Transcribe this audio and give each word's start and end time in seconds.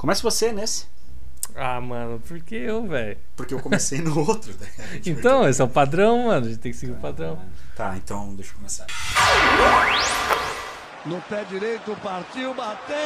Comece 0.00 0.22
você 0.22 0.50
nesse. 0.50 0.86
Ah, 1.54 1.78
mano, 1.78 2.18
por 2.26 2.40
que 2.40 2.54
eu, 2.54 2.86
velho? 2.86 3.18
Porque 3.36 3.52
eu 3.52 3.60
comecei 3.60 4.00
no 4.00 4.18
outro. 4.18 4.50
Né? 4.58 4.66
Então, 5.04 5.46
esse 5.46 5.60
é 5.60 5.64
o 5.64 5.68
padrão, 5.68 6.24
mano. 6.28 6.46
A 6.46 6.48
gente 6.48 6.58
tem 6.58 6.72
que 6.72 6.78
seguir 6.78 6.92
o 6.92 6.96
padrão. 6.96 7.38
Tá, 7.76 7.94
então 7.98 8.34
deixa 8.34 8.52
eu 8.52 8.56
começar. 8.56 8.86
No 11.04 11.20
pé 11.28 11.44
direito, 11.50 11.94
partiu, 12.02 12.54
bateu! 12.54 12.96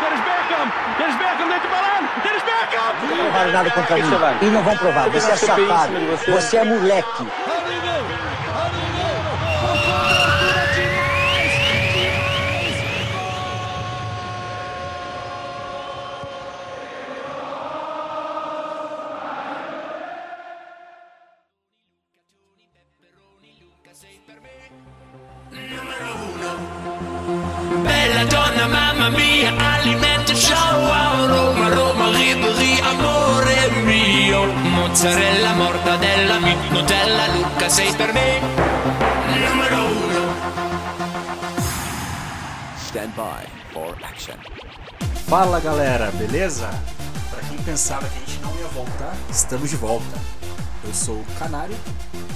Dennis 0.00 0.20
Beckham, 0.20 0.72
Dennis 0.98 1.16
Beckham 1.18 1.48
dentro 1.48 1.68
do 1.68 1.70
balão, 1.70 2.08
Dennis 2.24 2.42
Beckham! 2.42 3.08
Não 3.08 3.16
provaram 3.16 3.52
nada 3.52 3.70
contra 3.70 3.96
mim. 3.96 4.02
E 4.42 4.46
não 4.46 4.62
vão 4.64 4.76
provar. 4.76 5.08
Você 5.10 5.30
é 5.30 5.36
safado. 5.36 5.92
Você 6.32 6.56
é 6.56 6.64
moleque. 6.64 7.26
Stand 43.08 43.14
by 43.16 43.46
for 43.72 43.96
action. 44.04 44.36
Fala 45.26 45.60
galera, 45.60 46.10
beleza? 46.12 46.68
Pra 47.30 47.40
quem 47.48 47.56
pensava 47.58 48.06
que 48.08 48.16
a 48.16 48.20
gente 48.20 48.38
não 48.40 48.54
ia 48.58 48.66
voltar, 48.68 49.16
estamos 49.30 49.70
de 49.70 49.76
volta. 49.76 50.04
Eu 50.84 50.92
sou 50.94 51.16
o 51.16 51.24
Canário, 51.38 51.76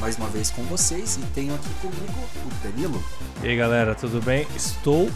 mais 0.01 0.17
uma 0.17 0.29
vez 0.29 0.51
com 0.51 0.63
vocês, 0.65 1.17
e 1.17 1.21
tenho 1.35 1.55
aqui 1.55 1.69
comigo 1.81 2.13
o 2.47 2.51
Danilo. 2.67 3.03
E 3.43 3.49
aí, 3.49 3.57
galera, 3.57 3.95
tudo 3.95 4.21
bem? 4.23 4.47
Estou 4.57 5.11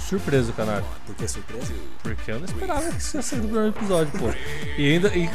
surpreso, 0.00 0.52
canário. 0.52 0.84
Por 1.06 1.14
que 1.14 1.28
surpresa? 1.28 1.72
Porque 2.02 2.30
eu 2.30 2.38
não 2.38 2.44
esperava 2.46 2.90
que 2.90 2.98
isso 2.98 3.16
ia 3.16 3.22
sair 3.22 3.40
do 3.40 3.48
primeiro 3.48 3.68
episódio, 3.70 4.12
pô. 4.18 4.30
E 4.78 4.92
ainda. 4.94 5.08
e- 5.16 5.30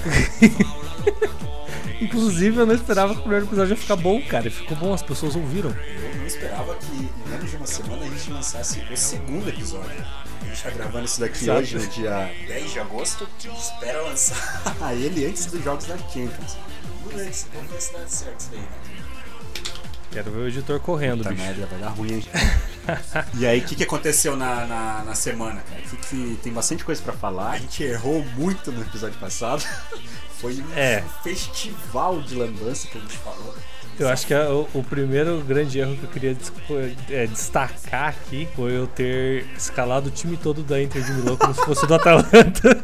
Inclusive, 2.01 2.57
eu 2.57 2.65
não 2.65 2.75
esperava 2.75 3.13
que 3.13 3.19
o 3.19 3.23
primeiro 3.23 3.45
episódio 3.45 3.71
ia 3.73 3.77
ficar 3.77 3.95
bom, 3.95 4.21
cara. 4.21 4.47
E 4.47 4.51
ficou 4.51 4.77
bom, 4.77 4.93
as 4.93 5.01
pessoas 5.01 5.35
ouviram. 5.35 5.71
Eu 5.71 6.15
não 6.17 6.25
esperava 6.27 6.75
que 6.75 7.06
menos 7.37 7.49
de 7.51 7.57
uma 7.57 7.67
semana 7.67 8.05
a 8.05 8.09
gente 8.09 8.31
lançasse 8.31 8.79
o 8.91 8.97
segundo 8.97 9.49
episódio. 9.49 10.05
A 10.41 10.45
gente 10.45 10.63
tá 10.63 10.69
gravando 10.71 11.05
isso 11.05 11.19
daqui 11.19 11.43
Exato. 11.43 11.59
hoje, 11.59 11.77
no 11.77 11.87
dia 11.87 12.31
10 12.47 12.71
de 12.73 12.79
agosto, 12.79 13.27
espera 13.57 14.01
lançar 14.01 14.61
ele 14.95 15.25
antes 15.25 15.45
dos 15.47 15.63
jogos 15.63 15.85
da 15.85 15.97
Champions. 15.97 16.57
Se 17.31 17.47
vamos 17.53 17.71
ver 17.71 17.81
se 17.81 17.93
dá 17.93 18.07
certo 18.07 18.39
isso 18.39 18.49
daí, 18.51 18.59
né? 18.59 18.67
Quero 20.11 20.31
ver 20.31 20.37
o 20.39 20.47
editor 20.47 20.79
correndo, 20.79 21.17
Puta 21.19 21.29
bicho. 21.31 21.41
merda, 21.43 21.65
vai 21.67 21.79
dar 21.79 21.89
ruim, 21.89 22.13
hein? 22.13 22.25
e 23.37 23.45
aí, 23.45 23.59
o 23.59 23.63
que, 23.65 23.75
que 23.75 23.83
aconteceu 23.83 24.35
na, 24.35 24.65
na, 24.65 25.03
na 25.03 25.15
semana, 25.15 25.61
cara? 25.61 25.81
Que, 25.81 25.97
que 25.97 26.39
tem 26.41 26.51
bastante 26.53 26.83
coisa 26.85 27.01
pra 27.01 27.13
falar. 27.13 27.51
A 27.51 27.57
gente 27.59 27.83
errou 27.83 28.23
muito 28.35 28.71
no 28.71 28.81
episódio 28.81 29.19
passado. 29.19 29.63
Foi 30.39 30.53
um 30.55 30.73
É. 30.75 31.03
festival 31.23 32.21
de 32.21 32.35
lambança 32.35 32.87
que 32.87 32.97
a 32.97 33.01
gente 33.01 33.17
falou. 33.17 33.53
Eu 33.99 34.09
acho 34.09 34.27
que 34.27 34.33
é 34.33 34.47
o, 34.47 34.67
o 34.75 34.83
primeiro 34.83 35.41
grande 35.41 35.79
erro 35.79 35.95
que 35.97 36.03
eu 36.03 36.09
queria 36.09 36.33
des- 36.35 36.51
é, 37.09 37.25
destacar 37.25 38.09
aqui 38.09 38.47
foi 38.55 38.77
eu 38.77 38.85
ter 38.87 39.45
escalado 39.57 40.09
o 40.09 40.11
time 40.11 40.37
todo 40.37 40.61
da 40.61 40.81
Inter 40.81 41.03
de 41.03 41.11
Milão 41.13 41.35
como 41.35 41.53
se 41.53 41.61
fosse 41.65 41.87
do 41.87 41.95
Atalanta. 41.95 42.83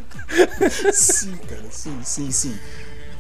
Sim, 0.92 1.38
cara, 1.38 1.66
sim, 1.70 2.00
sim, 2.04 2.32
sim. 2.32 2.58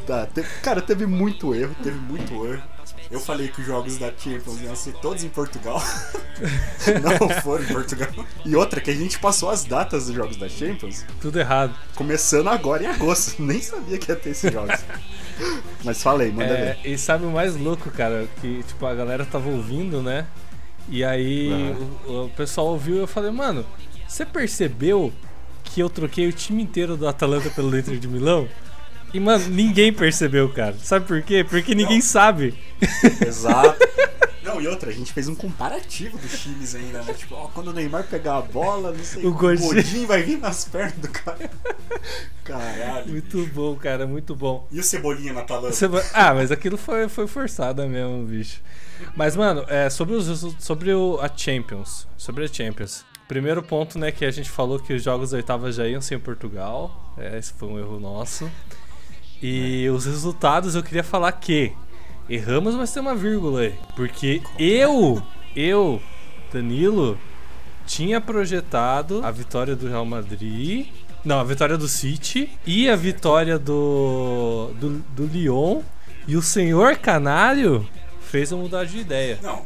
Tá, 0.07 0.27
cara, 0.63 0.81
teve 0.81 1.05
muito 1.05 1.53
erro, 1.53 1.75
teve 1.83 1.97
muito 1.97 2.33
erro. 2.47 2.63
Eu 3.11 3.19
falei 3.19 3.47
que 3.47 3.61
os 3.61 3.67
jogos 3.67 3.97
da 3.99 4.07
Champions 4.17 4.59
iam 4.61 4.75
ser 4.75 4.93
todos 4.93 5.23
em 5.23 5.29
Portugal. 5.29 5.79
Não 7.03 7.29
foram 7.41 7.63
em 7.63 7.67
Portugal. 7.67 8.07
E 8.43 8.55
outra, 8.55 8.81
que 8.81 8.89
a 8.89 8.95
gente 8.95 9.19
passou 9.19 9.49
as 9.51 9.63
datas 9.63 10.07
dos 10.07 10.15
jogos 10.15 10.35
da 10.35 10.49
Champions 10.49 11.05
Tudo 11.21 11.39
errado. 11.39 11.75
começando 11.95 12.47
agora 12.49 12.83
em 12.83 12.87
agosto. 12.87 13.39
Nem 13.41 13.61
sabia 13.61 13.97
que 13.99 14.11
ia 14.11 14.15
ter 14.15 14.31
esses 14.31 14.51
jogos. 14.51 14.79
Mas 15.83 16.01
falei, 16.01 16.31
manda 16.31 16.45
É, 16.53 16.77
ver. 16.81 16.89
e 16.91 16.97
sabe 16.97 17.25
o 17.25 17.31
mais 17.31 17.55
louco, 17.55 17.89
cara? 17.91 18.27
Que 18.41 18.63
tipo, 18.63 18.85
a 18.85 18.93
galera 18.93 19.25
tava 19.25 19.49
ouvindo, 19.49 20.01
né? 20.01 20.25
E 20.89 21.03
aí 21.03 21.49
o, 22.07 22.25
o 22.25 22.29
pessoal 22.29 22.67
ouviu 22.67 22.95
e 22.95 22.99
eu 22.99 23.07
falei, 23.07 23.31
mano, 23.31 23.65
você 24.07 24.25
percebeu 24.25 25.11
que 25.63 25.79
eu 25.81 25.89
troquei 25.89 26.27
o 26.27 26.33
time 26.33 26.61
inteiro 26.61 26.95
do 26.97 27.07
Atalanta 27.07 27.49
pelo 27.49 27.77
Inter 27.77 27.97
de 27.97 28.07
Milão? 28.07 28.47
E, 29.13 29.19
mano, 29.19 29.45
ninguém 29.49 29.93
percebeu, 29.93 30.49
cara. 30.49 30.75
Sabe 30.79 31.05
por 31.05 31.21
quê? 31.21 31.45
Porque 31.47 31.75
ninguém 31.75 32.01
sabe. 32.01 32.53
Exato. 33.25 33.77
Não, 34.53 34.61
e 34.61 34.67
outra, 34.67 34.89
a 34.89 34.93
gente 34.93 35.11
fez 35.13 35.27
um 35.27 35.35
comparativo 35.35 36.17
dos 36.17 36.39
times 36.41 36.75
ainda, 36.75 37.01
né? 37.03 37.13
Tipo, 37.13 37.35
ó, 37.35 37.47
quando 37.47 37.67
o 37.69 37.73
Neymar 37.73 38.03
pegar 38.05 38.37
a 38.37 38.41
bola, 38.41 38.91
não 38.91 39.03
sei, 39.03 39.25
O 39.25 39.29
o 39.29 39.33
Godinho. 39.33 40.07
Vai 40.07 40.21
vir 40.23 40.37
nas 40.37 40.65
pernas 40.65 40.93
do 40.97 41.09
cara. 41.09 41.49
Caralho. 42.43 43.09
Muito 43.09 43.45
bom, 43.47 43.75
cara, 43.75 44.05
muito 44.05 44.35
bom. 44.35 44.67
E 44.71 44.79
o 44.79 44.83
Cebolinha 44.83 45.33
na 45.33 45.41
Atalanta? 45.41 45.87
Vai- 45.87 46.05
Ah, 46.13 46.33
mas 46.33 46.51
aquilo 46.51 46.77
foi, 46.77 47.07
foi 47.07 47.27
forçado 47.27 47.87
mesmo, 47.87 48.25
bicho. 48.25 48.61
Mas, 49.15 49.35
mano, 49.35 49.65
é, 49.67 49.89
sobre, 49.89 50.15
os, 50.15 50.55
sobre 50.59 50.93
o, 50.93 51.19
a 51.21 51.29
Champions. 51.35 52.07
Sobre 52.17 52.45
a 52.45 52.47
Champions. 52.47 53.05
Primeiro 53.27 53.63
ponto, 53.63 53.97
né, 53.97 54.11
que 54.11 54.25
a 54.25 54.31
gente 54.31 54.49
falou 54.49 54.77
que 54.79 54.93
os 54.93 55.01
jogos 55.03 55.33
oitavas 55.33 55.75
já 55.75 55.87
iam 55.87 56.01
ser 56.01 56.15
em 56.15 56.19
Portugal. 56.19 57.13
É, 57.17 57.37
esse 57.37 57.53
foi 57.53 57.67
um 57.69 57.79
erro 57.79 57.99
nosso. 57.99 58.49
E 59.41 59.89
os 59.89 60.05
resultados 60.05 60.75
eu 60.75 60.83
queria 60.83 61.03
falar 61.03 61.31
que 61.33 61.73
erramos, 62.29 62.75
mas 62.75 62.91
tem 62.91 63.01
uma 63.01 63.15
vírgula 63.15 63.61
aí. 63.61 63.75
Porque 63.95 64.41
eu, 64.57 65.21
eu, 65.55 66.01
Danilo, 66.51 67.17
tinha 67.85 68.21
projetado 68.21 69.21
a 69.23 69.31
vitória 69.31 69.75
do 69.75 69.87
Real 69.87 70.05
Madrid. 70.05 70.87
Não, 71.23 71.39
a 71.39 71.43
vitória 71.43 71.77
do 71.77 71.87
City 71.87 72.49
e 72.65 72.89
a 72.89 72.95
vitória 72.95 73.57
do, 73.57 74.71
do, 74.79 74.99
do 75.09 75.25
Lyon. 75.25 75.81
E 76.27 76.35
o 76.35 76.41
senhor 76.41 76.97
Canário 76.97 77.87
fez 78.21 78.51
eu 78.51 78.57
mudar 78.57 78.85
de 78.85 78.97
ideia. 78.97 79.39
Não. 79.41 79.63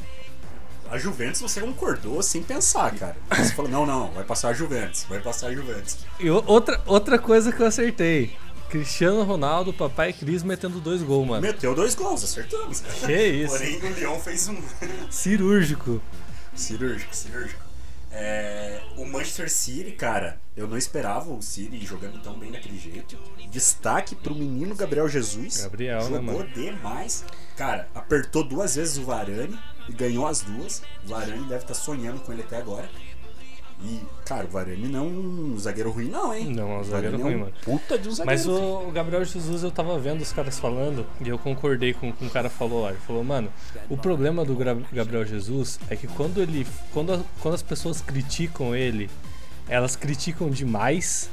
A 0.90 0.98
Juventus 0.98 1.42
você 1.42 1.60
concordou 1.60 2.24
sem 2.24 2.42
pensar, 2.42 2.94
cara. 2.96 3.18
Você 3.36 3.54
falou, 3.54 3.70
não, 3.70 3.86
não, 3.86 4.12
vai 4.12 4.24
passar 4.24 4.50
a 4.50 4.54
Juventus, 4.54 5.06
vai 5.10 5.20
passar 5.20 5.48
a 5.48 5.54
Juventus. 5.54 5.98
E 6.20 6.30
outra, 6.30 6.80
outra 6.86 7.20
coisa 7.20 7.52
que 7.52 7.62
eu 7.62 7.68
acertei. 7.68 8.38
Cristiano 8.70 9.24
Ronaldo, 9.24 9.74
papai 9.74 10.12
Cris 10.14 10.44
metendo 10.44 10.80
dois 10.80 11.02
gols, 11.02 11.28
mano. 11.28 11.42
Meteu 11.42 11.74
dois 11.74 11.96
gols, 11.96 12.24
acertamos. 12.24 12.82
Que 12.82 13.28
isso. 13.28 13.58
Porém, 13.58 13.78
o 13.78 13.96
Leão 13.96 14.20
fez 14.20 14.48
um 14.48 14.58
Cirúrgico. 15.10 16.02
cirúrgico, 16.54 17.16
cirúrgico. 17.16 17.68
É, 18.12 18.82
o 18.96 19.06
Manchester 19.06 19.50
City, 19.52 19.92
cara, 19.92 20.40
eu 20.56 20.68
não 20.68 20.78
esperava 20.78 21.30
o 21.32 21.42
City 21.42 21.86
jogando 21.86 22.20
tão 22.22 22.34
bem 22.40 22.52
daquele 22.52 22.80
jeito. 22.80 23.18
Destaque 23.52 24.16
pro 24.16 24.34
menino 24.34 24.74
Gabriel 24.76 25.08
Jesus. 25.08 25.62
Gabriel, 25.62 25.98
né, 26.10 26.18
Jogou 26.18 26.22
mano? 26.24 26.48
demais. 26.50 27.24
Cara, 27.56 27.88
apertou 27.94 28.44
duas 28.44 28.76
vezes 28.76 28.98
o 28.98 29.04
Varane 29.04 29.58
e 29.88 29.92
ganhou 29.94 30.26
as 30.26 30.42
duas. 30.42 30.82
O 31.06 31.10
Varane 31.10 31.44
deve 31.48 31.62
estar 31.64 31.74
sonhando 31.74 32.20
com 32.22 32.32
ele 32.34 32.42
até 32.42 32.58
agora. 32.58 32.90
E, 33.84 34.02
cara, 34.26 34.46
o 34.46 34.50
Varane 34.50 34.88
não 34.88 35.00
é 35.00 35.04
um 35.04 35.60
zagueiro 35.60 35.92
ruim, 35.92 36.10
não, 36.10 36.34
hein? 36.34 36.48
Não, 36.52 36.72
é 36.72 36.80
um 36.80 36.84
zagueiro 36.84 37.18
Varane 37.20 37.24
ruim, 37.24 37.34
é 37.34 37.36
um 37.36 37.40
mano. 37.42 37.54
Puta 37.64 37.98
de 37.98 38.10
um 38.10 38.12
zagueiro. 38.12 38.26
Mas 38.26 38.48
o, 38.48 38.88
o 38.88 38.92
Gabriel 38.92 39.24
Jesus, 39.24 39.62
eu 39.62 39.70
tava 39.70 40.00
vendo 40.00 40.22
os 40.22 40.34
caras 40.34 40.58
falando 40.60 41.06
e 41.24 41.30
eu 41.30 41.38
concordei 41.38 41.94
com 41.94 42.10
o 42.10 42.14
que 42.14 42.26
um 42.26 42.30
cara 42.30 42.50
falou 42.50 42.82
lá. 42.82 42.90
Ele 42.90 43.00
falou, 43.06 43.24
mano, 43.24 43.52
o 43.88 43.96
problema 43.96 44.44
do 44.44 44.56
Gabriel 44.92 45.26
Jesus 45.26 45.80
é 45.90 45.96
que 45.96 46.08
quando 46.08 46.42
ele. 46.42 46.66
Quando, 46.92 47.14
a- 47.14 47.22
quando 47.40 47.54
as 47.54 47.62
pessoas 47.62 48.02
criticam 48.02 48.76
ele, 48.76 49.10
elas 49.70 49.96
criticam 49.96 50.50
demais. 50.50 51.30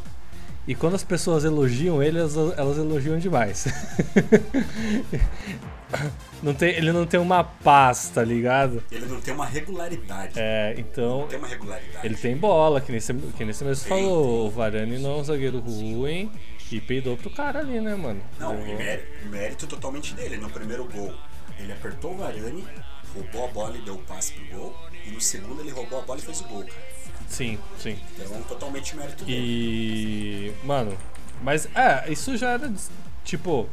E 0.66 0.75
quando 0.75 0.94
as 0.94 1.05
pessoas 1.05 1.44
elogiam 1.44 2.02
ele, 2.02 2.19
elas, 2.19 2.37
elas 2.37 2.78
elogiam 2.78 3.19
demais. 3.19 3.66
não 6.43 6.55
tem, 6.55 6.70
ele 6.70 6.90
não 6.90 7.06
tem 7.06 7.20
uma 7.20 7.44
paz, 7.44 8.08
tá 8.08 8.25
ligado? 8.25 8.82
Ele 8.90 9.05
não 9.05 9.20
tem 9.20 9.34
uma 9.34 9.44
regularidade. 9.44 10.32
É, 10.37 10.75
então. 10.78 11.20
Não 11.20 11.28
tem 11.28 11.38
uma 11.38 11.49
regularidade. 11.49 12.06
Ele 12.06 12.14
tem 12.14 12.34
bola, 12.34 12.81
que 12.81 12.90
nem 12.90 13.00
você, 13.00 13.12
que 13.12 13.44
nem 13.44 13.52
você 13.52 13.64
mesmo 13.64 13.88
Tem, 13.88 14.05
falou. 14.05 14.46
O 14.46 14.50
Varane 14.50 14.99
não 14.99 15.11
é 15.11 15.16
um 15.16 15.25
zagueiro 15.25 15.61
ruim 15.61 16.32
e 16.72 16.81
peidou 16.81 17.16
pro 17.16 17.28
cara 17.28 17.58
ali, 17.61 17.78
né, 17.78 17.94
mano? 17.94 18.22
Não, 18.38 18.56
mérito, 18.56 19.28
mérito 19.28 19.66
totalmente 19.66 20.14
dele. 20.14 20.38
No 20.38 20.49
primeiro 20.49 20.84
gol, 20.87 21.12
ele 21.58 21.72
apertou 21.72 22.14
o 22.14 22.16
Varane, 22.16 22.64
roubou 23.14 23.44
a 23.44 23.49
bola 23.49 23.76
e 23.76 23.82
deu 23.82 23.96
o 23.96 23.99
passe 23.99 24.32
pro 24.32 24.58
gol. 24.58 24.75
E 25.06 25.11
no 25.11 25.20
segundo, 25.20 25.61
ele 25.61 25.70
roubou 25.70 25.99
a 25.99 26.02
bola 26.02 26.19
e 26.19 26.22
fez 26.22 26.40
o 26.40 26.44
gol, 26.44 26.64
cara. 26.64 26.94
Sim, 27.29 27.59
sim. 27.79 27.99
Então, 28.19 28.43
totalmente 28.43 28.97
mérito 28.97 29.25
dele. 29.25 29.38
E. 29.38 30.53
Mano, 30.65 30.97
mas 31.43 31.69
é, 31.75 32.11
isso 32.11 32.37
já 32.37 32.53
era. 32.53 32.73
Tipo, 33.25 33.69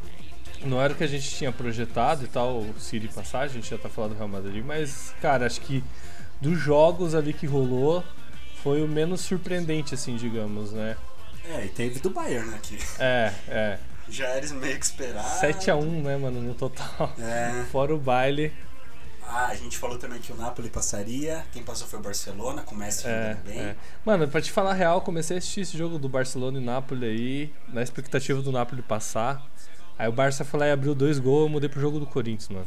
não 0.64 0.80
era 0.80 0.92
o 0.92 0.96
que 0.96 1.04
a 1.04 1.08
gente 1.08 1.28
tinha 1.30 1.52
projetado 1.52 2.24
e 2.24 2.28
tal, 2.28 2.60
o 2.60 2.74
City 2.78 3.08
passar, 3.08 3.40
a 3.40 3.48
gente 3.48 3.68
já 3.68 3.78
tá 3.78 3.88
falando 3.88 4.12
do 4.12 4.16
Real 4.16 4.28
Madrid, 4.28 4.64
mas, 4.64 5.14
cara, 5.20 5.46
acho 5.46 5.60
que 5.60 5.84
dos 6.40 6.58
jogos 6.58 7.14
ali 7.14 7.32
que 7.32 7.46
rolou, 7.46 8.02
foi 8.62 8.82
o 8.82 8.88
menos 8.88 9.20
surpreendente, 9.22 9.94
assim, 9.94 10.16
digamos, 10.16 10.72
né? 10.72 10.96
É, 11.44 11.64
e 11.64 11.68
teve 11.68 11.98
do 11.98 12.10
Bayern 12.10 12.48
né, 12.48 12.56
aqui. 12.56 12.78
É, 12.98 13.32
é. 13.48 13.78
Já 14.08 14.26
era 14.28 14.46
meio 14.54 14.78
que 14.78 14.84
esperado. 14.84 15.26
7x1, 15.40 16.02
né, 16.02 16.16
mano, 16.16 16.40
no 16.40 16.54
total. 16.54 17.12
É. 17.18 17.64
Fora 17.70 17.94
o 17.94 17.98
baile. 17.98 18.52
Ah, 19.34 19.46
a 19.46 19.54
gente 19.54 19.78
falou 19.78 19.96
também 19.96 20.20
que 20.20 20.30
o 20.30 20.36
Napoli 20.36 20.68
passaria. 20.68 21.42
Quem 21.52 21.62
passou 21.62 21.86
foi 21.86 21.98
o 21.98 22.02
Barcelona, 22.02 22.60
com 22.62 22.74
o 22.74 22.78
Messi 22.78 23.06
É, 23.06 23.34
bem. 23.46 23.58
é. 23.58 23.76
Mano, 24.04 24.28
pra 24.28 24.42
te 24.42 24.50
falar 24.52 24.72
a 24.72 24.74
real, 24.74 25.00
comecei 25.00 25.36
a 25.36 25.38
assistir 25.38 25.62
esse 25.62 25.76
jogo 25.78 25.98
do 25.98 26.06
Barcelona 26.08 26.58
e 26.60 26.62
Napoli 26.64 27.06
aí, 27.06 27.54
na 27.68 27.82
expectativa 27.82 28.42
do 28.42 28.52
Napoli 28.52 28.82
passar. 28.82 29.42
Aí 29.98 30.06
o 30.06 30.12
Barça 30.12 30.44
foi 30.44 30.60
lá 30.60 30.66
e 30.66 30.72
abriu 30.72 30.94
dois 30.94 31.18
gols, 31.18 31.44
eu 31.44 31.48
mudei 31.48 31.68
pro 31.68 31.80
jogo 31.80 31.98
do 31.98 32.06
Corinthians, 32.06 32.48
mano. 32.50 32.66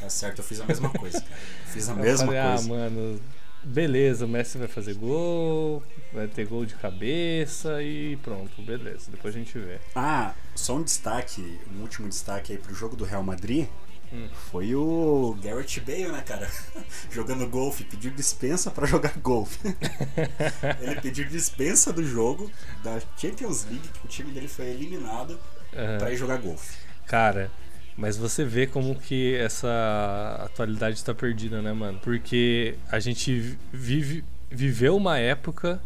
Tá 0.00 0.08
certo, 0.10 0.38
eu 0.38 0.44
fiz 0.44 0.60
a 0.60 0.64
mesma 0.64 0.90
coisa, 0.90 1.20
cara. 1.20 1.36
Fiz 1.72 1.88
a 1.88 1.92
Eu 1.92 1.98
mesma 1.98 2.26
falei, 2.26 2.42
coisa. 2.42 2.64
ah, 2.64 2.68
mano, 2.68 3.20
beleza, 3.62 4.24
o 4.24 4.28
Messi 4.28 4.58
vai 4.58 4.68
fazer 4.68 4.94
gol, 4.94 5.82
vai 6.12 6.26
ter 6.26 6.46
gol 6.46 6.66
de 6.66 6.74
cabeça 6.74 7.82
e 7.82 8.16
pronto, 8.16 8.60
beleza, 8.62 9.10
depois 9.10 9.34
a 9.34 9.38
gente 9.38 9.56
vê. 9.58 9.78
Ah, 9.94 10.34
só 10.54 10.76
um 10.76 10.82
destaque, 10.82 11.60
um 11.74 11.80
último 11.82 12.08
destaque 12.08 12.52
aí 12.52 12.58
pro 12.58 12.74
jogo 12.74 12.96
do 12.96 13.04
Real 13.04 13.22
Madrid. 13.22 13.66
Hum. 14.12 14.28
Foi 14.50 14.74
o 14.74 15.36
Garrett 15.42 15.80
Bale, 15.80 16.08
né, 16.08 16.20
cara? 16.20 16.48
Jogando 17.10 17.48
golfe, 17.48 17.82
pediu 17.84 18.10
dispensa 18.10 18.70
pra 18.70 18.86
jogar 18.86 19.18
golfe. 19.18 19.58
Ele 20.80 21.00
pediu 21.00 21.24
dispensa 21.26 21.92
do 21.92 22.04
jogo 22.04 22.50
da 22.84 23.00
Champions 23.16 23.64
League, 23.64 23.88
que 23.88 24.04
o 24.04 24.08
time 24.08 24.30
dele 24.30 24.48
foi 24.48 24.66
eliminado, 24.66 25.38
Aham. 25.74 25.98
pra 25.98 26.12
ir 26.12 26.16
jogar 26.16 26.36
golfe. 26.36 26.76
Cara, 27.06 27.50
mas 27.96 28.16
você 28.18 28.44
vê 28.44 28.66
como 28.66 28.94
que 28.94 29.34
essa 29.36 30.40
atualidade 30.44 31.02
tá 31.02 31.14
perdida, 31.14 31.62
né, 31.62 31.72
mano? 31.72 31.98
Porque 32.02 32.74
a 32.90 32.98
gente 33.00 33.56
vive, 33.72 34.24
viveu 34.50 34.96
uma 34.96 35.18
época 35.18 35.80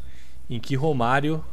em 0.51 0.59
que 0.59 0.75
Romário. 0.75 1.45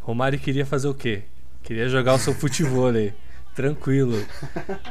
Romário 0.00 0.38
queria 0.38 0.64
fazer 0.66 0.86
o 0.86 0.94
quê? 0.94 1.22
Queria 1.62 1.88
jogar 1.88 2.14
o 2.14 2.18
seu 2.18 2.34
futebol 2.34 2.88
aí. 2.88 3.12
Tranquilo. 3.54 4.24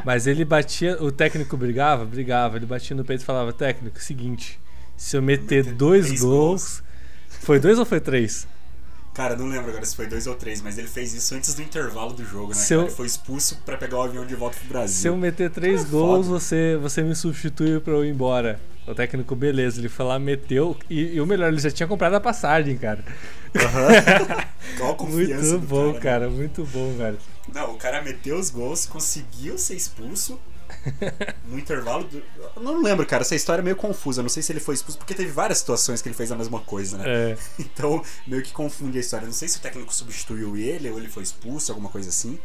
Mas 0.06 0.26
ele 0.26 0.46
batia. 0.46 1.02
O 1.04 1.12
técnico 1.12 1.58
brigava? 1.58 2.06
Brigava. 2.06 2.58
Ele 2.58 2.66
batia 2.66 2.96
no 2.96 3.04
peito 3.04 3.22
e 3.22 3.26
falava: 3.26 3.52
Técnico, 3.52 4.00
seguinte. 4.00 4.60
Se 4.96 5.18
eu 5.18 5.22
meter 5.22 5.74
dois 5.74 6.22
gols. 6.22 6.84
Foi 7.28 7.60
dois 7.60 7.78
ou 7.78 7.86
foi 7.86 8.00
três? 8.00 8.48
Cara, 9.14 9.36
não 9.36 9.46
lembro 9.48 9.70
agora 9.70 9.86
se 9.86 9.96
foi 9.96 10.08
dois 10.08 10.26
ou 10.26 10.34
três, 10.36 10.60
mas 10.62 10.78
ele 10.78 10.88
fez 10.88 11.14
isso 11.14 11.36
antes 11.36 11.54
do 11.54 11.62
intervalo 11.62 12.14
do 12.14 12.26
jogo, 12.26 12.48
né? 12.50 12.56
Se 12.56 12.70
cara? 12.70 12.82
eu- 12.82 12.86
Ele 12.88 12.96
foi 12.96 13.06
expulso 13.06 13.58
pra 13.64 13.78
pegar 13.78 13.98
o 13.98 14.02
avião 14.02 14.26
de 14.26 14.36
volta 14.36 14.56
pro 14.58 14.66
Se 14.66 14.70
Brasil. 14.74 15.12
eu 15.14 15.18
meter 15.18 15.52
três 15.52 15.82
Cara, 15.84 15.88
é 15.88 15.92
gols, 15.92 16.26
foda. 16.28 16.40
você, 16.40 16.78
você 16.82 17.04
me 17.04 17.16
substitui 17.16 17.80
pra 17.80 17.94
eu 17.94 18.04
ir 18.04 18.10
embora. 18.10 18.60
O 18.88 18.94
técnico, 18.96 19.36
beleza, 19.36 19.80
ele 19.80 19.88
foi 19.88 20.06
lá, 20.06 20.18
meteu. 20.20 20.76
E, 20.90 21.14
e 21.16 21.22
o 21.22 21.26
melhor, 21.28 21.48
ele 21.50 21.62
já 21.62 21.70
tinha 21.72 21.88
comprado 21.88 22.16
a 22.16 22.20
passagem, 22.20 22.76
cara. 22.76 23.04
Confiança 24.98 25.44
Muito 25.52 25.60
do 25.60 25.68
bom, 25.68 25.94
né? 25.94 26.00
cara, 26.00 26.30
muito 26.30 26.66
bom, 26.66 26.94
velho. 26.98 27.18
Não, 27.54 27.74
o 27.74 27.78
cara 27.78 28.02
meteu 28.02 28.38
os 28.38 28.50
gols, 28.50 28.86
conseguiu 28.86 29.58
ser 29.58 29.76
expulso 29.76 30.40
no 31.48 31.58
intervalo. 31.58 32.04
Do... 32.04 32.22
Eu 32.56 32.62
não 32.62 32.82
lembro, 32.82 33.06
cara. 33.06 33.22
Essa 33.24 33.36
história 33.36 33.62
é 33.62 33.64
meio 33.64 33.76
confusa. 33.76 34.22
Não 34.22 34.30
sei 34.30 34.42
se 34.44 34.52
ele 34.52 34.60
foi 34.60 34.76
expulso, 34.76 34.98
porque 34.98 35.14
teve 35.14 35.32
várias 35.32 35.60
situações 35.60 36.02
que 36.02 36.08
ele 36.08 36.16
fez 36.16 36.32
a 36.32 36.36
mesma 36.36 36.60
coisa, 36.60 36.98
né? 36.98 37.04
É, 37.06 37.38
Então, 37.60 38.02
meio 38.28 38.42
que 38.44 38.52
confunde 38.52 38.98
a 38.98 39.02
história. 39.02 39.26
Não 39.26 39.34
sei 39.34 39.48
se 39.48 39.58
o 39.58 39.62
técnico 39.62 39.94
substituiu 39.94 40.56
ele 40.58 40.90
ou 40.90 40.98
ele 40.98 41.08
foi 41.10 41.24
expulso, 41.24 41.72
alguma 41.72 41.90
coisa 41.90 42.10
assim. 42.10 42.40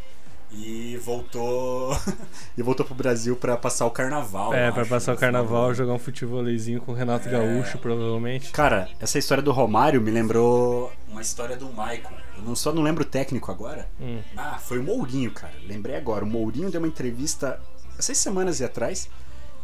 E 0.51 0.97
voltou. 1.05 1.95
e 2.57 2.63
voltou 2.63 2.85
pro 2.87 2.95
Brasil 2.95 3.37
pra 3.37 3.57
passar 3.57 3.85
o 3.85 3.91
carnaval. 3.91 4.55
é 4.55 4.69
eu 4.69 4.73
pra 4.73 4.81
acho, 4.83 4.91
passar 4.91 5.13
o 5.13 5.15
do 5.15 5.19
carnaval, 5.21 5.75
jogar 5.75 5.93
um 5.93 5.99
futebolzinho 5.99 6.81
com 6.81 6.93
o 6.93 6.95
Renato 6.95 7.29
É. 7.29 7.33
Gaúcho, 7.33 7.77
provavelmente. 7.79 8.51
Cara, 8.51 8.89
essa 8.99 9.19
história 9.19 9.43
do 9.43 9.53
Romário 9.53 10.01
me 10.01 10.11
lembrou 10.11 10.91
uma 11.07 11.21
história 11.21 11.55
do 11.55 11.71
Maicon. 11.71 12.15
Eu 12.37 12.43
não, 12.45 12.57
só 12.57 12.73
não 12.73 12.83
lembro 12.83 13.03
o 13.03 13.07
técnico 13.07 13.51
agora. 13.51 13.89
Hum. 14.01 14.21
Ah, 14.37 14.59
foi 14.59 14.79
o 14.79 14.83
Mourinho, 14.83 15.31
cara. 15.33 15.53
Lembrei 15.67 15.97
agora. 15.97 16.25
O 16.25 16.29
Mourinho 16.29 16.71
deu 16.71 16.81
uma 16.81 16.89
entrevista 16.89 17.61
seis 17.99 18.19
semanas 18.19 18.61
atrás 18.63 19.09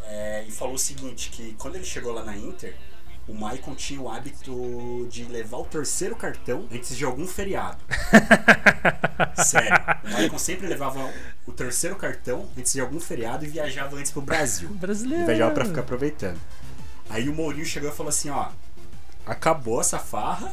é, 0.06 0.44
e 0.46 0.50
falou 0.50 0.74
o 0.74 0.78
seguinte: 0.78 1.30
que 1.30 1.54
quando 1.54 1.76
ele 1.76 1.84
chegou 1.84 2.12
lá 2.12 2.22
na 2.22 2.36
Inter, 2.36 2.76
o 3.26 3.34
Maicon 3.34 3.74
tinha 3.74 4.00
o 4.00 4.10
hábito 4.10 5.06
de 5.10 5.24
levar 5.24 5.58
o 5.58 5.64
terceiro 5.64 6.14
cartão 6.14 6.66
antes 6.70 6.96
de 6.96 7.04
algum 7.04 7.26
feriado. 7.26 7.78
Sério. 9.42 9.76
O 10.04 10.10
Maicon 10.10 10.38
sempre 10.38 10.66
levava 10.66 11.10
o 11.46 11.52
terceiro 11.52 11.96
cartão 11.96 12.48
antes 12.56 12.72
de 12.72 12.80
algum 12.80 13.00
feriado 13.00 13.44
e 13.44 13.48
viajava 13.48 13.96
antes 13.96 14.10
pro 14.12 14.20
Brasil. 14.20 14.68
Brasileiro. 14.68 15.26
Viajava 15.26 15.54
pra 15.54 15.64
ficar 15.64 15.80
aproveitando. 15.80 16.38
Aí 17.08 17.28
o 17.28 17.34
Mourinho 17.34 17.64
chegou 17.64 17.90
e 17.90 17.92
falou 17.92 18.10
assim, 18.10 18.30
ó, 18.30 18.48
acabou 19.26 19.80
essa 19.80 19.98
farra, 19.98 20.52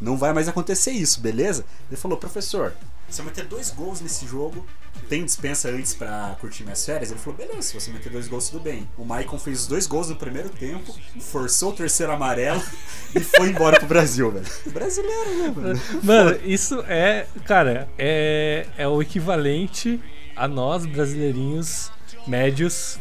não 0.00 0.16
vai 0.16 0.32
mais 0.32 0.48
acontecer 0.48 0.90
isso, 0.90 1.20
beleza? 1.20 1.64
Ele 1.88 2.00
falou, 2.00 2.18
professor, 2.18 2.74
se 3.08 3.20
eu 3.20 3.24
meter 3.24 3.44
dois 3.46 3.70
gols 3.70 4.00
nesse 4.00 4.26
jogo, 4.26 4.64
tem 5.08 5.24
dispensa 5.24 5.68
antes 5.70 5.94
pra 5.94 6.36
curtir 6.40 6.64
minhas 6.64 6.84
férias? 6.84 7.10
Ele 7.10 7.18
falou, 7.20 7.38
beleza, 7.38 7.62
se 7.62 7.74
você 7.80 7.90
meter 7.90 8.10
dois 8.12 8.28
gols, 8.28 8.48
tudo 8.50 8.62
bem. 8.62 8.88
O 8.98 9.04
Maicon 9.04 9.38
fez 9.38 9.60
os 9.60 9.66
dois 9.66 9.86
gols 9.86 10.08
no 10.10 10.16
primeiro 10.16 10.48
tempo, 10.50 10.94
forçou 11.20 11.70
o 11.70 11.74
terceiro 11.74 12.12
amarelo 12.12 12.62
e 13.14 13.20
foi 13.20 13.48
embora 13.50 13.78
pro 13.78 13.88
Brasil, 13.88 14.30
velho. 14.30 14.46
Brasileiro, 14.66 15.38
né, 15.38 15.52
mano? 15.54 15.80
Mano, 16.02 16.38
isso 16.44 16.82
é, 16.88 17.26
cara, 17.46 17.88
é, 17.98 18.66
é 18.76 18.86
o 18.88 19.00
equivalente 19.00 20.00
a 20.36 20.46
nós, 20.46 20.84
brasileirinhos 20.86 21.90
médios, 22.26 22.98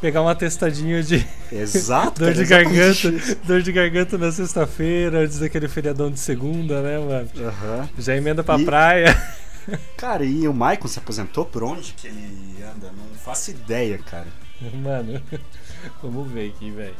pegar 0.00 0.20
uma 0.22 0.34
testadinha 0.34 1.02
de 1.02 1.26
Exato. 1.52 2.20
dor 2.20 2.32
cara, 2.32 2.34
de 2.34 2.44
garganta, 2.44 3.08
isso. 3.08 3.36
dor 3.44 3.62
de 3.62 3.72
garganta 3.72 4.18
na 4.18 4.30
sexta-feira, 4.32 5.20
antes 5.20 5.38
daquele 5.38 5.68
feriadão 5.68 6.10
de 6.10 6.18
segunda, 6.18 6.82
né, 6.82 6.98
mano? 6.98 7.30
Aham. 7.48 7.88
Já 7.98 8.16
emenda 8.16 8.42
pra 8.42 8.58
E- 8.58 8.64
praia. 8.64 9.34
Cara, 9.96 10.24
e 10.24 10.46
o 10.46 10.54
Maicon 10.54 10.88
se 10.88 10.98
aposentou 10.98 11.44
por 11.44 11.62
onde 11.62 11.92
que 11.94 12.06
ele 12.06 12.62
anda? 12.62 12.92
Não 12.92 13.14
faço 13.16 13.50
ideia, 13.50 13.98
cara. 13.98 14.26
Mano, 14.74 15.22
vamos 16.02 16.30
ver 16.30 16.50
aqui, 16.50 16.70
velho. 16.70 16.96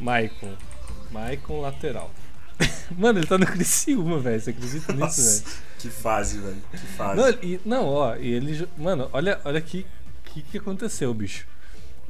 Maicon. 0.00 0.54
Maicon 1.10 1.60
lateral. 1.60 2.10
Mano, 2.96 3.18
ele 3.18 3.26
tá 3.26 3.38
no 3.38 3.46
Criciúma, 3.46 4.18
velho. 4.18 4.40
Você 4.40 4.50
acredita 4.50 4.92
nisso, 4.92 5.22
velho? 5.22 5.60
que 5.78 5.90
fase, 5.90 6.38
velho. 6.38 6.62
Que 6.70 6.78
fase. 6.78 7.20
Não, 7.20 7.28
e, 7.42 7.60
não, 7.64 7.86
ó, 7.86 8.16
e 8.16 8.32
ele. 8.32 8.68
Mano, 8.76 9.08
olha, 9.12 9.40
olha 9.44 9.58
aqui 9.58 9.86
o 10.26 10.30
que, 10.30 10.42
que 10.42 10.58
aconteceu, 10.58 11.12
bicho. 11.14 11.46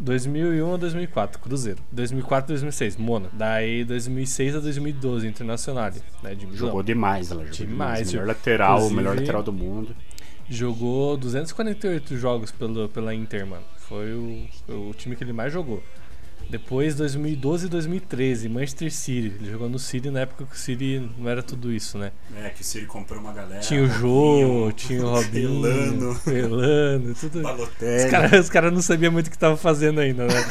2001 0.01 0.75
a 0.75 0.77
2004, 0.77 1.39
Cruzeiro. 1.41 1.79
2004 1.93 2.45
a 2.45 2.49
2006, 2.55 2.97
Mona. 2.97 3.29
Daí 3.33 3.85
2006 3.85 4.57
a 4.57 4.61
2012, 4.61 5.27
Internacional, 5.29 5.91
né, 6.23 6.35
de. 6.35 6.49
Jogou 6.57 6.83
demais, 6.83 7.31
ela 7.31 7.43
jogou 7.45 7.57
Demais, 7.57 7.99
demais. 8.09 8.13
Melhor 8.13 8.27
lateral, 8.27 8.71
o 8.71 8.77
inclusive- 8.79 8.97
melhor 8.97 9.17
lateral 9.17 9.43
do 9.43 9.53
mundo. 9.53 9.95
Jogou 10.49 11.17
248 11.17 12.17
jogos 12.17 12.51
pelo, 12.51 12.89
pela 12.89 13.15
Inter, 13.15 13.47
mano. 13.47 13.63
Foi 13.77 14.13
o, 14.15 14.47
foi 14.67 14.75
o 14.75 14.93
time 14.95 15.15
que 15.15 15.23
ele 15.23 15.33
mais 15.33 15.53
jogou. 15.53 15.83
Depois, 16.51 16.97
2012 16.97 17.67
e 17.67 17.69
2013, 17.69 18.49
Manchester 18.49 18.93
City. 18.93 19.37
Ele 19.41 19.51
jogou 19.53 19.69
no 19.69 19.79
City 19.79 20.11
na 20.11 20.21
época 20.21 20.45
que 20.45 20.57
o 20.57 20.59
City 20.59 21.09
não 21.17 21.29
era 21.29 21.45
tudo 21.45 21.73
isso, 21.73 21.97
né? 21.97 22.11
É, 22.37 22.49
que 22.51 22.63
o 22.63 22.65
City 22.65 22.87
comprou 22.87 23.21
uma 23.21 23.33
galera. 23.33 23.61
Tinha 23.61 23.85
o 23.85 23.87
Jô, 23.87 24.73
tinha 24.75 25.05
o 25.05 25.11
Robinho, 25.15 25.65
Elano, 25.65 26.21
Elano, 26.27 27.15
tudo. 27.15 27.37
Os 27.37 27.43
Balotelli. 27.45 28.11
caras 28.11 28.41
os 28.41 28.51
cara 28.51 28.69
não 28.71 28.83
sabiam 28.83 29.13
muito 29.13 29.29
o 29.29 29.31
que 29.31 29.37
estavam 29.37 29.57
fazendo 29.57 30.01
ainda, 30.01 30.27
né? 30.27 30.35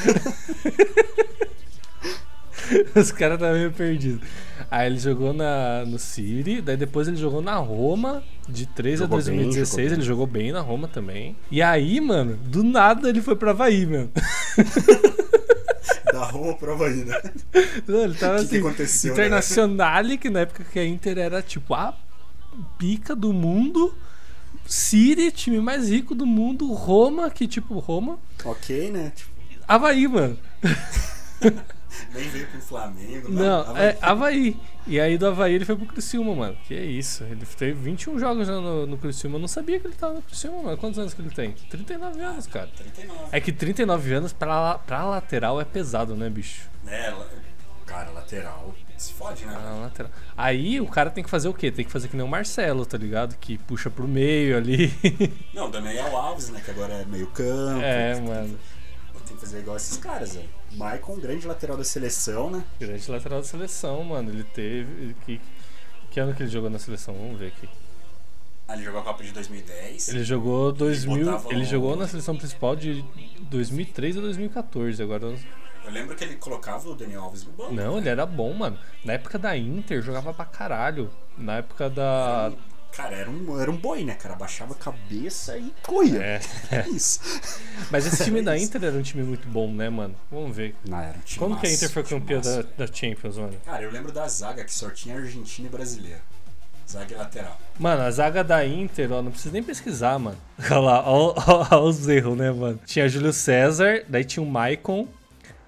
Os 2.96 3.12
caras 3.12 3.36
estavam 3.36 3.58
meio 3.58 3.72
perdidos. 3.72 4.22
Aí 4.70 4.88
ele 4.88 5.00
jogou 5.00 5.34
na, 5.34 5.84
no 5.86 5.98
City, 5.98 6.62
daí 6.62 6.78
depois 6.78 7.08
ele 7.08 7.18
jogou 7.18 7.42
na 7.42 7.56
Roma, 7.56 8.24
de 8.48 8.68
13 8.68 8.98
Jogou 9.04 9.18
a 9.18 9.22
2016, 9.22 9.76
bem, 9.76 9.86
jogou 9.86 9.96
ele 9.96 10.06
jogou 10.06 10.28
bem 10.28 10.52
na 10.52 10.62
Roma 10.62 10.88
também. 10.88 11.36
E 11.50 11.62
aí, 11.62 12.00
mano, 12.00 12.36
do 12.36 12.64
nada 12.64 13.10
ele 13.10 13.22
foi 13.22 13.36
pra 13.36 13.50
Havaí, 13.52 13.86
mano. 13.88 14.12
Da 16.12 16.26
Roma 16.26 16.54
prova 16.56 16.88
aí, 16.88 17.06
né? 17.06 17.22
Não, 17.88 18.04
ele 18.04 18.16
tava 18.16 18.40
Que 18.40 18.48
que 18.50 18.56
assim, 18.56 18.60
aconteceu, 18.60 19.16
né? 19.16 19.26
Internacional, 19.26 20.04
que 20.20 20.30
na 20.30 20.40
época 20.42 20.64
que 20.64 20.80
a 20.80 20.86
Inter 20.86 21.18
era 21.18 21.42
tipo 21.42 21.74
a 21.74 21.94
pica 22.78 23.16
do 23.16 23.34
mundo. 23.34 23.94
City, 24.66 25.32
time 25.32 25.60
mais 25.60 25.90
rico 25.90 26.14
do 26.14 26.26
mundo. 26.26 26.72
Roma, 26.74 27.30
que 27.30 27.48
tipo, 27.48 27.80
Roma. 27.80 28.20
Ok, 28.44 28.92
né? 28.92 29.12
Tipo, 29.16 29.32
Havaí, 29.68 30.08
mano. 30.08 30.38
nem 32.14 32.30
veio 32.30 32.48
pro 32.48 32.62
Flamengo. 32.62 33.30
Não, 33.30 33.66
nada. 33.66 33.80
é 33.80 33.98
Havaí. 34.02 34.60
E 34.88 35.00
aí 35.00 35.18
do 35.18 35.28
Havaí 35.28 35.54
ele 35.54 35.66
foi 35.66 35.76
pro 35.76 35.86
Criciúma, 35.86 36.36
mano. 36.36 36.58
Que 36.68 36.74
é 36.74 36.84
isso. 36.84 37.24
Ele 37.24 37.46
teve 37.46 37.74
21 37.74 38.20
jogos 38.20 38.48
já 38.48 38.54
no, 38.54 38.86
no 38.86 38.98
Criciúma. 38.98 39.36
Eu 39.36 39.42
não 39.42 39.48
sabia 39.48 39.80
que 39.80 39.88
ele 39.88 39.96
tava 39.96 40.14
no 40.14 40.22
Criciúma, 40.22 40.64
mano. 40.64 40.78
Quantos 40.78 41.00
anos 41.00 41.14
que 41.14 41.22
ele 41.22 41.30
tem? 41.30 41.52
39 41.70 42.22
anos, 42.22 42.48
cara. 42.48 42.70
39. 42.76 43.20
É 43.32 43.40
que 43.40 43.52
39 43.52 44.14
anos 44.14 44.34
pra, 44.34 44.80
pra 44.80 45.06
lateral 45.06 45.60
é 45.60 45.66
pesado, 45.66 46.16
né, 46.16 46.30
bicho? 46.30 46.70
É, 46.88 47.14
cara, 47.86 48.10
lateral. 48.12 48.74
Se 48.98 49.14
fode, 49.14 49.46
né? 49.46 49.54
Pra 49.54 49.76
lateral. 49.76 50.12
Aí 50.36 50.82
o 50.82 50.88
cara 50.88 51.10
tem 51.10 51.24
que 51.24 51.30
fazer 51.30 51.48
o 51.48 51.54
quê? 51.54 51.72
Tem 51.72 51.86
que 51.86 51.92
fazer 51.92 52.08
que 52.10 52.18
nem 52.18 52.26
o 52.26 52.28
Marcelo, 52.28 52.86
tá 52.86 52.98
ligado? 52.98 53.36
Que 53.38 53.58
puxa 53.58 53.90
pro 53.90 54.08
meio 54.08 54.58
ali. 54.58 54.94
Não, 55.54 55.68
o 55.68 55.72
Daniel 55.72 56.16
Alves, 56.18 56.50
né? 56.50 56.62
Que 56.64 56.72
agora 56.72 56.94
é 56.94 57.06
meio 57.06 57.28
campo. 57.28 57.82
é, 57.82 58.20
mano. 58.20 58.60
tem 59.26 59.36
que 59.36 59.42
fazer 59.42 59.60
igual 59.60 59.78
esses 59.78 59.98
caras, 59.98 60.36
velho. 60.36 60.59
Maicon, 60.74 61.18
grande 61.20 61.48
lateral 61.48 61.78
da 61.78 61.84
seleção, 61.84 62.50
né? 62.50 62.64
Grande 62.80 63.10
lateral 63.12 63.40
da 63.40 63.46
seleção, 63.48 64.04
mano. 64.04 64.30
Ele 64.30 64.44
teve. 64.44 65.16
Que, 65.26 65.42
que 66.12 66.20
ano 66.20 66.34
que 66.34 66.44
ele 66.44 66.50
jogou 66.50 66.70
na 66.70 66.80
seleção? 66.80 67.14
Vamos 67.16 67.40
ver 67.40 67.48
aqui. 67.48 67.68
Ah, 68.68 68.76
ele 68.76 68.84
jogou 68.84 69.02
a 69.02 69.04
Copa 69.04 69.24
de 69.24 69.32
2010. 69.32 70.10
Ele 70.10 70.24
jogou 70.24 70.72
2000. 70.72 71.26
botava 71.26 71.52
Ele 71.54 71.64
o- 71.64 71.66
jogou 71.66 71.96
na 71.96 72.08
seleção 72.08 72.36
principal 72.38 72.76
de 72.76 73.04
2003 73.50 74.18
a 74.18 74.22
2014. 74.22 75.02
Agora. 75.02 75.26
eu- 75.26 75.40
Eu 75.86 75.92
lembro 75.92 76.16
que 76.16 76.24
ele 76.24 76.36
colocava 76.36 76.88
o 76.90 76.94
Daniel 76.94 77.24
Alves 77.24 77.44
no 77.46 77.52
banco. 77.54 77.74
Não, 77.74 77.98
ele 77.98 78.10
era 78.10 78.26
bom, 78.26 78.54
mano. 78.54 78.78
Na 79.04 79.14
época 79.14 79.40
da 79.40 79.58
Inter, 79.58 80.04
jogava 80.04 80.32
pra 80.34 80.46
caralho. 80.46 81.10
Na 81.36 81.58
época 81.58 81.90
da. 81.90 82.52
Cara, 82.92 83.16
era 83.16 83.30
um, 83.30 83.60
era 83.62 83.70
um 83.72 83.78
boi, 83.78 84.04
né, 84.04 84.16
cara? 84.16 84.36
Baixava 84.36 84.74
a 84.74 84.76
cabeça 84.76 85.58
e 85.58 85.74
corria. 85.84 86.22
É. 86.22 86.40
É 86.72 86.88
isso. 86.90 87.20
Mas 87.90 88.06
esse 88.06 88.24
time 88.26 88.42
da. 88.42 88.58
Inter 88.58 88.84
era 88.84 88.96
um 88.98 89.02
time 89.02 89.24
muito 89.24 89.48
bom, 89.48 89.72
né, 89.72 89.90
mano? 89.90 90.16
Vamos 90.32 90.56
ver. 90.56 90.76
Não, 90.88 91.00
era 91.00 91.18
um 91.18 91.22
time 91.22 91.40
Quando 91.40 91.60
que 91.60 91.68
a 91.68 91.70
massa, 91.70 91.86
Inter 91.86 91.90
foi 91.94 92.04
campeã 92.04 92.38
massa. 92.38 92.64
da, 92.78 92.86
da 92.86 92.94
Champions, 92.94 93.38
mano? 93.38 93.54
Cara, 93.66 93.84
eu 93.84 93.92
lembro 93.92 94.12
da 94.12 94.28
zaga 94.28 94.64
que 94.64 94.74
só 94.74 94.90
tinha 94.90 95.16
Argentina 95.16 95.68
e 95.68 95.72
brasileiro. 95.72 96.22
Zaga 96.90 97.14
e 97.14 97.18
lateral. 97.18 97.60
Mano, 97.78 98.02
a 98.02 98.12
zaga 98.12 98.44
da 98.44 98.66
Inter, 98.66 99.12
ó, 99.12 99.22
não 99.22 99.32
precisa 99.32 99.54
nem 99.54 99.62
pesquisar, 99.64 100.18
mano. 100.20 100.38
Olha 100.70 100.80
lá, 100.80 101.04
ó 101.06 101.84
os 101.84 102.08
erros, 102.08 102.36
né, 102.38 102.52
mano? 102.52 102.80
Tinha 102.86 103.08
Júlio 103.08 103.32
César, 103.32 104.04
daí 104.08 104.26
tinha 104.26 104.44
o 104.44 104.46
Maicon, 104.50 105.08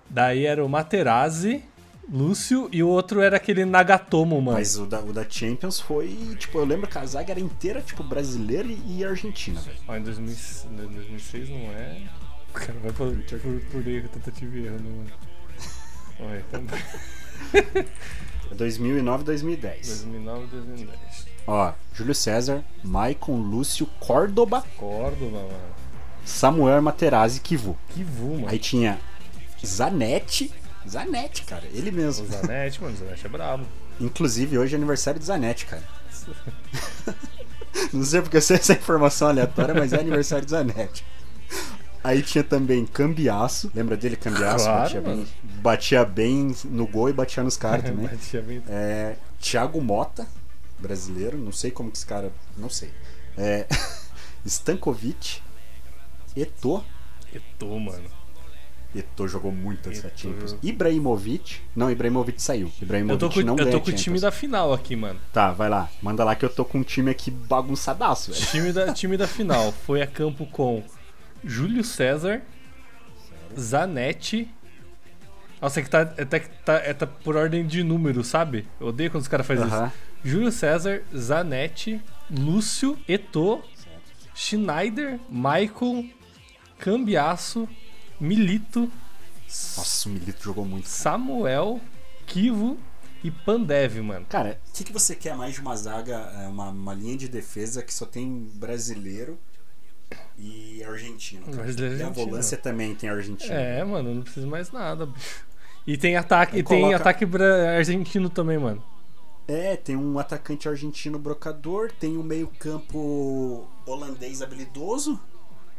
daí 0.09 0.45
era 0.45 0.65
o 0.65 0.67
Materazzi, 0.69 1.63
Lúcio 2.11 2.67
e 2.73 2.83
o 2.83 2.89
outro 2.89 3.21
era 3.21 3.37
aquele 3.37 3.63
Nagatomo, 3.63 4.41
mano. 4.41 4.57
Mas 4.57 4.77
o 4.77 4.85
da, 4.85 4.99
o 4.99 5.13
da 5.13 5.25
Champions 5.27 5.79
foi, 5.79 6.09
tipo, 6.37 6.57
eu 6.57 6.65
lembro 6.65 6.89
que 6.89 6.97
a 6.97 7.05
zaga 7.05 7.31
era 7.31 7.39
inteira, 7.39 7.81
tipo, 7.81 8.03
brasileira 8.03 8.67
e, 8.67 9.05
argentina, 9.05 9.61
velho. 9.61 9.77
Ó, 9.87 9.95
em 9.95 10.03
2000 10.03 10.35
em 10.71 10.75
2006 10.75 11.49
não 11.49 11.57
é. 11.71 12.01
O 12.49 12.53
cara 12.53 12.73
vai 12.83 12.91
por, 12.91 13.15
por, 13.15 13.61
por 13.71 13.87
erro, 13.87 14.09
tentativa 14.09 14.57
e 14.57 14.65
erro, 14.65 14.79
né, 14.79 14.89
mano? 14.89 15.11
Ó, 16.19 16.35
então, 16.35 16.79
É 18.51 18.55
2009 18.55 19.23
2010. 19.23 19.87
2009 19.87 20.47
2010. 20.47 21.27
Ó, 21.47 21.73
Júlio 21.93 22.13
César, 22.13 22.63
Maicon, 22.83 23.37
Lúcio, 23.37 23.85
Córdoba, 23.99 24.63
Córdoba, 24.75 25.37
mano. 25.37 25.71
Samuel 26.25 26.81
Materazzi 26.81 27.39
Kivu. 27.39 27.77
Que 27.89 28.03
vu, 28.03 28.35
mano. 28.35 28.49
Aí 28.49 28.59
tinha 28.59 28.99
Zanetti. 29.65 30.53
Zanetti, 30.89 31.43
cara, 31.43 31.63
ele 31.73 31.91
mesmo. 31.91 32.25
Zanetti, 32.27 32.81
mano, 32.81 32.95
Zanetti 32.97 33.25
é 33.25 33.29
brabo. 33.29 33.65
Inclusive, 33.99 34.57
hoje 34.57 34.73
é 34.73 34.77
aniversário 34.77 35.19
de 35.19 35.25
Zanetti, 35.25 35.65
cara. 35.65 35.83
Não 37.93 38.03
sei 38.03 38.21
porque 38.21 38.37
eu 38.37 38.41
sei 38.41 38.57
essa 38.57 38.73
informação 38.73 39.27
aleatória, 39.29 39.73
mas 39.73 39.93
é 39.93 39.99
aniversário 39.99 40.45
de 40.45 40.51
Zanetti. 40.51 41.05
Aí 42.03 42.21
tinha 42.23 42.43
também 42.43 42.85
Cambiaço. 42.85 43.71
Lembra 43.75 43.95
dele, 43.95 44.15
Cambiaço? 44.15 44.65
Claro, 44.65 44.81
batia, 44.81 45.01
bem, 45.01 45.27
batia 45.61 46.05
bem 46.05 46.55
no 46.65 46.87
gol 46.87 47.09
e 47.09 47.13
batia 47.13 47.43
nos 47.43 47.57
caras 47.57 47.83
também. 47.89 48.07
Batia 48.07 48.41
bem- 48.41 48.63
É, 48.67 49.15
Thiago 49.39 49.79
Mota, 49.81 50.27
brasileiro. 50.79 51.37
Não 51.37 51.51
sei 51.51 51.69
como 51.69 51.91
que 51.91 51.97
esse 51.97 52.05
cara. 52.05 52.31
Não 52.57 52.69
sei. 52.69 52.91
É, 53.37 53.67
Stankovic. 54.45 55.41
Eto'o. 56.35 56.83
Eto'o, 57.33 57.79
mano. 57.79 58.09
Eto'o 58.93 59.27
jogou 59.27 59.51
muito 59.51 59.89
essa 59.89 60.07
Eto'o. 60.07 60.17
Champions. 60.17 60.55
Ibrahimovic. 60.61 61.61
Não, 61.75 61.89
Ibrahimovic 61.89 62.41
saiu. 62.41 62.67
Eu 62.67 62.83
Ibrahimovic 62.83 63.19
tô 63.19 63.29
com, 63.29 63.41
não 63.41 63.57
eu 63.57 63.71
tô 63.71 63.81
com 63.81 63.91
o 63.91 63.93
time 63.93 64.19
da 64.19 64.31
final 64.31 64.73
aqui, 64.73 64.95
mano. 64.95 65.19
Tá, 65.31 65.51
vai 65.51 65.69
lá. 65.69 65.89
Manda 66.01 66.23
lá 66.23 66.35
que 66.35 66.43
eu 66.43 66.49
tô 66.49 66.65
com 66.65 66.79
um 66.79 66.83
time 66.83 67.09
aqui 67.09 67.31
bagunçadaço, 67.31 68.31
velho. 68.31 68.45
Time 68.47 68.73
da, 68.73 68.91
time 68.93 69.17
da 69.17 69.27
final 69.27 69.71
foi 69.71 70.01
a 70.01 70.07
campo 70.07 70.45
com 70.45 70.83
Júlio 71.43 71.83
César, 71.83 72.41
Zanetti. 73.57 74.49
Nossa, 75.61 75.79
é 75.79 75.83
que 75.83 75.89
tá, 75.89 76.13
é, 76.17 76.25
tá, 76.25 76.39
tá, 76.65 76.73
é 76.73 76.93
tá 76.93 77.05
por 77.05 77.35
ordem 77.35 77.65
de 77.65 77.83
número, 77.83 78.23
sabe? 78.23 78.67
Eu 78.79 78.87
odeio 78.87 79.11
quando 79.11 79.21
os 79.21 79.27
caras 79.27 79.45
fazem 79.45 79.65
Aham. 79.65 79.87
isso. 79.87 79.95
Júlio 80.23 80.51
César, 80.51 81.01
Zanetti, 81.15 82.01
Lúcio, 82.29 82.97
Eto'o, 83.07 83.63
Schneider, 84.35 85.19
Michael, 85.29 86.05
Cambiaço, 86.79 87.67
Milito, 88.21 88.91
Nossa, 89.47 90.07
o 90.07 90.11
Milito 90.11 90.43
jogou 90.43 90.63
muito. 90.65 90.87
Samuel, 90.87 91.81
Kivo 92.25 92.77
e 93.23 93.29
Pandev, 93.31 93.99
mano. 94.01 94.25
Cara, 94.29 94.59
o 94.69 94.73
que, 94.73 94.83
que 94.83 94.93
você 94.93 95.15
quer 95.15 95.35
mais 95.35 95.53
de 95.55 95.61
uma 95.61 95.75
zaga, 95.75 96.15
é, 96.41 96.47
uma, 96.47 96.69
uma 96.69 96.93
linha 96.93 97.17
de 97.17 97.27
defesa 97.27 97.81
que 97.83 97.93
só 97.93 98.05
tem 98.05 98.47
brasileiro 98.55 99.37
e 100.37 100.83
argentino? 100.83 101.45
cara? 101.45 101.57
Brasileiro 101.63 101.95
e 101.95 101.99
e 101.99 102.01
a 102.03 102.07
argentino. 102.07 102.25
volância 102.29 102.57
também 102.57 102.95
tem 102.95 103.09
argentino. 103.09 103.53
É, 103.53 103.83
mano, 103.83 104.13
não 104.15 104.21
preciso 104.23 104.47
mais 104.47 104.71
nada, 104.71 105.05
bicho. 105.05 105.45
E 105.87 105.97
tem 105.97 106.15
ataque, 106.15 106.57
e 106.59 106.63
tem 106.63 106.79
coloca- 106.81 106.95
ataque 106.97 107.25
bra- 107.25 107.75
argentino 107.77 108.29
também, 108.29 108.57
mano. 108.57 108.83
É, 109.47 109.75
tem 109.75 109.95
um 109.95 110.17
atacante 110.19 110.69
argentino 110.69 111.17
brocador, 111.17 111.91
tem 111.99 112.15
um 112.17 112.23
meio-campo 112.23 113.67
holandês 113.85 114.41
habilidoso. 114.41 115.19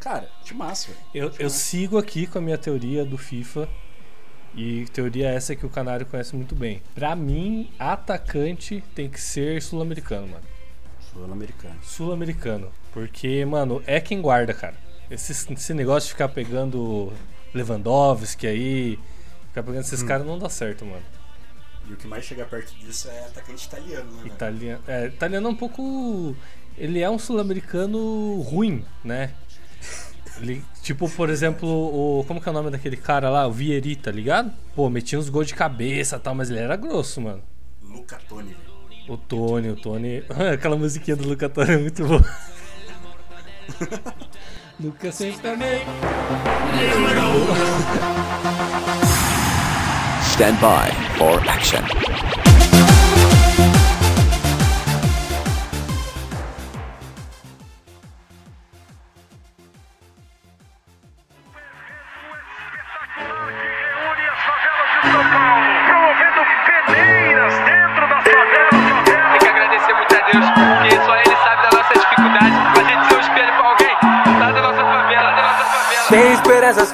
Cara, 0.02 0.28
de 0.44 0.52
massa, 0.52 0.88
velho. 0.88 1.00
Eu, 1.14 1.32
eu 1.38 1.48
sigo 1.48 1.96
aqui 1.96 2.26
com 2.26 2.38
a 2.38 2.40
minha 2.40 2.58
teoria 2.58 3.04
do 3.04 3.16
FIFA. 3.16 3.68
E 4.54 4.84
teoria 4.92 5.30
essa 5.30 5.54
que 5.56 5.64
o 5.64 5.70
Canário 5.70 6.04
conhece 6.04 6.34
muito 6.36 6.54
bem. 6.54 6.82
Pra 6.94 7.14
mim, 7.16 7.70
atacante 7.78 8.82
tem 8.94 9.08
que 9.08 9.18
ser 9.20 9.62
sul-americano, 9.62 10.26
mano. 10.26 10.44
Sul-americano. 11.12 11.76
Sul-americano. 11.82 12.72
Porque, 12.92 13.44
mano, 13.46 13.82
é 13.86 13.98
quem 14.00 14.20
guarda, 14.20 14.52
cara. 14.52 14.74
Esse, 15.10 15.52
esse 15.52 15.72
negócio 15.72 16.08
de 16.08 16.14
ficar 16.14 16.28
pegando 16.28 17.12
Lewandowski 17.54 18.46
aí, 18.46 18.98
ficar 19.48 19.62
pegando 19.62 19.78
Hum. 19.78 19.86
esses 19.86 20.02
caras 20.02 20.26
não 20.26 20.38
dá 20.38 20.48
certo, 20.48 20.84
mano. 20.84 21.04
E 21.88 21.92
o 21.92 21.96
que 21.96 22.06
mais 22.06 22.24
chega 22.24 22.44
perto 22.44 22.74
disso 22.74 23.08
é 23.08 23.20
atacante 23.20 23.66
italiano, 23.66 24.12
né? 24.12 24.22
Italiano, 24.26 24.82
é, 24.86 25.06
italiano 25.06 25.48
é 25.48 25.50
um 25.50 25.56
pouco. 25.56 26.36
Ele 26.76 27.00
é 27.00 27.08
um 27.08 27.18
sul-americano 27.18 28.40
ruim, 28.42 28.84
né? 29.04 29.34
Tipo, 30.82 31.08
por 31.08 31.30
exemplo, 31.30 31.68
o. 31.68 32.24
Como 32.24 32.40
que 32.40 32.48
é 32.48 32.50
o 32.50 32.54
nome 32.54 32.70
daquele 32.70 32.96
cara 32.96 33.30
lá? 33.30 33.46
O 33.46 33.52
Vieri, 33.52 33.96
tá 33.96 34.10
ligado? 34.10 34.52
Pô, 34.74 34.90
metia 34.90 35.18
uns 35.18 35.28
gols 35.28 35.46
de 35.46 35.54
cabeça 35.54 36.16
e 36.16 36.18
tal, 36.18 36.34
mas 36.34 36.50
ele 36.50 36.58
era 36.58 36.76
grosso, 36.76 37.20
mano. 37.20 37.42
Luca 37.82 38.18
Toni. 38.28 38.56
O 39.08 39.16
Tony, 39.16 39.68
o 39.70 39.76
Tony. 39.76 40.24
Aquela 40.52 40.76
musiquinha 40.76 41.16
do 41.16 41.28
Luca 41.28 41.48
Tony 41.48 41.72
é 41.72 41.78
muito 41.78 42.04
boa. 42.06 42.24
Luca 44.80 45.12
sempre 45.12 45.40
também. 45.40 45.82
Stand 50.32 50.54
by 50.54 50.90
for 51.18 51.48
action. 51.48 52.11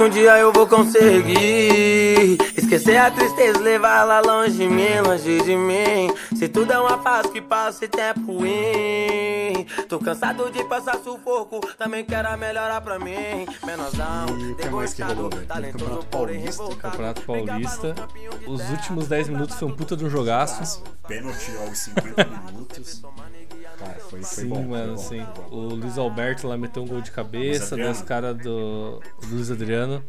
Um 0.09 0.11
dia 0.11 0.39
eu 0.39 0.53
vou 0.53 0.67
conseguir 0.67 2.39
Esquecer 2.57 2.97
a 2.97 3.11
tristeza, 3.11 3.59
levá-la 3.59 4.21
longe 4.21 4.57
de 4.57 4.67
mim, 4.67 5.01
longe 5.05 5.39
de 5.43 5.55
mim 5.55 6.11
Se 6.35 6.49
tudo 6.49 6.73
é 6.73 6.79
uma 6.79 6.99
fase 6.99 7.29
que 7.29 7.43
passa 7.43 7.85
e 7.85 7.89
tempo 7.89 8.33
ruim 8.33 9.67
Tô 9.87 9.99
cansado 9.99 10.51
de 10.51 10.65
passar 10.65 10.97
sufoco, 10.99 11.61
também 11.77 12.05
quero 12.05 12.29
a 12.29 12.37
melhora 12.37 12.81
pra 12.81 12.99
mim 12.99 13.47
Menorzão, 13.65 14.27
E 14.39 14.53
o 14.53 14.57
que 14.57 14.69
mais 14.71 14.95
que 14.95 15.03
rolou, 15.03 15.29
velho? 15.29 15.31
Teve 15.31 15.47
talentoso, 15.47 15.85
Campeonato 15.85 16.07
porém 16.07 16.37
Paulista, 16.39 16.63
revoltado 16.63 16.91
Campeonato 16.91 17.23
Paulista. 17.23 17.95
Os 18.47 18.71
últimos 18.71 19.09
10 19.09 19.29
minutos 19.29 19.57
foi 19.57 19.69
um 19.69 19.77
puta 19.77 19.95
de 19.97 20.05
um 20.07 20.11
jogaço. 20.11 20.83
Pênalti 21.07 21.53
aos 21.67 21.79
50 21.79 22.25
minutos. 22.47 23.03
Foi, 24.09 24.23
foi 24.23 24.45
Sim, 24.45 24.49
bom. 24.49 24.63
mano, 24.65 24.97
foi 24.97 25.19
sim. 25.19 25.27
bom, 25.35 25.43
bom. 25.51 25.57
O 25.57 25.75
Luiz 25.75 25.99
Alberto 25.99 26.47
lá 26.49 26.57
meteu 26.57 26.83
um 26.83 26.87
gol 26.87 27.01
de 27.01 27.11
cabeça, 27.11 27.77
das 27.77 28.01
caras 28.03 28.37
do 28.37 29.01
do 29.21 29.27
Luiz 29.35 29.51
Adriano. 29.51 30.03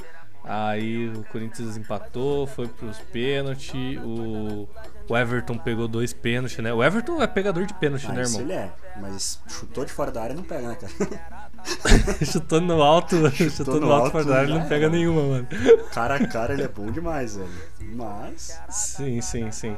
Aí 0.44 1.10
o 1.10 1.24
Corinthians 1.26 1.76
empatou, 1.78 2.48
foi 2.48 2.68
pros 2.68 2.98
pênaltis. 3.12 4.00
O, 4.02 4.68
o 5.10 5.18
Everton 5.18 5.58
pegou 5.58 5.88
dois 5.88 6.14
pênaltis, 6.14 6.58
né? 6.60 6.74
O 6.74 6.82
Everton 6.84 7.22
é 7.22 7.28
pegador 7.28 7.66
de 7.66 7.74
pênalti, 7.74 8.10
Ah, 8.10 8.14
né, 8.14 8.22
isso 8.24 8.40
irmão? 8.40 8.42
ele 8.42 8.54
é, 8.54 8.72
mas 8.96 9.42
chutou 9.48 9.84
de 9.86 9.92
fora 9.92 10.12
da 10.12 10.24
área 10.24 10.36
não 10.36 10.44
pega, 10.44 10.70
né, 10.70 10.76
cara? 10.76 11.50
chutando 12.26 12.68
no 12.74 12.82
alto, 12.82 13.16
chutando 13.36 13.82
no 13.82 13.92
alto, 13.92 14.06
alto, 14.06 14.12
pra 14.12 14.24
dar, 14.24 14.44
ele 14.44 14.54
não 14.54 14.62
já 14.62 14.68
pega 14.68 14.86
era. 14.86 14.96
nenhuma, 14.96 15.22
mano. 15.24 15.48
cara 15.92 16.16
a 16.16 16.28
cara 16.28 16.54
ele 16.54 16.64
é 16.64 16.68
bom 16.70 16.90
demais, 16.90 17.36
velho. 17.36 17.50
Mas. 17.82 18.58
Sim, 18.70 19.20
sim, 19.22 19.52
sim. 19.52 19.78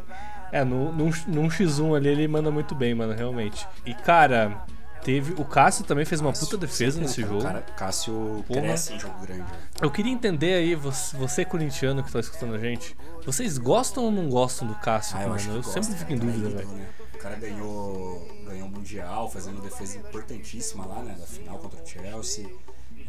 É, 0.52 0.64
no, 0.64 0.92
num, 0.92 1.12
num 1.28 1.48
X1 1.48 1.96
ali 1.96 2.10
ele 2.10 2.28
manda 2.28 2.52
muito 2.52 2.76
bem, 2.76 2.94
mano, 2.94 3.14
realmente. 3.14 3.68
E 3.86 3.94
cara, 3.94 4.66
Teve. 5.04 5.34
O 5.42 5.46
Cássio 5.46 5.84
também 5.84 6.06
fez 6.06 6.22
uma 6.22 6.32
puta 6.32 6.56
defesa 6.58 6.92
Sempre, 6.92 7.08
nesse 7.08 7.22
jogo. 7.22 7.42
cara? 7.42 7.62
Cássio 7.76 8.44
Porra. 8.48 8.62
cresce 8.62 8.94
em 8.94 9.00
jogo 9.00 9.20
grande. 9.26 9.46
Eu 9.82 9.90
queria 9.90 10.12
entender 10.12 10.54
aí, 10.54 10.76
você, 10.76 11.18
você 11.18 11.44
corintiano 11.44 12.04
que 12.04 12.12
tá 12.12 12.20
escutando 12.20 12.54
a 12.54 12.60
gente, 12.60 12.96
vocês 13.26 13.58
gostam 13.58 14.04
ou 14.04 14.12
não 14.12 14.30
gostam 14.30 14.68
do 14.68 14.76
Cássio, 14.76 15.18
Ah, 15.18 15.24
eu 15.24 15.30
mano? 15.30 15.42
Eu 15.42 15.56
gosta, 15.64 15.82
sempre 15.82 15.98
fico 16.00 16.14
em 16.14 16.20
cara, 16.20 16.32
dúvida, 16.32 16.50
é 16.50 16.52
velho. 16.64 16.68
né? 16.70 16.88
O 17.16 17.18
cara 17.18 17.36
ganhou, 17.36 18.28
ganhou 18.46 18.68
o 18.68 18.72
Mundial, 18.72 19.30
fazendo 19.32 19.56
uma 19.56 19.64
defesa 19.64 19.98
importantíssima 19.98 20.86
lá, 20.86 21.02
né? 21.02 21.16
Da 21.20 21.26
final 21.26 21.58
contra 21.58 21.82
o 21.82 21.88
Chelsea. 21.88 22.48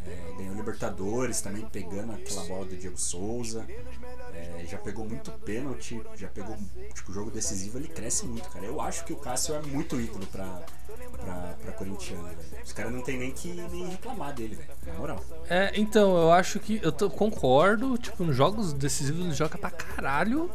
É, 0.05 0.37
ganhou 0.37 0.55
Libertadores 0.55 1.41
também, 1.41 1.65
pegando 1.65 2.13
aquela 2.13 2.43
bola 2.45 2.65
do 2.65 2.75
Diego 2.75 2.97
Souza. 2.99 3.65
É, 4.33 4.65
já 4.69 4.77
pegou 4.77 5.05
muito 5.07 5.31
pênalti, 5.31 6.01
já 6.15 6.27
pegou, 6.27 6.57
tipo, 6.93 7.13
jogo 7.13 7.31
decisivo, 7.31 7.77
ele 7.77 7.87
cresce 7.87 8.25
muito, 8.25 8.49
cara. 8.49 8.65
Eu 8.65 8.81
acho 8.81 9.05
que 9.05 9.13
o 9.13 9.15
Cássio 9.15 9.55
é 9.55 9.61
muito 9.61 9.99
ídolo 9.99 10.25
pra, 10.27 10.61
pra, 11.23 11.55
pra 11.61 11.71
corintiano, 11.73 12.23
velho. 12.23 12.37
Os 12.63 12.73
caras 12.73 12.91
não 12.91 13.01
tem 13.01 13.17
nem 13.17 13.31
que 13.31 13.47
nem 13.53 13.87
reclamar 13.89 14.33
dele, 14.33 14.55
velho. 14.55 14.69
Na 14.87 14.93
moral. 14.93 15.23
É, 15.49 15.71
então, 15.75 16.17
eu 16.17 16.31
acho 16.31 16.59
que. 16.59 16.79
Eu 16.83 16.91
tô- 16.91 17.09
concordo, 17.09 17.97
tipo, 17.97 18.23
nos 18.23 18.35
jogos 18.35 18.73
decisivos 18.73 19.21
ele 19.25 19.33
joga 19.33 19.57
pra 19.57 19.69
caralho. 19.71 20.49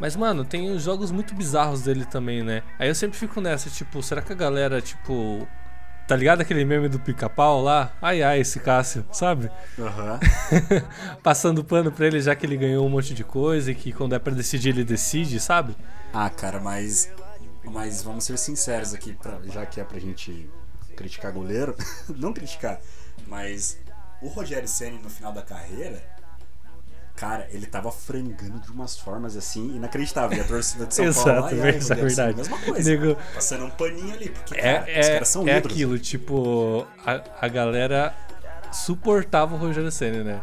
Mas, 0.00 0.16
mano, 0.16 0.44
tem 0.44 0.70
os 0.72 0.82
jogos 0.82 1.12
muito 1.12 1.34
bizarros 1.36 1.82
dele 1.82 2.04
também, 2.04 2.42
né? 2.42 2.62
Aí 2.78 2.88
eu 2.88 2.94
sempre 2.96 3.16
fico 3.16 3.40
nessa, 3.40 3.70
tipo, 3.70 4.02
será 4.02 4.20
que 4.20 4.32
a 4.32 4.36
galera, 4.36 4.82
tipo. 4.82 5.46
Tá 6.06 6.14
ligado 6.14 6.42
aquele 6.42 6.66
meme 6.66 6.88
do 6.88 7.00
pica-pau 7.00 7.62
lá? 7.62 7.90
Ai 8.00 8.22
ai, 8.22 8.40
esse 8.40 8.60
Cássio, 8.60 9.06
sabe? 9.10 9.50
Aham. 9.78 10.20
Passando 11.22 11.64
pano 11.64 11.90
pra 11.90 12.06
ele 12.06 12.20
já 12.20 12.34
que 12.34 12.44
ele 12.44 12.58
ganhou 12.58 12.84
um 12.86 12.90
monte 12.90 13.14
de 13.14 13.24
coisa 13.24 13.70
e 13.72 13.74
que 13.74 13.90
quando 13.90 14.14
é 14.14 14.18
pra 14.18 14.34
decidir 14.34 14.70
ele 14.70 14.84
decide, 14.84 15.40
sabe? 15.40 15.74
Ah, 16.12 16.28
cara, 16.28 16.60
mas. 16.60 17.10
Mas 17.64 18.02
vamos 18.02 18.24
ser 18.24 18.36
sinceros 18.36 18.92
aqui, 18.92 19.14
pra, 19.14 19.40
já 19.46 19.64
que 19.64 19.80
é 19.80 19.84
pra 19.84 19.98
gente 19.98 20.50
criticar 20.94 21.32
goleiro. 21.32 21.74
não 22.14 22.34
criticar, 22.34 22.78
mas 23.26 23.78
o 24.20 24.28
Rogério 24.28 24.68
Senna 24.68 24.98
no 24.98 25.08
final 25.08 25.32
da 25.32 25.42
carreira. 25.42 26.02
Cara, 27.16 27.46
ele 27.52 27.64
tava 27.66 27.92
frangando 27.92 28.58
de 28.58 28.70
umas 28.72 28.98
formas 28.98 29.36
assim 29.36 29.76
inacreditáveis. 29.76 30.40
E 30.40 30.44
a 30.44 30.48
torcida 30.48 30.84
de 30.86 30.94
São 30.94 31.04
Exato, 31.04 31.24
Paulo. 31.30 31.46
ai, 31.46 31.60
ai, 31.60 31.76
isso 31.76 31.92
é 31.92 31.96
Ceni, 31.96 32.00
verdade. 32.08 32.36
Mesma 32.38 32.58
coisa. 32.58 32.90
Nego- 32.90 33.16
Passando 33.34 33.64
um 33.66 33.70
paninho 33.70 34.14
ali, 34.14 34.28
porque 34.30 34.54
É, 34.58 34.62
cara, 34.80 34.82
os 34.82 34.88
é, 35.06 35.12
caras 35.14 35.28
são 35.28 35.42
é 35.48 35.56
ídolos. 35.58 35.72
aquilo, 35.72 35.98
tipo, 35.98 36.86
a, 37.06 37.22
a 37.40 37.48
galera 37.48 38.12
suportava 38.72 39.54
o 39.54 39.58
Rogério 39.58 39.90
Senna, 39.92 40.24
né? 40.24 40.40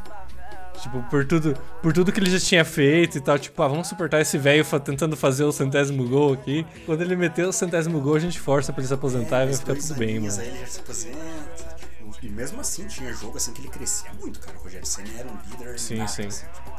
Tipo, 0.81 1.03
por 1.11 1.25
tudo, 1.27 1.55
por 1.81 1.93
tudo 1.93 2.11
que 2.11 2.19
ele 2.19 2.29
já 2.29 2.39
tinha 2.39 2.65
feito 2.65 3.17
e 3.17 3.21
tal, 3.21 3.37
tipo, 3.37 3.61
ah, 3.61 3.67
vamos 3.67 3.87
suportar 3.87 4.19
esse 4.21 4.37
velho 4.37 4.65
tentando 4.79 5.15
fazer 5.15 5.43
o 5.43 5.51
centésimo 5.51 6.07
gol 6.07 6.33
aqui. 6.33 6.65
Quando 6.87 7.01
ele 7.01 7.15
meteu 7.15 7.49
o 7.49 7.53
centésimo 7.53 7.99
gol, 7.99 8.15
a 8.15 8.19
gente 8.19 8.39
força 8.39 8.71
pra 8.73 8.81
ele 8.81 8.87
se 8.87 8.93
aposentar 8.93 9.43
e 9.43 9.47
vai 9.47 9.53
ficar 9.55 9.75
tudo 9.75 9.93
bem, 9.95 10.19
mano. 10.21 10.33
Aí 10.39 10.47
ele 10.47 10.65
se 10.65 10.79
aposenta. 10.79 11.80
E 12.21 12.29
mesmo 12.29 12.61
assim 12.61 12.87
tinha 12.87 13.11
jogo 13.13 13.37
assim 13.37 13.51
que 13.53 13.61
ele 13.61 13.69
crescia 13.69 14.11
muito, 14.13 14.39
cara. 14.39 14.57
O 14.57 14.61
Rogério 14.63 14.85
Senna 14.85 15.09
era 15.17 15.27
um 15.27 15.37
líder 15.49 15.79
Sim, 15.79 15.97
nato, 15.97 16.11
sim. 16.11 16.27
assim, 16.27 16.45
tipo. 16.45 16.71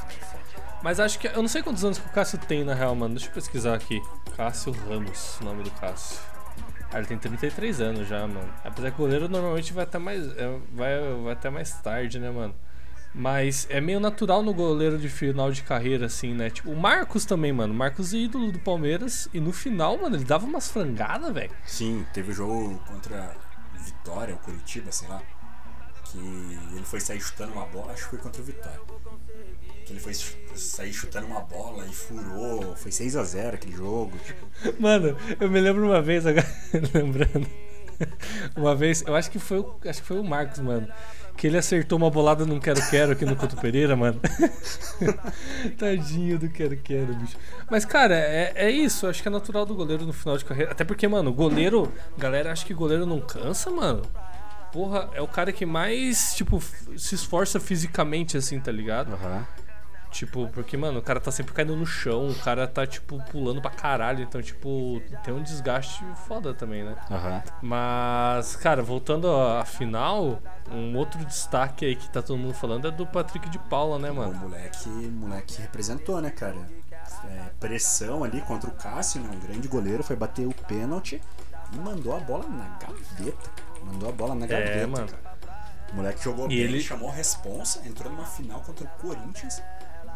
Mas 0.83 0.99
acho 1.01 1.19
que. 1.19 1.29
Eu 1.29 1.43
não 1.43 1.49
sei 1.49 1.63
quantos 1.63 1.85
anos 1.85 1.99
que 1.99 2.07
o 2.07 2.11
Cássio 2.11 2.39
tem 2.39 2.65
na 2.65 2.75
real, 2.75 2.95
mano. 2.95 3.15
Deixa 3.15 3.29
eu 3.29 3.35
pesquisar 3.35 3.75
aqui. 3.75 4.01
Cássio 4.37 4.73
Ramos, 4.73 5.39
o 5.41 5.45
nome 5.45 5.63
do 5.63 5.71
Cássio. 5.73 6.19
Ah, 6.93 6.99
ele 6.99 7.07
tem 7.07 7.17
33 7.19 7.81
anos 7.81 8.09
já, 8.09 8.21
mano. 8.27 8.53
Apesar 8.65 8.91
que 8.91 8.97
o 8.97 9.05
goleiro 9.05 9.29
normalmente 9.29 9.73
vai 9.73 9.85
até 9.85 9.99
mais. 9.99 10.27
é, 10.37 10.59
vai, 10.73 11.01
vai 11.23 11.33
até 11.33 11.51
mais 11.51 11.73
tarde, 11.81 12.19
né, 12.19 12.31
mano? 12.31 12.55
Mas 13.15 13.67
é 13.69 13.81
meio 13.81 14.01
natural 14.01 14.43
no 14.43 14.55
goleiro 14.55 14.99
de 14.99 15.09
final 15.09 15.51
de 15.53 15.63
carreira, 15.63 16.07
assim, 16.07 16.33
né? 16.35 16.49
Tipo, 16.51 16.71
o 16.71 16.77
Marcos 16.77 17.25
também, 17.27 17.53
mano. 17.53 17.73
Marcos 17.75 18.15
é 18.15 18.19
ídolo 18.19 18.51
do 18.51 18.59
Palmeiras. 18.59 19.29
E 19.35 19.41
no 19.41 19.53
final, 19.53 19.99
mano, 19.99 20.17
ele 20.17 20.25
dava 20.25 20.47
umas 20.47 20.71
frangadas, 20.71 21.33
velho. 21.33 21.51
Sim, 21.65 22.07
teve 22.13 22.33
o 22.33 22.35
jogo 22.35 22.79
contra 22.89 23.37
Vitória, 24.03 24.35
ou 24.35 24.41
Curitiba, 24.41 24.91
sei 24.91 25.09
lá. 25.09 25.23
Que 26.05 26.19
ele 26.19 26.85
foi 26.85 27.01
sair 27.01 27.21
chutando 27.21 27.53
uma 27.53 27.67
bola, 27.67 27.93
acho 27.93 28.05
que 28.05 28.11
foi 28.11 28.19
contra 28.19 28.43
o 28.43 28.45
Vitória. 28.45 28.81
Que 29.87 29.93
ele 29.93 30.01
foi 30.01 30.13
sair 30.57 30.93
chutando 30.93 31.27
uma 31.29 31.41
bola 31.41 31.87
e 31.87 31.93
furou. 31.93 32.75
Foi 32.77 32.91
6x0 32.91 33.55
aquele 33.55 33.77
jogo. 33.77 34.19
Tipo, 34.19 34.83
Mano, 34.83 35.17
eu 35.41 35.49
me 35.49 35.61
lembro 35.61 35.87
uma 35.87 36.03
vez, 36.03 36.27
agora, 36.27 36.47
lembrando. 36.93 37.49
Uma 38.57 38.75
vez, 38.75 39.03
eu 39.03 39.15
acho 39.15 39.31
que 39.31 39.39
foi 39.39 39.61
o, 39.61 39.79
acho 39.87 40.01
que 40.03 40.09
foi 40.09 40.19
o 40.19 40.25
Marcos, 40.25 40.59
mano. 40.59 40.89
Que 41.37 41.47
ele 41.47 41.59
acertou 41.59 41.99
uma 41.99 42.11
bolada 42.11 42.45
num 42.45 42.61
quero-quero 42.61 43.13
aqui 43.13 43.25
no 43.25 43.35
Couto 43.35 43.57
Pereira, 43.57 43.97
mano. 43.97 44.21
Tadinho 45.77 46.39
do 46.39 46.49
quero-quero, 46.49 47.15
bicho. 47.15 47.37
Mas, 47.71 47.85
cara, 47.85 48.15
é, 48.15 48.53
é 48.55 48.71
isso. 48.71 49.07
Acho 49.07 49.23
que 49.23 49.29
é 49.29 49.31
natural 49.31 49.67
do 49.67 49.75
goleiro 49.75 50.05
no 50.05 50.13
final 50.13 50.37
de 50.37 50.45
carreira. 50.45 50.71
Até 50.71 50.85
porque, 50.85 51.09
mano, 51.09 51.33
goleiro. 51.33 51.93
Galera, 52.17 52.53
acha 52.53 52.65
que 52.65 52.73
goleiro 52.73 53.07
não 53.07 53.21
cansa, 53.21 53.71
mano. 53.71 54.03
Porra, 54.73 55.11
é 55.15 55.21
o 55.21 55.29
cara 55.29 55.53
que 55.53 55.67
mais, 55.67 56.35
tipo, 56.35 56.63
se 56.97 57.15
esforça 57.15 57.61
fisicamente, 57.61 58.37
assim, 58.37 58.59
tá 58.61 58.73
ligado? 58.73 59.19
Tipo, 60.13 60.47
porque, 60.49 60.77
mano, 60.77 60.99
o 60.99 61.03
cara 61.03 61.19
tá 61.19 61.31
sempre 61.33 61.53
caindo 61.55 61.75
no 61.75 61.87
chão, 61.87 62.29
o 62.29 62.35
cara 62.35 62.67
tá, 62.69 62.87
tipo, 62.87 63.19
pulando 63.31 63.61
pra 63.63 63.71
caralho. 63.71 64.23
Então, 64.23 64.41
tipo, 64.43 65.03
tem 65.25 65.33
um 65.33 65.43
desgaste 65.43 66.05
foda 66.29 66.53
também, 66.53 66.85
né? 66.85 66.95
Aham. 67.11 67.43
Mas, 67.63 68.55
cara, 68.57 68.83
voltando 68.83 69.27
à 69.35 69.65
final, 69.65 70.39
um 70.71 70.95
outro 70.97 71.25
destaque 71.25 71.87
aí 71.87 71.97
que 71.97 72.09
tá 72.11 72.21
todo 72.21 72.37
mundo 72.39 72.53
falando 72.55 72.87
é 72.89 72.91
do 72.91 73.07
Patrick 73.07 73.49
de 73.49 73.59
Paula, 73.59 73.99
né, 73.99 74.11
o 74.11 74.15
mano? 74.15 74.35
moleque, 74.35 74.89
moleque 74.89 75.61
representou, 75.63 76.21
né, 76.21 76.29
cara? 76.31 76.57
É, 77.31 77.51
pressão 77.59 78.23
ali 78.23 78.41
contra 78.43 78.69
o 78.69 78.73
Cássio, 78.75 79.21
né? 79.23 79.31
Um 79.35 79.41
grande 79.41 79.67
goleiro, 79.67 80.03
foi 80.05 80.15
bater 80.17 80.47
o 80.47 80.53
pênalti 80.67 81.21
e 81.73 81.77
mandou 81.79 82.15
a 82.15 82.21
bola 82.21 82.45
na 82.49 82.77
gaveta. 82.79 83.51
Mandou 83.85 84.09
a 84.09 84.13
bola 84.13 84.35
na 84.35 84.47
gaveta, 84.47 84.87
mano. 84.87 85.09
cara. 85.09 85.33
O 85.93 85.97
moleque 85.97 86.23
jogou 86.25 86.47
E 86.47 86.49
bem, 86.49 86.59
ele- 86.59 86.81
chamou 86.81 87.09
a 87.11 87.13
responsa, 87.13 87.81
entrou 87.87 88.11
numa 88.13 88.25
final 88.25 88.61
contra 88.61 88.85
o 88.85 88.89
Corinthians, 89.01 89.63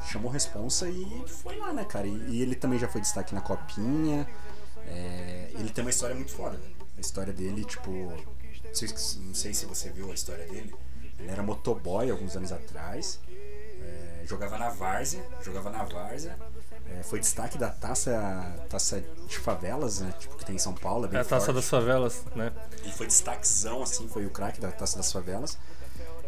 chamou 0.07 0.31
responsa 0.31 0.89
e 0.89 1.25
foi 1.27 1.57
lá, 1.57 1.73
né, 1.73 1.85
cara? 1.85 2.07
E, 2.07 2.17
e 2.31 2.43
ele 2.43 2.55
também 2.55 2.79
já 2.79 2.89
foi 2.89 3.01
destaque 3.01 3.35
na 3.35 3.41
copinha. 3.41 4.27
É, 4.87 5.51
ele 5.55 5.71
tem 5.71 5.83
uma 5.85 5.91
história 5.91 6.15
muito 6.15 6.33
foda, 6.33 6.57
velho. 6.57 6.75
A 6.97 7.01
história 7.01 7.33
dele, 7.33 7.65
tipo. 7.65 7.91
Não 7.91 8.75
sei, 8.75 8.89
não 9.27 9.35
sei 9.35 9.55
se 9.55 9.67
você 9.67 9.91
viu 9.91 10.11
a 10.11 10.15
história 10.15 10.47
dele. 10.47 10.75
Ele 11.19 11.31
era 11.31 11.43
motoboy 11.43 12.11
alguns 12.11 12.37
anos 12.37 12.53
atrás. 12.53 13.19
É, 13.29 14.23
jogava 14.27 14.59
na 14.59 14.69
Várzea. 14.71 15.25
Jogava 15.43 15.71
na 15.71 15.83
Várzea. 15.85 16.37
É, 16.89 17.03
foi 17.03 17.19
destaque 17.19 17.59
da 17.59 17.69
taça, 17.69 18.13
taça 18.69 19.03
de 19.27 19.39
favelas, 19.39 20.01
né? 20.01 20.13
Tipo, 20.19 20.37
que 20.37 20.45
tem 20.45 20.55
em 20.55 20.59
São 20.59 20.73
Paulo. 20.75 21.07
É, 21.11 21.17
É 21.17 21.21
a 21.21 21.25
taça 21.25 21.47
forte. 21.47 21.57
das 21.57 21.69
favelas, 21.69 22.23
né? 22.35 22.53
Ele 22.83 22.93
foi 22.93 23.07
destaquezão, 23.07 23.83
assim, 23.83 24.07
foi 24.09 24.25
o 24.25 24.31
craque 24.31 24.61
da 24.61 24.71
taça 24.71 24.97
das 24.97 25.11
favelas. 25.11 25.59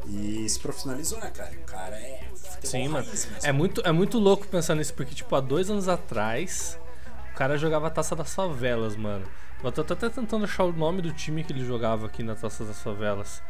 E 0.09 0.49
se 0.49 0.59
profissionalizou, 0.59 1.19
né, 1.21 1.31
cara? 1.31 1.53
O 1.53 1.65
cara 1.67 1.97
é. 1.97 2.23
Sim, 2.63 2.89
mano. 2.89 3.05
raiz 3.07 3.27
mesmo. 3.27 3.47
É 3.47 3.53
muito, 3.53 3.83
é 3.85 3.93
muito 3.93 4.19
louco 4.19 4.47
pensar 4.49 4.75
nisso, 4.75 4.95
porque, 4.95 5.15
tipo, 5.15 5.35
há 5.37 5.41
dois 5.41 5.71
anos 5.71 5.87
atrás, 5.89 6.79
o 7.33 7.37
cara 7.37 7.57
jogava 7.59 7.87
a 7.87 7.91
taça 7.91 8.17
das 8.17 8.35
favelas, 8.35 8.97
mano. 8.97 9.25
Eu 9.63 9.73
tô 9.73 9.81
até 9.83 10.09
tentando 10.09 10.45
achar 10.45 10.65
o 10.65 10.73
nome 10.73 11.03
do 11.03 11.13
time 11.13 11.43
que 11.45 11.53
ele 11.53 11.65
jogava 11.65 12.07
aqui 12.07 12.23
na 12.23 12.35
taça 12.35 12.65
das 12.65 12.81
favelas. 12.81 13.43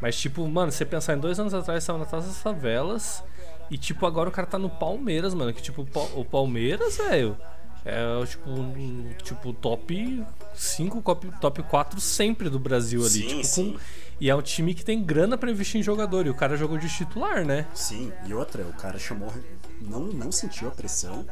Mas, 0.00 0.16
tipo, 0.18 0.46
mano, 0.48 0.72
você 0.72 0.84
pensar 0.84 1.14
em 1.14 1.18
dois 1.18 1.38
anos 1.38 1.54
atrás, 1.54 1.84
tava 1.86 1.98
na 2.00 2.04
taça 2.04 2.26
das 2.28 2.38
favelas. 2.38 3.22
E, 3.70 3.78
tipo, 3.78 4.04
agora 4.04 4.28
o 4.28 4.32
cara 4.32 4.46
tá 4.46 4.58
no 4.58 4.68
Palmeiras, 4.68 5.32
mano. 5.34 5.52
Que, 5.52 5.62
tipo, 5.62 5.82
o 5.82 5.86
Pa- 5.86 6.08
o 6.14 6.24
Palmeiras, 6.24 6.96
velho. 6.98 7.36
É, 7.84 8.04
o, 8.16 8.26
tipo, 8.26 8.50
um- 8.50 9.10
tipo, 9.22 9.52
top 9.52 10.24
5, 10.54 11.00
top, 11.02 11.30
top 11.40 11.62
4 11.64 12.00
sempre 12.00 12.48
do 12.50 12.58
Brasil 12.58 13.00
ali. 13.00 13.10
Sim, 13.10 13.20
tipo, 13.28 13.38
com- 13.40 13.44
sim. 13.44 13.78
E 14.22 14.30
é 14.30 14.36
um 14.36 14.40
time 14.42 14.72
que 14.72 14.84
tem 14.84 15.02
grana 15.02 15.36
pra 15.36 15.50
investir 15.50 15.80
em 15.80 15.82
jogador. 15.82 16.26
E 16.26 16.30
o 16.30 16.34
cara 16.34 16.56
jogou 16.56 16.78
de 16.78 16.88
titular, 16.88 17.44
né? 17.44 17.66
Sim, 17.74 18.12
e 18.24 18.32
outra, 18.32 18.62
o 18.62 18.72
cara 18.72 18.96
chamou. 18.98 19.32
Não, 19.80 19.98
não 20.00 20.30
sentiu 20.30 20.68
a 20.68 20.70
pressão. 20.70 21.26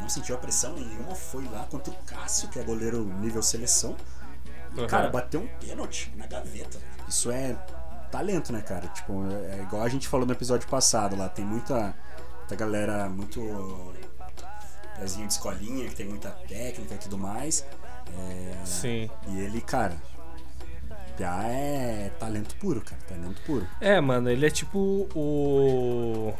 Não 0.00 0.08
sentiu 0.08 0.34
a 0.34 0.38
pressão 0.38 0.74
nenhuma. 0.74 1.14
Foi 1.14 1.44
lá 1.44 1.64
contra 1.70 1.92
o 1.92 1.96
Cássio, 2.04 2.48
que 2.48 2.58
é 2.58 2.64
goleiro 2.64 3.04
nível 3.20 3.40
seleção. 3.40 3.96
E, 4.76 4.80
Uhum. 4.80 4.86
cara, 4.88 5.08
bateu 5.08 5.42
um 5.42 5.46
pênalti 5.64 6.12
na 6.16 6.26
gaveta. 6.26 6.78
Isso 7.08 7.30
é 7.30 7.54
talento, 8.10 8.52
né, 8.52 8.60
cara? 8.62 8.88
Tipo, 8.88 9.24
é 9.52 9.62
igual 9.62 9.82
a 9.84 9.88
gente 9.88 10.08
falou 10.08 10.26
no 10.26 10.32
episódio 10.32 10.66
passado 10.68 11.14
lá. 11.14 11.28
Tem 11.28 11.44
muita, 11.44 11.94
muita 12.40 12.56
galera 12.56 13.08
muito. 13.08 13.94
pezinho 14.98 15.26
de 15.28 15.32
escolinha, 15.34 15.88
que 15.88 15.94
tem 15.94 16.06
muita 16.06 16.30
técnica 16.30 16.94
e 16.94 16.98
tudo 16.98 17.16
mais. 17.16 17.64
É, 18.18 18.54
Sim. 18.64 19.08
E 19.28 19.40
ele, 19.40 19.60
cara. 19.60 19.96
Já 21.18 21.44
é 21.44 22.10
talento 22.18 22.54
puro, 22.56 22.80
cara. 22.80 23.00
Talento 23.08 23.40
puro. 23.42 23.66
É, 23.80 24.00
mano, 24.00 24.28
ele 24.30 24.46
é 24.46 24.50
tipo 24.50 25.08
o. 25.14 26.32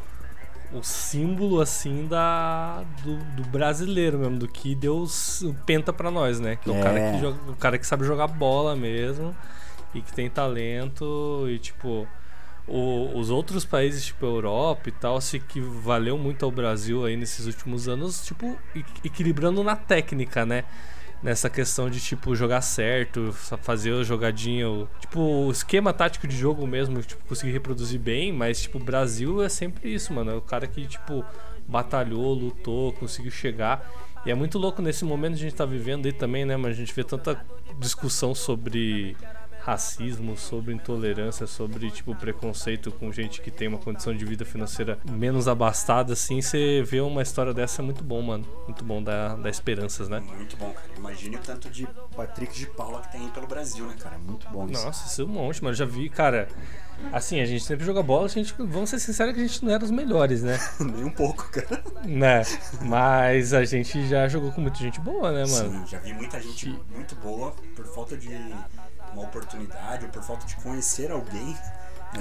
O 0.72 0.82
símbolo, 0.82 1.60
assim, 1.60 2.08
da 2.08 2.82
do, 3.04 3.16
do 3.36 3.44
brasileiro 3.44 4.18
mesmo, 4.18 4.38
do 4.40 4.48
que 4.48 4.74
Deus 4.74 5.44
penta 5.64 5.92
pra 5.92 6.10
nós, 6.10 6.40
né? 6.40 6.56
Que 6.56 6.68
é, 6.68 6.72
o, 6.72 6.76
É. 6.76 6.82
cara 6.82 7.12
que 7.12 7.18
joga- 7.20 7.50
o 7.52 7.56
cara 7.56 7.78
que 7.78 7.86
sabe 7.86 8.04
jogar 8.04 8.26
bola 8.26 8.74
mesmo 8.74 9.36
e 9.94 10.00
que 10.02 10.12
tem 10.12 10.28
talento 10.28 11.44
e, 11.48 11.60
tipo, 11.60 12.08
o- 12.66 13.16
os 13.16 13.30
outros 13.30 13.64
países, 13.64 14.06
tipo, 14.06 14.26
Europa 14.26 14.88
e 14.88 14.92
tal, 14.92 15.20
se 15.20 15.38
que 15.38 15.60
valeu 15.60 16.18
muito 16.18 16.44
ao 16.44 16.50
Brasil 16.50 17.04
aí 17.04 17.14
nesses 17.16 17.46
últimos 17.46 17.86
anos, 17.86 18.24
tipo, 18.26 18.56
equilibrando 19.04 19.62
na 19.62 19.76
técnica, 19.76 20.44
né? 20.44 20.64
Nessa 21.24 21.48
questão 21.48 21.88
de, 21.88 21.98
tipo, 22.00 22.36
jogar 22.36 22.60
certo, 22.60 23.32
fazer 23.32 23.92
o 23.92 24.04
jogadinho. 24.04 24.86
Tipo, 25.00 25.20
o 25.20 25.50
esquema 25.50 25.90
tático 25.90 26.28
de 26.28 26.36
jogo 26.36 26.66
mesmo, 26.66 27.00
tipo, 27.00 27.24
conseguir 27.24 27.50
reproduzir 27.50 27.98
bem, 27.98 28.30
mas, 28.30 28.60
tipo, 28.60 28.76
o 28.76 28.84
Brasil 28.84 29.42
é 29.42 29.48
sempre 29.48 29.94
isso, 29.94 30.12
mano. 30.12 30.32
É 30.32 30.34
o 30.34 30.42
cara 30.42 30.66
que, 30.66 30.86
tipo, 30.86 31.24
batalhou, 31.66 32.34
lutou, 32.34 32.92
conseguiu 32.92 33.32
chegar. 33.32 33.90
E 34.26 34.30
é 34.30 34.34
muito 34.34 34.58
louco 34.58 34.82
nesse 34.82 35.02
momento 35.02 35.32
que 35.32 35.40
a 35.40 35.42
gente 35.44 35.54
tá 35.54 35.64
vivendo 35.64 36.04
aí 36.04 36.12
também, 36.12 36.44
né, 36.44 36.58
mas 36.58 36.72
a 36.72 36.74
gente 36.74 36.94
vê 36.94 37.02
tanta 37.02 37.42
discussão 37.78 38.34
sobre 38.34 39.16
racismo, 39.64 40.36
sobre 40.36 40.74
intolerância, 40.74 41.46
sobre 41.46 41.90
tipo 41.90 42.14
preconceito 42.14 42.92
com 42.92 43.10
gente 43.10 43.40
que 43.40 43.50
tem 43.50 43.66
uma 43.66 43.78
condição 43.78 44.14
de 44.14 44.22
vida 44.22 44.44
financeira 44.44 44.98
menos 45.10 45.48
abastada, 45.48 46.12
assim, 46.12 46.42
você 46.42 46.82
vê 46.82 47.00
uma 47.00 47.22
história 47.22 47.54
dessa 47.54 47.80
é 47.80 47.84
muito 47.84 48.04
bom, 48.04 48.20
mano. 48.20 48.46
Muito 48.66 48.84
bom, 48.84 49.02
dá, 49.02 49.34
dá 49.36 49.48
esperanças, 49.48 50.08
né? 50.08 50.20
Muito 50.20 50.56
bom, 50.58 50.70
cara. 50.70 50.86
Imagine 50.98 51.36
o 51.36 51.38
tanto 51.38 51.70
de 51.70 51.88
Patrick 52.14 52.54
de 52.54 52.66
Paula 52.66 53.00
que 53.00 53.12
tem 53.12 53.22
aí 53.22 53.30
pelo 53.30 53.46
Brasil, 53.46 53.86
né, 53.86 53.94
cara? 53.98 54.18
Muito 54.18 54.46
bom 54.50 54.68
isso. 54.68 54.84
Nossa, 54.84 55.06
isso 55.06 55.22
é 55.22 55.24
um 55.24 55.28
monte, 55.28 55.62
mano. 55.62 55.72
Eu 55.72 55.78
já 55.78 55.86
vi, 55.86 56.10
cara. 56.10 56.46
Assim, 57.12 57.40
a 57.40 57.46
gente 57.46 57.64
sempre 57.64 57.84
joga 57.84 58.02
bola, 58.02 58.26
a 58.26 58.28
gente, 58.28 58.54
vamos 58.56 58.90
ser 58.90 58.98
sinceros 58.98 59.34
que 59.34 59.40
a 59.40 59.46
gente 59.46 59.64
não 59.64 59.72
era 59.72 59.82
os 59.82 59.90
melhores, 59.90 60.42
né? 60.42 60.58
Nem 60.78 61.04
um 61.04 61.10
pouco, 61.10 61.50
cara. 61.50 61.82
né? 62.04 62.42
Mas 62.82 63.52
a 63.52 63.64
gente 63.64 64.06
já 64.06 64.28
jogou 64.28 64.52
com 64.52 64.60
muita 64.60 64.78
gente 64.78 65.00
boa, 65.00 65.32
né, 65.32 65.44
mano? 65.46 65.80
Sim, 65.80 65.86
já 65.86 65.98
vi 65.98 66.12
muita 66.12 66.40
gente 66.40 66.68
muito 66.94 67.16
boa 67.16 67.52
por 67.74 67.84
falta 67.86 68.16
de 68.16 68.28
uma 69.14 69.22
oportunidade 69.24 70.04
ou 70.04 70.10
por 70.10 70.22
falta 70.22 70.46
de 70.46 70.56
conhecer 70.56 71.10
alguém. 71.10 71.56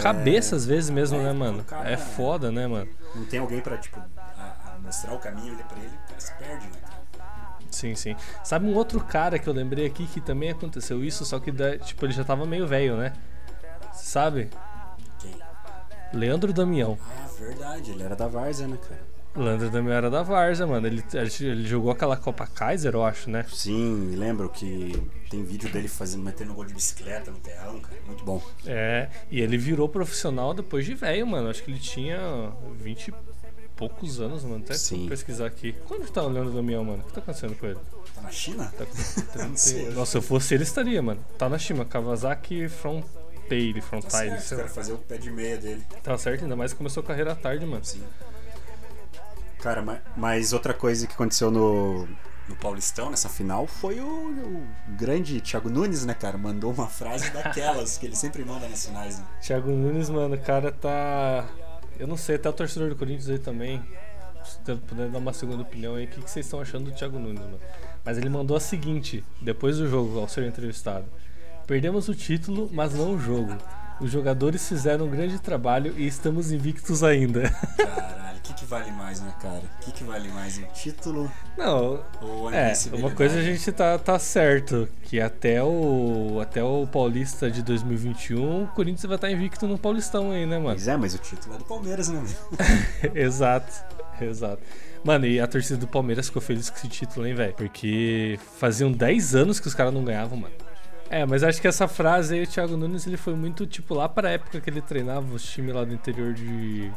Cabeça 0.01 0.55
às 0.55 0.65
vezes 0.65 0.89
mesmo, 0.89 1.19
é, 1.19 1.23
né, 1.23 1.33
mano? 1.33 1.63
cara- 1.63 1.89
É 1.91 1.97
foda, 1.97 2.51
né, 2.51 2.65
mano? 2.65 2.89
Não 3.13 3.25
tem 3.25 3.39
alguém 3.39 3.61
pra, 3.61 3.77
tipo, 3.77 3.99
a- 4.17 4.73
a 4.75 4.79
mostrar 4.79 5.13
o 5.13 5.19
caminho 5.19 5.55
pra 5.55 5.77
ele, 5.77 5.87
o 5.87 6.07
cara 6.07 6.19
se 6.19 6.33
perde, 6.35 6.65
né, 6.67 6.77
cara? 6.81 6.93
Sim, 7.69 7.95
sim. 7.95 8.15
Sabe 8.43 8.65
um 8.67 8.73
outro 8.75 8.99
cara 9.03 9.37
que 9.39 9.47
eu 9.47 9.53
lembrei 9.53 9.85
aqui 9.85 10.05
que 10.07 10.21
também 10.21 10.49
aconteceu 10.51 11.03
isso, 11.03 11.25
só 11.25 11.39
que 11.39 11.51
tipo, 11.85 12.05
ele 12.05 12.13
já 12.13 12.23
tava 12.23 12.45
meio 12.45 12.67
velho, 12.67 12.95
né? 12.97 13.13
Sabe? 13.93 14.49
Quem? 15.19 15.35
Leandro 16.13 16.53
Damião. 16.53 16.97
Ah, 17.01 17.27
verdade, 17.39 17.91
ele 17.91 18.03
era 18.03 18.15
da 18.15 18.27
Várzea, 18.27 18.67
né, 18.67 18.77
cara? 18.77 19.12
Leandro 19.35 19.69
Damião 19.69 19.93
era 19.93 20.09
da 20.11 20.21
Várzea, 20.21 20.67
mano. 20.67 20.85
Ele, 20.85 21.03
ele 21.13 21.65
jogou 21.65 21.91
aquela 21.91 22.15
Copa 22.15 22.45
Kaiser, 22.45 22.93
eu 22.93 23.03
acho, 23.03 23.29
né? 23.29 23.45
Sim, 23.51 24.15
lembro 24.15 24.47
que 24.49 25.01
tem 25.29 25.43
vídeo 25.43 25.71
dele 25.71 25.87
fazendo, 25.87 26.23
metendo 26.23 26.53
gol 26.53 26.65
de 26.65 26.73
bicicleta 26.73 27.31
no 27.31 27.39
terrão, 27.39 27.79
cara. 27.79 27.97
Muito 28.05 28.23
bom. 28.23 28.41
É, 28.65 29.09
e 29.31 29.41
ele 29.41 29.57
virou 29.57 29.89
profissional 29.89 30.53
depois 30.53 30.85
de 30.85 30.93
velho, 30.93 31.25
mano. 31.25 31.49
Acho 31.49 31.63
que 31.63 31.71
ele 31.71 31.79
tinha 31.79 32.19
20 32.79 33.07
e 33.07 33.13
poucos 33.75 34.21
anos, 34.21 34.43
mano. 34.43 34.63
Até 34.63 34.75
Sim. 34.75 35.07
pesquisar 35.09 35.47
aqui. 35.47 35.73
Quando 35.87 36.07
tá 36.11 36.21
o 36.21 36.29
Leandro 36.29 36.53
Damião, 36.53 36.83
mano? 36.83 37.01
O 37.01 37.05
que 37.07 37.13
tá 37.13 37.19
acontecendo 37.19 37.55
com 37.57 37.65
ele? 37.65 37.79
Tá 38.13 38.21
na 38.21 38.29
China? 38.29 38.71
Tá 38.77 38.85
com 38.85 38.93
Não 39.39 39.45
30... 39.45 39.57
sei. 39.57 39.89
Nossa, 39.89 40.11
se 40.11 40.17
eu 40.17 40.21
fosse 40.21 40.53
ele, 40.53 40.63
estaria, 40.63 41.01
mano. 41.01 41.23
Tá 41.39 41.49
na 41.49 41.57
Shima, 41.57 41.85
Kawasaki 41.85 42.67
Frontier, 42.69 43.03
Tá 43.49 43.81
Frontile, 43.81 44.39
certo, 44.39 44.51
lá. 44.51 44.57
cara, 44.57 44.69
fazer 44.69 44.93
o 44.93 44.97
pé 44.97 45.17
de 45.17 45.29
meia 45.29 45.57
dele. 45.57 45.83
Tá 46.01 46.17
certo, 46.17 46.43
ainda 46.43 46.55
mais 46.55 46.71
que 46.71 46.77
começou 46.77 47.03
a 47.03 47.05
carreira 47.05 47.35
tarde, 47.35 47.65
mano. 47.65 47.83
Sim. 47.83 48.01
Cara, 49.63 49.81
ma- 49.81 49.99
mas 50.17 50.51
outra 50.51 50.73
coisa 50.73 51.07
que 51.07 51.13
aconteceu 51.13 51.49
no, 51.49 52.05
no 52.49 52.55
Paulistão, 52.59 53.09
nessa 53.09 53.29
final, 53.29 53.65
foi 53.65 54.01
o, 54.01 54.05
o 54.05 54.67
grande 54.97 55.39
Thiago 55.39 55.69
Nunes, 55.69 56.05
né, 56.05 56.13
cara? 56.13 56.37
Mandou 56.37 56.71
uma 56.73 56.87
frase 56.87 57.29
daquelas 57.31 57.97
que 57.97 58.05
ele 58.05 58.15
sempre 58.15 58.43
manda 58.43 58.67
nas 58.67 58.85
finais, 58.85 59.19
né? 59.19 59.25
Thiago 59.41 59.71
Nunes, 59.71 60.09
mano, 60.09 60.35
o 60.35 60.39
cara 60.41 60.69
tá. 60.69 61.47
Eu 61.97 62.07
não 62.07 62.17
sei, 62.17 62.35
até 62.35 62.49
o 62.49 62.53
torcedor 62.53 62.89
do 62.89 62.95
Corinthians 62.97 63.29
aí 63.29 63.39
também. 63.39 63.81
Se 64.43 64.57
puder 64.75 65.07
dar 65.09 65.19
uma 65.19 65.31
segunda 65.31 65.61
opinião 65.63 65.95
aí, 65.95 66.03
o 66.03 66.07
que, 66.09 66.21
que 66.21 66.29
vocês 66.29 66.45
estão 66.45 66.59
achando 66.59 66.91
do 66.91 66.95
Thiago 66.97 67.17
Nunes, 67.17 67.39
mano? 67.39 67.57
Mas 68.03 68.17
ele 68.17 68.27
mandou 68.27 68.57
a 68.57 68.59
seguinte, 68.59 69.23
depois 69.41 69.77
do 69.77 69.87
jogo, 69.87 70.19
ao 70.19 70.27
ser 70.27 70.43
entrevistado: 70.45 71.05
Perdemos 71.65 72.09
o 72.09 72.13
título, 72.13 72.69
mas 72.73 72.93
não 72.93 73.15
o 73.15 73.19
jogo. 73.19 73.55
Os 73.99 74.11
jogadores 74.11 74.67
fizeram 74.67 75.05
um 75.05 75.09
grande 75.09 75.39
trabalho 75.39 75.93
e 75.97 76.05
estamos 76.05 76.51
invictos 76.51 77.03
ainda. 77.03 77.49
Caralho, 77.77 78.37
o 78.37 78.41
que, 78.41 78.53
que 78.53 78.65
vale 78.65 78.91
mais, 78.91 79.21
né, 79.21 79.33
cara? 79.41 79.61
O 79.79 79.85
que, 79.85 79.91
que 79.91 80.03
vale 80.03 80.27
mais, 80.29 80.57
um 80.57 80.65
título 80.73 81.31
Não, 81.57 82.03
ou 82.21 82.49
a 82.49 82.55
é, 82.55 82.73
uma 82.93 83.11
coisa 83.11 83.39
a 83.39 83.41
gente 83.41 83.71
tá, 83.71 83.97
tá 83.97 84.19
certo, 84.19 84.89
que 85.03 85.21
até 85.21 85.63
o, 85.63 86.39
até 86.41 86.63
o 86.63 86.85
Paulista 86.87 87.49
de 87.49 87.61
2021, 87.61 88.63
o 88.63 88.67
Corinthians 88.67 89.05
vai 89.05 89.15
estar 89.15 89.31
invicto 89.31 89.67
no 89.67 89.77
Paulistão 89.77 90.31
aí, 90.31 90.45
né, 90.45 90.57
mano? 90.57 90.75
Pois 90.75 90.87
é, 90.87 90.97
mas 90.97 91.13
o 91.13 91.17
título 91.17 91.55
é 91.55 91.57
do 91.57 91.65
Palmeiras, 91.65 92.09
né? 92.09 92.21
exato, 93.15 93.71
exato. 94.19 94.61
Mano, 95.03 95.25
e 95.25 95.39
a 95.39 95.47
torcida 95.47 95.77
do 95.77 95.87
Palmeiras 95.87 96.27
ficou 96.27 96.41
feliz 96.41 96.69
com 96.69 96.77
esse 96.77 96.87
título, 96.87 97.27
hein, 97.27 97.35
velho? 97.35 97.53
Porque 97.53 98.39
faziam 98.57 98.91
10 98.91 99.35
anos 99.35 99.59
que 99.59 99.67
os 99.67 99.75
caras 99.75 99.93
não 99.93 100.03
ganhavam, 100.03 100.37
mano. 100.37 100.53
É, 101.09 101.25
mas 101.25 101.43
acho 101.43 101.61
que 101.61 101.67
essa 101.67 101.87
frase 101.87 102.33
aí, 102.35 102.43
o 102.43 102.47
Thiago 102.47 102.75
Nunes, 102.75 103.05
ele 103.05 103.17
foi 103.17 103.35
muito, 103.35 103.67
tipo, 103.67 103.93
lá 103.93 104.09
pra 104.09 104.31
época 104.31 104.59
que 104.59 104.69
ele 104.69 104.81
treinava 104.81 105.33
os 105.33 105.43
times 105.43 105.75
lá 105.75 105.83
do 105.83 105.93
interior 105.93 106.33
de, 106.33 106.91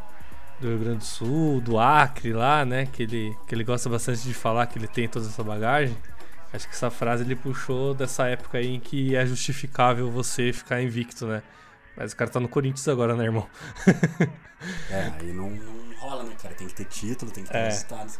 do 0.58 0.68
Rio 0.68 0.78
Grande 0.78 0.98
do 0.98 1.04
Sul, 1.04 1.60
do 1.60 1.78
Acre 1.78 2.32
lá, 2.32 2.64
né? 2.64 2.86
Que 2.86 3.02
ele, 3.02 3.36
que 3.46 3.54
ele 3.54 3.64
gosta 3.64 3.90
bastante 3.90 4.22
de 4.22 4.32
falar 4.32 4.66
que 4.66 4.78
ele 4.78 4.88
tem 4.88 5.06
toda 5.08 5.26
essa 5.26 5.42
bagagem. 5.44 5.96
Acho 6.52 6.66
que 6.66 6.74
essa 6.74 6.90
frase 6.90 7.24
ele 7.24 7.36
puxou 7.36 7.92
dessa 7.92 8.26
época 8.28 8.56
aí 8.58 8.74
em 8.76 8.80
que 8.80 9.14
é 9.14 9.26
justificável 9.26 10.10
você 10.10 10.52
ficar 10.52 10.80
invicto, 10.80 11.26
né? 11.26 11.42
Mas 11.96 12.12
o 12.12 12.16
cara 12.16 12.30
tá 12.30 12.40
no 12.40 12.48
Corinthians 12.48 12.88
agora, 12.88 13.14
né, 13.14 13.24
irmão? 13.24 13.46
É, 14.90 15.12
aí 15.20 15.34
não, 15.34 15.50
não 15.50 15.98
rola, 15.98 16.22
né, 16.22 16.34
cara? 16.42 16.54
Tem 16.54 16.66
que 16.66 16.74
ter 16.74 16.86
título, 16.86 17.30
tem 17.30 17.44
que 17.44 17.50
ter 17.50 17.58
É. 17.58 17.64
resultado. 17.66 18.10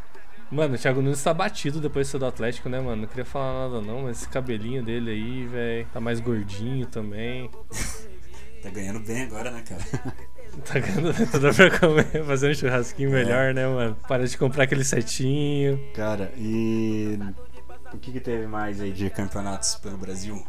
Mano, 0.51 0.75
o 0.75 0.79
Thiago 0.79 1.03
Nunes 1.03 1.23
tá 1.23 1.35
batido 1.35 1.81
depois 1.81 2.07
de 2.07 2.13
ser 2.13 2.19
do 2.19 2.27
Atlético, 2.27 2.69
né, 2.69 2.81
mano? 2.81 3.03
Não 3.03 3.09
queria 3.09 3.25
falar 3.25 3.69
nada 3.69 3.81
não, 3.81 4.03
mas 4.03 4.19
esse 4.19 4.29
cabelinho 4.29 4.83
dele 4.83 5.11
aí, 5.11 5.47
velho, 5.47 5.89
tá 5.93 6.01
mais 6.01 6.21
gordinho 6.21 6.87
também. 6.87 7.51
Tá 8.63 8.71
ganhando 8.71 8.99
bem 8.99 9.23
agora, 9.23 9.51
né, 9.53 9.63
cara? 9.63 9.81
Tá 10.65 10.81
ganhando 10.81 11.13
tudo 11.31 11.55
pra 11.55 11.79
comer, 11.79 12.25
fazer 12.25 12.51
um 12.51 12.55
churrasquinho 12.55 13.11
melhor, 13.11 13.53
né, 13.55 13.67
mano? 13.67 13.97
Para 14.09 14.27
de 14.27 14.37
comprar 14.39 14.65
aquele 14.65 14.83
setinho. 14.83 15.79
Cara, 15.95 16.33
e 16.37 17.19
o 17.93 17.99
que, 17.99 18.11
que 18.11 18.21
teve 18.21 18.47
mais 18.47 18.81
aí 18.81 18.91
de 18.91 19.09
campeonatos 19.11 19.77
pelo 19.77 19.97
Brasil? 19.99 20.45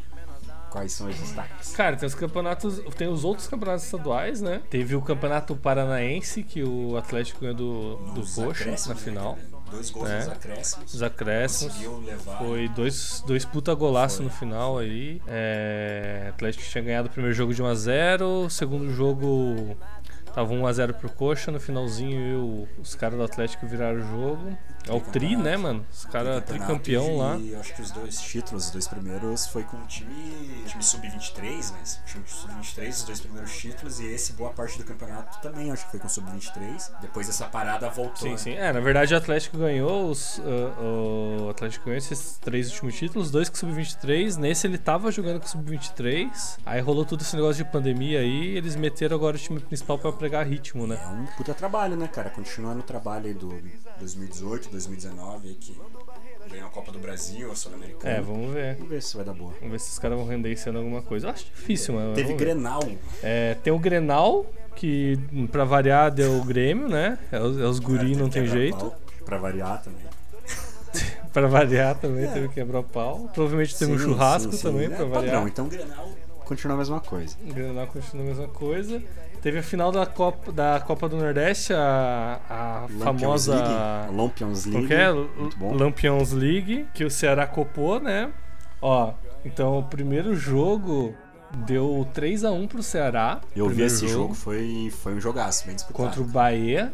Quais 0.71 0.93
são 0.93 1.07
os 1.07 1.15
destaques? 1.15 1.75
Cara, 1.75 1.95
tem 1.95 2.07
os 2.07 2.15
campeonatos, 2.15 2.79
tem 2.97 3.07
os 3.07 3.23
outros 3.23 3.47
campeonatos 3.47 3.85
estaduais, 3.85 4.41
né? 4.41 4.61
Teve 4.69 4.95
o 4.95 5.01
campeonato 5.01 5.55
paranaense, 5.55 6.41
que 6.41 6.63
o 6.63 6.97
Atlético 6.97 7.41
ganhou 7.41 7.55
do, 7.55 7.95
do 8.13 8.21
Coxa 8.21 8.65
na 8.65 8.71
né, 8.71 8.95
final. 8.95 9.35
cara? 9.35 9.56
Dois 9.71 9.89
gols 9.89 10.09
É. 10.09 10.17
nos 10.19 10.27
acréscimos. 10.29 10.93
Os 10.93 11.03
acréscimos. 11.03 11.75
Foi 12.37 12.67
dois, 12.69 13.23
dois 13.27 13.43
puta 13.45 13.73
golaço 13.73 14.17
Foi. 14.17 14.25
no 14.25 14.31
final 14.31 14.77
aí. 14.77 15.21
É, 15.27 16.27
Atlético 16.29 16.63
tinha 16.63 16.83
ganhado 16.83 17.07
o 17.07 17.11
primeiro 17.11 17.35
jogo 17.35 17.53
de 17.53 17.61
1x0, 17.61 18.45
o 18.45 18.49
segundo 18.49 18.91
jogo 18.93 19.75
tava 20.33 20.53
1x0 20.53 20.93
pro 20.93 21.09
Coxa, 21.09 21.51
no 21.51 21.59
finalzinho 21.59 22.19
e 22.21 22.35
o- 22.35 22.67
os 22.81 22.95
caras 22.95 23.17
do 23.17 23.23
Atlético 23.23 23.65
viraram 23.67 23.99
o 23.99 24.01
jogo. 24.01 24.57
É 24.87 24.93
o 24.93 25.01
Tri, 25.01 25.35
né, 25.35 25.57
mano? 25.57 25.85
Os 25.91 26.05
caras 26.05 26.43
tricampeão 26.43 27.07
e, 27.07 27.17
lá. 27.17 27.37
E 27.37 27.55
acho 27.55 27.75
que 27.75 27.81
os 27.81 27.91
dois 27.91 28.21
títulos, 28.21 28.65
os 28.65 28.71
dois 28.71 28.87
primeiros, 28.87 29.47
foi 29.47 29.63
com 29.63 29.77
o 29.77 29.87
time, 29.87 30.63
time 30.65 30.83
sub-23, 30.83 31.71
né? 31.71 31.79
Time 32.05 32.23
sub-23, 32.25 32.89
os 32.89 33.03
dois 33.03 33.19
primeiros 33.19 33.57
títulos, 33.57 33.99
e 33.99 34.05
esse 34.07 34.33
boa 34.33 34.51
parte 34.51 34.77
do 34.77 34.83
campeonato 34.83 35.39
também, 35.41 35.71
acho 35.71 35.85
que 35.85 35.91
foi 35.91 35.99
com 35.99 36.07
o 36.07 36.09
sub-23. 36.09 36.91
Depois 37.01 37.27
dessa 37.27 37.45
parada 37.45 37.89
voltou. 37.89 38.15
Sim, 38.15 38.31
né? 38.31 38.37
sim. 38.37 38.53
É, 38.53 38.71
na 38.71 38.79
verdade 38.79 39.13
o 39.13 39.17
Atlético 39.17 39.57
ganhou 39.57 40.09
os. 40.09 40.39
ah, 40.39 41.47
o 41.47 41.49
Atlético 41.49 41.85
ganhou 41.85 41.97
esses 41.97 42.37
três 42.37 42.71
últimos 42.71 42.95
títulos, 42.95 43.31
dois 43.31 43.49
com 43.49 43.55
Sub-23. 43.55 44.37
Nesse 44.37 44.67
ele 44.67 44.77
tava 44.77 45.11
jogando 45.11 45.39
com 45.39 45.47
Sub-23. 45.47 46.59
Aí 46.65 46.81
rolou 46.81 47.05
todo 47.05 47.21
esse 47.21 47.35
negócio 47.35 47.63
de 47.63 47.71
pandemia 47.71 48.19
aí. 48.19 48.57
Eles 48.57 48.75
meteram 48.75 49.15
agora 49.15 49.35
o 49.35 49.39
time 49.39 49.59
principal 49.59 49.97
pra 49.97 50.11
pregar 50.11 50.45
ritmo, 50.45 50.87
né? 50.87 50.99
É 51.01 51.07
um 51.07 51.25
puta 51.37 51.53
trabalho, 51.53 51.95
né, 51.95 52.07
cara? 52.07 52.29
Continuando 52.29 52.79
o 52.79 52.83
trabalho 52.83 53.27
aí 53.27 53.33
do 53.33 53.49
2018, 53.99 54.69
2019, 54.77 55.47
aí 55.49 55.55
que 55.55 55.75
ganhou 56.49 56.67
a 56.67 56.69
Copa 56.69 56.91
do 56.91 56.99
Brasil, 56.99 57.51
a 57.51 57.55
Sul-Americana. 57.55 58.15
É, 58.15 58.21
vamos 58.21 58.53
ver. 58.53 58.75
Vamos 58.75 58.89
ver 58.89 59.01
se 59.01 59.15
vai 59.15 59.25
dar 59.25 59.33
boa. 59.33 59.51
Vamos 59.59 59.71
ver 59.71 59.79
se 59.79 59.91
os 59.91 59.99
caras 59.99 60.17
vão 60.17 60.27
render 60.27 60.51
esse 60.51 60.69
ano 60.69 60.79
alguma 60.79 61.01
coisa. 61.01 61.27
Eu 61.27 61.31
acho 61.31 61.45
difícil, 61.45 61.93
mano. 61.95 62.13
Teve. 62.13 62.33
Grenal. 62.33 62.81
É, 63.23 63.55
tem 63.63 63.73
o 63.73 63.79
Grenal, 63.79 64.45
que 64.75 65.19
pra 65.51 65.63
variar 65.65 66.11
deu 66.11 66.37
o 66.39 66.43
Grêmio, 66.45 66.87
né? 66.87 67.17
É 67.31 67.39
os, 67.41 67.59
é 67.59 67.65
os 67.65 67.79
guri, 67.79 68.15
não 68.15 68.29
tem 68.29 68.45
jeito. 68.47 68.91
Pra 69.25 69.37
variar 69.37 69.81
também. 69.83 70.01
Pra 71.33 71.45
variar 71.47 71.95
também 71.99 72.27
teve 72.31 72.47
que 72.47 72.55
quebrar 72.55 72.79
o 72.79 72.83
pau. 72.83 73.29
Provavelmente 73.33 73.77
teve 73.77 73.91
um 73.91 73.95
É. 73.95 73.99
Sim, 73.99 74.03
churrasco 74.05 74.51
sim, 74.51 74.57
sim. 74.57 74.63
também, 74.63 74.85
É 74.85 74.89
pra 74.89 75.05
variar. 75.05 75.23
padrão, 75.25 75.47
então 75.47 75.67
Grenal 75.67 76.09
continua 76.47 76.75
a 76.75 76.77
mesma 76.77 76.99
coisa. 76.99 77.35
O 77.47 77.53
Grenal 77.53 77.87
continua 77.87 78.23
a 78.25 78.27
mesma 78.29 78.47
coisa. 78.47 79.01
Teve 79.41 79.59
a 79.59 79.63
final 79.63 79.91
da 79.91 80.05
Copa, 80.05 80.51
da 80.51 80.79
Copa 80.79 81.07
do 81.07 81.15
Nordeste, 81.17 81.73
a, 81.73 82.39
a 82.49 82.81
Lampions 82.89 83.03
famosa. 83.45 83.55
League, 83.55 84.15
Lampions 84.15 84.63
Como 84.65 84.77
League. 84.79 84.93
é? 84.93 85.11
Muito 85.13 85.57
bom. 85.57 85.73
Lampions 85.75 86.31
League, 86.31 86.87
que 86.93 87.03
o 87.05 87.11
Ceará 87.11 87.45
copou, 87.45 87.99
né? 87.99 88.31
Ó, 88.81 89.13
então 89.45 89.77
o 89.79 89.83
primeiro 89.83 90.35
jogo 90.35 91.13
deu 91.65 92.07
3 92.13 92.43
a 92.45 92.51
1 92.51 92.67
pro 92.67 92.81
Ceará. 92.83 93.39
Eu 93.55 93.69
vi 93.69 93.83
esse 93.83 94.07
jogo, 94.07 94.33
foi, 94.33 94.91
foi 95.03 95.13
um 95.13 95.19
jogaço, 95.21 95.65
bem 95.67 95.75
disputado. 95.75 96.03
contra 96.07 96.21
o 96.21 96.25
Bahia. 96.25 96.91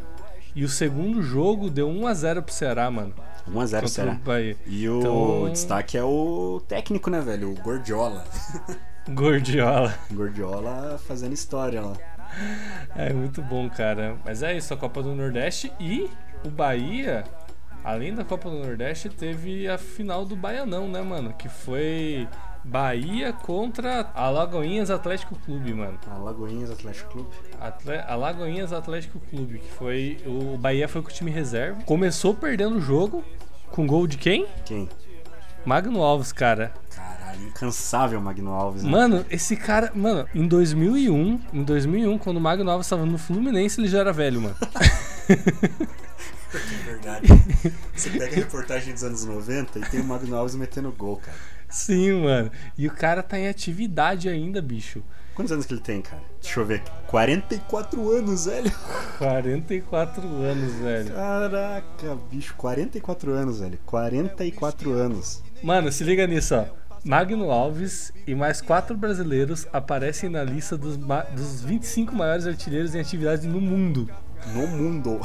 E 0.56 0.64
o 0.64 0.70
segundo 0.70 1.24
jogo 1.24 1.70
deu 1.70 1.88
1x0 1.90 2.42
pro 2.44 2.54
Ceará, 2.54 2.92
mano. 2.92 3.14
1x0 3.50 3.54
Contra 3.72 3.88
será? 3.88 4.12
o 4.12 4.16
Bahia. 4.18 4.56
E 4.68 4.88
o 4.88 5.00
Então- 5.00 5.50
destaque 5.52 5.98
é 5.98 6.04
o 6.04 6.62
técnico, 6.68 7.10
né, 7.10 7.20
velho? 7.22 7.52
O 7.52 7.56
Gordiola. 7.56 8.24
Gordiola. 9.10 9.94
Gordiola 10.12 10.98
fazendo 10.98 11.34
história 11.34 11.82
lá. 11.82 11.94
É 12.96 13.12
muito 13.14 13.42
bom, 13.42 13.70
cara. 13.70 14.16
Mas 14.26 14.42
é 14.44 14.56
isso, 14.56 14.74
a 14.74 14.78
Copa 14.78 15.04
do 15.04 15.14
Nordeste 15.14 15.72
e 15.80 16.10
o 16.44 16.50
Bahia, 16.50 17.24
além 17.84 18.14
da 18.14 18.24
Copa 18.24 18.50
do 18.50 18.58
Nordeste, 18.58 19.10
teve 19.10 19.68
a 19.68 19.78
final 19.78 20.26
do 20.26 20.36
Baianão, 20.36 20.88
né, 20.88 21.02
mano? 21.02 21.34
Que 21.34 21.48
foi 21.50 22.28
Bahia 22.64 23.34
contra 23.34 24.10
Alagoinhas 24.16 24.90
Atlético 24.90 25.36
Clube, 25.36 25.74
mano. 25.74 26.00
Alagoinhas 26.10 26.72
Atlético 26.72 27.12
Clube. 27.12 27.30
Atle 27.60 27.98
Alagoinhas 28.08 28.72
Atlético 28.72 29.20
Clube, 29.20 29.60
que 29.60 29.72
foi. 29.72 30.18
O 30.26 30.58
Bahia 30.58 30.88
foi 30.88 31.02
com 31.02 31.10
o 31.10 31.14
time 31.14 31.30
reserva. 31.30 31.82
Começou 31.84 32.34
perdendo 32.34 32.78
o 32.78 32.82
jogo 32.82 33.24
com 33.70 33.86
gol 33.86 34.08
de 34.08 34.18
quem? 34.18 34.48
Quem? 34.66 34.88
Magno 35.66 36.02
Alves, 36.02 36.32
cara. 36.32 36.74
Caralho, 36.90 37.23
incansável 37.42 38.20
Magno 38.22 38.52
Alves. 38.52 38.84
né? 38.84 38.90
Mano, 38.90 39.26
esse 39.30 39.56
cara. 39.56 39.92
Mano, 39.96 40.28
em 40.34 40.48
2001, 40.48 41.40
em 41.54 41.64
2001, 41.64 42.18
quando 42.18 42.38
o 42.38 42.42
Magno 42.42 42.70
Alves 42.70 42.86
estava 42.88 43.06
no 43.06 43.18
Fluminense, 43.18 43.80
ele 43.80 43.88
já 43.88 44.00
era 44.00 44.14
velho, 44.14 44.42
mano. 44.42 44.56
É 46.54 46.84
verdade. 46.86 47.26
Você 47.96 48.12
pega 48.12 48.26
a 48.28 48.36
reportagem 48.36 48.94
dos 48.94 49.04
anos 49.04 49.26
90 49.26 49.80
e 49.80 49.82
tem 49.90 50.02
o 50.02 50.04
Magno 50.04 50.36
Alves 50.36 50.54
metendo 50.54 50.92
gol, 50.92 51.18
cara. 51.18 51.36
Sim, 51.68 52.22
mano. 52.22 52.52
E 52.78 52.88
o 52.88 52.92
cara 52.92 53.24
tá 53.24 53.40
em 53.40 53.48
atividade 53.48 54.30
ainda, 54.30 54.62
bicho. 54.62 55.02
Quantos 55.34 55.52
anos 55.52 55.66
que 55.66 55.74
ele 55.74 55.82
tem, 55.82 56.00
cara? 56.00 56.22
Deixa 56.40 56.60
eu 56.60 56.66
ver 56.66 56.76
aqui. 56.76 56.92
44 57.08 58.12
anos, 58.12 58.46
velho. 58.46 58.72
44 59.18 60.22
anos, 60.28 60.74
velho. 60.76 61.12
Caraca, 61.12 62.16
bicho, 62.30 62.54
44 62.56 63.32
anos, 63.32 63.60
velho. 63.60 63.80
44 63.84 64.92
anos. 64.92 65.42
Mano, 65.64 65.92
se 65.92 66.04
liga 66.04 66.28
nisso, 66.28 66.54
ó. 66.56 66.66
Magno 67.04 67.52
Alves 67.52 68.14
e 68.26 68.34
mais 68.34 68.62
quatro 68.62 68.96
brasileiros 68.96 69.68
aparecem 69.74 70.30
na 70.30 70.44
lista 70.44 70.78
dos, 70.78 70.98
dos 70.98 71.62
25 71.62 72.16
maiores 72.16 72.48
artilheiros 72.48 72.96
em 72.96 73.02
atividade 73.02 73.46
no 73.48 73.60
mundo. 73.60 74.10
No 74.54 74.68
mundo. 74.68 75.20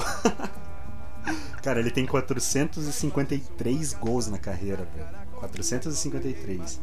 Cara, 1.63 1.81
ele 1.81 1.91
tem 1.91 2.07
453 2.07 3.93
gols 3.95 4.27
na 4.29 4.39
carreira, 4.39 4.87
velho. 4.95 5.09
453. 5.37 6.81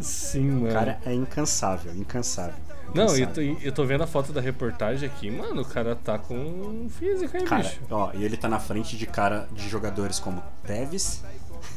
Sim, 0.00 0.50
mano. 0.50 0.70
O 0.70 0.72
cara 0.72 0.98
é 1.04 1.12
incansável, 1.12 1.94
incansável. 1.94 2.54
Não, 2.94 3.14
eu 3.16 3.26
tô, 3.26 3.40
eu 3.40 3.72
tô 3.72 3.84
vendo 3.84 4.02
a 4.02 4.06
foto 4.06 4.32
da 4.32 4.40
reportagem 4.40 5.08
aqui, 5.08 5.30
mano. 5.30 5.62
O 5.62 5.64
cara 5.64 5.94
tá 5.94 6.18
com 6.18 6.88
física, 6.88 7.38
hein, 7.38 7.44
Cara, 7.44 7.62
bicho? 7.62 7.80
ó, 7.90 8.10
e 8.14 8.24
ele 8.24 8.36
tá 8.36 8.48
na 8.48 8.58
frente 8.58 8.96
de 8.96 9.06
cara 9.06 9.48
de 9.52 9.68
jogadores 9.68 10.18
como 10.18 10.42
Tevez. 10.64 11.22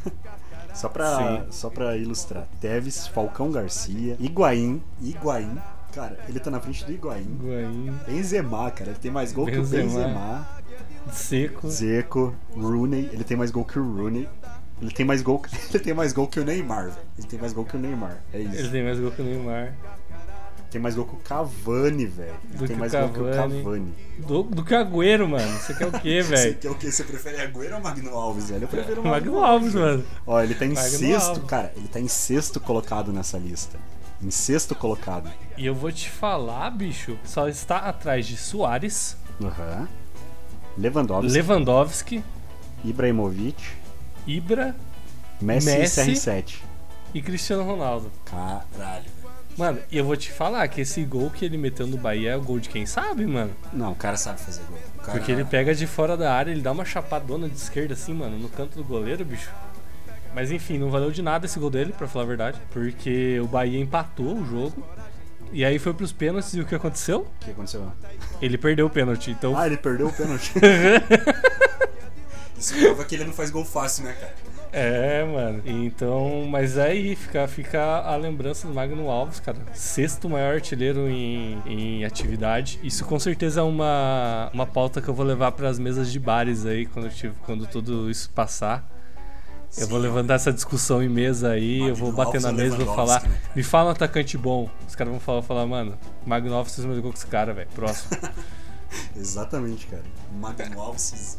só, 0.75 0.89
pra, 0.89 1.17
Sim. 1.17 1.43
só 1.51 1.69
pra 1.69 1.97
ilustrar. 1.97 2.47
Tevez, 2.59 3.07
Falcão 3.07 3.51
Garcia, 3.51 4.15
Higuaín, 4.19 4.81
Higuaín. 5.01 5.57
Cara, 5.93 6.19
ele 6.27 6.39
tá 6.39 6.51
na 6.51 6.59
frente 6.59 6.85
do 6.85 6.91
Higuaín. 6.91 7.37
Higuaín, 7.41 7.93
Benzema, 8.05 8.69
cara, 8.71 8.91
ele 8.91 8.99
tem 8.99 9.11
mais 9.11 9.31
gol 9.31 9.45
que 9.45 9.57
o 9.57 9.61
Benzema. 9.65 9.87
Benzema. 9.87 10.47
seco. 11.11 11.69
Zeco, 11.69 12.35
Rooney, 12.55 13.09
ele 13.13 13.23
tem 13.23 13.37
mais 13.37 13.49
gol 13.51 13.63
que 13.63 13.79
o 13.79 13.95
Rooney. 13.95 14.27
Ele 14.81 14.91
tem 14.91 15.05
mais 15.05 15.21
gol, 15.21 15.41
ele 15.69 15.79
tem 15.79 15.93
mais 15.93 16.11
gol 16.11 16.27
que 16.27 16.39
o 16.39 16.43
Neymar. 16.43 16.91
Ele 17.17 17.27
tem 17.27 17.39
mais 17.39 17.53
gol 17.53 17.63
que 17.63 17.77
o 17.77 17.79
Neymar. 17.79 18.21
É 18.33 18.39
isso. 18.39 18.55
Ele 18.57 18.69
tem 18.69 18.83
mais 18.83 18.99
gol 18.99 19.11
que 19.11 19.21
o 19.21 19.25
Neymar. 19.25 19.73
Tem 20.75 20.81
mais 20.81 20.93
gol 20.93 21.05
que 21.05 21.15
o 21.15 21.19
Cavani, 21.19 22.05
velho. 22.05 22.33
Tem 22.67 22.75
mais 22.75 22.93
o 22.93 22.97
gol 22.99 23.09
que 23.09 23.19
o 23.21 23.31
Cavani. 23.31 23.63
Cavani. 23.63 23.93
Do, 24.27 24.43
do 24.43 24.61
que 24.61 24.75
Agüero, 24.75 25.25
mano. 25.25 25.47
Você 25.57 25.73
quer 25.73 25.87
o 25.87 25.91
quê, 26.01 26.19
Você 26.21 26.29
velho? 26.35 26.55
quer 26.57 26.69
o 26.69 26.75
quê? 26.75 26.91
Você 26.91 27.03
prefere 27.05 27.37
Agüero 27.41 27.75
ou 27.75 27.81
Magno 27.81 28.09
Alves, 28.13 28.49
velho? 28.49 28.63
Eu 28.65 28.67
prefiro 28.67 28.99
o 29.01 29.05
Magno 29.07 29.41
Alves, 29.41 29.73
mano. 29.73 30.03
Ó, 30.27 30.41
ele 30.41 30.53
tá 30.53 30.65
em 30.65 30.73
Magno 30.73 30.89
sexto, 30.89 31.27
Alves. 31.29 31.43
cara. 31.45 31.71
Ele 31.77 31.87
tá 31.87 31.97
em 32.01 32.09
sexto 32.09 32.59
colocado 32.59 33.13
nessa 33.13 33.37
lista. 33.37 33.77
Em 34.21 34.29
sexto 34.29 34.75
colocado. 34.75 35.31
E 35.57 35.65
eu 35.65 35.73
vou 35.73 35.89
te 35.93 36.09
falar, 36.09 36.69
bicho, 36.71 37.17
só 37.23 37.47
está 37.47 37.77
atrás 37.77 38.27
de 38.27 38.35
Soares, 38.35 39.15
Aham. 39.41 39.87
Lewandowski, 40.77 41.31
Lewandowski, 41.31 42.23
Ibrahimovic, 42.83 43.63
Ibra 44.27 44.75
Messi, 45.41 45.67
Messi. 45.77 46.01
e 46.01 46.13
CR7. 46.15 46.55
e 47.13 47.21
Cristiano 47.21 47.63
Ronaldo. 47.63 48.11
Caralho. 48.25 49.14
Mano, 49.57 49.79
e 49.89 49.97
eu 49.97 50.03
vou 50.03 50.17
te 50.17 50.31
falar 50.31 50.67
que 50.67 50.81
esse 50.81 51.03
gol 51.05 51.29
que 51.29 51.45
ele 51.45 51.57
meteu 51.57 51.87
no 51.87 51.97
Bahia 51.97 52.31
é 52.31 52.35
o 52.35 52.41
gol 52.41 52.59
de 52.59 52.67
quem 52.67 52.85
sabe, 52.85 53.25
mano. 53.25 53.51
Não, 53.71 53.93
o 53.93 53.95
cara 53.95 54.17
sabe 54.17 54.41
fazer 54.41 54.61
gol. 54.63 54.77
O 54.95 54.99
cara... 54.99 55.11
Porque 55.17 55.31
ele 55.31 55.45
pega 55.45 55.73
de 55.73 55.87
fora 55.87 56.17
da 56.17 56.33
área, 56.33 56.51
ele 56.51 56.61
dá 56.61 56.71
uma 56.73 56.83
chapadona 56.83 57.47
de 57.47 57.55
esquerda 57.55 57.93
assim, 57.93 58.13
mano, 58.13 58.37
no 58.37 58.49
canto 58.49 58.75
do 58.75 58.83
goleiro, 58.83 59.23
bicho. 59.23 59.49
Mas 60.33 60.51
enfim, 60.51 60.77
não 60.77 60.89
valeu 60.89 61.09
de 61.11 61.21
nada 61.21 61.45
esse 61.45 61.57
gol 61.57 61.69
dele, 61.69 61.93
pra 61.97 62.07
falar 62.07 62.25
a 62.25 62.27
verdade. 62.27 62.59
Porque 62.71 63.39
o 63.39 63.47
Bahia 63.47 63.79
empatou 63.79 64.37
o 64.37 64.45
jogo. 64.45 64.85
E 65.53 65.63
aí 65.63 65.79
foi 65.79 65.93
pros 65.93 66.11
pênaltis 66.11 66.53
e 66.53 66.59
o 66.59 66.65
que 66.65 66.75
aconteceu? 66.75 67.19
O 67.19 67.45
que 67.45 67.51
aconteceu? 67.51 67.89
Ele 68.41 68.57
perdeu 68.57 68.87
o 68.87 68.89
pênalti. 68.89 69.31
Então 69.31 69.57
Ah, 69.57 69.65
ele 69.67 69.77
perdeu 69.77 70.07
o 70.07 70.13
pênalti. 70.13 70.51
Isso 72.57 72.73
prova 72.77 73.05
que 73.05 73.15
ele 73.15 73.25
não 73.25 73.33
faz 73.33 73.49
gol 73.51 73.63
fácil, 73.63 74.03
né, 74.05 74.13
cara? 74.13 74.33
É, 74.77 75.23
mano. 75.23 75.61
Então, 75.65 76.45
mas 76.49 76.77
aí 76.77 77.15
fica, 77.15 77.47
fica 77.47 77.81
a 78.01 78.17
lembrança 78.17 78.67
do 78.67 78.73
Magno 78.73 79.09
Alves, 79.09 79.39
cara. 79.39 79.57
Sexto 79.73 80.29
maior 80.29 80.55
artilheiro 80.55 81.07
em, 81.09 81.61
em 81.65 82.03
atividade. 82.03 82.77
Isso 82.83 83.05
com 83.05 83.17
certeza 83.17 83.61
é 83.61 83.63
uma, 83.63 84.51
uma 84.53 84.65
pauta 84.65 85.01
que 85.01 85.07
eu 85.07 85.13
vou 85.13 85.25
levar 85.25 85.53
para 85.53 85.69
as 85.69 85.79
mesas 85.79 86.11
de 86.11 86.19
bares 86.19 86.65
aí 86.65 86.85
quando, 86.85 87.05
eu 87.05 87.11
tive, 87.11 87.33
quando 87.45 87.65
tudo 87.65 88.11
isso 88.11 88.29
passar. 88.31 88.85
Eu 89.77 89.87
vou 89.87 89.97
levantar 89.97 90.33
essa 90.33 90.51
discussão 90.51 91.01
em 91.01 91.07
mesa 91.07 91.51
aí, 91.51 91.79
eu 91.79 91.95
vou 91.95 92.11
Magno 92.11 92.25
bater 92.25 92.41
na 92.41 92.49
Alves 92.49 92.63
ou 92.63 92.69
mesa 92.69 92.81
e 92.81 92.85
vou 92.85 92.95
falar. 92.95 93.23
né? 93.23 93.39
Me 93.55 93.63
fala 93.63 93.89
um 93.89 93.91
atacante 93.93 94.37
bom. 94.37 94.69
Os 94.85 94.93
caras 94.93 95.11
vão 95.11 95.21
falar, 95.21 95.41
falar 95.41 95.65
mano, 95.65 95.97
Magno 96.25 96.53
Alves 96.53 96.73
gol 97.01 97.13
que 97.13 97.17
esse 97.17 97.27
cara, 97.27 97.53
velho. 97.53 97.69
Próximo. 97.73 98.11
Exatamente, 99.15 99.87
cara. 99.87 100.03
Magno 100.33 100.81
Alves. 100.81 101.37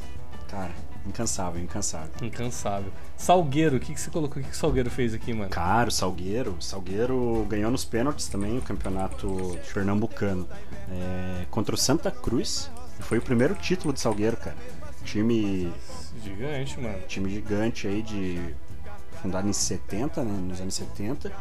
Cara, 0.49 0.73
incansável, 1.09 1.63
incansável. 1.63 2.11
Incansável. 2.23 2.93
Salgueiro, 3.17 3.77
o 3.77 3.81
que, 3.81 3.95
que 3.95 4.01
você 4.01 4.11
colocou? 4.11 4.41
O 4.41 4.45
que, 4.45 4.51
que 4.51 4.57
o 4.57 4.59
Salgueiro 4.59 4.91
fez 4.91 5.15
aqui, 5.15 5.33
mano? 5.33 5.51
Cara, 5.51 5.89
o 5.89 5.93
Salgueiro. 5.93 6.57
o 6.59 6.63
Salgueiro 6.63 7.47
ganhou 7.49 7.71
nos 7.71 7.85
pênaltis 7.85 8.29
também 8.29 8.59
o 8.59 8.63
campeonato 8.63 9.59
pernambucano. 9.73 10.49
É, 10.91 11.47
contra 11.51 11.75
o 11.75 11.79
Santa 11.79 12.11
Cruz. 12.11 12.71
Foi 13.01 13.19
o 13.19 13.23
primeiro 13.23 13.55
título 13.55 13.93
de 13.93 14.01
Salgueiro, 14.01 14.37
cara. 14.37 14.57
Time, 15.05 15.73
Gigante, 16.23 16.81
mano. 16.81 16.99
time 17.07 17.31
gigante 17.31 17.87
aí 17.87 18.03
de. 18.03 18.55
Fundado 19.23 19.49
em 19.49 19.53
70, 19.53 20.23
né? 20.25 20.33
Nos 20.33 20.61
anos 20.61 20.75
70. 20.75 21.33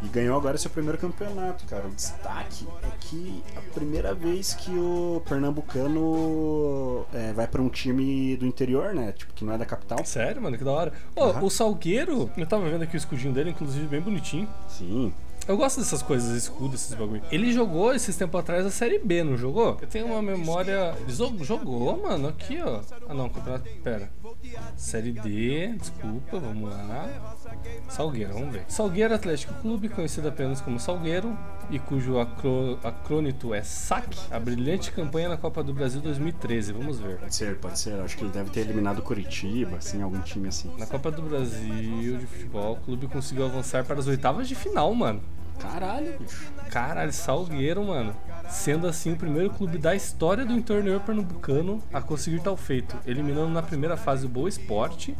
E 0.00 0.06
ganhou 0.06 0.36
agora 0.36 0.56
seu 0.56 0.70
primeiro 0.70 0.96
campeonato, 0.96 1.64
cara. 1.66 1.86
O 1.86 1.90
destaque 1.90 2.66
é 2.84 2.90
que 3.00 3.42
a 3.56 3.60
primeira 3.74 4.14
vez 4.14 4.54
que 4.54 4.70
o 4.70 5.20
pernambucano 5.28 7.04
é, 7.12 7.32
vai 7.32 7.48
pra 7.48 7.60
um 7.60 7.68
time 7.68 8.36
do 8.36 8.46
interior, 8.46 8.94
né? 8.94 9.12
Tipo, 9.12 9.32
que 9.34 9.44
não 9.44 9.52
é 9.52 9.58
da 9.58 9.66
capital. 9.66 10.04
Sério, 10.04 10.40
mano, 10.40 10.56
que 10.56 10.64
da 10.64 10.70
hora. 10.70 10.92
Ô, 11.16 11.24
Aham. 11.24 11.42
o 11.42 11.50
Salgueiro, 11.50 12.30
eu 12.36 12.46
tava 12.46 12.68
vendo 12.68 12.82
aqui 12.82 12.96
o 12.96 12.98
escudinho 12.98 13.32
dele, 13.32 13.50
inclusive 13.50 13.86
bem 13.86 14.00
bonitinho. 14.00 14.48
Sim. 14.68 15.12
Eu 15.48 15.56
gosto 15.56 15.80
dessas 15.80 16.02
coisas, 16.02 16.36
escudo, 16.36 16.74
esses 16.74 16.92
bagulho. 16.92 17.22
Ele 17.32 17.50
jogou 17.54 17.94
esses 17.94 18.14
tempos 18.14 18.38
atrás 18.38 18.66
a 18.66 18.70
Série 18.70 18.98
B, 18.98 19.24
não 19.24 19.34
jogou? 19.34 19.78
Eu 19.80 19.88
tenho 19.88 20.04
uma 20.04 20.20
memória. 20.20 20.94
Ele 21.00 21.10
jogou, 21.42 22.02
mano, 22.02 22.28
aqui, 22.28 22.60
ó. 22.60 22.82
Ah, 23.08 23.14
não, 23.14 23.30
campeonato. 23.30 23.66
Pera. 23.82 24.10
Série 24.76 25.10
D, 25.10 25.68
desculpa, 25.68 26.38
vamos 26.38 26.70
lá. 26.70 27.34
Salgueiro, 27.88 28.32
vamos 28.34 28.52
ver. 28.52 28.64
Salgueiro 28.68 29.14
Atlético 29.14 29.54
Clube, 29.54 29.88
conhecido 29.88 30.28
apenas 30.28 30.60
como 30.60 30.78
Salgueiro, 30.78 31.36
e 31.70 31.78
cujo 31.78 32.18
acro- 32.18 32.78
acrônito 32.82 33.52
é 33.54 33.62
SAC, 33.62 34.16
a 34.30 34.38
brilhante 34.38 34.90
campanha 34.92 35.28
na 35.28 35.36
Copa 35.36 35.62
do 35.62 35.72
Brasil 35.74 36.00
2013. 36.00 36.72
Vamos 36.72 36.98
ver. 36.98 37.16
Pode 37.18 37.34
ser, 37.34 37.56
pode 37.58 37.78
ser. 37.78 38.00
Acho 38.00 38.16
que 38.16 38.24
ele 38.24 38.32
deve 38.32 38.50
ter 38.50 38.60
eliminado 38.60 38.98
o 38.98 39.02
Curitiba, 39.02 39.76
assim, 39.76 40.02
algum 40.02 40.20
time 40.20 40.48
assim. 40.48 40.70
Na 40.78 40.86
Copa 40.86 41.10
do 41.10 41.22
Brasil 41.22 42.18
de 42.18 42.26
futebol, 42.26 42.74
o 42.74 42.76
clube 42.76 43.06
conseguiu 43.06 43.44
avançar 43.46 43.84
para 43.84 43.98
as 43.98 44.06
oitavas 44.06 44.48
de 44.48 44.54
final, 44.54 44.94
mano. 44.94 45.20
Caralho, 45.58 46.16
bicho. 46.18 46.52
Caralho, 46.70 47.12
Salgueiro, 47.12 47.82
mano. 47.84 48.14
Sendo 48.48 48.86
assim 48.86 49.12
o 49.12 49.16
primeiro 49.16 49.50
clube 49.50 49.78
da 49.78 49.94
história 49.94 50.44
do 50.44 50.52
interior 50.52 51.00
pernambucano 51.00 51.82
a 51.92 52.00
conseguir 52.00 52.40
tal 52.40 52.56
feito, 52.56 52.96
eliminando 53.06 53.50
na 53.50 53.62
primeira 53.62 53.96
fase 53.96 54.26
o 54.26 54.28
Boa 54.28 54.48
Esporte, 54.48 55.14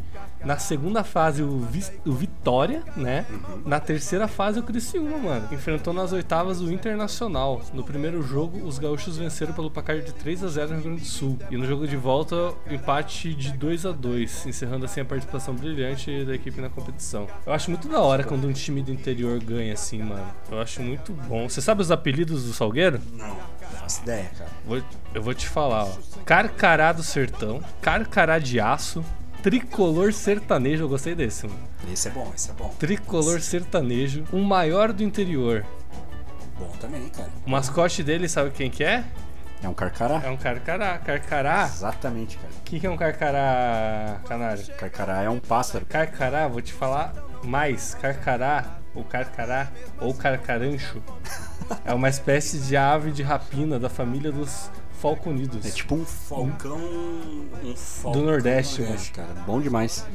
na 0.44 0.56
segunda 0.58 1.04
fase 1.04 1.42
o, 1.42 1.58
Vis- 1.60 1.92
o 2.06 2.12
Vitória, 2.12 2.82
né? 2.96 3.26
Na 3.66 3.78
terceira 3.80 4.26
fase 4.28 4.58
o 4.58 4.62
Criciúma, 4.62 5.18
mano. 5.18 5.48
Enfrentou 5.52 5.92
nas 5.92 6.12
oitavas 6.12 6.60
o 6.60 6.72
Internacional. 6.72 7.60
No 7.74 7.84
primeiro 7.84 8.22
jogo, 8.22 8.66
os 8.66 8.78
gaúchos 8.78 9.18
venceram 9.18 9.52
pelo 9.52 9.70
placar 9.70 10.00
de 10.00 10.12
3 10.14 10.44
a 10.44 10.48
0 10.48 10.68
no 10.68 10.74
Rio 10.76 10.82
Grande 10.84 11.00
do 11.02 11.06
Sul. 11.06 11.38
E 11.50 11.56
no 11.56 11.66
jogo 11.66 11.86
de 11.86 11.96
volta, 11.96 12.54
empate 12.70 13.34
de 13.34 13.52
2 13.52 13.84
a 13.86 13.92
2 13.92 14.46
encerrando 14.46 14.84
assim 14.84 15.00
a 15.00 15.04
participação 15.04 15.54
brilhante 15.54 16.24
da 16.24 16.34
equipe 16.34 16.60
na 16.60 16.68
competição. 16.70 17.26
Eu 17.46 17.52
acho 17.52 17.70
muito 17.70 17.88
da 17.88 18.00
hora 18.00 18.24
quando 18.24 18.46
um 18.48 18.52
time 18.52 18.80
do 18.82 18.92
interior 18.92 19.38
ganha 19.42 19.74
assim, 19.74 20.02
mano. 20.02 20.26
Eu 20.50 20.60
acho 20.60 20.80
muito 20.82 21.12
bom. 21.12 21.48
Você 21.48 21.60
sabe 21.60 21.82
os 21.82 21.90
apelidos 21.90 22.44
do 22.44 22.52
Salgueiro? 22.52 23.00
Não, 23.18 23.28
não 23.28 23.78
faço 23.80 24.02
ideia, 24.02 24.30
cara. 24.38 24.50
Vou- 24.64 24.82
eu 25.14 25.22
vou 25.22 25.34
te 25.34 25.48
falar, 25.48 25.84
ó. 25.84 25.92
Carcará 26.24 26.92
do 26.92 27.02
Sertão, 27.02 27.62
Carcará 27.82 28.38
de 28.38 28.60
Aço, 28.60 29.04
Tricolor 29.42 30.12
Sertanejo. 30.12 30.84
Eu 30.84 30.88
gostei 30.88 31.14
desse, 31.14 31.46
mano. 31.46 31.58
Esse 31.92 32.08
é 32.08 32.10
bom, 32.10 32.30
esse 32.34 32.50
é 32.50 32.54
bom. 32.54 32.68
Tricolor 32.78 33.40
Sertanejo, 33.40 34.24
o 34.32 34.38
maior 34.38 34.92
do 34.92 35.02
interior. 35.02 35.64
Bom 36.58 36.68
também, 36.80 37.08
cara. 37.08 37.28
O 37.46 37.50
mascote 37.50 38.02
dele, 38.02 38.28
sabe 38.28 38.50
quem 38.50 38.70
que 38.70 38.82
é? 38.82 39.04
É 39.62 39.68
um 39.68 39.74
carcará? 39.74 40.20
É 40.24 40.30
um 40.30 40.36
carcará. 40.36 40.98
Carcará? 40.98 41.64
Exatamente, 41.64 42.36
cara. 42.36 42.48
O 42.58 42.62
que, 42.62 42.78
que 42.80 42.86
é 42.86 42.90
um 42.90 42.96
carcará, 42.96 44.20
canário? 44.28 44.64
Carcará 44.76 45.22
é 45.22 45.28
um 45.30 45.40
pássaro. 45.40 45.84
Carcará, 45.86 46.46
vou 46.46 46.60
te 46.62 46.72
falar 46.72 47.12
mais. 47.42 47.94
Carcará, 47.94 48.77
ou 48.94 49.04
carcará, 49.04 49.70
ou 50.00 50.14
carcarancho, 50.14 51.02
é 51.84 51.92
uma 51.92 52.08
espécie 52.08 52.58
de 52.58 52.76
ave 52.76 53.10
de 53.12 53.22
rapina 53.22 53.78
da 53.78 53.88
família 53.88 54.32
dos 54.32 54.70
falconidos. 55.00 55.64
É 55.64 55.70
tipo 55.70 55.94
um 55.94 56.04
falcão. 56.04 56.78
Um 56.78 57.74
falcão 57.76 58.22
Nordeste, 58.22 58.82
cara. 59.12 59.32
Bom 59.46 59.60
demais. 59.60 60.06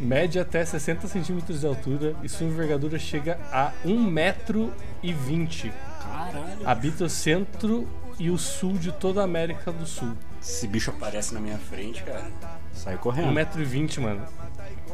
Mede 0.00 0.38
até 0.38 0.64
60 0.64 1.08
centímetros 1.08 1.60
de 1.60 1.66
altura 1.66 2.14
e 2.22 2.28
sua 2.28 2.46
envergadura 2.46 2.98
chega 2.98 3.38
a 3.50 3.72
1,20m. 3.84 5.72
Caralho. 6.00 6.68
Habita 6.68 7.04
o 7.04 7.08
centro 7.08 7.88
e 8.18 8.30
o 8.30 8.38
sul 8.38 8.74
de 8.74 8.92
toda 8.92 9.20
a 9.20 9.24
América 9.24 9.72
do 9.72 9.86
Sul. 9.86 10.12
Esse 10.40 10.68
bicho 10.68 10.90
aparece 10.90 11.34
na 11.34 11.40
minha 11.40 11.58
frente, 11.58 12.02
cara. 12.02 12.30
Saiu 12.72 12.98
correndo. 12.98 13.32
1,20m, 13.32 14.00
mano. 14.00 14.22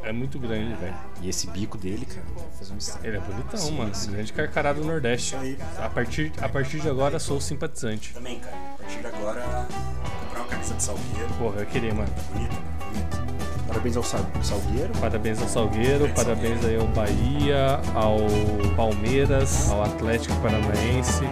É 0.04 0.12
muito 0.12 0.38
grande, 0.38 0.74
velho. 0.74 0.94
E 1.22 1.28
esse 1.30 1.46
bico 1.48 1.78
dele, 1.78 2.04
cara, 2.04 2.26
fazer 2.58 2.74
um 2.74 2.76
estrago. 2.76 3.06
Ele 3.06 3.16
é 3.16 3.20
bonitão, 3.20 3.58
Sim, 3.58 3.76
mano. 3.78 3.94
sim. 3.94 4.10
Grande 4.12 4.32
carcará 4.34 4.72
do 4.72 4.84
Nordeste. 4.84 5.34
Aí. 5.36 5.58
A 5.78 5.88
partir, 5.88 6.30
a 6.42 6.48
partir 6.48 6.80
de 6.80 6.88
agora, 6.88 7.18
sou 7.18 7.40
simpatizante. 7.40 8.12
Também, 8.12 8.38
cara. 8.38 8.54
A 8.54 8.76
partir 8.82 9.00
de 9.00 9.06
agora, 9.06 9.40
vou 9.42 10.20
comprar 10.26 10.40
uma 10.40 10.48
camisa 10.48 10.74
de 10.74 10.82
salgueiro. 10.82 11.28
Porra, 11.38 11.60
eu 11.60 11.66
queria, 11.66 11.94
mano. 11.94 12.10
Bonita, 12.34 12.54
bonita. 12.92 13.24
Parabéns 13.66 13.96
ao 13.96 14.02
sal- 14.02 14.26
salgueiro. 14.42 14.92
Parabéns 15.00 15.40
ao 15.42 15.48
Salgueiro, 15.48 16.08
parabéns 16.14 16.64
aí 16.64 16.76
ao 16.76 16.86
Bahia, 16.88 17.80
ao 17.94 18.18
Palmeiras, 18.76 19.70
ao 19.70 19.82
Atlético 19.84 20.34
Paranaense. 20.42 21.24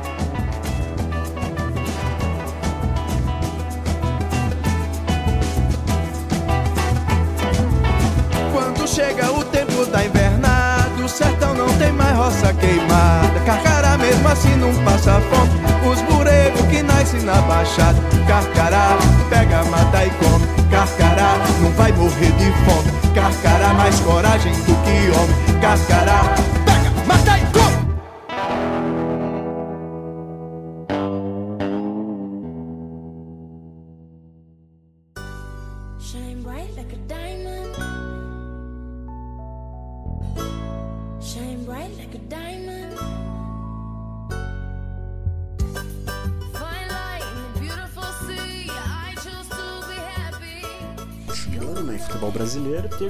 Chega 8.95 9.33
o 9.33 9.43
tempo 9.45 9.87
da 9.87 10.05
invernada, 10.05 11.03
o 11.03 11.09
sertão 11.09 11.55
não 11.55 11.67
tem 11.79 11.91
mais 11.93 12.15
roça 12.15 12.53
queimada. 12.53 13.41
Carcará 13.47 13.97
mesmo 13.97 14.29
assim 14.29 14.55
não 14.57 14.75
passa 14.85 15.19
fome. 15.31 15.91
Os 15.91 16.03
bureiros 16.03 16.61
que 16.67 16.83
nascem 16.83 17.23
na 17.23 17.41
baixada. 17.43 17.99
Carcará 18.27 18.99
pega, 19.31 19.65
mata 19.65 20.05
e 20.05 20.11
come. 20.11 20.47
Carcará 20.71 21.39
não 21.63 21.71
vai 21.71 21.91
morrer 21.93 22.33
de 22.33 22.53
fome. 22.65 23.15
Carcará 23.15 23.73
mais 23.73 23.99
coragem 24.01 24.53
do 24.53 24.75
que 24.85 25.11
homem. 25.17 25.61
Carcará 25.61 26.35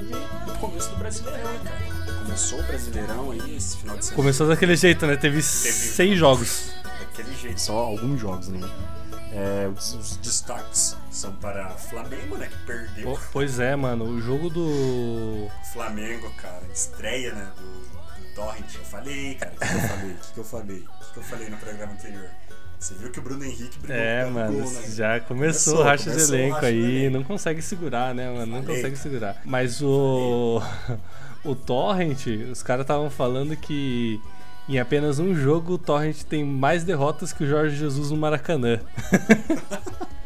teve 0.01 0.15
o 0.15 0.59
começo 0.59 0.91
do 0.91 0.97
Brasileirão, 0.97 1.53
né, 1.53 1.61
cara? 1.65 2.15
Começou 2.25 2.59
o 2.61 2.63
Brasileirão 2.63 3.31
aí 3.33 3.57
esse 3.57 3.77
final 3.79 3.97
de 3.97 4.05
semana. 4.05 4.17
Começou 4.23 4.47
daquele 4.49 4.77
jeito, 4.77 5.07
né? 5.07 5.17
Teve 5.17 5.43
seis 5.43 6.19
jogos. 6.19 6.73
Daquele 7.01 7.35
jeito, 7.37 7.61
só 7.61 7.77
alguns 7.79 8.21
jogos, 8.21 8.49
né? 8.49 8.61
É, 9.35 9.69
os, 9.69 9.95
os 9.95 10.17
destaques 10.19 10.97
são 11.11 11.33
para 11.37 11.71
Flamengo, 11.71 12.37
né? 12.37 12.49
Que 12.49 12.67
perdeu. 12.67 13.13
Po- 13.13 13.21
Pois 13.33 13.59
é, 13.59 13.75
mano. 13.75 14.05
O 14.05 14.21
jogo 14.21 14.51
do. 14.51 15.49
Flamengo, 15.73 16.31
cara, 16.37 16.63
estreia, 16.73 17.35
né? 17.35 17.51
Do, 17.57 18.23
do 18.23 18.35
Torrent. 18.35 18.75
Eu 18.75 18.85
falei, 18.85 19.35
cara, 19.37 19.53
o 19.55 19.59
que, 19.59 19.67
que 19.67 19.75
eu 19.79 19.89
falei? 19.89 20.11
O 20.13 20.17
que, 20.19 20.33
que 20.33 20.39
eu 20.41 20.45
falei? 20.45 20.77
O 20.79 21.05
que, 21.05 21.13
que 21.13 21.19
eu 21.19 21.23
falei 21.23 21.49
no 21.51 21.57
programa 21.57 21.93
anterior? 21.93 22.29
Você 22.83 22.95
viu 22.95 23.11
que 23.11 23.21
o 23.21 23.23
Bruno 23.23 23.45
Henrique 23.45 23.79
brigou 23.79 23.97
É, 23.97 24.25
mano, 24.27 24.53
gol, 24.61 24.71
né? 24.73 24.83
já 24.91 25.21
começou, 25.21 25.75
Começou, 25.75 25.79
o 25.79 25.83
racha 25.85 26.05
de 26.05 26.11
começou 26.11 26.35
o 26.35 26.39
elenco 26.39 26.55
racha 26.57 26.67
de 26.73 26.79
aí, 26.79 26.97
elenco. 27.05 27.17
não 27.17 27.25
consegue 27.25 27.63
segurar, 27.63 28.13
né, 28.13 28.29
mano? 28.29 28.47
Não 28.47 28.63
Falei, 28.63 28.77
consegue 28.77 28.97
cara. 28.97 28.97
segurar. 28.97 29.43
Mas 29.45 29.81
o. 29.81 30.61
O 31.45 31.55
Torrent, 31.57 32.27
os 32.53 32.63
caras 32.63 32.83
estavam 32.83 33.09
falando 33.11 33.57
que 33.57 34.21
em 34.69 34.79
apenas 34.79 35.19
um 35.19 35.35
jogo 35.35 35.75
o 35.75 35.79
Torrent 35.79 36.23
tem 36.23 36.45
mais 36.45 36.85
derrotas 36.85 37.33
que 37.33 37.43
o 37.45 37.47
Jorge 37.49 37.77
Jesus 37.77 38.11
no 38.11 38.17
Maracanã. 38.17 38.81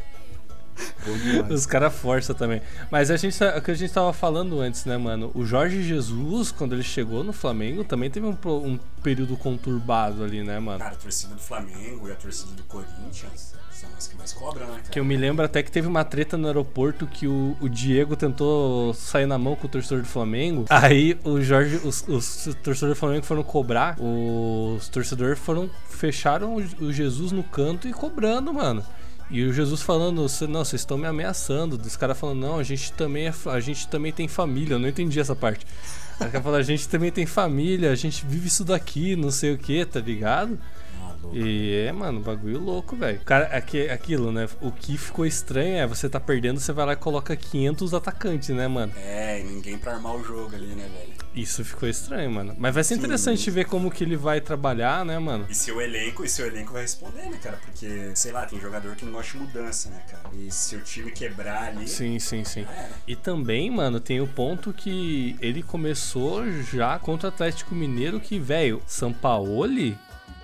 Os 1.50 1.66
caras 1.66 1.94
forçam 1.94 2.34
também. 2.34 2.60
Mas 2.90 3.10
a 3.10 3.16
gente, 3.16 3.38
tá- 3.38 3.56
o 3.56 3.62
que 3.62 3.70
a 3.70 3.74
gente 3.74 3.92
tava 3.92 4.12
falando 4.12 4.60
antes, 4.60 4.84
né, 4.84 4.96
mano? 4.96 5.30
O 5.34 5.44
Jorge 5.44 5.82
Jesus, 5.82 6.50
quando 6.52 6.74
ele 6.74 6.82
chegou 6.82 7.22
no 7.24 7.32
Flamengo, 7.32 7.84
também 7.84 8.10
teve 8.10 8.26
um, 8.26 8.36
um 8.46 8.78
período 9.02 9.36
conturbado 9.36 10.22
ali, 10.24 10.42
né, 10.42 10.58
mano? 10.58 10.78
Cara, 10.78 10.94
a 10.94 10.96
torcida 10.98 11.34
do 11.34 11.40
Flamengo 11.40 12.08
e 12.08 12.12
a 12.12 12.14
torcida 12.14 12.52
do 12.52 12.62
Corinthians 12.64 13.54
são 13.70 13.88
as 13.96 14.08
que 14.08 14.16
mais 14.16 14.32
cobram, 14.32 14.66
né, 14.66 14.72
cara? 14.78 14.88
Que 14.90 14.98
eu 15.00 15.04
me 15.04 15.16
lembro 15.16 15.44
até 15.44 15.62
que 15.62 15.70
teve 15.70 15.86
uma 15.86 16.02
treta 16.04 16.36
no 16.36 16.46
aeroporto 16.46 17.06
que 17.06 17.26
o, 17.28 17.56
o 17.60 17.68
Diego 17.68 18.16
tentou 18.16 18.92
sair 18.94 19.26
na 19.26 19.38
mão 19.38 19.54
com 19.54 19.66
o 19.66 19.70
torcedor 19.70 20.00
do 20.02 20.08
Flamengo. 20.08 20.64
Aí 20.70 21.18
o 21.24 21.40
Jorge, 21.40 21.76
os, 21.84 22.04
os 22.08 22.44
torcedores 22.62 22.96
do 22.96 22.96
Flamengo 22.96 23.24
foram 23.24 23.42
cobrar. 23.42 23.96
Os 24.00 24.88
torcedores 24.88 25.38
foram. 25.38 25.70
fecharam 25.88 26.56
o, 26.56 26.84
o 26.86 26.92
Jesus 26.92 27.32
no 27.32 27.42
canto 27.42 27.86
e 27.86 27.92
cobrando, 27.92 28.52
mano. 28.52 28.82
E 29.30 29.42
o 29.44 29.52
Jesus 29.52 29.82
falando, 29.82 30.28
"Cê- 30.28 30.46
não, 30.46 30.64
vocês 30.64 30.82
estão 30.82 30.96
me 30.96 31.06
ameaçando. 31.06 31.76
Os 31.84 31.96
caras 31.96 32.18
falando, 32.18 32.40
não, 32.40 32.58
a 32.58 32.62
gente 32.62 32.92
também 32.92 33.26
é, 33.26 33.34
a 33.46 33.60
gente 33.60 33.88
também 33.88 34.12
tem 34.12 34.28
família. 34.28 34.74
Eu 34.74 34.78
não 34.78 34.88
entendi 34.88 35.18
essa 35.18 35.34
parte. 35.34 35.66
Aí 36.20 36.28
o 36.28 36.30
cara 36.30 36.42
falou, 36.42 36.58
a 36.58 36.62
gente 36.62 36.88
também 36.88 37.10
tem 37.12 37.26
família, 37.26 37.90
a 37.90 37.94
gente 37.94 38.24
vive 38.24 38.46
isso 38.46 38.64
daqui, 38.64 39.14
não 39.16 39.30
sei 39.30 39.52
o 39.52 39.58
que, 39.58 39.84
tá 39.84 40.00
ligado? 40.00 40.58
Ah, 41.02 41.14
louco. 41.22 41.36
E 41.36 41.74
é, 41.86 41.92
mano, 41.92 42.20
bagulho 42.20 42.58
louco, 42.58 42.96
velho. 42.96 43.20
Cara, 43.24 43.46
aqui, 43.48 43.88
aquilo, 43.90 44.32
né? 44.32 44.48
O 44.62 44.70
que 44.72 44.96
ficou 44.96 45.26
estranho 45.26 45.76
é 45.76 45.86
você 45.86 46.08
tá 46.08 46.18
perdendo, 46.18 46.58
você 46.58 46.72
vai 46.72 46.86
lá 46.86 46.92
e 46.94 46.96
coloca 46.96 47.36
500 47.36 47.92
atacantes, 47.92 48.48
né, 48.50 48.66
mano? 48.68 48.92
É, 48.96 49.40
e 49.40 49.44
ninguém 49.44 49.76
pra 49.76 49.92
armar 49.94 50.16
o 50.16 50.24
jogo 50.24 50.54
ali, 50.54 50.68
né, 50.68 50.88
velho? 50.90 51.15
Isso 51.36 51.62
ficou 51.62 51.86
estranho, 51.86 52.30
mano. 52.30 52.54
Mas 52.58 52.74
vai 52.74 52.82
ser 52.82 52.94
Sim, 52.94 53.00
interessante 53.00 53.50
ver 53.50 53.66
como 53.66 53.90
que 53.90 54.02
ele 54.02 54.16
vai 54.16 54.40
trabalhar, 54.40 55.04
né, 55.04 55.18
mano? 55.18 55.44
E 55.50 55.54
seu 55.54 55.80
elenco, 55.82 56.24
e 56.24 56.28
seu 56.30 56.46
elenco 56.46 56.72
vai 56.72 56.80
responder, 56.82 57.28
né, 57.28 57.38
cara? 57.42 57.58
Porque, 57.58 58.10
sei 58.14 58.32
lá, 58.32 58.46
tem 58.46 58.58
jogador 58.58 58.96
que 58.96 59.04
não 59.04 59.12
gosta 59.12 59.32
de 59.32 59.44
mudança, 59.44 59.90
né, 59.90 60.02
cara? 60.10 60.22
E 60.34 60.50
se 60.50 60.74
o 60.76 60.80
time 60.80 61.10
quebrar 61.12 61.64
ali. 61.64 61.86
Sim, 61.86 62.18
sim, 62.18 62.42
sim. 62.42 62.62
era. 62.62 62.90
E 63.06 63.14
também, 63.14 63.70
mano, 63.70 64.00
tem 64.00 64.18
o 64.20 64.26
ponto 64.26 64.72
que 64.72 65.36
ele 65.42 65.62
começou 65.62 66.50
já 66.62 66.98
contra 66.98 67.28
o 67.28 67.32
Atlético 67.32 67.74
Mineiro, 67.74 68.18
que, 68.18 68.38
velho, 68.38 68.82
Sampaoli 68.86 69.98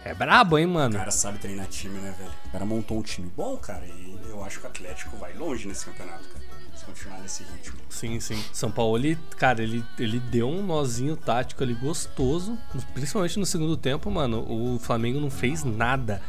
é 0.04 0.12
brabo, 0.12 0.58
hein, 0.58 0.66
O 0.66 0.70
mano? 0.70 0.96
cara 0.98 1.10
sabe 1.10 1.38
treinar 1.38 1.66
time, 1.68 1.98
né, 2.00 2.14
velho? 2.18 2.30
O 2.46 2.50
cara 2.50 2.66
montou 2.66 2.98
um 2.98 3.02
time 3.02 3.32
bom, 3.34 3.56
cara, 3.56 3.86
e 3.86 4.18
eu 4.28 4.44
acho 4.44 4.58
que 4.60 4.66
o 4.66 4.68
Atlético 4.68 5.16
vai 5.16 5.32
longe 5.34 5.66
nesse 5.66 5.86
campeonato, 5.86 6.24
cara. 6.28 6.51
Se 6.82 6.86
continuar 6.86 7.20
nesse 7.20 7.44
ritmo. 7.44 7.78
Sim, 7.88 8.18
sim. 8.18 8.44
São 8.52 8.70
Paulo, 8.70 8.98
ele, 8.98 9.16
cara, 9.36 9.62
ele, 9.62 9.84
ele 9.96 10.18
deu 10.18 10.48
um 10.48 10.66
nozinho 10.66 11.16
tático 11.16 11.62
ali 11.62 11.74
gostoso. 11.74 12.58
Principalmente 12.92 13.38
no 13.38 13.46
segundo 13.46 13.76
tempo, 13.76 14.10
mano. 14.10 14.44
O 14.48 14.80
Flamengo 14.80 15.20
não 15.20 15.30
fez 15.30 15.62
nada. 15.62 16.20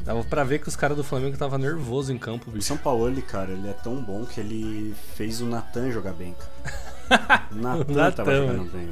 Dava 0.00 0.24
pra 0.24 0.44
ver 0.44 0.60
que 0.60 0.68
os 0.68 0.76
caras 0.76 0.96
do 0.96 1.04
Flamengo 1.04 1.34
estavam 1.34 1.58
nervoso 1.58 2.12
em 2.12 2.16
campo, 2.16 2.48
O 2.48 2.52
bicho. 2.52 2.66
São 2.66 2.78
Paulo, 2.78 3.20
cara, 3.20 3.50
ele 3.52 3.68
é 3.68 3.74
tão 3.74 4.00
bom 4.02 4.24
que 4.24 4.40
ele 4.40 4.94
fez 5.14 5.42
o 5.42 5.46
Natan 5.46 5.90
jogar 5.90 6.12
bem, 6.14 6.34
cara. 6.34 6.78
O 7.50 7.54
Natan 7.54 7.92
Natan, 7.94 8.10
tava 8.16 8.36
jogando 8.36 8.70
bem. 8.70 8.88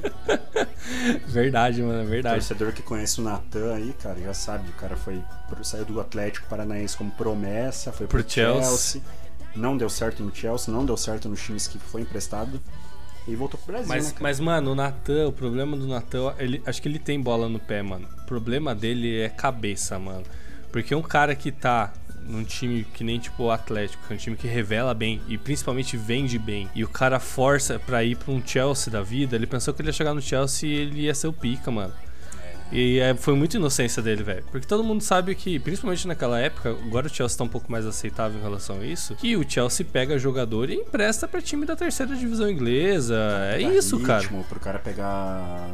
Verdade, 1.27 1.83
mano, 1.83 2.01
é 2.01 2.05
verdade. 2.05 2.37
Torcedor 2.37 2.73
que 2.73 2.81
conhece 2.83 3.21
o 3.21 3.25
Natan 3.25 3.75
aí, 3.75 3.95
cara, 4.03 4.19
já 4.19 4.33
sabe. 4.33 4.71
O 4.71 4.73
cara 4.73 4.97
foi 4.97 5.23
saiu 5.63 5.85
do 5.85 6.01
Atlético 6.01 6.47
Paranaense 6.49 6.97
como 6.97 7.11
promessa, 7.11 7.93
foi 7.93 8.07
pro, 8.07 8.23
Pro 8.23 8.31
Chelsea. 8.31 8.63
Chelsea. 8.63 9.03
Não 9.57 9.77
deu 9.77 9.89
certo 9.89 10.23
no 10.23 10.35
Chelsea, 10.35 10.73
não 10.73 10.85
deu 10.85 10.97
certo 10.97 11.29
nos 11.29 11.43
times 11.43 11.67
que 11.67 11.79
foi 11.79 12.03
emprestado. 12.03 12.61
E 13.27 13.35
voltou 13.35 13.59
pro 13.59 13.73
Brasil, 13.73 13.89
né, 13.89 13.95
Mas, 13.97 14.13
cara? 14.13 14.23
mas, 14.23 14.39
mano, 14.41 14.71
o 14.71 14.75
Natan, 14.75 15.29
o 15.29 15.33
problema 15.33 15.77
do 15.77 15.87
Natan, 15.89 16.33
ele, 16.39 16.63
acho 16.65 16.81
que 16.81 16.89
ele 16.89 16.99
tem 16.99 17.21
bola 17.21 17.49
no 17.49 17.59
pé, 17.59 17.83
mano. 17.83 18.07
O 18.23 18.27
problema 18.27 18.75
dele 18.75 19.21
é 19.21 19.29
cabeça, 19.29 19.99
mano. 19.99 20.23
Porque 20.71 20.95
um 20.95 21.03
cara 21.03 21.35
que 21.35 21.51
tá 21.51 21.93
num 22.27 22.45
time 22.45 22.85
que 22.95 23.03
nem 23.03 23.19
tipo 23.19 23.45
o 23.45 23.51
Atlético, 23.51 24.07
que 24.07 24.13
é 24.13 24.17
um 24.17 24.19
time 24.19 24.37
que 24.37 24.47
revela 24.47 24.93
bem 24.95 25.21
e 25.29 25.39
principalmente 25.39 25.97
vende 25.97 26.39
bem, 26.39 26.69
e 26.75 26.85
o 26.85 26.89
cara 26.89 27.19
força 27.21 27.79
pra 27.79 28.05
ir 28.05 28.17
pra 28.17 28.33
um 28.33 28.45
Chelsea 28.45 28.93
da 28.93 29.01
vida, 29.03 29.37
ele 29.37 29.47
pensou 29.47 29.73
que 29.73 29.81
ele 29.81 29.89
ia 29.89 29.93
chegar 29.93 30.13
no 30.15 30.21
Chelsea 30.21 30.69
e 30.69 30.73
ele 30.73 31.01
ia 31.03 31.15
ser 31.15 31.29
o 31.29 31.33
pica, 31.33 31.71
mano. 31.71 31.93
E 32.73 32.99
é, 32.99 33.15
foi 33.15 33.35
muita 33.35 33.57
inocência 33.57 34.03
dele, 34.03 34.23
velho. 34.23 34.45
Porque 34.51 34.67
todo 34.67 34.83
mundo 34.83 35.01
sabe 35.03 35.35
que, 35.35 35.59
principalmente 35.59 36.07
naquela 36.09 36.39
época, 36.41 36.71
agora 36.71 37.07
o 37.07 37.11
Chelsea 37.11 37.39
tá 37.39 37.45
um 37.45 37.49
pouco 37.49 37.71
mais 37.71 37.87
aceitável 37.87 38.39
em 38.39 38.43
relação 38.43 38.81
a 38.81 38.85
isso, 38.85 39.15
que 39.15 39.37
o 39.37 39.49
Chelsea 39.49 39.87
pega 39.91 40.19
jogador 40.19 40.69
e 40.71 40.75
empresta 40.75 41.29
pra 41.29 41.41
time 41.41 41.65
da 41.65 41.77
terceira 41.77 42.15
divisão 42.17 42.51
inglesa. 42.51 43.17
É 43.53 43.61
isso, 43.61 43.99
cara. 44.01 44.21
ritmo, 44.23 44.45
Pro 44.49 44.59
cara 44.61 44.79
pegar 44.79 45.69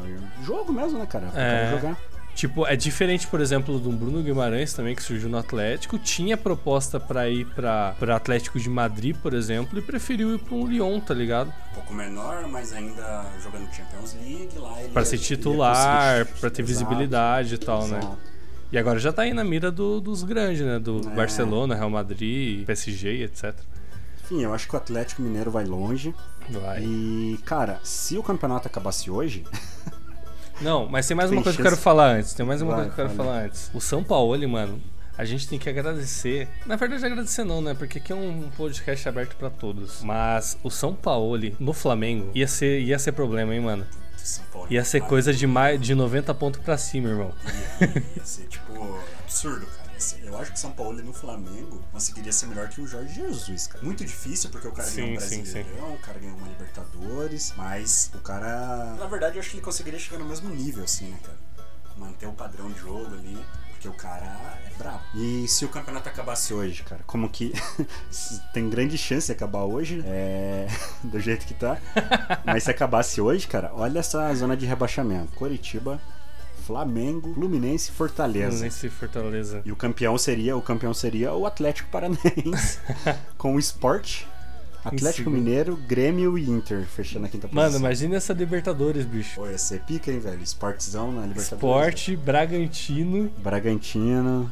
jogo 0.44 0.72
mesmo, 0.72 0.98
né, 0.98 1.06
cara? 1.06 1.26
Pro 1.28 1.40
É. 1.40 1.64
cara 1.70 1.80
jogar. 1.80 2.11
Tipo, 2.34 2.66
é 2.66 2.74
diferente, 2.74 3.26
por 3.26 3.40
exemplo, 3.40 3.78
do 3.78 3.90
Bruno 3.92 4.22
Guimarães 4.22 4.72
também, 4.72 4.94
que 4.96 5.02
surgiu 5.02 5.28
no 5.28 5.36
Atlético. 5.36 5.98
Tinha 5.98 6.36
proposta 6.36 6.98
pra 6.98 7.28
ir 7.28 7.44
pra, 7.54 7.94
pra 7.98 8.16
Atlético 8.16 8.58
de 8.58 8.70
Madrid, 8.70 9.14
por 9.16 9.34
exemplo, 9.34 9.78
e 9.78 9.82
preferiu 9.82 10.34
ir 10.34 10.38
pra 10.38 10.54
um 10.54 10.66
Lyon, 10.66 10.98
tá 10.98 11.12
ligado? 11.12 11.52
Um 11.70 11.74
pouco 11.74 11.92
menor, 11.92 12.48
mas 12.48 12.72
ainda 12.72 13.26
jogando 13.42 13.70
Champions 13.72 14.14
League 14.14 14.58
lá. 14.58 14.80
Ele 14.80 14.88
Pra 14.88 15.02
ia- 15.02 15.06
ser 15.06 15.16
ele 15.16 15.24
titular, 15.24 16.18
conseguir- 16.24 16.40
pra 16.40 16.50
ter 16.50 16.62
Exato, 16.62 16.66
visibilidade 16.86 17.54
e 17.54 17.58
tal, 17.58 17.86
né? 17.86 17.98
exato. 17.98 18.18
E 18.72 18.78
agora 18.78 18.98
já 18.98 19.12
tá 19.12 19.22
aí 19.22 19.34
na 19.34 19.44
mira 19.44 19.70
do- 19.70 20.00
dos 20.00 20.22
grandes, 20.22 20.62
né? 20.62 20.78
Do 20.78 21.02
É. 21.06 21.14
Barcelona, 21.14 21.74
Real 21.74 21.90
Madrid, 21.90 22.64
PSG, 22.64 23.24
etc. 23.24 23.54
Enfim, 24.24 24.40
eu 24.42 24.54
acho 24.54 24.66
que 24.66 24.74
o 24.74 24.78
Atlético 24.78 25.20
Mineiro 25.20 25.50
vai 25.50 25.66
longe. 25.66 26.14
Vai. 26.48 26.82
E, 26.82 27.38
cara, 27.44 27.78
se 27.84 28.16
o 28.16 28.22
campeonato 28.22 28.66
acabasse 28.66 29.10
hoje, 29.10 29.44
Não, 30.62 30.86
mas 30.88 31.06
tem 31.06 31.16
mais 31.16 31.30
uma 31.30 31.42
coisa 31.42 31.56
que 31.56 31.62
eu 31.62 31.64
quero 31.70 31.76
falar 31.76 32.08
antes. 32.16 32.32
Tem 32.34 32.44
mais 32.46 32.62
uma 32.62 32.74
Vai, 32.76 32.84
coisa 32.84 32.94
que 32.94 33.00
eu 33.00 33.04
quero 33.06 33.16
fala. 33.16 33.28
falar 33.30 33.44
antes. 33.46 33.70
O 33.74 33.80
São 33.80 34.02
Paulo, 34.04 34.48
mano, 34.48 34.80
a 35.18 35.24
gente 35.24 35.48
tem 35.48 35.58
que 35.58 35.68
agradecer. 35.68 36.48
Na 36.66 36.76
verdade, 36.76 37.04
agradecer 37.04 37.44
não, 37.44 37.60
né? 37.60 37.74
Porque 37.74 37.98
aqui 37.98 38.12
é 38.12 38.14
um 38.16 38.48
podcast 38.56 39.08
aberto 39.08 39.36
pra 39.36 39.50
todos. 39.50 40.02
Mas 40.02 40.56
o 40.62 40.70
São 40.70 40.94
Paulo 40.94 41.36
no 41.58 41.72
Flamengo 41.72 42.30
ia 42.34 42.46
ser, 42.46 42.80
ia 42.80 42.98
ser 42.98 43.12
problema, 43.12 43.54
hein, 43.54 43.60
mano? 43.60 43.86
Ia 44.70 44.84
ser 44.84 45.00
vai- 45.00 45.08
coisa 45.08 45.32
de, 45.32 45.46
mais, 45.48 45.80
de 45.80 45.94
90 45.96 46.32
pontos 46.34 46.60
pra 46.60 46.78
cima, 46.78 47.08
irmão. 47.08 47.32
Ia, 47.80 48.02
ia 48.16 48.24
ser, 48.24 48.46
tipo, 48.46 48.98
absurdo, 49.24 49.66
cara. 49.66 49.81
Ser- 50.02 50.24
Eu 50.24 50.36
acho 50.38 50.50
que 50.52 50.56
o 50.58 50.60
São 50.60 50.72
Paulo 50.72 51.02
no 51.02 51.12
Flamengo 51.12 51.82
conseguiria 51.92 52.32
ser 52.32 52.46
melhor 52.46 52.68
que 52.68 52.80
o 52.80 52.86
Jorge 52.86 53.14
Jesus, 53.14 53.66
cara. 53.68 53.84
Muito 53.84 54.04
difícil, 54.04 54.50
porque 54.50 54.68
o 54.68 54.72
cara 54.72 54.88
Sim, 54.88 55.02
ganhou 55.02 55.16
um 55.16 55.20
sim, 55.20 55.28
sim. 55.44 55.62
Brasileirão, 55.62 55.94
o 55.94 55.98
cara 55.98 56.18
ganhou 56.18 56.36
uma 56.36 56.48
Libertadores, 56.48 57.54
mas 57.56 58.10
o 58.14 58.18
cara. 58.18 58.94
Na 58.98 59.06
verdade, 59.06 59.36
eu 59.36 59.40
acho 59.40 59.50
que 59.50 59.56
ele 59.56 59.64
conseguiria 59.64 59.98
chegar 59.98 60.18
no 60.18 60.24
mesmo 60.26 60.50
nível, 60.50 60.84
assim, 60.84 61.06
né, 61.06 61.18
cara? 61.22 61.38
Manter 61.96 62.26
o 62.26 62.32
padrão 62.32 62.70
de 62.70 62.78
jogo 62.80 63.14
ali. 63.14 63.38
Porque 63.72 63.88
o 63.88 63.92
cara 63.94 64.24
é 64.64 64.78
brabo. 64.78 65.00
E 65.12 65.48
se 65.48 65.64
o 65.64 65.68
campeonato 65.68 66.08
acabasse 66.08 66.54
hoje, 66.54 66.84
cara, 66.84 67.02
como 67.04 67.28
que 67.28 67.52
tem 68.54 68.70
grande 68.70 68.96
chance 68.96 69.26
de 69.26 69.32
acabar 69.32 69.64
hoje, 69.64 70.00
é 70.06 70.68
do 71.02 71.18
jeito 71.18 71.44
que 71.44 71.52
tá. 71.54 71.78
Mas 72.44 72.62
se 72.62 72.70
acabasse 72.70 73.20
hoje, 73.20 73.46
cara, 73.48 73.72
olha 73.74 73.98
essa 73.98 74.32
zona 74.36 74.56
de 74.56 74.66
rebaixamento. 74.66 75.32
Coritiba, 75.32 76.00
Flamengo, 76.62 77.34
Fluminense, 77.34 77.90
e 77.90 77.92
Fortaleza. 77.92 78.64
Nesse 78.64 78.88
Fortaleza. 78.88 79.62
E 79.64 79.72
o 79.72 79.76
campeão 79.76 80.16
seria, 80.16 80.56
o 80.56 80.62
campeão 80.62 80.94
seria 80.94 81.32
o 81.34 81.46
Atlético 81.46 81.90
Paranaense 81.90 82.78
com 83.36 83.54
o 83.54 83.58
Sport, 83.58 84.22
Atlético. 84.84 85.30
Mineiro, 85.30 85.76
Grêmio 85.76 86.36
e 86.36 86.48
Inter, 86.48 86.84
fechando 86.86 87.26
a 87.26 87.28
quinta 87.28 87.46
Mano, 87.52 87.66
posição. 87.68 87.80
imagina 87.80 88.16
essa 88.16 88.32
Libertadores, 88.32 89.04
bicho. 89.04 89.36
Pô, 89.36 89.46
ia 89.48 89.58
ser 89.58 89.80
pica, 89.82 90.10
hein, 90.10 90.18
velho? 90.18 90.42
Sportzão 90.42 91.12
na 91.12 91.22
Libertadores. 91.26 91.52
Esporte, 91.52 92.16
Bragantino. 92.16 93.30
Bragantino. 93.38 94.50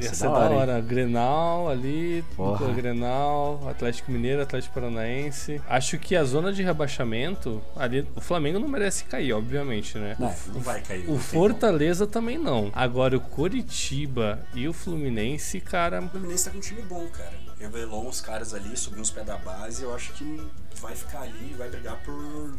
Ia 0.00 0.14
ser 0.14 0.24
da 0.24 0.30
hora. 0.30 0.80
Grenal 0.80 1.68
ali, 1.68 2.24
Porra. 2.36 2.72
Grenal, 2.72 3.66
Atlético 3.68 4.10
Mineiro, 4.12 4.42
Atlético 4.42 4.74
Paranaense. 4.74 5.60
Acho 5.68 5.98
que 5.98 6.14
a 6.16 6.24
zona 6.24 6.52
de 6.52 6.62
rebaixamento, 6.62 7.60
ali, 7.76 8.06
o 8.14 8.20
Flamengo 8.20 8.58
não 8.58 8.68
merece 8.68 9.04
cair, 9.04 9.32
obviamente, 9.32 9.96
né? 9.98 10.16
Não, 10.18 10.28
O- 10.28 10.52
não 10.54 10.60
vai 10.60 10.80
cair. 10.80 11.08
O 11.10 11.18
Fortaleza 11.18 12.06
também 12.06 12.38
não. 12.38 12.70
Agora 12.74 13.16
o 13.16 13.20
Coritiba 13.20 14.40
e 14.54 14.68
o 14.68 14.72
Fluminense, 14.72 15.60
cara. 15.60 16.00
O 16.00 16.08
Fluminense 16.08 16.44
tá 16.44 16.50
com 16.50 16.58
um 16.58 16.60
time 16.60 16.82
bom, 16.82 17.06
cara. 17.08 17.32
Revelou 17.58 18.06
uns 18.08 18.20
caras 18.20 18.54
ali, 18.54 18.76
subiu 18.76 19.00
uns 19.00 19.10
pés 19.10 19.26
da 19.26 19.36
base. 19.36 19.82
Eu 19.82 19.94
acho 19.94 20.12
que 20.12 20.40
vai 20.80 20.94
ficar 20.94 21.22
ali 21.22 21.50
e 21.50 21.54
vai 21.54 21.68
brigar 21.68 21.96
por. 22.04 22.54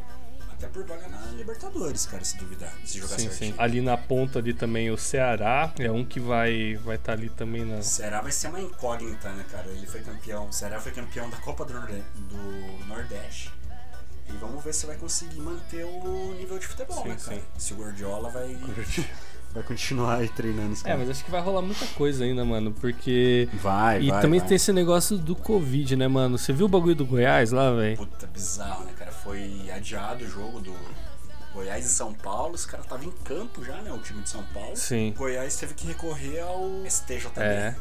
Até 0.59 0.67
por 0.67 0.83
vaga 0.85 1.07
na 1.07 1.21
Libertadores, 1.37 2.05
cara, 2.05 2.23
se 2.23 2.37
duvidar. 2.37 2.73
Se 2.83 2.99
jogar 2.99 3.15
Sim, 3.17 3.29
certinho. 3.29 3.53
sim. 3.53 3.59
Ali 3.59 3.79
na 3.79 3.95
ponta 3.97 4.39
ali 4.39 4.53
também 4.53 4.91
o 4.91 4.97
Ceará 4.97 5.71
é 5.79 5.89
um 5.89 6.03
que 6.03 6.19
vai 6.19 6.75
vai 6.83 6.97
estar 6.97 7.13
ali 7.13 7.29
também 7.29 7.63
na. 7.63 7.81
Ceará 7.81 8.19
vai 8.21 8.31
ser 8.31 8.49
uma 8.49 8.59
incógnita, 8.59 9.29
né, 9.29 9.45
cara? 9.49 9.67
Ele 9.69 9.87
foi 9.87 10.01
campeão. 10.01 10.51
Ceará 10.51 10.79
foi 10.81 10.91
campeão 10.91 11.29
da 11.29 11.37
Copa 11.37 11.63
do, 11.63 11.73
Norde- 11.73 12.03
do 12.15 12.85
Nordeste. 12.87 13.51
E 14.27 14.33
vamos 14.33 14.63
ver 14.63 14.73
se 14.73 14.85
vai 14.85 14.95
conseguir 14.97 15.39
manter 15.39 15.85
o 15.85 16.35
nível 16.37 16.59
de 16.59 16.67
futebol, 16.67 17.01
Sim, 17.03 17.09
né, 17.09 17.15
cara? 17.23 17.37
sim. 17.37 17.43
Se 17.57 17.73
o 17.73 17.77
Guardiola 17.77 18.29
vai. 18.29 18.55
vai 19.51 19.63
continuar 19.63 20.17
aí 20.17 20.29
treinando 20.29 20.73
os 20.73 20.85
É, 20.85 20.95
mas 20.95 21.09
acho 21.09 21.25
que 21.25 21.31
vai 21.31 21.41
rolar 21.41 21.63
muita 21.63 21.87
coisa 21.95 22.23
ainda, 22.25 22.45
mano, 22.45 22.71
porque. 22.73 23.49
Vai, 23.53 24.03
E 24.03 24.11
vai, 24.11 24.21
também 24.21 24.39
vai. 24.39 24.47
tem 24.49 24.55
esse 24.57 24.71
negócio 24.71 25.17
do 25.17 25.35
Covid, 25.35 25.95
né, 25.95 26.07
mano? 26.07 26.37
Você 26.37 26.53
viu 26.53 26.67
o 26.67 26.69
bagulho 26.69 26.93
do 26.95 27.05
Goiás 27.05 27.51
lá, 27.51 27.71
velho? 27.73 27.97
Puta, 27.97 28.27
bizarro, 28.27 28.83
né? 28.85 28.91
Foi 29.29 29.69
adiado 29.69 30.25
o 30.25 30.27
jogo 30.27 30.59
do 30.59 30.75
Goiás 31.53 31.85
e 31.85 31.89
São 31.89 32.15
Paulo. 32.15 32.55
Os 32.55 32.65
caras 32.65 32.87
estavam 32.87 33.05
em 33.05 33.11
campo 33.11 33.63
já, 33.63 33.75
né? 33.75 33.91
O 33.93 33.99
time 33.99 34.23
de 34.23 34.29
São 34.29 34.43
Paulo. 34.45 34.75
Sim. 34.75 35.11
O 35.11 35.19
Goiás 35.19 35.55
teve 35.55 35.75
que 35.75 35.85
recorrer 35.85 36.39
ao 36.39 36.67
STJD. 36.89 37.39
É. 37.39 37.75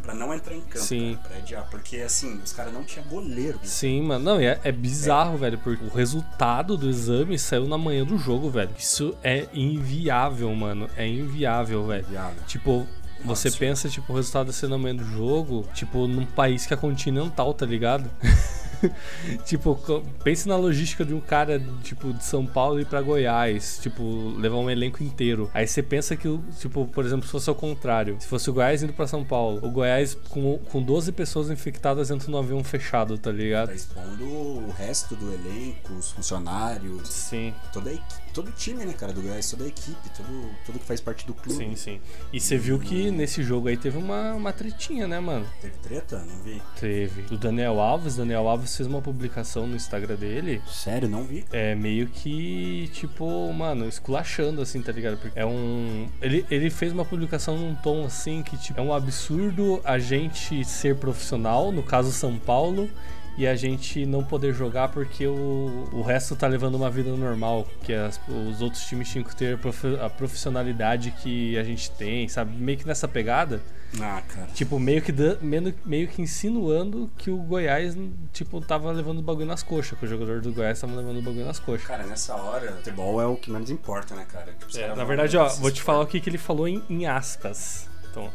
Pra 0.00 0.14
não 0.14 0.32
entrar 0.32 0.54
em 0.54 0.60
campo, 0.60 0.84
Sim. 0.84 1.16
cara, 1.16 1.28
pra 1.28 1.38
adiar. 1.38 1.66
Porque, 1.72 1.96
assim, 1.96 2.40
os 2.40 2.52
caras 2.52 2.72
não 2.72 2.84
tinham 2.84 3.04
goleiro. 3.08 3.58
Sim, 3.64 4.02
mano. 4.02 4.24
Não, 4.24 4.38
é, 4.38 4.60
é 4.62 4.70
bizarro, 4.70 5.36
velho, 5.36 5.58
porque 5.58 5.84
o 5.84 5.88
resultado 5.88 6.76
do 6.76 6.88
exame 6.88 7.36
saiu 7.36 7.66
na 7.66 7.76
manhã 7.76 8.04
do 8.04 8.16
jogo, 8.16 8.48
velho. 8.48 8.70
Isso 8.78 9.12
é 9.24 9.48
inviável, 9.52 10.54
mano. 10.54 10.88
É 10.96 11.04
inviável, 11.04 11.84
velho. 11.84 12.06
Inviável. 12.06 12.42
Tipo, 12.46 12.86
você 13.24 13.48
Nossa. 13.48 13.58
pensa, 13.58 13.88
tipo, 13.88 14.12
o 14.12 14.14
resultado 14.14 14.52
ser 14.52 14.68
na 14.68 14.78
manhã 14.78 14.94
do 14.94 15.04
jogo, 15.04 15.66
tipo, 15.74 16.06
num 16.06 16.24
país 16.24 16.64
que 16.64 16.72
é 16.72 16.76
continental, 16.76 17.52
tá 17.52 17.66
ligado? 17.66 18.08
tipo, 19.44 19.78
pense 20.22 20.48
na 20.48 20.56
logística 20.56 21.04
de 21.04 21.14
um 21.14 21.20
cara, 21.20 21.62
tipo, 21.82 22.12
de 22.12 22.24
São 22.24 22.44
Paulo 22.46 22.80
ir 22.80 22.86
pra 22.86 23.00
Goiás, 23.02 23.78
tipo, 23.82 24.34
levar 24.38 24.56
um 24.56 24.70
elenco 24.70 25.02
inteiro. 25.02 25.50
Aí 25.54 25.66
você 25.66 25.82
pensa 25.82 26.16
que, 26.16 26.28
o- 26.28 26.42
tipo, 26.58 26.86
por 26.86 27.04
exemplo, 27.04 27.26
se 27.26 27.32
fosse 27.32 27.48
ao 27.48 27.54
contrário, 27.54 28.16
se 28.20 28.26
fosse 28.26 28.48
o 28.50 28.52
Goiás 28.52 28.82
indo 28.82 28.92
pra 28.92 29.06
São 29.06 29.24
Paulo, 29.24 29.60
o 29.66 29.70
Goiás 29.70 30.14
com, 30.28 30.58
com 30.70 30.82
12 30.82 31.12
pessoas 31.12 31.50
infectadas 31.50 32.08
dentro 32.08 32.26
de 32.28 32.32
um 32.34 32.38
avião 32.38 32.62
fechado, 32.64 33.16
tá 33.18 33.30
ligado? 33.30 33.68
Tá 33.68 33.74
expondo 33.74 34.24
o 34.24 34.74
resto 34.76 35.14
do 35.16 35.32
elenco, 35.32 35.92
os 35.94 36.10
funcionários, 36.10 37.08
Sim. 37.08 37.52
toda 37.72 37.90
a 37.90 37.92
equipe, 37.94 38.25
todo 38.36 38.48
o 38.48 38.52
time, 38.52 38.84
né, 38.84 38.92
cara, 38.92 39.14
do 39.14 39.22
Goiás, 39.22 39.50
toda 39.50 39.64
a 39.64 39.66
equipe, 39.66 40.10
tudo, 40.14 40.50
tudo 40.66 40.78
que 40.78 40.84
faz 40.84 41.00
parte 41.00 41.26
do 41.26 41.32
clube. 41.32 41.56
Sim, 41.56 41.74
sim. 41.74 42.00
E 42.30 42.38
você 42.38 42.58
viu 42.58 42.78
que 42.78 43.10
nesse 43.10 43.42
jogo 43.42 43.68
aí 43.68 43.78
teve 43.78 43.96
uma, 43.96 44.34
uma 44.34 44.52
tretinha, 44.52 45.08
né, 45.08 45.18
mano? 45.18 45.46
Teve 45.62 45.74
treta? 45.78 46.18
Não 46.18 46.42
vi. 46.42 46.60
Teve. 46.78 47.22
Do 47.22 47.38
Daniel 47.38 47.80
Alves, 47.80 48.16
Daniel 48.16 48.46
Alves 48.46 48.76
fez 48.76 48.86
uma 48.86 49.00
publicação 49.00 49.66
no 49.66 49.74
Instagram 49.74 50.16
dele. 50.16 50.60
Sério, 50.70 51.08
não 51.08 51.24
vi. 51.24 51.46
É 51.50 51.74
meio 51.74 52.08
que, 52.08 52.90
tipo, 52.92 53.50
mano, 53.54 53.88
esculachando, 53.88 54.60
assim, 54.60 54.82
tá 54.82 54.92
ligado? 54.92 55.16
Porque 55.16 55.38
é 55.38 55.46
um. 55.46 56.06
Ele, 56.20 56.44
ele 56.50 56.68
fez 56.68 56.92
uma 56.92 57.06
publicação 57.06 57.56
num 57.56 57.74
tom 57.74 58.04
assim 58.04 58.42
que, 58.42 58.58
tipo, 58.58 58.78
é 58.78 58.82
um 58.82 58.92
absurdo 58.92 59.80
a 59.82 59.98
gente 59.98 60.62
ser 60.62 60.96
profissional, 60.96 61.72
no 61.72 61.82
caso 61.82 62.12
São 62.12 62.38
Paulo, 62.38 62.90
e 63.36 63.46
a 63.46 63.54
gente 63.54 64.06
não 64.06 64.24
poder 64.24 64.54
jogar 64.54 64.88
porque 64.88 65.26
o, 65.26 65.88
o 65.92 66.02
resto 66.02 66.34
tá 66.36 66.46
levando 66.46 66.74
uma 66.76 66.90
vida 66.90 67.10
normal. 67.10 67.66
Que 67.82 67.92
as- 67.92 68.20
os 68.28 68.60
outros 68.62 68.82
times 68.84 69.08
tinham 69.08 69.24
que 69.24 69.34
ter 69.36 69.54
a 69.54 69.58
profi- 69.58 69.98
a 70.00 70.08
profissionalidade 70.08 71.10
que 71.22 71.56
a 71.58 71.62
gente 71.62 71.90
tem, 71.92 72.28
sabe? 72.28 72.56
Meio 72.56 72.78
que 72.78 72.86
nessa 72.86 73.06
pegada. 73.08 73.60
Ah, 74.00 74.20
cara. 74.26 74.48
Tipo, 74.52 74.78
meio 74.80 75.00
que, 75.00 75.12
meio, 75.40 75.74
meio 75.84 76.08
que 76.08 76.20
insinuando 76.20 77.10
que 77.16 77.30
o 77.30 77.36
Goiás, 77.36 77.96
tipo, 78.32 78.60
tava 78.60 78.90
levando 78.90 79.20
o 79.20 79.22
bagulho 79.22 79.46
nas 79.46 79.62
coxas, 79.62 79.96
que 79.98 80.04
o 80.04 80.08
jogador 80.08 80.40
do 80.40 80.52
Goiás 80.52 80.80
tava 80.80 80.94
levando 80.96 81.18
o 81.18 81.22
bagulho 81.22 81.46
nas 81.46 81.58
coxas. 81.60 81.86
Cara, 81.86 82.04
nessa 82.04 82.34
hora, 82.34 82.72
futebol 82.72 83.20
é 83.20 83.26
o 83.26 83.36
que 83.36 83.50
menos 83.50 83.70
importa, 83.70 84.14
né, 84.14 84.26
cara? 84.28 84.52
Tipo, 84.58 84.76
É, 84.76 84.94
na 84.94 85.04
verdade, 85.04 85.36
ó, 85.36 85.48
vou 85.48 85.70
te 85.70 85.80
falar 85.82 86.00
o 86.00 86.06
que, 86.06 86.20
que 86.20 86.28
ele 86.28 86.36
falou 86.38 86.66
em, 86.66 86.82
em 86.90 87.06
aspas. 87.06 87.88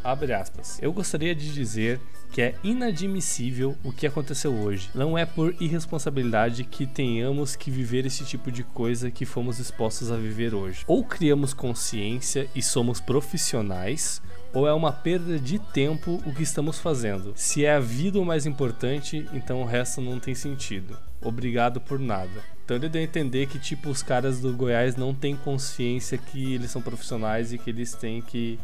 Abre 0.03 0.33
aspas. 0.33 0.79
Eu 0.81 0.91
gostaria 0.93 1.33
de 1.33 1.53
dizer 1.53 1.99
que 2.31 2.41
é 2.41 2.55
inadmissível 2.63 3.77
o 3.83 3.91
que 3.91 4.07
aconteceu 4.07 4.53
hoje. 4.53 4.89
Não 4.95 5.17
é 5.17 5.25
por 5.25 5.53
irresponsabilidade 5.59 6.63
que 6.63 6.87
tenhamos 6.87 7.55
que 7.55 7.69
viver 7.69 8.05
esse 8.05 8.23
tipo 8.23 8.51
de 8.51 8.63
coisa 8.63 9.11
que 9.11 9.25
fomos 9.25 9.59
expostos 9.59 10.11
a 10.11 10.15
viver 10.15 10.53
hoje. 10.53 10.83
Ou 10.87 11.03
criamos 11.03 11.53
consciência 11.53 12.47
e 12.55 12.61
somos 12.61 13.01
profissionais, 13.01 14.21
ou 14.53 14.67
é 14.67 14.73
uma 14.73 14.91
perda 14.91 15.37
de 15.37 15.59
tempo 15.59 16.21
o 16.25 16.33
que 16.33 16.43
estamos 16.43 16.79
fazendo. 16.79 17.33
Se 17.35 17.65
é 17.65 17.73
a 17.73 17.79
vida 17.79 18.19
o 18.19 18.25
mais 18.25 18.45
importante, 18.45 19.27
então 19.33 19.61
o 19.61 19.65
resto 19.65 20.01
não 20.01 20.19
tem 20.19 20.33
sentido. 20.33 20.97
Obrigado 21.21 21.79
por 21.79 21.99
nada. 21.99 22.41
Então 22.63 22.77
ele 22.77 22.89
deu 22.89 23.01
a 23.01 23.03
entender 23.03 23.47
que, 23.47 23.59
tipo, 23.59 23.89
os 23.89 24.01
caras 24.01 24.39
do 24.39 24.53
Goiás 24.53 24.95
não 24.95 25.13
têm 25.13 25.35
consciência 25.35 26.17
que 26.17 26.53
eles 26.53 26.71
são 26.71 26.81
profissionais 26.81 27.51
e 27.51 27.57
que 27.57 27.69
eles 27.69 27.93
têm 27.93 28.21
que 28.21 28.57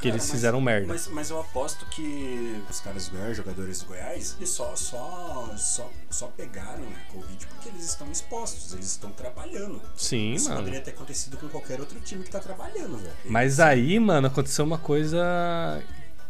que 0.00 0.08
eles 0.08 0.30
fizeram 0.30 0.60
merda. 0.60 0.88
Mas, 0.88 1.08
mas 1.08 1.30
eu 1.30 1.40
aposto 1.40 1.86
que 1.86 2.62
os 2.70 2.80
caras 2.80 3.08
do 3.08 3.16
Goiás, 3.16 3.36
jogadores 3.36 3.80
do 3.80 3.86
Goiás, 3.86 4.34
eles 4.38 4.50
só, 4.50 4.76
só, 4.76 5.54
só, 5.56 5.90
só 6.10 6.26
pegaram 6.28 6.84
a 6.84 7.12
Covid 7.12 7.46
porque 7.46 7.68
eles 7.70 7.84
estão 7.84 8.10
expostos, 8.12 8.72
eles 8.74 8.86
estão 8.86 9.10
trabalhando. 9.10 9.80
Sim, 9.96 10.34
Isso 10.34 10.48
mano. 10.48 10.60
poderia 10.60 10.80
ter 10.82 10.90
acontecido 10.90 11.36
com 11.38 11.48
qualquer 11.48 11.80
outro 11.80 11.98
time 12.00 12.22
que 12.24 12.30
tá 12.30 12.40
trabalhando, 12.40 12.98
velho. 12.98 13.14
Mas 13.24 13.58
aí, 13.58 13.98
mano, 13.98 14.26
aconteceu 14.26 14.64
uma 14.64 14.78
coisa 14.78 15.82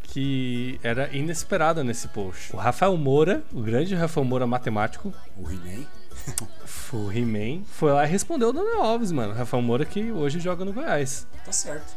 que 0.04 0.78
era 0.82 1.14
inesperada 1.14 1.82
nesse 1.84 2.08
post. 2.08 2.54
O 2.54 2.58
Rafael 2.58 2.96
Moura, 2.96 3.42
o 3.52 3.60
grande 3.60 3.94
Rafael 3.94 4.24
Moura 4.24 4.46
matemático, 4.46 5.12
O 5.36 5.50
He-Man. 5.50 5.84
o 6.92 7.12
He-Man, 7.12 7.64
foi 7.64 7.92
lá 7.92 8.04
e 8.06 8.08
respondeu 8.08 8.48
o 8.48 8.52
Daniel 8.52 8.82
Alves, 8.82 9.12
mano. 9.12 9.34
Rafael 9.34 9.62
Moura 9.62 9.84
que 9.84 10.10
hoje 10.12 10.40
joga 10.40 10.64
no 10.64 10.72
Goiás. 10.72 11.26
Tá 11.44 11.52
certo. 11.52 11.94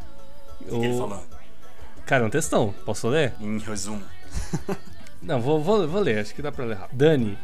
O 0.62 0.66
que, 0.66 0.76
O- 0.76 0.80
que 0.82 0.86
ele 0.88 0.98
falou? 0.98 1.24
Cara, 2.10 2.24
é 2.24 2.26
um 2.26 2.30
textão. 2.32 2.74
Posso 2.86 3.08
ler? 3.08 3.34
Em 3.40 3.60
resumo. 3.60 4.02
Não, 5.22 5.40
vou, 5.40 5.62
vou, 5.62 5.88
vou 5.88 6.02
ler, 6.02 6.18
acho 6.18 6.34
que 6.34 6.42
dá 6.42 6.52
pra 6.52 6.66
ler 6.66 6.76
rápido. 6.76 6.98
Dani, 6.98 7.38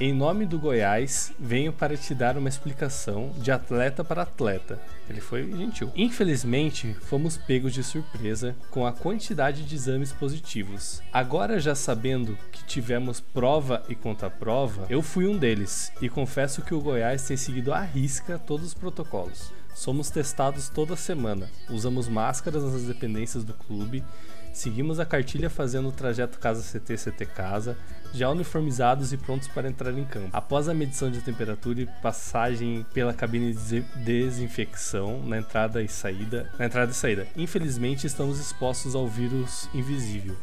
em 0.00 0.12
nome 0.12 0.46
do 0.46 0.58
Goiás, 0.58 1.32
venho 1.38 1.72
para 1.72 1.96
te 1.96 2.12
dar 2.12 2.36
uma 2.36 2.48
explicação 2.48 3.32
de 3.36 3.52
atleta 3.52 4.02
para 4.02 4.22
atleta. 4.22 4.80
Ele 5.08 5.20
foi 5.20 5.48
gentil. 5.52 5.92
Infelizmente, 5.94 6.92
fomos 7.02 7.36
pegos 7.36 7.72
de 7.72 7.84
surpresa 7.84 8.56
com 8.68 8.84
a 8.84 8.92
quantidade 8.92 9.62
de 9.62 9.76
exames 9.76 10.10
positivos. 10.10 11.00
Agora, 11.12 11.60
já 11.60 11.76
sabendo 11.76 12.36
que 12.50 12.64
tivemos 12.64 13.20
prova 13.20 13.84
e 13.88 13.94
contraprova, 13.94 14.86
eu 14.90 15.02
fui 15.02 15.28
um 15.28 15.38
deles 15.38 15.92
e 16.02 16.08
confesso 16.08 16.62
que 16.62 16.74
o 16.74 16.80
Goiás 16.80 17.28
tem 17.28 17.36
seguido 17.36 17.72
à 17.72 17.80
risca 17.80 18.40
todos 18.40 18.66
os 18.66 18.74
protocolos. 18.74 19.52
Somos 19.74 20.10
testados 20.10 20.68
toda 20.68 20.96
semana, 20.96 21.50
usamos 21.68 22.08
máscaras 22.08 22.62
nas 22.62 22.82
dependências 22.82 23.44
do 23.44 23.54
clube, 23.54 24.04
seguimos 24.52 25.00
a 25.00 25.06
cartilha 25.06 25.48
fazendo 25.48 25.88
o 25.88 25.92
trajeto 25.92 26.38
casa 26.38 26.62
CT 26.62 26.96
CT 26.96 27.26
casa, 27.26 27.78
já 28.12 28.28
uniformizados 28.28 29.12
e 29.12 29.16
prontos 29.16 29.48
para 29.48 29.68
entrar 29.68 29.96
em 29.96 30.04
campo. 30.04 30.28
Após 30.32 30.68
a 30.68 30.74
medição 30.74 31.10
de 31.10 31.20
temperatura 31.20 31.80
e 31.80 31.86
passagem 32.02 32.84
pela 32.92 33.14
cabine 33.14 33.54
de 33.54 33.80
desinfecção 34.04 35.22
na 35.24 35.38
entrada 35.38 35.82
e 35.82 35.88
saída, 35.88 36.50
na 36.58 36.66
entrada 36.66 36.90
e 36.90 36.94
saída. 36.94 37.26
Infelizmente 37.36 38.06
estamos 38.06 38.38
expostos 38.38 38.94
ao 38.94 39.06
vírus 39.06 39.68
invisível. 39.72 40.36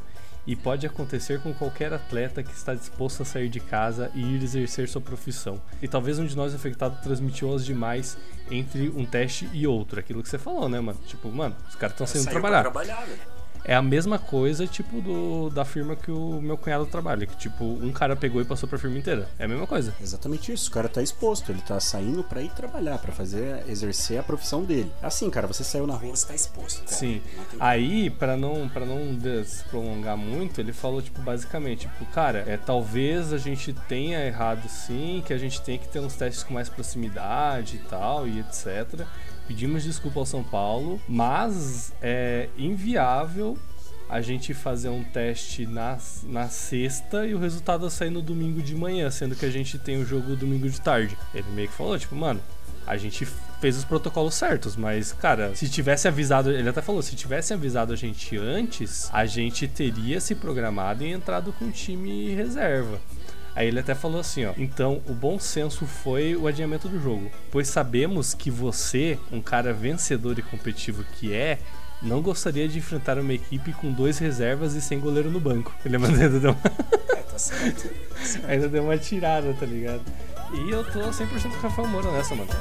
E 0.47 0.55
pode 0.55 0.87
acontecer 0.87 1.41
com 1.41 1.53
qualquer 1.53 1.93
atleta 1.93 2.41
que 2.41 2.53
está 2.53 2.73
disposto 2.73 3.21
a 3.21 3.25
sair 3.25 3.49
de 3.49 3.59
casa 3.59 4.09
e 4.15 4.21
ir 4.21 4.41
exercer 4.41 4.87
sua 4.87 5.01
profissão. 5.01 5.61
E 5.81 5.87
talvez 5.87 6.17
um 6.17 6.25
de 6.25 6.35
nós 6.35 6.53
infectado 6.53 6.99
transmitiu 7.03 7.49
aos 7.49 7.65
demais 7.65 8.17
entre 8.49 8.89
um 8.89 9.05
teste 9.05 9.49
e 9.53 9.67
outro. 9.67 9.99
Aquilo 9.99 10.23
que 10.23 10.29
você 10.29 10.37
falou, 10.37 10.69
né, 10.69 10.79
mano? 10.79 10.97
Tipo, 11.05 11.29
mano, 11.29 11.55
os 11.67 11.75
caras 11.75 11.93
estão 11.93 12.07
saindo 12.07 12.29
trabalhar. 12.29 12.61
trabalhar, 12.61 13.05
velho. 13.05 13.36
É 13.67 13.75
a 13.75 13.81
mesma 13.81 14.17
coisa, 14.17 14.65
tipo, 14.65 15.01
do, 15.01 15.49
da 15.49 15.65
firma 15.65 15.93
que 15.95 16.09
o 16.09 16.41
meu 16.41 16.57
cunhado 16.57 16.85
trabalha. 16.85 17.25
Que, 17.27 17.35
tipo, 17.35 17.65
um 17.65 17.91
cara 17.91 18.15
pegou 18.15 18.41
e 18.41 18.45
passou 18.45 18.67
pra 18.69 18.79
firma 18.79 18.97
inteira. 18.97 19.27
É 19.37 19.43
a 19.43 19.47
mesma 19.47 19.67
coisa. 19.67 19.93
Exatamente 20.01 20.53
isso. 20.53 20.69
O 20.69 20.73
cara 20.73 20.87
tá 20.87 21.01
exposto, 21.01 21.51
ele 21.51 21.61
tá 21.61 21.77
saindo 21.79 22.23
pra 22.23 22.41
ir 22.41 22.49
trabalhar, 22.51 22.97
pra 22.97 23.11
fazer, 23.11 23.63
exercer 23.67 24.19
a 24.19 24.23
profissão 24.23 24.63
dele. 24.63 24.89
Assim, 25.03 25.29
cara, 25.29 25.45
você 25.47 25.65
saiu 25.65 25.85
na 25.85 25.95
rua, 25.95 26.15
você 26.15 26.27
tá 26.27 26.33
exposto. 26.35 26.77
cara. 26.85 26.95
Sim. 26.95 27.21
Aí, 27.59 28.09
pra 28.09 28.37
não, 28.37 28.69
pra 28.69 28.85
não 28.85 29.13
des- 29.13 29.63
prolongar 29.69 30.15
muito, 30.15 30.61
ele 30.61 30.71
falou, 30.71 31.01
tipo, 31.01 31.21
basicamente, 31.21 31.81
tipo, 31.89 32.05
cara, 32.13 32.45
é, 32.47 32.55
talvez 32.55 33.33
a 33.33 33.37
gente 33.37 33.73
tenha 33.87 34.25
errado 34.25 34.67
sim, 34.69 35.21
que 35.25 35.33
a 35.33 35.37
gente 35.37 35.59
tem 35.61 35.77
que 35.77 35.89
ter 35.89 35.99
uns 35.99 36.15
testes 36.15 36.41
com 36.41 36.53
mais 36.53 36.69
proximidade 36.69 37.75
e 37.75 37.79
tal, 37.89 38.25
e 38.27 38.39
etc. 38.39 39.05
Pedimos 39.47 39.83
desculpa 39.83 40.19
ao 40.19 40.25
São 40.25 40.43
Paulo, 40.43 40.99
mas 41.07 41.93
é 42.01 42.49
inviável 42.57 43.57
a 44.09 44.21
gente 44.21 44.53
fazer 44.53 44.89
um 44.89 45.03
teste 45.03 45.65
na, 45.65 45.97
na 46.23 46.47
sexta 46.47 47.25
e 47.25 47.33
o 47.33 47.39
resultado 47.39 47.89
sair 47.89 48.09
no 48.09 48.21
domingo 48.21 48.61
de 48.61 48.75
manhã, 48.75 49.09
sendo 49.09 49.35
que 49.35 49.45
a 49.45 49.49
gente 49.49 49.77
tem 49.77 49.97
o 49.97 50.05
jogo 50.05 50.35
domingo 50.35 50.69
de 50.69 50.79
tarde. 50.79 51.17
Ele 51.33 51.47
meio 51.51 51.67
que 51.67 51.73
falou, 51.73 51.97
tipo, 51.97 52.15
mano, 52.15 52.41
a 52.85 52.95
gente 52.95 53.25
fez 53.59 53.77
os 53.77 53.83
protocolos 53.83 54.33
certos, 54.33 54.77
mas, 54.77 55.11
cara, 55.11 55.53
se 55.55 55.67
tivesse 55.67 56.07
avisado, 56.07 56.51
ele 56.51 56.69
até 56.69 56.81
falou, 56.81 57.01
se 57.01 57.15
tivesse 57.15 57.53
avisado 57.53 57.91
a 57.91 57.95
gente 57.97 58.37
antes, 58.37 59.09
a 59.11 59.25
gente 59.25 59.67
teria 59.67 60.21
se 60.21 60.33
programado 60.35 61.03
e 61.03 61.11
entrado 61.11 61.51
com 61.51 61.65
o 61.65 61.71
time 61.71 62.33
reserva. 62.33 62.99
Aí 63.57 63.69
ele 63.69 63.79
até 63.79 63.95
falou 63.95 64.19
assim, 64.19 64.45
ó. 64.45 64.53
Então, 64.55 65.01
o 65.07 65.13
bom 65.13 65.39
senso 65.39 65.87
foi 65.87 66.35
o 66.35 66.45
adiamento 66.45 66.87
do 66.87 67.01
jogo, 67.01 67.31
pois 67.49 67.67
sabemos 67.67 68.35
que 68.35 68.51
você, 68.51 69.17
um 69.31 69.41
cara 69.41 69.73
vencedor 69.73 70.37
e 70.37 70.43
competitivo 70.43 71.03
que 71.15 71.33
é, 71.33 71.57
não 71.99 72.21
gostaria 72.21 72.67
de 72.67 72.77
enfrentar 72.77 73.17
uma 73.17 73.33
equipe 73.33 73.73
com 73.73 73.91
dois 73.91 74.19
reservas 74.19 74.75
e 74.75 74.81
sem 74.81 74.99
goleiro 74.99 75.31
no 75.31 75.39
banco. 75.39 75.73
Ele 75.83 75.95
ainda 75.95 76.39
deu 76.39 76.51
uma, 76.51 76.61
É, 77.17 77.21
tá 77.23 77.39
certo. 77.39 77.89
ainda 78.47 78.69
deu 78.69 78.83
uma 78.83 78.95
tirada, 78.95 79.51
tá 79.55 79.65
ligado? 79.65 80.03
E 80.53 80.69
eu 80.69 80.83
tô 80.91 80.99
100% 80.99 81.41
com 81.41 81.47
o 81.47 81.59
Rafael 81.59 81.87
Moura 81.87 82.11
nessa, 82.11 82.35
mano. 82.35 82.51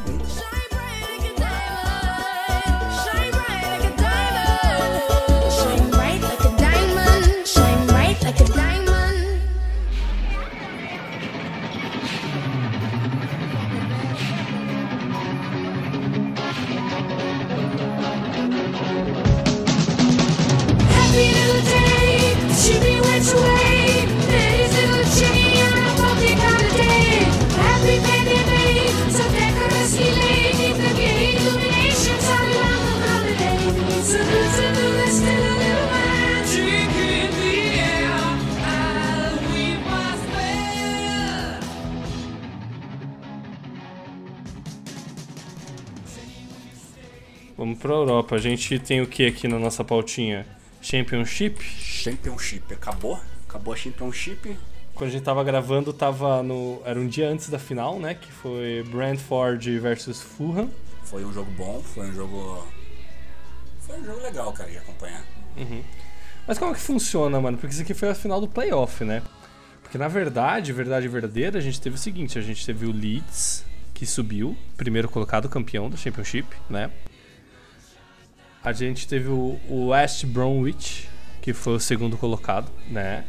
Vamos 47.87 48.05
pra 48.05 48.13
Europa. 48.13 48.35
A 48.35 48.39
gente 48.39 48.79
tem 48.81 49.01
o 49.01 49.07
que 49.07 49.25
aqui 49.27 49.47
na 49.47 49.59
nossa 49.59 49.85
pautinha? 49.85 50.45
Championship. 50.83 51.63
Championship. 51.63 52.75
Acabou? 52.75 53.21
Acabou 53.49 53.75
a 53.75 53.77
Championship. 53.77 54.57
Quando 54.93 55.11
a 55.11 55.13
gente 55.13 55.23
tava 55.23 55.45
gravando, 55.45 55.93
tava 55.93 56.43
no. 56.43 56.83
Era 56.85 56.99
um 56.99 57.07
dia 57.07 57.29
antes 57.29 57.49
da 57.49 57.59
final, 57.61 58.01
né? 58.01 58.15
Que 58.15 58.31
foi 58.33 58.85
Brentford 58.91 59.79
versus 59.79 60.21
Fulham. 60.21 60.69
Foi 61.05 61.25
um 61.25 61.33
jogo 61.33 61.51
bom, 61.53 61.81
foi 61.81 62.09
um 62.09 62.13
jogo. 62.13 62.67
Foi 63.81 64.01
um 64.01 64.05
jogo 64.05 64.21
legal, 64.21 64.53
cara, 64.53 64.69
de 64.69 64.79
acompanhar. 64.79 65.25
Mas 66.47 66.59
como 66.59 66.73
é 66.73 66.75
que 66.75 66.81
funciona, 66.81 67.41
mano? 67.41 67.57
Porque 67.57 67.73
isso 67.73 67.83
aqui 67.83 67.95
foi 67.95 68.09
a 68.09 68.15
final 68.15 68.41
do 68.41 68.49
playoff, 68.49 69.05
né? 69.05 69.23
Porque 69.83 69.97
na 69.97 70.09
verdade, 70.09 70.73
verdade 70.73 71.07
verdadeira, 71.07 71.59
a 71.59 71.63
gente 71.63 71.81
teve 71.81 71.95
o 71.95 71.99
seguinte: 71.99 72.37
a 72.37 72.43
gente 72.43 72.67
teve 72.67 72.85
o 72.85 72.91
Leeds, 72.91 73.65
que 73.95 74.05
subiu, 74.05 74.57
primeiro 74.77 75.09
colocado 75.09 75.49
campeão 75.49 75.89
da 75.89 75.97
Championship, 75.97 76.49
né? 76.69 76.91
A 78.67 78.73
gente 78.73 79.07
teve 79.07 79.29
o, 79.29 79.61
o 79.69 79.91
West 79.91 80.27
Bromwich, 80.27 81.09
que 81.41 81.53
foi 81.53 81.75
o 81.77 81.79
segundo 81.79 82.19
colocado, 82.19 82.69
né? 82.91 83.25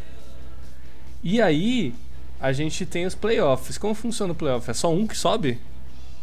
E 1.22 1.40
aí, 1.40 1.94
a 2.40 2.52
gente 2.52 2.88
tem 2.88 3.06
os 3.06 3.14
playoffs. 3.14 3.78
Como 3.78 3.94
funciona 3.94 4.34
o 4.34 4.36
playoff? 4.36 4.68
É 4.68 4.74
só 4.74 4.92
um 4.92 5.06
que 5.06 5.16
sobe? 5.16 5.62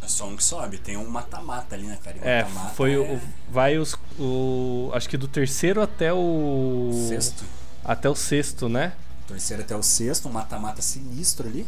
É 0.01 0.07
só 0.09 0.27
um 0.27 0.35
que 0.35 0.43
sobe, 0.43 0.79
tem 0.79 0.97
um 0.97 1.07
mata-mata 1.07 1.75
ali, 1.75 1.87
né, 1.87 1.97
cara? 2.03 2.17
E 2.17 2.27
É, 2.27 2.43
mata-mata 2.43 2.75
foi 2.75 2.95
é 2.95 2.97
o. 2.97 3.21
Vai 3.49 3.77
os. 3.77 3.95
O, 4.19 4.91
acho 4.93 5.07
que 5.07 5.15
do 5.15 5.29
terceiro 5.29 5.81
até 5.81 6.11
o. 6.11 6.91
Sexto. 7.07 7.45
Até 7.85 8.09
o 8.09 8.15
sexto, 8.15 8.67
né? 8.67 8.91
Terceiro 9.29 9.63
até 9.63 9.77
o 9.77 9.81
sexto, 9.81 10.27
um 10.27 10.33
mata-mata 10.33 10.81
sinistro 10.81 11.47
ali. 11.47 11.65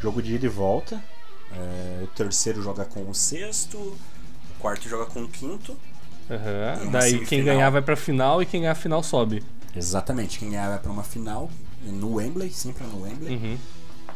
Jogo 0.00 0.22
de 0.22 0.36
ida 0.36 0.46
e 0.46 0.48
volta. 0.48 1.04
É, 1.52 2.00
o 2.02 2.06
terceiro 2.06 2.62
joga 2.62 2.86
com 2.86 3.10
o 3.10 3.14
sexto, 3.14 3.76
o 3.76 3.98
quarto 4.58 4.88
joga 4.88 5.04
com 5.04 5.22
o 5.22 5.28
quinto. 5.28 5.76
Uma 6.82 6.90
Daí 6.90 7.24
quem 7.24 7.44
ganhar 7.44 7.70
vai 7.70 7.82
pra 7.82 7.96
final 7.96 8.42
e 8.42 8.46
quem 8.46 8.60
ganhar 8.60 8.72
a 8.72 8.76
final 8.76 9.02
sobe. 9.02 9.42
Exatamente, 9.74 10.38
quem 10.38 10.50
ganhar 10.50 10.68
vai 10.68 10.78
pra 10.78 10.90
uma 10.90 11.02
final 11.04 11.50
no 11.82 12.14
Wembley, 12.16 12.50
sempre 12.50 12.84
no 12.86 13.02
Wembley. 13.02 13.36
Uhum. 13.36 13.58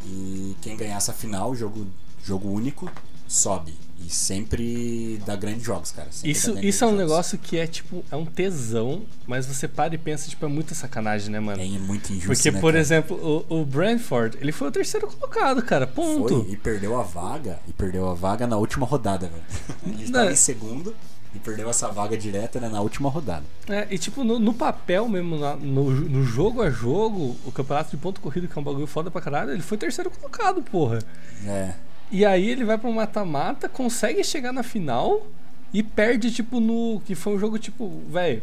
E 0.04 0.56
quem 0.60 0.76
ganhar 0.76 0.96
essa 0.96 1.12
final, 1.12 1.54
jogo, 1.54 1.86
jogo 2.24 2.48
único, 2.50 2.90
sobe. 3.28 3.74
E 4.04 4.10
sempre 4.10 5.22
dá 5.24 5.36
grandes 5.36 5.62
jogos, 5.62 5.92
cara. 5.92 6.08
Sempre 6.10 6.32
Isso, 6.32 6.58
isso 6.58 6.82
é 6.82 6.86
um 6.88 6.90
jogos. 6.90 7.04
negócio 7.04 7.38
que 7.38 7.56
é 7.56 7.68
tipo, 7.68 8.04
é 8.10 8.16
um 8.16 8.24
tesão, 8.26 9.02
mas 9.28 9.46
você 9.46 9.68
para 9.68 9.94
e 9.94 9.98
pensa, 9.98 10.28
tipo, 10.28 10.44
é 10.44 10.48
muita 10.48 10.74
sacanagem, 10.74 11.30
né, 11.30 11.38
mano? 11.38 11.62
É 11.62 11.66
muito 11.78 12.12
injusto, 12.12 12.26
Porque, 12.26 12.50
né, 12.50 12.60
por 12.60 12.72
cara? 12.72 12.80
exemplo, 12.80 13.44
o, 13.48 13.60
o 13.60 13.64
Brentford, 13.64 14.38
ele 14.40 14.50
foi 14.50 14.66
o 14.68 14.70
terceiro 14.72 15.06
colocado, 15.06 15.62
cara. 15.62 15.86
Ponto. 15.86 16.42
Foi 16.42 16.52
e 16.52 16.56
perdeu 16.56 16.98
a 16.98 17.04
vaga, 17.04 17.60
e 17.68 17.72
perdeu 17.72 18.08
a 18.10 18.14
vaga 18.14 18.44
na 18.44 18.56
última 18.56 18.84
rodada, 18.84 19.28
velho. 19.28 19.44
Ele 19.94 20.02
estava 20.04 20.32
em 20.32 20.36
segundo, 20.36 20.92
E 21.34 21.38
perdeu 21.38 21.70
essa 21.70 21.88
vaga 21.88 22.16
direta 22.16 22.60
né, 22.60 22.68
na 22.68 22.80
última 22.82 23.08
rodada. 23.08 23.44
É, 23.68 23.86
e 23.90 23.96
tipo, 23.98 24.22
no, 24.22 24.38
no 24.38 24.52
papel 24.52 25.08
mesmo, 25.08 25.38
na- 25.38 25.56
no, 25.56 25.90
no 25.90 26.22
jogo 26.24 26.60
a 26.62 26.68
jogo, 26.70 27.36
o 27.46 27.50
campeonato 27.52 27.90
de 27.90 27.96
ponto 27.96 28.20
corrido, 28.20 28.46
que 28.48 28.58
é 28.58 28.60
um 28.60 28.64
bagulho 28.64 28.86
foda 28.86 29.10
pra 29.10 29.20
caralho, 29.20 29.50
ele 29.52 29.62
foi 29.62 29.78
terceiro 29.78 30.10
colocado, 30.10 30.60
porra. 30.62 30.98
É. 31.46 31.72
E 32.10 32.24
aí 32.26 32.50
ele 32.50 32.64
vai 32.64 32.76
pro 32.76 32.92
mata-mata, 32.92 33.66
consegue 33.68 34.22
chegar 34.22 34.52
na 34.52 34.62
final 34.62 35.26
e 35.72 35.82
perde, 35.82 36.30
tipo, 36.30 36.60
no. 36.60 37.00
Que 37.06 37.14
foi 37.14 37.34
um 37.34 37.38
jogo, 37.38 37.58
tipo, 37.58 38.02
velho. 38.10 38.42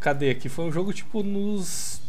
Cadê 0.00 0.30
aqui? 0.30 0.48
Foi 0.48 0.64
um 0.64 0.72
jogo, 0.72 0.92
tipo, 0.92 1.22
nos. 1.22 2.00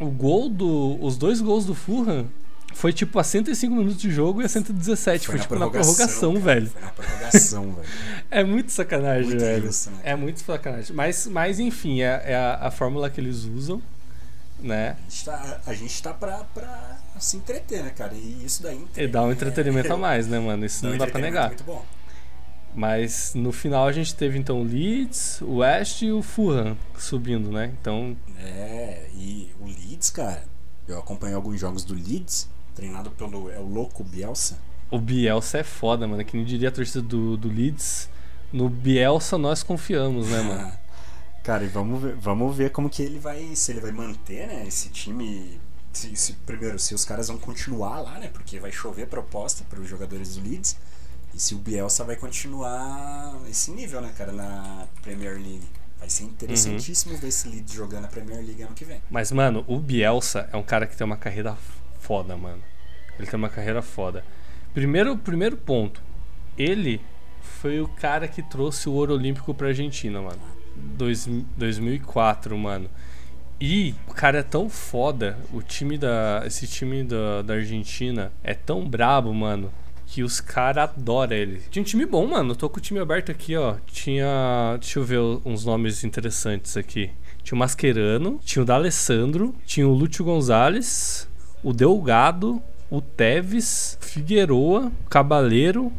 O 0.00 0.06
gol 0.06 0.48
do. 0.48 0.98
Os 1.00 1.16
dois 1.16 1.40
gols 1.40 1.64
do 1.64 1.74
Fulham 1.76 2.26
foi 2.74 2.92
tipo 2.92 3.18
a 3.18 3.24
105 3.24 3.74
minutos 3.74 4.00
de 4.00 4.10
jogo 4.10 4.42
e 4.42 4.44
a 4.44 4.48
117. 4.48 5.26
Foi, 5.26 5.36
na 5.36 5.42
tipo 5.42 5.54
na 5.56 5.68
prorrogação, 5.68 6.32
cara, 6.34 6.44
velho. 6.44 6.66
Foi 6.68 6.80
na 6.82 6.90
prorrogação, 6.90 7.72
velho. 7.72 7.88
É 8.30 8.44
muito 8.44 8.70
sacanagem, 8.70 9.30
Muito 9.30 9.40
velho. 9.40 9.70
É 10.04 10.14
muito 10.14 10.40
sacanagem. 10.40 10.94
Mas, 10.94 11.26
mas 11.26 11.58
enfim, 11.58 12.00
é, 12.00 12.22
é 12.26 12.36
a, 12.36 12.68
a 12.68 12.70
fórmula 12.70 13.10
que 13.10 13.20
eles 13.20 13.44
usam, 13.44 13.82
né? 14.60 14.96
A 15.06 15.10
gente 15.10 15.24
tá, 15.24 15.60
a 15.66 15.74
gente 15.74 16.02
tá 16.02 16.14
pra, 16.14 16.44
pra 16.54 16.98
se 17.18 17.36
entreter, 17.36 17.82
né, 17.82 17.90
cara? 17.90 18.14
E 18.14 18.44
isso 18.44 18.62
daí 18.62 18.86
E 18.96 19.08
dá 19.08 19.22
um 19.24 19.32
entretenimento 19.32 19.92
a 19.92 19.96
mais, 19.98 20.28
né, 20.28 20.38
mano? 20.38 20.64
Isso 20.64 20.86
um 20.86 20.90
não 20.90 20.98
dá 20.98 21.08
pra 21.08 21.20
negar. 21.20 21.48
Muito 21.48 21.64
bom. 21.64 21.84
Mas 22.74 23.32
no 23.34 23.50
final 23.50 23.88
a 23.88 23.92
gente 23.92 24.14
teve 24.14 24.38
então 24.38 24.60
o 24.60 24.64
Leeds, 24.64 25.40
o 25.40 25.56
West 25.56 26.02
e 26.02 26.12
o 26.12 26.22
Fulham 26.22 26.76
subindo, 26.96 27.50
né? 27.50 27.72
Então, 27.80 28.16
É, 28.38 29.08
e 29.12 29.50
o 29.60 29.64
Leeds, 29.66 30.10
cara, 30.10 30.44
eu 30.86 30.98
acompanhei 30.98 31.34
alguns 31.34 31.58
jogos 31.58 31.82
do 31.82 31.94
Leeds, 31.94 32.48
treinado 32.80 33.10
pelo 33.10 33.50
é 33.50 33.58
o 33.58 33.66
louco 33.66 34.02
Bielsa. 34.02 34.58
o 34.90 34.98
Bielsa 34.98 35.58
é 35.58 35.62
foda, 35.62 36.06
mano. 36.08 36.24
Que 36.24 36.36
nem 36.36 36.44
diria 36.46 36.68
a 36.68 36.72
torcida 36.72 37.02
do, 37.02 37.36
do 37.36 37.48
Leeds. 37.48 38.08
No 38.52 38.68
Bielsa 38.68 39.36
nós 39.38 39.62
confiamos, 39.62 40.28
né, 40.28 40.40
mano? 40.42 40.72
Cara, 41.44 41.64
e 41.64 41.68
vamos 41.68 42.02
ver, 42.02 42.14
vamos 42.16 42.56
ver 42.56 42.70
como 42.70 42.90
que 42.90 43.02
ele 43.02 43.18
vai, 43.18 43.54
se 43.54 43.72
ele 43.72 43.80
vai 43.80 43.92
manter, 43.92 44.46
né, 44.46 44.64
esse 44.66 44.90
time, 44.90 45.58
se, 45.90 46.14
se- 46.14 46.32
primeiro, 46.44 46.78
se 46.78 46.94
os 46.94 47.02
caras 47.04 47.28
vão 47.28 47.38
continuar 47.38 48.00
lá, 48.02 48.18
né, 48.18 48.28
porque 48.32 48.58
vai 48.58 48.70
chover 48.70 49.06
proposta 49.06 49.64
para 49.70 49.80
os 49.80 49.88
jogadores 49.88 50.36
do 50.36 50.42
Leeds, 50.46 50.76
e 51.34 51.40
se 51.40 51.54
o 51.54 51.58
Bielsa 51.58 52.04
vai 52.04 52.16
continuar 52.16 53.34
esse 53.48 53.70
nível, 53.70 54.02
né, 54.02 54.12
cara, 54.18 54.32
na 54.32 54.86
Premier 55.02 55.34
League. 55.34 55.66
Vai 55.98 56.10
ser 56.10 56.24
interessantíssimo 56.24 57.16
ver 57.16 57.28
esse 57.28 57.48
Leeds 57.48 57.72
jogando 57.72 58.04
a 58.04 58.08
Premier 58.08 58.38
League 58.44 58.62
ano 58.62 58.74
que 58.74 58.84
vem. 58.84 59.00
Mas, 59.10 59.32
mano, 59.32 59.64
o 59.66 59.78
Bielsa 59.78 60.48
é 60.52 60.56
um 60.56 60.62
cara 60.62 60.86
que 60.86 60.94
tem 60.96 61.04
uma 61.06 61.16
carreira 61.16 61.56
foda, 62.00 62.36
mano. 62.36 62.62
Ele 63.20 63.26
tem 63.26 63.36
uma 63.38 63.50
carreira 63.50 63.82
foda. 63.82 64.24
Primeiro, 64.72 65.16
primeiro 65.16 65.56
ponto. 65.56 66.02
Ele 66.56 67.00
foi 67.40 67.80
o 67.80 67.88
cara 67.88 68.26
que 68.26 68.42
trouxe 68.42 68.88
o 68.88 68.92
ouro 68.92 69.14
olímpico 69.14 69.52
pra 69.52 69.68
Argentina, 69.68 70.20
mano. 70.20 70.40
Dois, 70.74 71.26
2004, 71.56 72.56
mano. 72.56 72.88
E 73.60 73.94
o 74.08 74.14
cara 74.14 74.38
é 74.38 74.42
tão 74.42 74.70
foda, 74.70 75.38
o 75.52 75.60
time 75.60 75.98
da. 75.98 76.42
Esse 76.46 76.66
time 76.66 77.04
da, 77.04 77.42
da 77.42 77.54
Argentina 77.54 78.32
é 78.42 78.54
tão 78.54 78.88
brabo, 78.88 79.34
mano, 79.34 79.70
que 80.06 80.22
os 80.22 80.40
caras 80.40 80.84
adoram 80.84 81.36
ele. 81.36 81.60
Tinha 81.70 81.82
um 81.82 81.84
time 81.84 82.06
bom, 82.06 82.26
mano. 82.26 82.56
Tô 82.56 82.70
com 82.70 82.78
o 82.78 82.80
time 82.80 82.98
aberto 83.00 83.30
aqui, 83.30 83.54
ó. 83.56 83.76
Tinha. 83.86 84.78
Deixa 84.80 84.98
eu 84.98 85.04
ver 85.04 85.18
uns 85.44 85.66
nomes 85.66 86.04
interessantes 86.04 86.74
aqui. 86.78 87.10
Tinha 87.42 87.56
o 87.56 87.58
Mascherano, 87.58 88.40
tinha 88.42 88.62
o 88.62 88.66
D'Alessandro, 88.66 89.54
tinha 89.66 89.86
o 89.86 89.92
Lúcio 89.92 90.24
Gonzalez, 90.24 91.28
o 91.62 91.74
Delgado, 91.74 92.62
o 92.90 93.00
Teves, 93.00 93.96
Figueroa, 94.00 94.90
Cabaleiro. 95.08 95.92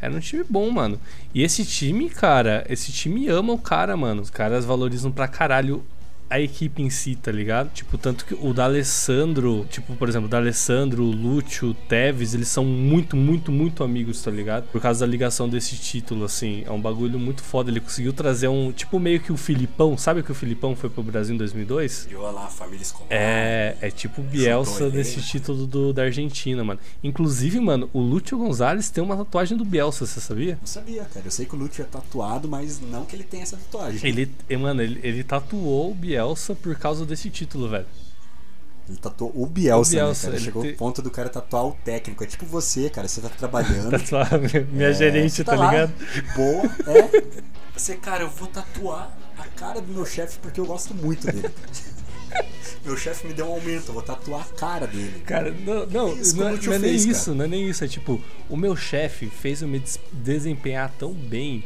Era 0.00 0.14
um 0.14 0.20
time 0.20 0.44
bom, 0.48 0.70
mano. 0.70 0.98
E 1.34 1.42
esse 1.42 1.64
time, 1.64 2.08
cara, 2.08 2.64
esse 2.68 2.92
time 2.92 3.28
ama 3.28 3.52
o 3.52 3.58
cara, 3.58 3.96
mano. 3.96 4.22
Os 4.22 4.30
caras 4.30 4.64
valorizam 4.64 5.10
pra 5.10 5.28
caralho 5.28 5.84
a 6.30 6.38
equipe 6.40 6.80
em 6.80 6.88
si, 6.88 7.16
tá 7.16 7.32
ligado? 7.32 7.72
Tipo, 7.72 7.98
tanto 7.98 8.24
que 8.24 8.34
o 8.34 8.54
D'Alessandro, 8.54 9.66
tipo, 9.68 9.96
por 9.96 10.08
exemplo, 10.08 10.28
o 10.28 10.30
D'Alessandro, 10.30 11.02
o 11.02 11.10
Lúcio, 11.10 11.70
o 11.70 11.74
Teves, 11.74 12.34
eles 12.34 12.46
são 12.46 12.64
muito, 12.64 13.16
muito, 13.16 13.50
muito 13.50 13.82
amigos, 13.82 14.22
tá 14.22 14.30
ligado? 14.30 14.68
Por 14.68 14.80
causa 14.80 15.04
da 15.04 15.10
ligação 15.10 15.48
desse 15.48 15.76
título, 15.76 16.24
assim. 16.24 16.62
É 16.64 16.70
um 16.70 16.80
bagulho 16.80 17.18
muito 17.18 17.42
foda. 17.42 17.68
Ele 17.68 17.80
conseguiu 17.80 18.12
trazer 18.12 18.46
um, 18.46 18.70
tipo, 18.70 19.00
meio 19.00 19.18
que 19.18 19.32
o 19.32 19.36
Filipão. 19.36 19.98
Sabe 19.98 20.22
que 20.22 20.30
o 20.30 20.34
Filipão 20.34 20.76
foi 20.76 20.88
pro 20.88 21.02
Brasil 21.02 21.34
em 21.34 21.38
2002? 21.38 22.04
Criou 22.04 22.30
lá 22.30 22.44
a 22.44 22.48
família 22.48 22.82
escolar. 22.82 23.08
É, 23.10 23.76
é 23.80 23.90
tipo 23.90 24.20
o 24.20 24.24
Bielsa 24.24 24.88
desse 24.88 25.20
título 25.20 25.66
do, 25.66 25.92
da 25.92 26.04
Argentina, 26.04 26.62
mano. 26.62 26.78
Inclusive, 27.02 27.58
mano, 27.58 27.90
o 27.92 28.00
Lúcio 28.00 28.38
Gonzalez 28.38 28.88
tem 28.88 29.02
uma 29.02 29.16
tatuagem 29.16 29.58
do 29.58 29.64
Bielsa, 29.64 30.06
você 30.06 30.20
sabia? 30.20 30.56
Não 30.60 30.66
sabia, 30.66 31.02
cara. 31.12 31.26
Eu 31.26 31.30
sei 31.32 31.44
que 31.44 31.56
o 31.56 31.58
Lúcio 31.58 31.82
é 31.82 31.86
tatuado, 31.86 32.46
mas 32.46 32.80
não 32.80 33.04
que 33.04 33.16
ele 33.16 33.24
tenha 33.24 33.42
essa 33.42 33.56
tatuagem. 33.56 34.08
Ele, 34.08 34.30
mano, 34.56 34.80
ele, 34.80 35.00
ele 35.02 35.24
tatuou 35.24 35.90
o 35.90 35.94
Bielsa 35.94 36.19
por 36.62 36.74
causa 36.76 37.04
desse 37.06 37.28
título, 37.30 37.68
velho. 37.68 37.86
Ele 38.88 38.98
tatuou 38.98 39.32
o 39.36 39.46
Bielsa, 39.46 39.88
O 39.90 39.94
Bielsa, 39.94 40.26
né, 40.26 40.32
cara? 40.32 40.44
Chegou 40.44 40.62
te- 40.62 40.70
ao 40.70 40.74
ponto 40.76 41.00
do 41.02 41.10
cara 41.10 41.28
tatuar 41.28 41.64
o 41.66 41.72
técnico. 41.84 42.24
É 42.24 42.26
tipo 42.26 42.44
você, 42.44 42.90
cara. 42.90 43.06
Você 43.06 43.20
tá 43.20 43.28
trabalhando. 43.28 43.90
Tatuar 43.98 44.28
minha- 44.40 44.66
minha 44.72 44.88
É, 44.88 44.92
gerente, 44.92 45.44
tá, 45.44 45.54
lá, 45.54 45.70
ligado? 45.70 45.92
Boa, 46.34 46.64
é. 46.88 47.22
Você, 47.76 47.94
cara, 47.96 48.24
eu 48.24 48.30
vou 48.30 48.48
tatuar 48.48 49.16
a 49.38 49.44
cara 49.46 49.80
do 49.80 49.92
meu 49.92 50.04
chefe 50.04 50.38
porque 50.40 50.58
eu 50.60 50.66
gosto 50.66 50.92
muito 50.94 51.26
dele. 51.26 51.48
meu 52.84 52.96
chefe 52.96 53.26
me 53.28 53.32
deu 53.34 53.46
um 53.46 53.52
aumento, 53.52 53.88
eu 53.88 53.94
vou 53.94 54.02
tatuar 54.02 54.40
a 54.42 54.54
cara 54.58 54.86
dele. 54.88 55.20
Cara, 55.24 55.52
não, 55.52 55.86
não, 55.86 56.12
Isso 56.14 56.34
que 56.34 56.40
não, 56.40 56.46
o 56.46 56.56
é- 56.56 56.60
não 56.66 56.72
é 56.72 56.78
nem 56.78 56.90
fez, 56.90 57.04
cara. 57.04 57.16
isso, 57.16 57.34
não 57.34 57.44
é 57.44 57.48
nem 57.48 57.68
isso. 57.68 57.84
É 57.84 57.88
tipo, 57.88 58.20
o 58.48 58.56
meu 58.56 58.74
chefe 58.74 59.26
fez 59.26 59.62
eu 59.62 59.68
me 59.68 59.78
des- 59.78 60.00
desempenhar 60.12 60.92
tão 60.98 61.12
bem 61.12 61.62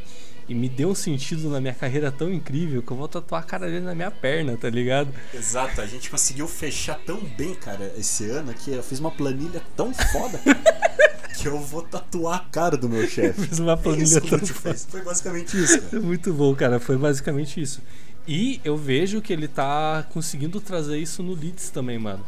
e 0.49 0.55
me 0.55 0.69
deu 0.69 0.91
um 0.91 0.95
sentido 0.95 1.49
na 1.49 1.61
minha 1.61 1.75
carreira 1.75 2.13
tão 2.13 2.33
incrível 2.33 2.83
que 2.83 2.91
eu 2.91 2.97
vou 2.97 3.09
tatuar 3.09 3.43
a 3.43 3.45
cara 3.45 3.67
dele 3.67 3.81
na 3.81 3.95
minha 3.95 4.11
perna, 4.11 4.57
tá 4.57 4.69
ligado? 4.69 5.09
Exato, 5.33 5.81
a 5.81 5.87
gente 5.87 6.11
conseguiu 6.11 6.47
fechar 6.47 6.99
tão 7.05 7.19
bem, 7.19 7.55
cara, 7.55 7.93
esse 7.97 8.29
ano 8.29 8.53
que 8.53 8.71
eu 8.73 8.83
fiz 8.83 9.01
uma 9.01 9.11
planilha 9.11 9.63
tão 9.77 9.93
foda 9.95 10.41
que 11.41 11.49
eu 11.49 11.59
vou 11.59 11.83
tatuar 11.83 12.37
a 12.37 12.51
cara 12.51 12.77
do 12.77 12.89
meu 12.89 13.07
chefe. 13.09 13.47
Fiz 13.47 13.59
uma 13.59 13.73
É 13.73 13.77
planilha 13.77 14.19
o 14.19 14.21
tão 14.21 14.39
foda. 14.39 14.75
Foi 14.75 15.03
basicamente 15.03 15.63
isso, 15.63 15.81
cara. 15.83 15.97
É 15.97 16.01
muito 16.05 16.33
bom, 16.33 16.55
cara. 16.55 16.79
Foi 16.79 16.97
basicamente 16.97 17.61
isso. 17.61 17.81
E 18.27 18.61
eu 18.65 18.77
vejo 18.77 19.21
que 19.21 19.33
ele 19.33 19.47
tá 19.49 20.07
conseguindo 20.11 20.61
trazer 20.61 20.99
isso 20.99 21.23
no 21.23 21.35
Leeds 21.35 21.71
também, 21.71 21.99
mano. 21.99 22.25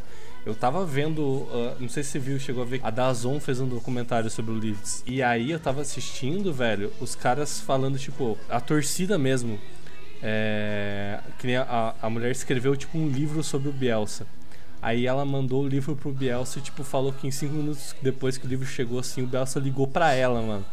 Eu 0.46 0.54
tava 0.54 0.86
vendo, 0.86 1.48
ah, 1.50 1.76
não 1.80 1.88
sei 1.88 2.04
se 2.04 2.10
você 2.10 2.18
viu, 2.20 2.38
chegou 2.38 2.62
a 2.62 2.66
ver, 2.66 2.80
a 2.80 2.88
Dazon 2.88 3.40
fez 3.40 3.60
um 3.60 3.66
documentário 3.66 4.30
sobre 4.30 4.52
o 4.52 4.54
Leeds. 4.54 5.02
E 5.04 5.20
aí 5.20 5.50
eu 5.50 5.58
tava 5.58 5.80
assistindo, 5.80 6.52
velho, 6.52 6.92
os 7.00 7.16
caras 7.16 7.60
falando, 7.60 7.98
tipo, 7.98 8.38
a 8.48 8.60
torcida 8.60 9.18
mesmo. 9.18 9.58
É, 10.22 11.18
a, 11.68 11.94
a 12.00 12.08
mulher 12.08 12.30
escreveu, 12.30 12.76
tipo, 12.76 12.96
um 12.96 13.08
livro 13.08 13.42
sobre 13.42 13.68
o 13.68 13.72
Bielsa. 13.72 14.24
Aí 14.80 15.04
ela 15.04 15.24
mandou 15.24 15.64
o 15.64 15.68
livro 15.68 15.96
pro 15.96 16.12
Bielsa 16.12 16.60
e, 16.60 16.62
tipo, 16.62 16.84
falou 16.84 17.12
que 17.12 17.26
em 17.26 17.30
cinco 17.32 17.54
minutos 17.54 17.92
depois 18.00 18.38
que 18.38 18.46
o 18.46 18.48
livro 18.48 18.64
chegou, 18.64 19.00
assim, 19.00 19.22
o 19.22 19.26
Bielsa 19.26 19.58
ligou 19.58 19.88
pra 19.88 20.12
ela, 20.12 20.40
mano. 20.40 20.64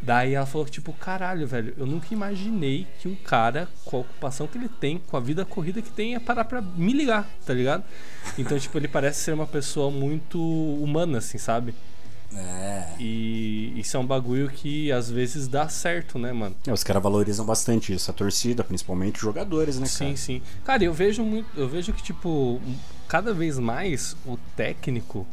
Daí 0.00 0.34
ela 0.34 0.46
falou 0.46 0.64
que, 0.64 0.70
tipo, 0.70 0.92
caralho, 0.92 1.46
velho, 1.46 1.74
eu 1.76 1.84
nunca 1.86 2.06
imaginei 2.12 2.86
que 3.00 3.08
um 3.08 3.14
cara, 3.14 3.68
com 3.84 3.96
a 3.96 4.00
ocupação 4.00 4.46
que 4.46 4.56
ele 4.56 4.68
tem, 4.68 4.98
com 4.98 5.16
a 5.16 5.20
vida 5.20 5.44
corrida 5.44 5.82
que 5.82 5.90
tem, 5.90 6.12
ia 6.12 6.20
parar 6.20 6.44
pra 6.44 6.60
me 6.62 6.92
ligar, 6.92 7.28
tá 7.44 7.52
ligado? 7.52 7.84
Então, 8.38 8.58
tipo, 8.58 8.78
ele 8.78 8.88
parece 8.88 9.20
ser 9.20 9.32
uma 9.32 9.46
pessoa 9.46 9.90
muito 9.90 10.40
humana, 10.40 11.18
assim, 11.18 11.36
sabe? 11.36 11.74
É. 12.34 12.84
E 13.00 13.72
isso 13.76 13.96
é 13.96 14.00
um 14.00 14.06
bagulho 14.06 14.48
que 14.50 14.92
às 14.92 15.10
vezes 15.10 15.48
dá 15.48 15.68
certo, 15.68 16.18
né, 16.18 16.32
mano? 16.32 16.54
É, 16.66 16.72
Os 16.72 16.84
caras 16.84 17.02
valorizam 17.02 17.44
bastante 17.44 17.92
isso, 17.92 18.10
a 18.10 18.14
torcida, 18.14 18.62
principalmente 18.62 19.16
os 19.16 19.22
jogadores, 19.22 19.78
né, 19.78 19.86
cara? 19.86 20.10
Sim, 20.10 20.16
sim. 20.16 20.42
Cara, 20.64 20.84
eu 20.84 20.92
vejo 20.92 21.24
muito. 21.24 21.48
Eu 21.56 21.68
vejo 21.68 21.92
que, 21.92 22.02
tipo, 22.02 22.60
cada 23.08 23.32
vez 23.32 23.58
mais 23.58 24.14
o 24.26 24.36
técnico. 24.54 25.26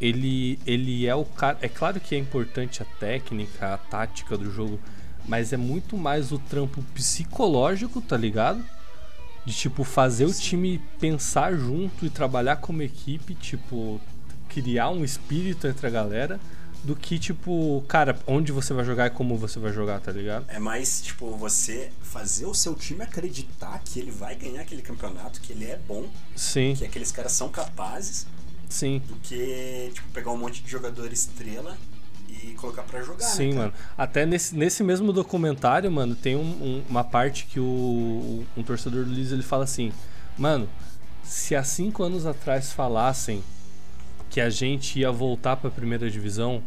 Ele, 0.00 0.58
ele 0.66 1.06
é 1.06 1.14
o 1.14 1.24
cara. 1.24 1.58
É 1.60 1.68
claro 1.68 2.00
que 2.00 2.14
é 2.14 2.18
importante 2.18 2.82
a 2.82 2.86
técnica, 2.98 3.74
a 3.74 3.78
tática 3.78 4.36
do 4.36 4.50
jogo, 4.50 4.78
mas 5.26 5.52
é 5.52 5.56
muito 5.56 5.96
mais 5.96 6.32
o 6.32 6.38
trampo 6.38 6.82
psicológico, 6.94 8.00
tá 8.00 8.16
ligado? 8.16 8.64
De 9.44 9.52
tipo 9.54 9.84
fazer 9.84 10.24
o 10.24 10.32
time 10.32 10.80
pensar 10.98 11.54
junto 11.54 12.04
e 12.04 12.10
trabalhar 12.10 12.56
como 12.56 12.82
equipe, 12.82 13.34
tipo, 13.34 14.00
criar 14.48 14.90
um 14.90 15.04
espírito 15.04 15.66
entre 15.66 15.86
a 15.86 15.90
galera, 15.90 16.40
do 16.84 16.94
que 16.94 17.18
tipo, 17.18 17.82
cara, 17.88 18.18
onde 18.26 18.52
você 18.52 18.74
vai 18.74 18.84
jogar 18.84 19.06
e 19.06 19.10
como 19.10 19.38
você 19.38 19.58
vai 19.58 19.72
jogar, 19.72 20.00
tá 20.00 20.12
ligado? 20.12 20.44
É 20.48 20.58
mais, 20.58 21.00
tipo, 21.00 21.30
você 21.30 21.90
fazer 22.02 22.44
o 22.44 22.54
seu 22.54 22.74
time 22.74 23.02
acreditar 23.02 23.80
que 23.82 23.98
ele 23.98 24.10
vai 24.10 24.34
ganhar 24.34 24.60
aquele 24.60 24.82
campeonato, 24.82 25.40
que 25.40 25.52
ele 25.52 25.64
é 25.64 25.78
bom, 25.88 26.06
Sim, 26.36 26.74
que 26.76 26.84
aqueles 26.84 27.10
caras 27.10 27.32
são 27.32 27.48
capazes, 27.48 28.26
sim. 28.68 29.00
do 29.08 29.14
que, 29.16 29.90
tipo, 29.92 30.08
pegar 30.08 30.30
um 30.32 30.36
monte 30.36 30.62
de 30.62 30.70
jogador 30.70 31.12
estrela 31.12 31.76
e 32.28 32.52
colocar 32.54 32.82
pra 32.82 33.02
jogar, 33.02 33.24
Sim, 33.24 33.50
né, 33.50 33.56
mano. 33.58 33.72
Até 33.96 34.26
nesse, 34.26 34.56
nesse 34.56 34.82
mesmo 34.82 35.12
documentário, 35.12 35.90
mano, 35.90 36.14
tem 36.14 36.36
um- 36.36 36.40
um- 36.40 36.82
uma 36.88 37.04
parte 37.04 37.46
que 37.46 37.60
o, 37.60 38.44
um 38.56 38.62
torcedor 38.62 39.04
do 39.04 39.10
Leeds 39.12 39.32
ele 39.32 39.42
fala 39.42 39.64
assim: 39.64 39.92
Mano, 40.36 40.68
se 41.22 41.54
há 41.54 41.62
cinco 41.62 42.02
anos 42.02 42.26
atrás 42.26 42.72
falassem 42.72 43.42
que 44.28 44.40
a 44.40 44.50
gente 44.50 44.98
ia 44.98 45.12
voltar 45.12 45.56
pra 45.56 45.70
primeira 45.70 46.10
divisão, 46.10 46.62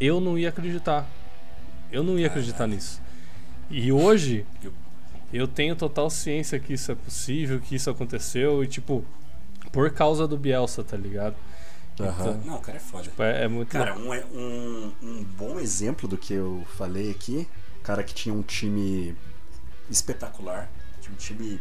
eu 0.00 0.20
não 0.20 0.38
ia 0.38 0.48
acreditar. 0.48 1.06
Eu 1.90 2.02
não 2.02 2.18
ia 2.18 2.26
acreditar 2.28 2.66
nisso. 2.66 3.00
E 3.70 3.92
hoje, 3.92 4.46
eu 5.32 5.46
tenho 5.46 5.76
total 5.76 6.08
ciência 6.08 6.58
que 6.58 6.72
isso 6.72 6.90
é 6.90 6.94
possível, 6.94 7.60
que 7.60 7.74
isso 7.74 7.90
aconteceu 7.90 8.64
e, 8.64 8.66
tipo, 8.66 9.04
por 9.72 9.90
causa 9.90 10.28
do 10.28 10.36
Bielsa, 10.36 10.84
tá 10.84 10.96
ligado? 10.96 11.34
Aham. 11.98 12.40
Não, 12.44 12.56
o 12.56 12.60
cara 12.60 12.76
é 12.78 12.80
foda. 12.80 13.02
Tipo, 13.04 13.22
é, 13.22 13.44
é 13.44 13.48
muito. 13.48 13.68
Cara, 13.70 13.96
um, 13.96 14.12
um, 14.12 14.92
um 15.02 15.24
bom 15.24 15.58
exemplo 15.58 16.06
do 16.08 16.16
que 16.16 16.34
eu 16.34 16.64
falei 16.76 17.10
aqui, 17.10 17.48
cara 17.82 18.02
que 18.02 18.14
tinha 18.14 18.34
um 18.34 18.42
time 18.42 19.16
espetacular, 19.90 20.68
tinha 21.00 21.12
um 21.12 21.16
time 21.16 21.60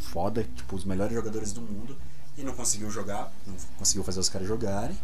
foda, 0.00 0.44
tipo, 0.54 0.76
os 0.76 0.84
melhores 0.84 1.14
jogadores 1.14 1.52
do 1.52 1.60
mundo, 1.60 1.96
e 2.36 2.42
não 2.42 2.52
conseguiu 2.54 2.90
jogar, 2.90 3.32
não 3.46 3.54
conseguiu 3.78 4.04
fazer 4.04 4.20
os 4.20 4.28
caras 4.28 4.46
jogarem, 4.46 4.96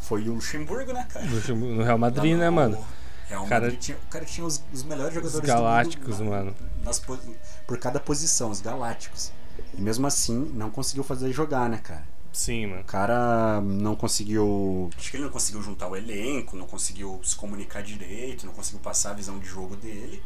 foi 0.00 0.28
o 0.28 0.34
Luxemburgo, 0.34 0.92
né, 0.92 1.06
cara? 1.12 1.24
No 1.26 1.56
no 1.76 1.82
Real 1.82 1.98
Madrid, 1.98 2.32
Lá 2.32 2.38
né, 2.38 2.46
no 2.50 2.52
mano? 2.56 2.84
Real 3.28 3.46
Cara- 3.46 3.64
Madrid 3.66 3.80
tinha, 3.80 3.96
o 3.96 4.06
cara 4.10 4.24
tinha 4.24 4.46
os, 4.46 4.62
os 4.72 4.82
melhores 4.82 5.14
jogadores 5.14 5.34
Os 5.36 5.40
do 5.40 5.46
galácticos, 5.46 6.18
mundo, 6.20 6.30
mano. 6.30 6.54
nas 6.82 6.98
po- 6.98 7.18
por 7.66 7.78
cada 7.78 7.98
posição, 8.00 8.50
os 8.50 8.60
galácticos. 8.60 9.32
E 9.76 9.80
mesmo 9.80 10.06
assim, 10.06 10.50
não 10.54 10.70
conseguiu 10.70 11.02
fazer 11.02 11.32
jogar, 11.32 11.68
né, 11.68 11.78
cara? 11.78 12.06
Sim, 12.32 12.66
mano. 12.66 12.82
O 12.82 12.84
cara 12.84 13.60
não 13.60 13.94
conseguiu. 13.94 14.90
Acho 14.96 15.10
que 15.10 15.16
ele 15.16 15.24
não 15.24 15.30
conseguiu 15.30 15.62
juntar 15.62 15.88
o 15.88 15.96
elenco, 15.96 16.56
não 16.56 16.66
conseguiu 16.66 17.20
se 17.22 17.36
comunicar 17.36 17.82
direito, 17.82 18.46
não 18.46 18.54
conseguiu 18.54 18.80
passar 18.80 19.10
a 19.10 19.14
visão 19.14 19.38
de 19.38 19.46
jogo 19.46 19.76
dele. 19.76 20.22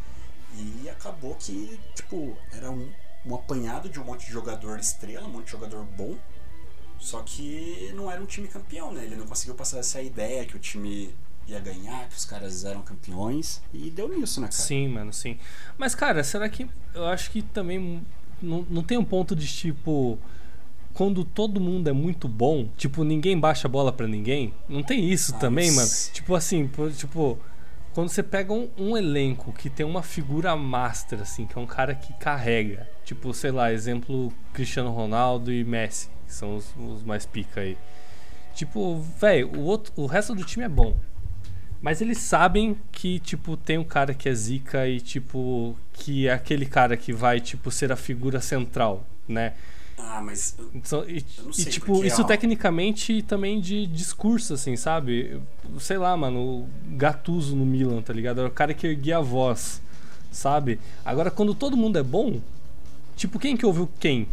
E 0.57 0.89
acabou 0.89 1.35
que, 1.35 1.79
tipo, 1.95 2.37
era 2.53 2.71
um, 2.71 2.89
um 3.27 3.35
apanhado 3.35 3.89
de 3.89 4.01
um 4.01 4.05
monte 4.05 4.27
de 4.27 4.33
jogador 4.33 4.79
estrela, 4.79 5.27
um 5.27 5.33
monte 5.33 5.47
de 5.47 5.53
jogador 5.53 5.85
bom. 5.85 6.17
Só 6.99 7.23
que 7.23 7.93
não 7.95 8.11
era 8.11 8.23
um 8.23 8.27
time 8.27 8.49
campeão, 8.49 8.93
né? 8.93 9.05
Ele 9.05 9.17
não 9.17 9.27
conseguiu 9.27 9.55
passar 9.55 9.79
essa 9.79 10.01
ideia 10.01 10.47
que 10.47 10.57
o 10.57 10.59
time 10.59 11.15
ia 11.47 11.61
ganhar, 11.61 12.09
que 12.09 12.17
os 12.17 12.25
caras 12.25 12.65
eram 12.65 12.83
campeões. 12.83 13.61
E 13.73 13.91
deu 13.91 14.09
nisso, 14.09 14.41
né, 14.41 14.49
cara? 14.49 14.63
Sim, 14.63 14.89
mano, 14.89 15.13
sim. 15.13 15.39
Mas, 15.77 15.95
cara, 15.95 16.25
será 16.25 16.49
que. 16.49 16.69
Eu 16.95 17.07
acho 17.07 17.31
que 17.31 17.43
também. 17.43 18.05
Não, 18.43 18.67
não 18.69 18.83
tem 18.83 18.99
um 18.99 19.05
ponto 19.05 19.35
de 19.35 19.47
tipo. 19.47 20.19
Quando 20.93 21.25
todo 21.25 21.61
mundo 21.61 21.89
é 21.89 21.93
muito 21.93 22.27
bom, 22.27 22.69
tipo, 22.77 23.05
ninguém 23.05 23.39
baixa 23.39 23.69
a 23.69 23.71
bola 23.71 23.93
pra 23.93 24.07
ninguém. 24.07 24.55
Não 24.67 24.83
tem 24.83 25.11
isso 25.11 25.35
também, 25.39 25.71
mano? 25.73 25.89
Tipo 26.13 26.35
assim, 26.35 26.71
tipo. 26.97 27.39
Quando 27.93 28.09
você 28.11 28.23
pega 28.23 28.53
um, 28.53 28.69
um 28.79 28.97
elenco 28.97 29.53
que 29.55 29.71
tem 29.71 29.85
uma 29.87 30.03
figura 30.03 30.55
master, 30.55 31.21
assim, 31.23 31.47
que 31.47 31.57
é 31.59 31.61
um 31.61 31.67
cara 31.67 31.95
que 31.95 32.13
carrega. 32.15 32.87
Tipo, 33.05 33.33
sei 33.33 33.51
lá, 33.51 33.73
exemplo 33.73 34.31
Cristiano 34.53 34.91
Ronaldo 34.91 35.51
e 35.51 35.65
Messi, 35.65 36.11
que 36.27 36.33
são 36.35 36.57
os, 36.57 36.75
os 36.79 37.03
mais 37.03 37.25
pica 37.25 37.61
aí. 37.63 37.77
Tipo, 38.55 39.01
velho, 39.19 39.51
o, 39.59 39.63
outro- 39.65 39.93
o 39.97 40.05
resto 40.07 40.35
do 40.35 40.45
time 40.45 40.65
é 40.65 40.69
bom. 40.69 40.95
Mas 41.81 42.01
eles 42.01 42.19
sabem 42.19 42.77
que, 42.91 43.19
tipo, 43.21 43.57
tem 43.57 43.79
um 43.79 43.85
cara 43.85 44.15
que 44.15 44.29
é 44.29 44.35
zica 44.35 44.89
e, 44.89 45.01
tipo, 45.01 45.77
que 45.93 46.27
é 46.27 46.33
aquele 46.33 46.67
cara 46.67 46.97
que 46.97 47.13
vai, 47.13 47.41
tipo, 47.41 47.71
ser 47.71 47.93
a 47.93 47.97
figura 47.97 48.41
central, 48.41 49.07
né? 49.29 49.53
Ah, 49.99 50.21
mas. 50.23 50.57
Então, 50.75 51.05
e, 51.09 51.25
Eu 51.39 51.45
não 51.45 51.51
e, 51.51 51.55
sei, 51.55 51.73
tipo, 51.73 51.87
porque, 51.87 52.07
isso 52.07 52.23
ó. 52.23 52.25
tecnicamente 52.25 53.23
também 53.23 53.61
de 53.61 53.87
discurso, 53.87 54.55
assim, 54.55 54.77
sabe? 54.77 55.41
Sei 55.79 55.97
lá, 55.97 56.17
mano, 56.17 56.39
o 56.41 56.69
Gattuso 56.97 57.57
no 57.57 57.65
Milan, 57.65 58.03
tá 58.03 58.13
ligado? 58.13 58.41
Era 58.41 58.49
o 58.49 58.53
cara 58.53 58.75
que 58.75 58.87
erguia 58.87 59.19
a 59.19 59.23
voz, 59.23 59.81
sabe? 60.31 60.79
Agora, 61.05 61.31
quando 61.31 61.55
todo 61.55 61.77
mundo 61.77 61.99
é 61.99 62.03
bom, 62.03 62.41
tipo, 63.17 63.39
quem 63.39 63.57
que 63.57 63.65
ouviu 63.65 63.89
quem? 63.99 64.29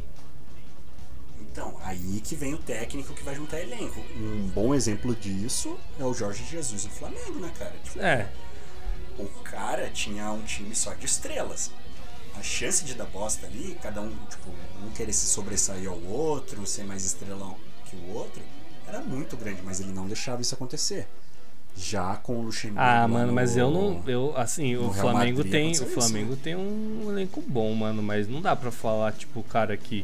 Então, 1.53 1.75
aí 1.83 2.19
que 2.23 2.35
vem 2.35 2.55
o 2.55 2.57
técnico 2.57 3.13
que 3.13 3.23
vai 3.23 3.35
juntar 3.35 3.61
elenco. 3.61 3.99
Um 4.17 4.47
bom 4.55 4.73
exemplo 4.73 5.15
disso 5.15 5.77
é 5.99 6.03
o 6.03 6.11
Jorge 6.11 6.43
Jesus 6.49 6.85
no 6.85 6.89
Flamengo, 6.89 7.39
né, 7.39 7.51
cara? 7.59 7.75
Tipo, 7.83 7.99
É, 8.01 8.27
O 9.19 9.25
cara 9.43 9.87
tinha 9.91 10.31
um 10.31 10.41
time 10.41 10.75
só 10.75 10.95
de 10.95 11.05
estrelas. 11.05 11.69
A 12.35 12.41
chance 12.41 12.83
de 12.83 12.95
dar 12.95 13.05
bosta 13.05 13.45
ali, 13.45 13.77
cada 13.83 14.01
um, 14.01 14.09
tipo, 14.27 14.49
um 14.83 14.89
querer 14.89 15.13
se 15.13 15.27
sobressair 15.27 15.87
ao 15.87 15.99
outro, 16.01 16.65
ser 16.65 16.83
mais 16.85 17.05
estrelão 17.05 17.55
que 17.85 17.95
o 17.95 18.15
outro, 18.15 18.41
era 18.87 18.99
muito 19.01 19.37
grande, 19.37 19.61
mas 19.63 19.79
ele 19.79 19.91
não 19.91 20.07
deixava 20.07 20.41
isso 20.41 20.55
acontecer. 20.55 21.07
Já 21.77 22.15
com 22.15 22.39
o 22.39 22.41
Luxemburgo. 22.45 22.81
Ah, 22.81 23.07
mano, 23.07 23.27
no- 23.27 23.33
mas 23.33 23.55
eu 23.55 23.69
não. 23.69 24.03
Eu, 24.07 24.33
assim, 24.35 24.75
o 24.75 24.91
Flamengo 24.91 25.37
Madrid 25.37 25.51
tem. 25.51 25.67
O 25.67 25.71
isso, 25.71 25.85
Flamengo 25.85 26.31
né? 26.31 26.37
tem 26.43 26.55
um 26.55 27.07
elenco 27.11 27.41
bom, 27.47 27.71
mano, 27.75 28.01
mas 28.01 28.27
não 28.27 28.41
dá 28.41 28.55
pra 28.55 28.71
falar, 28.71 29.11
tipo, 29.13 29.39
o 29.39 29.43
cara 29.43 29.77
que. 29.77 30.03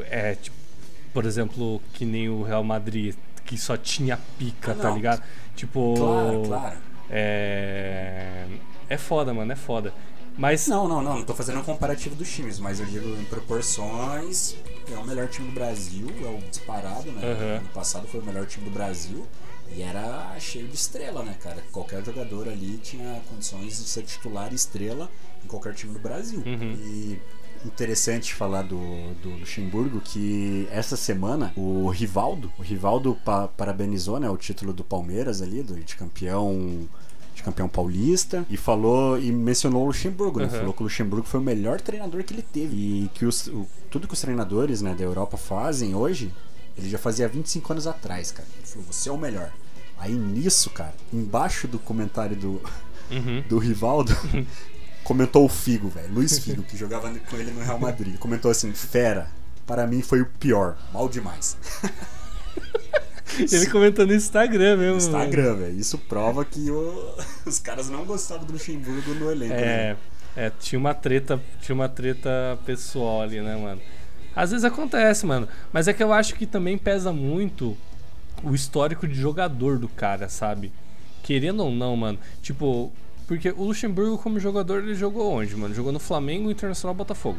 É, 0.00 0.34
tipo, 0.34 0.56
por 1.12 1.24
exemplo, 1.24 1.80
que 1.92 2.04
nem 2.04 2.28
o 2.28 2.42
Real 2.42 2.64
Madrid, 2.64 3.14
que 3.44 3.56
só 3.58 3.76
tinha 3.76 4.18
pica, 4.38 4.72
Ah, 4.72 4.74
tá 4.74 4.90
ligado? 4.90 5.22
Tipo. 5.54 5.94
Claro, 5.96 6.42
claro. 6.46 6.78
É. 7.10 8.46
É 8.88 8.96
foda, 8.98 9.32
mano, 9.32 9.52
é 9.52 9.56
foda. 9.56 9.92
Mas. 10.36 10.66
Não, 10.66 10.88
não, 10.88 11.02
não, 11.02 11.18
não 11.18 11.24
tô 11.24 11.34
fazendo 11.34 11.60
um 11.60 11.62
comparativo 11.62 12.14
dos 12.14 12.30
times, 12.30 12.58
mas 12.58 12.80
eu 12.80 12.86
digo 12.86 13.08
em 13.20 13.24
proporções, 13.24 14.56
é 14.90 14.96
o 14.96 15.04
melhor 15.06 15.28
time 15.28 15.48
do 15.48 15.54
Brasil, 15.54 16.06
é 16.22 16.28
o 16.28 16.38
disparado, 16.50 17.10
né? 17.12 17.20
Aham. 17.22 17.56
Ano 17.58 17.68
passado 17.68 18.06
foi 18.06 18.20
o 18.20 18.24
melhor 18.24 18.46
time 18.46 18.64
do 18.64 18.70
Brasil 18.70 19.26
e 19.74 19.82
era 19.82 20.34
cheio 20.38 20.66
de 20.68 20.74
estrela, 20.74 21.22
né, 21.22 21.34
cara? 21.42 21.62
Qualquer 21.70 22.04
jogador 22.04 22.48
ali 22.48 22.78
tinha 22.78 23.20
condições 23.28 23.78
de 23.78 23.88
ser 23.88 24.02
titular 24.02 24.52
e 24.52 24.54
estrela 24.54 25.10
em 25.44 25.46
qualquer 25.48 25.74
time 25.74 25.92
do 25.92 25.98
Brasil. 26.00 26.42
Uhum. 26.44 26.76
E 26.78 27.18
interessante 27.64 28.34
falar 28.34 28.62
do, 28.62 28.78
do 29.22 29.30
Luxemburgo 29.38 30.00
que 30.00 30.66
essa 30.70 30.96
semana 30.96 31.52
o 31.56 31.88
Rivaldo, 31.88 32.52
o 32.58 32.62
Rivaldo 32.62 33.16
pa- 33.24 33.48
parabenizou, 33.48 34.18
né, 34.18 34.28
o 34.28 34.36
título 34.36 34.72
do 34.72 34.82
Palmeiras 34.84 35.40
ali, 35.42 35.62
do, 35.62 35.74
de 35.78 35.96
campeão 35.96 36.88
de 37.34 37.42
campeão 37.42 37.66
paulista 37.66 38.44
e 38.50 38.58
falou 38.58 39.18
e 39.18 39.32
mencionou 39.32 39.84
o 39.84 39.86
Luxemburgo, 39.86 40.38
né? 40.38 40.44
Uhum. 40.44 40.50
Falou 40.50 40.72
que 40.74 40.82
o 40.82 40.84
Luxemburgo 40.84 41.26
foi 41.26 41.40
o 41.40 41.42
melhor 41.42 41.80
treinador 41.80 42.22
que 42.24 42.34
ele 42.34 42.42
teve 42.42 42.76
e 42.76 43.10
que 43.14 43.24
os, 43.24 43.46
o- 43.46 43.66
tudo 43.90 44.06
que 44.06 44.12
os 44.12 44.20
treinadores, 44.20 44.82
né, 44.82 44.94
da 44.94 45.02
Europa 45.02 45.38
fazem 45.38 45.94
hoje, 45.94 46.30
ele 46.76 46.90
já 46.90 46.98
fazia 46.98 47.26
25 47.26 47.72
anos 47.72 47.86
atrás, 47.86 48.30
cara. 48.30 48.46
Ele 48.58 48.66
falou: 48.66 48.86
"Você 48.90 49.08
é 49.08 49.12
o 49.12 49.16
melhor". 49.16 49.50
Aí 49.98 50.12
nisso, 50.12 50.68
cara, 50.70 50.92
embaixo 51.12 51.66
do 51.66 51.78
comentário 51.78 52.36
do 52.36 52.60
Uhum. 53.10 53.42
do 53.48 53.58
Rivaldo, 53.58 54.12
comentou 55.04 55.44
o 55.44 55.48
Figo, 55.48 55.88
velho. 55.88 56.12
Luiz 56.12 56.38
Figo, 56.38 56.62
que 56.62 56.76
jogava 56.76 57.10
com 57.30 57.36
ele 57.36 57.50
no 57.50 57.60
Real 57.62 57.78
Madrid. 57.78 58.16
Comentou 58.18 58.50
assim: 58.50 58.72
Fera, 58.72 59.28
para 59.66 59.86
mim 59.86 60.02
foi 60.02 60.20
o 60.20 60.26
pior. 60.26 60.76
Mal 60.92 61.08
demais. 61.08 61.56
Ele 63.38 63.66
comentou 63.66 64.06
no 64.06 64.14
Instagram 64.14 64.76
mesmo. 64.76 64.96
Instagram, 64.98 65.42
mano. 65.44 65.56
velho. 65.58 65.78
Isso 65.80 65.96
prova 65.96 66.44
que 66.44 66.70
o- 66.70 67.14
os 67.46 67.58
caras 67.58 67.88
não 67.88 68.04
gostavam 68.04 68.44
do 68.46 68.52
Luxemburgo 68.52 69.14
no 69.14 69.30
elenco. 69.30 69.54
É, 69.54 69.92
né? 69.94 69.96
é, 70.36 70.52
tinha 70.60 70.78
uma 70.78 70.92
treta, 70.92 71.40
tinha 71.60 71.74
uma 71.74 71.88
treta 71.88 72.58
pessoal 72.66 73.22
ali, 73.22 73.40
né, 73.40 73.56
mano? 73.56 73.80
Às 74.36 74.50
vezes 74.50 74.64
acontece, 74.64 75.24
mano. 75.26 75.48
Mas 75.72 75.88
é 75.88 75.92
que 75.92 76.02
eu 76.02 76.12
acho 76.12 76.34
que 76.34 76.46
também 76.46 76.76
pesa 76.76 77.12
muito 77.12 77.76
o 78.42 78.54
histórico 78.54 79.06
de 79.06 79.14
jogador 79.14 79.78
do 79.78 79.88
cara, 79.88 80.28
sabe? 80.28 80.72
Querendo 81.22 81.60
ou 81.64 81.70
não, 81.70 81.96
mano. 81.96 82.18
Tipo, 82.42 82.92
porque 83.34 83.50
o 83.50 83.64
Luxemburgo, 83.64 84.18
como 84.18 84.38
jogador, 84.38 84.82
ele 84.82 84.94
jogou 84.94 85.32
onde, 85.32 85.56
mano? 85.56 85.74
Jogou 85.74 85.90
no 85.92 85.98
Flamengo, 85.98 86.50
Internacional 86.50 86.94
Botafogo. 86.94 87.38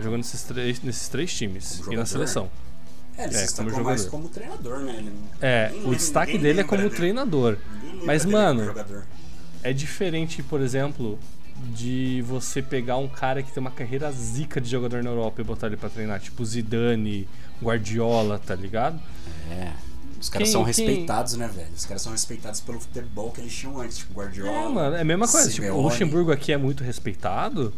Jogou 0.00 0.18
nesses 0.18 0.42
três, 0.42 0.80
nesses 0.82 1.08
três 1.08 1.32
times. 1.34 1.78
Como 1.78 1.92
E 1.92 1.96
na 1.96 2.04
jogador? 2.04 2.06
seleção. 2.06 2.50
É, 3.16 3.24
ele 3.24 3.34
É, 3.34 3.38
se 3.38 3.54
como 3.56 3.68
destacou 3.68 3.84
mais 3.84 4.00
jogador. 4.02 4.10
como 4.18 4.28
treinador, 4.28 4.78
né? 4.80 4.94
Ele 4.98 5.12
É, 5.40 5.70
ninguém 5.70 5.90
o 5.90 5.94
destaque 5.94 6.38
dele 6.38 6.60
é 6.60 6.64
como 6.64 6.82
dele. 6.82 6.94
treinador. 6.94 7.56
Mas, 8.04 8.24
mano, 8.26 8.64
jogador. 8.64 9.04
é 9.62 9.72
diferente, 9.72 10.42
por 10.42 10.60
exemplo, 10.60 11.18
de 11.74 12.22
você 12.26 12.60
pegar 12.60 12.96
um 12.98 13.08
cara 13.08 13.42
que 13.42 13.50
tem 13.52 13.60
uma 13.60 13.70
carreira 13.70 14.10
zica 14.12 14.60
de 14.60 14.68
jogador 14.68 15.02
na 15.02 15.10
Europa 15.10 15.40
e 15.40 15.44
botar 15.44 15.66
ele 15.68 15.76
pra 15.76 15.88
treinar, 15.88 16.20
tipo 16.20 16.44
Zidane, 16.44 17.26
Guardiola, 17.62 18.38
tá 18.38 18.54
ligado? 18.54 19.00
É. 19.50 19.72
Os 20.22 20.28
caras 20.28 20.46
Quem- 20.48 20.52
são 20.52 20.60
quem- 20.64 20.68
respeitados, 20.68 21.34
né, 21.34 21.48
velho? 21.52 21.68
Os 21.76 21.84
caras 21.84 22.00
são 22.00 22.12
respeitados 22.12 22.60
pelo 22.60 22.78
futebol 22.78 23.30
que 23.32 23.40
eles 23.40 23.52
tinham 23.52 23.78
antes, 23.80 23.98
tipo 23.98 24.14
Guardiola. 24.14 24.52
É, 24.52 24.68
mano, 24.68 24.96
é 24.96 25.00
a 25.00 25.04
mesma 25.04 25.26
coisa. 25.26 25.50
Tipo, 25.50 25.66
o. 25.72 25.80
Luxemburgo 25.82 26.30
aqui 26.30 26.52
é 26.52 26.56
muito 26.56 26.84
respeitado 26.84 27.74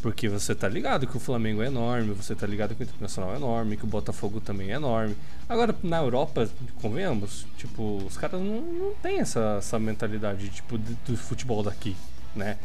porque 0.00 0.28
você 0.28 0.54
tá 0.54 0.68
ligado 0.68 1.06
que 1.08 1.16
o 1.16 1.20
Flamengo 1.20 1.60
é 1.62 1.66
enorme, 1.66 2.12
você 2.14 2.34
tá 2.36 2.46
ligado 2.46 2.74
que 2.76 2.82
o 2.82 2.84
Internacional 2.84 3.32
é 3.34 3.36
enorme, 3.36 3.76
que 3.76 3.84
o 3.84 3.86
Botafogo 3.88 4.40
também 4.40 4.70
é 4.70 4.74
enorme. 4.74 5.16
Agora, 5.48 5.74
na 5.82 5.98
Europa, 5.98 6.48
convenhamos, 6.80 7.46
tipo, 7.56 7.98
os 8.06 8.16
caras 8.16 8.40
não, 8.40 8.60
não 8.62 8.94
têm 9.02 9.18
essa, 9.20 9.56
essa 9.58 9.78
mentalidade, 9.78 10.48
tipo, 10.50 10.78
de- 10.78 10.94
do 11.06 11.16
futebol 11.16 11.62
daqui, 11.64 11.96
né? 12.34 12.58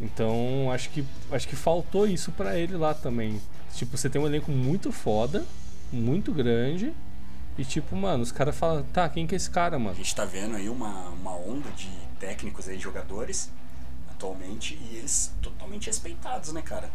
Então, 0.00 0.70
acho 0.72 0.90
que, 0.90 1.04
acho 1.32 1.48
que 1.48 1.56
faltou 1.56 2.06
isso 2.06 2.30
pra 2.32 2.56
ele 2.56 2.76
lá 2.76 2.94
também. 2.94 3.40
Tipo, 3.74 3.96
você 3.96 4.08
tem 4.08 4.20
um 4.20 4.26
elenco 4.26 4.50
muito 4.52 4.92
foda, 4.92 5.44
muito 5.92 6.32
grande, 6.32 6.92
e 7.58 7.64
tipo, 7.64 7.94
mano, 7.96 8.22
os 8.22 8.32
caras 8.32 8.56
falam, 8.56 8.82
tá, 8.84 9.08
quem 9.08 9.26
que 9.26 9.34
é 9.34 9.36
esse 9.36 9.50
cara, 9.50 9.78
mano? 9.78 9.90
A 9.90 9.94
gente 9.94 10.14
tá 10.14 10.24
vendo 10.24 10.56
aí 10.56 10.68
uma, 10.68 11.08
uma 11.08 11.34
onda 11.34 11.68
de 11.70 11.90
técnicos 12.20 12.68
aí, 12.68 12.78
jogadores, 12.78 13.50
atualmente, 14.10 14.78
e 14.80 14.96
eles 14.96 15.32
totalmente 15.42 15.86
respeitados, 15.86 16.52
né, 16.52 16.62
cara? 16.62 16.90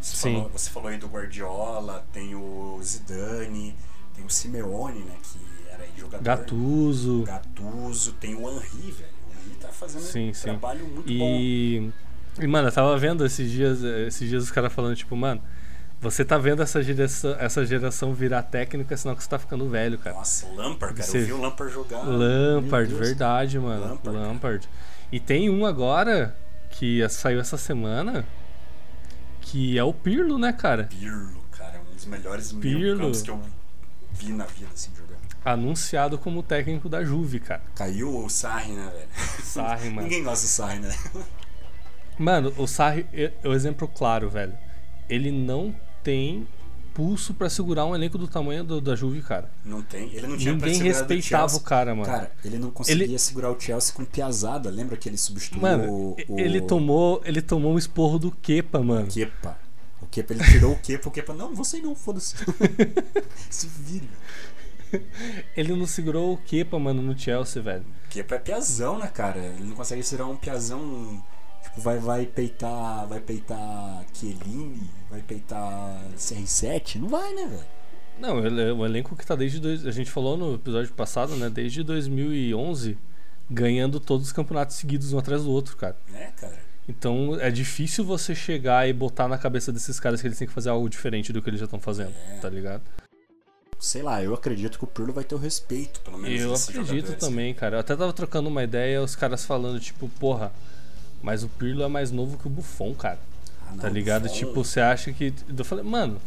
Você, 0.00 0.16
Sim. 0.16 0.34
Falou, 0.34 0.50
você 0.50 0.70
falou 0.70 0.88
aí 0.88 0.98
do 0.98 1.08
Guardiola, 1.08 2.06
tem 2.12 2.34
o 2.34 2.80
Zidane, 2.82 3.74
tem 4.14 4.24
o 4.24 4.30
Simeone, 4.30 5.00
né, 5.00 5.14
que 5.22 5.38
era 5.70 5.82
aí 5.84 5.92
jogador. 5.96 6.24
Gattuso. 6.24 7.22
Gattuso, 7.24 8.12
tem 8.14 8.34
o 8.34 8.48
Henry, 8.48 8.90
velho. 8.92 9.10
O 9.28 9.32
Henry 9.46 9.56
tá 9.60 9.68
fazendo 9.68 10.02
Sim, 10.02 10.30
um 10.30 10.34
sim. 10.34 10.42
trabalho 10.44 10.86
muito 10.86 11.06
bom. 11.06 11.36
E 11.38 11.92
E, 12.40 12.46
mano, 12.46 12.68
eu 12.68 12.72
tava 12.72 12.96
vendo 12.96 13.26
esses 13.26 13.50
dias, 13.50 13.82
esses 13.82 14.28
dias 14.28 14.44
os 14.44 14.50
caras 14.50 14.72
falando, 14.72 14.94
tipo, 14.94 15.16
mano, 15.16 15.42
você 16.00 16.24
tá 16.24 16.38
vendo 16.38 16.62
essa 16.62 16.82
geração, 16.82 17.36
essa 17.38 17.64
geração 17.66 18.14
virar 18.14 18.42
técnica, 18.42 18.96
senão 18.96 19.14
que 19.16 19.22
você 19.22 19.28
tá 19.28 19.38
ficando 19.38 19.68
velho, 19.68 19.98
cara. 19.98 20.14
Nossa, 20.16 20.46
Lampard, 20.54 20.94
cara. 20.94 21.08
Você- 21.10 21.18
Eu 21.22 21.26
vi 21.26 21.32
o 21.32 21.40
Lampard 21.40 21.72
jogar. 21.72 22.02
Lampard, 22.02 22.94
verdade, 22.94 23.58
mano. 23.58 23.84
Lampard, 23.88 24.18
Lampard. 24.18 24.68
E 25.10 25.18
tem 25.18 25.48
um 25.50 25.64
agora 25.66 26.36
que 26.70 27.06
saiu 27.08 27.40
essa 27.40 27.56
semana 27.56 28.24
que 29.40 29.78
é 29.78 29.82
o 29.82 29.92
Pirlo, 29.94 30.38
né, 30.38 30.52
cara? 30.52 30.84
Pirlo, 30.84 31.42
cara. 31.50 31.80
Um 31.90 31.94
dos 31.94 32.04
melhores 32.06 32.52
meio-campos 32.52 33.22
que 33.22 33.30
eu 33.30 33.40
vi 34.12 34.32
na 34.32 34.44
vida, 34.44 34.70
assim, 34.74 34.90
jogando. 34.94 35.18
Anunciado 35.44 36.18
como 36.18 36.42
técnico 36.42 36.88
da 36.88 37.02
Juve, 37.02 37.40
cara. 37.40 37.62
Caiu 37.74 38.24
o 38.24 38.28
Sarri, 38.28 38.72
né, 38.72 38.90
velho? 38.92 39.08
Sarri, 39.42 39.88
mano. 39.90 40.02
Ninguém 40.02 40.22
gosta 40.22 40.44
do 40.44 40.48
Sarri, 40.50 40.78
né? 40.80 40.94
Mano, 42.18 42.52
o 42.58 42.66
Sarri 42.66 43.06
é 43.12 43.32
é 43.42 43.48
o 43.48 43.54
exemplo 43.54 43.88
claro, 43.88 44.28
velho. 44.28 44.52
Ele 45.08 45.30
não 45.30 45.74
tem 46.02 46.46
pulso 46.94 47.32
pra 47.32 47.48
segurar 47.48 47.86
um 47.86 47.94
elenco 47.94 48.18
do 48.18 48.26
tamanho 48.26 48.64
do- 48.64 48.80
da 48.80 48.96
Juve, 48.96 49.22
cara. 49.22 49.48
Não 49.64 49.80
tem. 49.82 50.12
Ele 50.12 50.26
não 50.26 50.36
tinha 50.36 50.52
Ninguém 50.52 50.82
respeitava 50.82 51.54
o 51.56 51.60
cara, 51.60 51.94
mano. 51.94 52.06
Cara, 52.06 52.32
ele 52.44 52.58
não 52.58 52.70
conseguia 52.72 53.04
Ele- 53.04 53.18
segurar 53.18 53.52
o 53.52 53.60
Chelsea 53.60 53.94
com 53.94 54.04
piazada. 54.04 54.68
Lembra 54.68 54.96
que 54.96 55.08
ele 55.08 55.16
substituiu 55.16 55.62
Mano, 55.62 55.92
o, 55.92 56.16
o... 56.28 56.40
ele 56.40 56.60
tomou, 56.60 57.22
ele 57.24 57.40
tomou 57.40 57.72
um 57.74 57.78
esporro 57.78 58.18
do 58.18 58.32
Kepa, 58.32 58.82
mano. 58.82 59.06
Kepa. 59.06 59.56
O 60.02 60.06
Kepa, 60.06 60.32
ele 60.32 60.42
tirou 60.44 60.72
o 60.72 60.76
Kepa. 60.78 61.08
O 61.08 61.12
Kepa, 61.12 61.34
não, 61.34 61.54
você 61.54 61.78
não, 61.80 61.94
foda-se. 61.94 62.34
Se 63.48 63.66
vire. 63.68 64.08
Ele 65.56 65.74
não 65.74 65.86
segurou 65.86 66.32
o 66.32 66.36
Kepa, 66.38 66.78
mano, 66.78 67.02
no 67.02 67.16
Chelsea, 67.18 67.62
velho. 67.62 67.84
Kepa 68.10 68.36
é 68.36 68.38
piazão, 68.38 68.98
né, 68.98 69.06
cara? 69.06 69.38
Ele 69.38 69.64
não 69.64 69.76
consegue 69.76 70.02
segurar 70.02 70.28
um 70.28 70.36
piazão. 70.36 71.22
Tipo, 71.62 71.80
vai, 71.80 71.98
vai 71.98 72.26
peitar. 72.26 73.06
Vai 73.06 73.20
peitar 73.20 74.04
Chiellini, 74.14 74.88
vai 75.10 75.20
peitar 75.22 76.00
CR7. 76.16 76.96
Não 76.96 77.08
vai, 77.08 77.32
né, 77.34 77.46
velho? 77.46 77.64
Não, 78.20 78.38
é 78.44 78.72
um 78.72 78.84
elenco 78.84 79.14
que 79.16 79.24
tá 79.24 79.34
desde. 79.36 79.60
Dois, 79.60 79.86
a 79.86 79.90
gente 79.92 80.10
falou 80.10 80.36
no 80.36 80.54
episódio 80.54 80.92
passado, 80.92 81.36
né? 81.36 81.48
Desde 81.48 81.82
2011, 81.84 82.98
ganhando 83.50 84.00
todos 84.00 84.26
os 84.26 84.32
campeonatos 84.32 84.76
seguidos 84.76 85.12
um 85.12 85.18
atrás 85.18 85.44
do 85.44 85.50
outro, 85.52 85.76
cara. 85.76 85.96
É, 86.12 86.26
cara. 86.38 86.58
Então 86.88 87.38
é 87.38 87.50
difícil 87.50 88.02
você 88.04 88.34
chegar 88.34 88.88
e 88.88 88.92
botar 88.92 89.28
na 89.28 89.36
cabeça 89.38 89.70
desses 89.70 90.00
caras 90.00 90.20
que 90.20 90.26
eles 90.26 90.38
têm 90.38 90.48
que 90.48 90.54
fazer 90.54 90.70
algo 90.70 90.88
diferente 90.88 91.32
do 91.32 91.42
que 91.42 91.50
eles 91.50 91.60
já 91.60 91.64
estão 91.66 91.78
fazendo, 91.78 92.14
É. 92.30 92.38
tá 92.38 92.48
ligado? 92.48 92.82
Sei 93.78 94.02
lá, 94.02 94.24
eu 94.24 94.34
acredito 94.34 94.78
que 94.78 94.84
o 94.84 94.86
Pirlo 94.86 95.12
vai 95.12 95.22
ter 95.22 95.34
o 95.34 95.38
respeito, 95.38 96.00
pelo 96.00 96.18
menos. 96.18 96.40
Eu 96.40 96.52
acredito 96.54 96.86
jogadores. 96.88 97.20
também, 97.20 97.54
cara. 97.54 97.76
Eu 97.76 97.80
até 97.80 97.94
tava 97.94 98.12
trocando 98.12 98.48
uma 98.48 98.64
ideia, 98.64 99.00
os 99.02 99.14
caras 99.14 99.44
falando, 99.44 99.78
tipo, 99.78 100.08
porra, 100.18 100.50
mas 101.22 101.42
o 101.42 101.48
Pirlo 101.48 101.82
é 101.82 101.88
mais 101.88 102.10
novo 102.10 102.36
que 102.36 102.46
o 102.46 102.50
Buffon, 102.50 102.94
cara. 102.94 103.18
Ah, 103.66 103.72
não, 103.72 103.78
tá 103.78 103.88
ligado? 103.88 104.28
Tipo, 104.28 104.64
você 104.64 104.80
acha 104.80 105.12
que. 105.12 105.32
Eu 105.56 105.64
falei, 105.64 105.84
mano, 105.84 106.18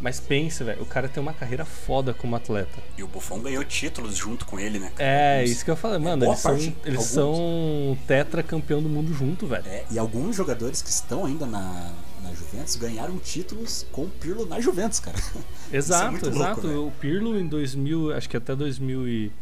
mas 0.00 0.20
pensa, 0.20 0.62
velho, 0.62 0.82
o 0.82 0.86
cara 0.86 1.08
tem 1.08 1.22
uma 1.22 1.32
carreira 1.32 1.64
foda 1.64 2.12
como 2.12 2.36
atleta. 2.36 2.78
E 2.98 3.02
o 3.02 3.06
Buffon 3.06 3.40
ganhou 3.40 3.64
títulos 3.64 4.14
junto 4.16 4.44
com 4.44 4.60
ele, 4.60 4.78
né? 4.78 4.90
cara? 4.94 5.08
É, 5.08 5.34
Alguns- 5.38 5.50
isso 5.50 5.64
que 5.64 5.70
eu 5.70 5.76
falei, 5.76 5.98
mano, 5.98 6.26
boa 6.26 6.32
eles 6.32 6.40
são, 6.40 6.54
eles 6.54 6.76
alguns. 6.86 7.06
são 7.06 7.98
tetra 8.06 8.42
campeão 8.42 8.82
do 8.82 8.88
mundo 8.88 9.14
junto, 9.14 9.46
velho. 9.46 9.64
É, 9.66 9.84
e 9.90 9.98
alguns 9.98 10.36
jogadores 10.36 10.82
que 10.82 10.90
estão 10.90 11.24
ainda 11.24 11.46
na, 11.46 11.92
na 12.22 12.34
Juventus 12.34 12.76
ganharam 12.76 13.16
títulos 13.18 13.86
com 13.90 14.02
o 14.02 14.08
Pirlo 14.10 14.44
na 14.44 14.60
Juventus, 14.60 15.00
cara. 15.00 15.16
Exato, 15.72 16.26
é 16.26 16.28
exato. 16.28 16.36
louco, 16.38 16.60
velho. 16.60 16.86
o 16.88 16.90
Pirlo 16.92 17.38
em 17.40 17.46
2000, 17.46 18.12
acho 18.14 18.28
que 18.28 18.36
até 18.36 18.54
2000 18.54 19.08
e... 19.08 19.32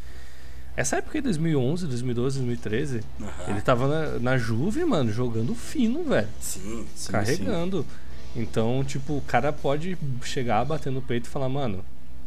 Essa 0.76 0.96
época 0.96 1.18
aí, 1.18 1.22
2011, 1.22 1.86
2012, 1.86 2.38
2013, 2.38 3.00
Aham. 3.20 3.30
ele 3.48 3.60
tava 3.60 3.86
na, 3.86 4.18
na 4.18 4.38
Juve, 4.38 4.84
mano, 4.84 5.12
jogando 5.12 5.54
fino, 5.54 6.02
velho. 6.04 6.28
Sim, 6.40 6.84
sim. 6.94 7.12
carregando. 7.12 7.86
Então, 8.34 8.82
tipo, 8.84 9.16
o 9.16 9.20
cara 9.20 9.52
pode 9.52 9.96
chegar, 10.22 10.64
bater 10.64 10.90
no 10.90 11.00
peito 11.00 11.26
e 11.26 11.28
falar, 11.28 11.48
mano, 11.48 11.84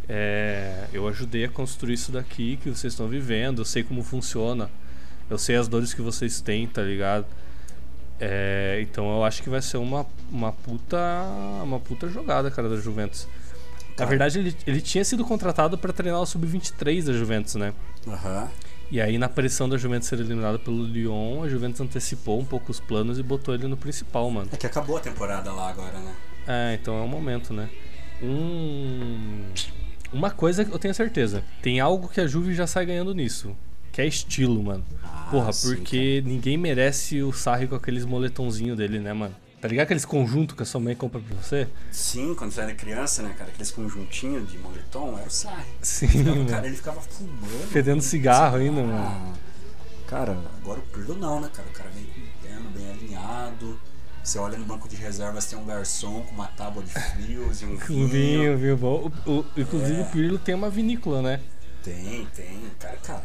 é, 0.07 0.87
eu 0.93 1.05
ajudei 1.07 1.43
a 1.43 1.49
construir 1.49 1.95
isso 1.95 2.11
daqui 2.11 2.57
que 2.63 2.69
vocês 2.69 2.93
estão 2.93 3.07
vivendo, 3.09 3.59
eu 3.59 3.65
sei 3.65 3.83
como 3.83 4.01
funciona, 4.01 4.69
eu 5.29 5.37
sei 5.37 5.57
as 5.57 5.67
dores 5.67 5.93
que 5.93 6.01
vocês 6.01 6.39
têm, 6.39 6.65
tá 6.65 6.81
ligado? 6.81 7.25
É, 8.19 8.79
então 8.81 9.17
eu 9.17 9.23
acho 9.23 9.43
que 9.43 9.49
vai 9.49 9.61
ser 9.61 9.77
uma, 9.77 10.05
uma 10.31 10.51
puta. 10.51 10.97
Uma 11.63 11.79
puta 11.79 12.07
jogada, 12.09 12.49
cara, 12.49 12.69
da 12.69 12.77
Juventus. 12.77 13.27
Na 13.97 14.05
Cara. 14.05 14.09
verdade, 14.09 14.39
ele, 14.39 14.55
ele 14.67 14.79
tinha 14.79 15.03
sido 15.03 15.25
contratado 15.25 15.75
pra 15.77 15.91
treinar 15.91 16.21
o 16.21 16.25
Sub-23 16.25 17.05
da 17.05 17.13
Juventus, 17.13 17.55
né? 17.55 17.73
Aham. 18.07 18.47
E 18.91 19.01
aí, 19.01 19.17
na 19.17 19.27
pressão 19.27 19.67
da 19.67 19.75
Juventus 19.75 20.07
ser 20.07 20.19
eliminada 20.19 20.59
pelo 20.59 20.83
Lyon, 20.83 21.43
a 21.43 21.49
Juventus 21.49 21.81
antecipou 21.81 22.39
um 22.39 22.45
pouco 22.45 22.71
os 22.71 22.79
planos 22.79 23.17
e 23.19 23.23
botou 23.23 23.53
ele 23.53 23.67
no 23.67 23.75
principal, 23.75 24.29
mano. 24.29 24.49
É 24.53 24.55
que 24.55 24.65
acabou 24.67 24.97
a 24.97 24.99
temporada 24.99 25.51
lá 25.51 25.69
agora, 25.69 25.97
né? 25.97 26.13
É, 26.47 26.77
então 26.79 26.95
é 26.97 27.01
o 27.01 27.07
momento, 27.07 27.53
né? 27.53 27.69
Um... 28.21 29.41
Uma 30.13 30.31
coisa 30.31 30.63
que 30.63 30.71
eu 30.71 30.79
tenho 30.79 30.93
certeza: 30.93 31.43
tem 31.61 31.79
algo 31.79 32.07
que 32.07 32.21
a 32.21 32.27
Juve 32.27 32.53
já 32.53 32.65
sai 32.65 32.85
ganhando 32.85 33.13
nisso. 33.13 33.55
Que 33.91 34.01
é 34.01 34.05
estilo, 34.05 34.63
mano. 34.63 34.85
Ah, 35.03 35.27
Porra, 35.31 35.51
sim, 35.51 35.75
porque 35.75 36.21
ninguém 36.25 36.55
merece 36.55 37.21
o 37.23 37.33
Sarri 37.33 37.67
com 37.67 37.75
aqueles 37.75 38.05
moletomzinhos 38.05 38.77
dele, 38.77 38.99
né, 38.99 39.11
mano? 39.11 39.35
Tá 39.59 39.67
ligado 39.67 39.85
aqueles 39.85 40.05
conjuntos 40.05 40.55
que 40.55 40.61
a 40.61 40.65
sua 40.65 40.79
mãe 40.79 40.95
compra 40.95 41.19
pra 41.19 41.35
você? 41.35 41.67
Sim, 41.91 42.35
quando 42.35 42.51
você 42.51 42.61
era 42.61 42.73
criança, 42.75 43.23
né, 43.23 43.33
cara? 43.37 43.49
Aqueles 43.49 43.71
conjuntinhos 43.71 44.49
de 44.51 44.57
moletom, 44.59 45.17
era 45.17 45.27
o 45.27 45.31
Sarri. 45.31 45.65
Sim, 45.81 46.07
Ficava- 46.07 46.35
mano. 46.35 46.49
cara, 46.49 46.67
ele 46.67 46.75
ficava 46.75 47.01
fumando. 47.01 47.67
Fedendo 47.71 48.01
cigarro 48.01 48.57
ainda, 48.57 48.81
mano. 48.83 48.93
Ah, 48.97 49.33
Cara, 50.05 50.37
agora 50.61 50.79
o 50.79 50.83
Pirlo 50.83 51.15
não, 51.15 51.41
né, 51.41 51.49
cara? 51.53 51.67
O 51.67 51.71
cara 51.73 51.89
vem 51.89 52.05
com 52.05 52.21
o 52.21 52.47
terno 52.47 52.69
bem 52.69 52.89
alinhado. 52.91 53.77
Você 54.23 54.37
olha 54.39 54.57
no 54.57 54.63
banco 54.65 54.87
de 54.87 54.95
reservas, 54.95 55.45
tem 55.47 55.57
um 55.59 55.65
garçom 55.65 56.21
com 56.21 56.33
uma 56.35 56.47
tábua 56.47 56.81
de 56.83 56.91
frios 56.91 57.61
e 57.61 57.65
um 57.65 57.75
vinho. 57.77 58.03
Um 58.05 58.07
vinho, 58.07 58.57
vinho 58.57 58.77
bom. 58.77 59.11
O, 59.25 59.31
o- 59.39 59.45
inclusive 59.57 59.99
É. 59.99 60.03
o 60.03 60.05
Pirlo 60.05 60.37
tem 60.39 60.53
uma 60.55 60.69
vinícola, 60.69 61.21
né? 61.21 61.41
Tem, 61.83 62.25
tem. 62.35 62.61
Cara, 62.79 62.97
cara. 62.97 63.23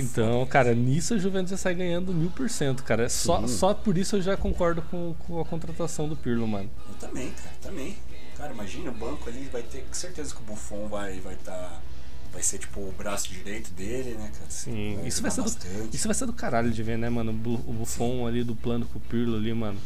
Então, 0.00 0.44
cara, 0.46 0.74
nisso 0.74 1.14
a 1.14 1.18
Juventus 1.18 1.50
já 1.50 1.56
sai 1.56 1.74
ganhando 1.74 2.12
mil 2.12 2.30
por 2.30 2.48
cento, 2.50 2.82
cara. 2.82 3.04
É 3.04 3.08
Só, 3.08 3.40
Sim. 3.40 3.48
só 3.48 3.74
por 3.74 3.96
isso 3.98 4.16
eu 4.16 4.22
já 4.22 4.36
concordo 4.36 4.82
com, 4.82 5.14
com 5.20 5.40
a 5.40 5.44
contratação 5.44 6.08
do 6.08 6.16
Pirlo, 6.16 6.46
mano. 6.46 6.70
Eu 6.88 6.94
também, 7.08 7.30
cara, 7.30 7.54
também. 7.60 7.96
Cara, 8.36 8.52
imagina 8.52 8.90
o 8.90 8.94
banco 8.94 9.28
ali, 9.28 9.48
vai 9.52 9.62
ter 9.62 9.84
certeza 9.92 10.34
que 10.34 10.40
o 10.40 10.44
Buffon 10.44 10.88
vai 10.88 11.20
vai 11.20 11.36
tá, 11.36 11.80
vai 12.32 12.42
ser 12.42 12.58
tipo 12.58 12.80
o 12.80 12.92
braço 12.98 13.28
direito 13.32 13.70
dele, 13.72 14.14
né, 14.14 14.28
cara? 14.34 14.50
Sim, 14.50 14.98
isso 15.06 15.22
vai, 15.22 15.30
ser 15.30 15.40
do, 15.42 15.44
bastante. 15.44 15.96
isso 15.96 16.08
vai 16.08 16.14
ser 16.14 16.26
do 16.26 16.32
caralho 16.32 16.70
de 16.70 16.82
ver, 16.82 16.98
né, 16.98 17.08
mano? 17.08 17.30
O 17.30 17.34
Bu- 17.34 17.62
O 17.66 17.72
Buffon 17.72 18.26
ali 18.26 18.42
do 18.42 18.56
plano 18.56 18.86
com 18.86 18.98
o 18.98 19.02
Pirlo 19.02 19.36
ali, 19.36 19.54
mano. 19.54 19.78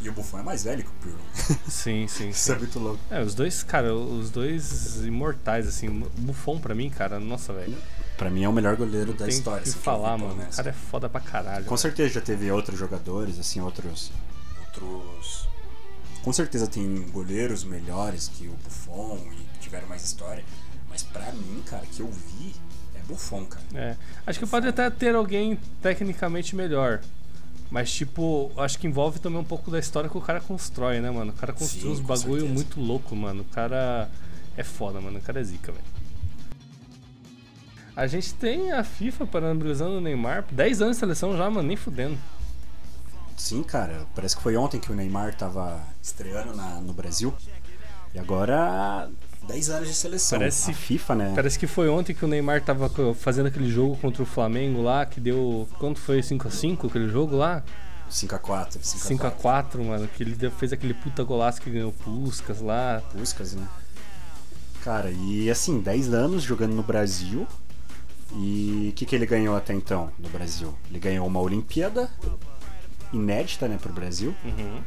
E 0.00 0.08
o 0.08 0.12
Buffon 0.12 0.38
é 0.38 0.42
mais 0.42 0.62
velho 0.62 0.84
que 0.84 0.90
o 0.90 0.92
Pirlo. 1.02 1.18
Sim, 1.68 2.06
sim, 2.06 2.28
Isso 2.28 2.52
é 2.52 2.54
sim. 2.54 2.60
muito 2.60 2.78
louco. 2.78 3.00
É, 3.10 3.20
os 3.22 3.34
dois, 3.34 3.62
cara, 3.62 3.92
os 3.94 4.30
dois 4.30 5.04
imortais, 5.04 5.66
assim. 5.66 5.88
Buffon 6.18 6.58
pra 6.60 6.74
mim, 6.74 6.88
cara, 6.90 7.18
nossa, 7.18 7.52
velho. 7.52 7.76
Pra 8.16 8.30
mim 8.30 8.44
é 8.44 8.48
o 8.48 8.52
melhor 8.52 8.76
goleiro 8.76 9.12
da 9.12 9.26
Tem 9.26 9.28
história. 9.28 9.62
que 9.62 9.68
assim, 9.68 9.78
falar, 9.78 10.16
pelo 10.16 10.30
mano. 10.30 10.42
O 10.50 10.56
cara 10.56 10.70
é 10.70 10.72
foda 10.72 11.08
pra 11.08 11.20
caralho. 11.20 11.64
Com 11.66 11.76
certeza 11.76 12.14
já 12.14 12.20
teve 12.20 12.50
outros 12.50 12.78
jogadores, 12.78 13.38
assim, 13.38 13.60
outros. 13.60 14.10
Outros. 14.66 15.46
Com 16.22 16.32
certeza 16.32 16.66
tem 16.66 17.02
goleiros 17.10 17.62
melhores 17.62 18.28
que 18.28 18.48
o 18.48 18.52
Buffon 18.64 19.18
e 19.32 19.36
que 19.54 19.60
tiveram 19.60 19.86
mais 19.86 20.02
história. 20.04 20.42
Mas 20.88 21.02
pra 21.02 21.30
mim, 21.32 21.62
cara, 21.66 21.84
que 21.86 22.00
eu 22.00 22.08
vi 22.10 22.54
é 22.94 23.00
Buffon, 23.00 23.44
cara. 23.44 23.64
É. 23.74 23.96
Acho 24.26 24.38
que 24.38 24.46
pode 24.46 24.66
até 24.66 24.88
ter 24.88 25.14
alguém 25.14 25.58
tecnicamente 25.82 26.56
melhor. 26.56 27.00
Mas, 27.70 27.92
tipo, 27.92 28.50
acho 28.56 28.78
que 28.78 28.86
envolve 28.86 29.18
também 29.18 29.38
um 29.40 29.44
pouco 29.44 29.70
da 29.70 29.78
história 29.78 30.08
que 30.08 30.16
o 30.16 30.20
cara 30.20 30.40
constrói, 30.40 31.00
né, 31.00 31.10
mano? 31.10 31.32
O 31.32 31.34
cara 31.34 31.52
construiu 31.52 31.92
uns 31.92 32.00
bagulho 32.00 32.40
certeza. 32.42 32.54
muito 32.54 32.80
louco, 32.80 33.14
mano. 33.14 33.42
O 33.42 33.44
cara 33.52 34.08
é 34.56 34.62
foda, 34.62 35.00
mano. 35.00 35.18
O 35.18 35.22
cara 35.22 35.40
é 35.40 35.44
zica, 35.44 35.72
velho. 35.72 35.84
A 37.96 38.06
gente 38.06 38.34
tem 38.34 38.72
a 38.72 38.84
FIFA 38.84 39.26
parabenizando 39.26 39.96
o 39.96 40.00
Neymar. 40.00 40.44
10 40.50 40.82
anos 40.82 40.96
de 40.96 41.00
seleção 41.00 41.36
já, 41.36 41.48
mano. 41.48 41.66
Nem 41.66 41.76
fudendo. 41.76 42.18
Sim, 43.36 43.62
cara. 43.62 44.06
Parece 44.14 44.36
que 44.36 44.42
foi 44.42 44.56
ontem 44.56 44.78
que 44.78 44.92
o 44.92 44.94
Neymar 44.94 45.34
tava 45.34 45.80
estreando 46.02 46.54
na- 46.54 46.80
no 46.80 46.92
Brasil. 46.92 47.32
E 48.14 48.18
agora. 48.18 49.08
10 49.48 49.70
anos 49.70 49.88
de 49.88 49.94
seleção. 49.94 50.38
Parece- 50.38 50.70
a 50.70 50.74
FIFA, 50.74 51.14
né? 51.14 51.32
Parece 51.34 51.58
que 51.58 51.66
foi 51.66 51.88
ontem 51.88 52.12
que 52.14 52.24
o 52.24 52.28
Neymar 52.28 52.62
tava 52.62 52.90
fazendo 53.14 53.46
aquele 53.46 53.70
jogo 53.70 53.96
contra 53.96 54.22
o 54.22 54.26
Flamengo 54.26 54.82
lá, 54.82 55.06
que 55.06 55.20
deu. 55.20 55.68
Quanto 55.78 55.98
foi? 56.00 56.22
5x5 56.22 56.86
aquele 56.88 57.08
jogo 57.08 57.36
lá? 57.36 57.62
5x4. 58.10 58.78
5x4, 58.82 59.82
mano. 59.84 60.06
Que 60.08 60.22
ele 60.22 60.50
fez 60.50 60.72
aquele 60.72 60.92
puta 60.94 61.22
golaço 61.24 61.60
que 61.62 61.70
ganhou 61.70 61.92
Puskas 61.92 62.60
lá. 62.60 63.02
Puskas, 63.12 63.54
né? 63.54 63.66
Cara, 64.82 65.10
e 65.10 65.50
assim, 65.50 65.80
10 65.80 66.12
anos 66.12 66.42
jogando 66.42 66.74
no 66.74 66.82
Brasil. 66.82 67.46
E 68.34 68.88
o 68.90 68.92
que, 68.94 69.06
que 69.06 69.14
ele 69.14 69.26
ganhou 69.26 69.56
até 69.56 69.72
então 69.72 70.10
no 70.18 70.28
Brasil? 70.28 70.74
Ele 70.90 70.98
ganhou 70.98 71.26
uma 71.26 71.40
Olimpíada 71.40 72.10
inédita, 73.12 73.68
né, 73.68 73.78
pro 73.80 73.92
Brasil. 73.92 74.34
Uhum. 74.44 74.80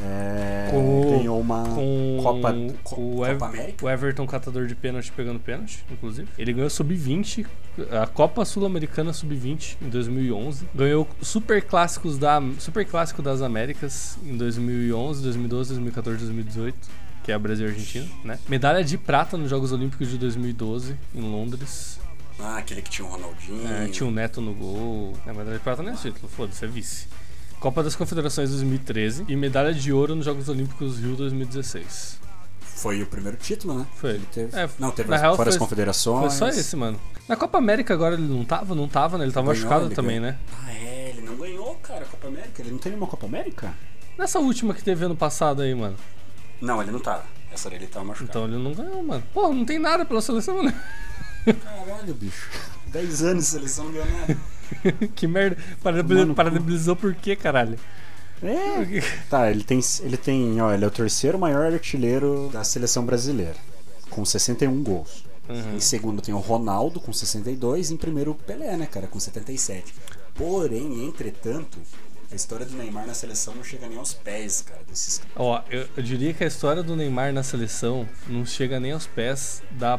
É, 0.00 0.68
Com- 0.70 1.10
ganhou 1.18 1.40
uma 1.40 1.64
com 1.64 2.20
Copa, 2.22 2.52
o, 2.52 2.72
Co- 2.84 3.26
Ev- 3.26 3.32
Copa 3.38 3.46
América. 3.46 3.84
o 3.84 3.88
Everton 3.90 4.26
catador 4.26 4.66
de 4.66 4.74
pênalti 4.76 5.10
pegando 5.10 5.40
pênalti, 5.40 5.84
inclusive. 5.90 6.28
Ele 6.38 6.52
ganhou 6.52 6.70
sub-20, 6.70 7.44
a 7.90 8.06
Copa 8.06 8.44
Sul-Americana 8.44 9.12
sub-20 9.12 9.76
em 9.82 9.88
2011. 9.88 10.66
Ganhou 10.74 11.08
Super 11.20 11.62
Clássicos 11.62 12.16
da 12.16 12.40
Super 12.60 12.86
Clássico 12.86 13.22
das 13.22 13.42
Américas 13.42 14.16
em 14.24 14.36
2011, 14.36 15.22
2012, 15.22 15.70
2014, 15.70 16.18
2018. 16.20 16.76
Que 17.24 17.32
é 17.32 17.38
Brasil 17.38 17.66
e 17.66 17.70
Argentina, 17.70 18.06
né? 18.24 18.38
Medalha 18.48 18.84
de 18.84 18.96
prata 18.96 19.36
nos 19.36 19.50
Jogos 19.50 19.72
Olímpicos 19.72 20.08
de 20.08 20.16
2012, 20.16 20.94
em 21.14 21.20
Londres. 21.22 21.98
Ah, 22.40 22.58
aquele 22.58 22.82
que 22.82 22.90
tinha 22.90 23.06
o 23.06 23.10
Ronaldinho. 23.10 23.66
É, 23.68 23.88
tinha 23.88 24.08
o 24.08 24.12
Neto 24.12 24.40
no 24.40 24.54
gol. 24.54 25.12
É, 25.26 25.32
medalha 25.32 25.56
de 25.58 25.62
prata 25.62 25.82
não 25.82 25.92
é 25.92 25.96
título, 25.96 26.28
foda-se, 26.28 26.64
é 26.64 26.68
vice. 26.68 27.06
Copa 27.58 27.82
das 27.82 27.96
Confederações 27.96 28.50
2013 28.50 29.24
e 29.26 29.34
medalha 29.34 29.74
de 29.74 29.92
ouro 29.92 30.14
nos 30.14 30.24
Jogos 30.24 30.48
Olímpicos 30.48 31.00
Rio 31.00 31.16
2016. 31.16 32.18
Foi 32.60 33.02
o 33.02 33.06
primeiro 33.06 33.36
título, 33.36 33.76
né? 33.76 33.86
Foi. 33.96 34.10
Ele 34.10 34.26
teve. 34.32 34.56
É, 34.56 34.68
não, 34.78 34.92
teve 34.92 35.10
na 35.10 35.16
as, 35.30 35.36
fora 35.36 35.48
as 35.48 35.56
confederações. 35.56 36.20
Foi 36.20 36.30
só 36.30 36.48
esse, 36.48 36.76
mano. 36.76 37.00
Na 37.26 37.34
Copa 37.34 37.58
América 37.58 37.92
agora 37.92 38.14
ele 38.14 38.22
não 38.22 38.44
tava? 38.44 38.72
Não 38.76 38.86
tava, 38.86 39.18
né? 39.18 39.24
Ele 39.24 39.32
tava 39.32 39.52
Ganhou, 39.52 39.64
machucado 39.64 39.86
ele 39.86 39.94
também, 39.96 40.20
ganhou. 40.20 40.32
né? 40.32 40.38
Ah, 40.64 40.72
é, 40.72 41.08
ele 41.10 41.22
não 41.22 41.36
ganhou, 41.36 41.74
cara, 41.82 42.02
a 42.04 42.08
Copa 42.08 42.28
América. 42.28 42.62
Ele 42.62 42.70
não 42.70 42.78
tem 42.78 42.92
nenhuma 42.92 43.08
Copa 43.08 43.26
América? 43.26 43.74
Nessa 44.16 44.38
última 44.38 44.72
que 44.72 44.84
teve 44.84 45.04
ano 45.04 45.16
passado 45.16 45.62
aí, 45.62 45.74
mano. 45.74 45.96
Não, 46.60 46.80
ele 46.80 46.92
não 46.92 47.00
tava. 47.00 47.24
Essa 47.52 47.68
ele 47.74 47.88
tava 47.88 48.04
machucado. 48.04 48.30
Então 48.30 48.44
ele 48.44 48.62
não 48.62 48.72
ganhou, 48.72 49.02
mano. 49.02 49.24
Pô, 49.34 49.52
não 49.52 49.64
tem 49.64 49.80
nada 49.80 50.04
pela 50.04 50.20
seleção, 50.20 50.62
né? 50.62 50.72
Caralho, 51.54 52.14
bicho. 52.14 52.48
10 52.86 53.22
anos 53.22 53.44
de 53.44 53.50
seleção 53.50 53.84
não 53.86 53.92
ganhou 53.92 54.08
nada. 54.08 54.36
que 55.14 55.26
merda. 55.26 55.56
Parabenizou, 55.82 56.34
parabenizou 56.34 56.96
por 56.96 57.14
quê, 57.14 57.36
caralho? 57.36 57.78
É. 58.42 59.02
Tá, 59.28 59.50
ele 59.50 59.64
tem, 59.64 59.80
ele 60.00 60.16
tem, 60.16 60.60
ó, 60.60 60.72
ele 60.72 60.84
é 60.84 60.88
o 60.88 60.90
terceiro 60.90 61.38
maior 61.38 61.72
artilheiro 61.72 62.48
da 62.52 62.62
seleção 62.62 63.04
brasileira, 63.04 63.56
com 64.10 64.24
61 64.24 64.82
gols. 64.82 65.24
Uhum. 65.48 65.76
Em 65.76 65.80
segundo 65.80 66.22
tem 66.22 66.34
o 66.34 66.38
Ronaldo 66.38 67.00
com 67.00 67.12
62 67.12 67.90
e 67.90 67.94
em 67.94 67.96
primeiro 67.96 68.32
o 68.32 68.34
Pelé, 68.34 68.76
né, 68.76 68.86
cara, 68.86 69.06
com 69.06 69.18
77. 69.18 69.94
Porém, 70.34 71.04
entretanto, 71.04 71.78
a 72.30 72.34
história 72.34 72.66
do 72.66 72.76
Neymar 72.76 73.06
na 73.06 73.14
seleção 73.14 73.54
não 73.54 73.64
chega 73.64 73.88
nem 73.88 73.98
aos 73.98 74.12
pés, 74.12 74.62
cara, 74.62 74.82
desses. 74.86 75.20
Ó, 75.34 75.60
eu, 75.70 75.88
eu 75.96 76.02
diria 76.02 76.34
que 76.34 76.44
a 76.44 76.46
história 76.46 76.82
do 76.82 76.94
Neymar 76.94 77.32
na 77.32 77.42
seleção 77.42 78.06
não 78.26 78.44
chega 78.44 78.78
nem 78.78 78.92
aos 78.92 79.06
pés 79.06 79.62
da 79.72 79.98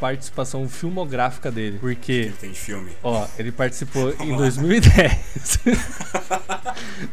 participação 0.00 0.68
filmográfica 0.68 1.50
dele. 1.50 1.78
Porque, 1.78 2.12
Ele 2.12 2.34
tem 2.40 2.54
filme. 2.54 2.90
ó, 3.02 3.26
ele 3.38 3.52
participou 3.52 4.14
em 4.20 4.36
2010. 4.36 5.60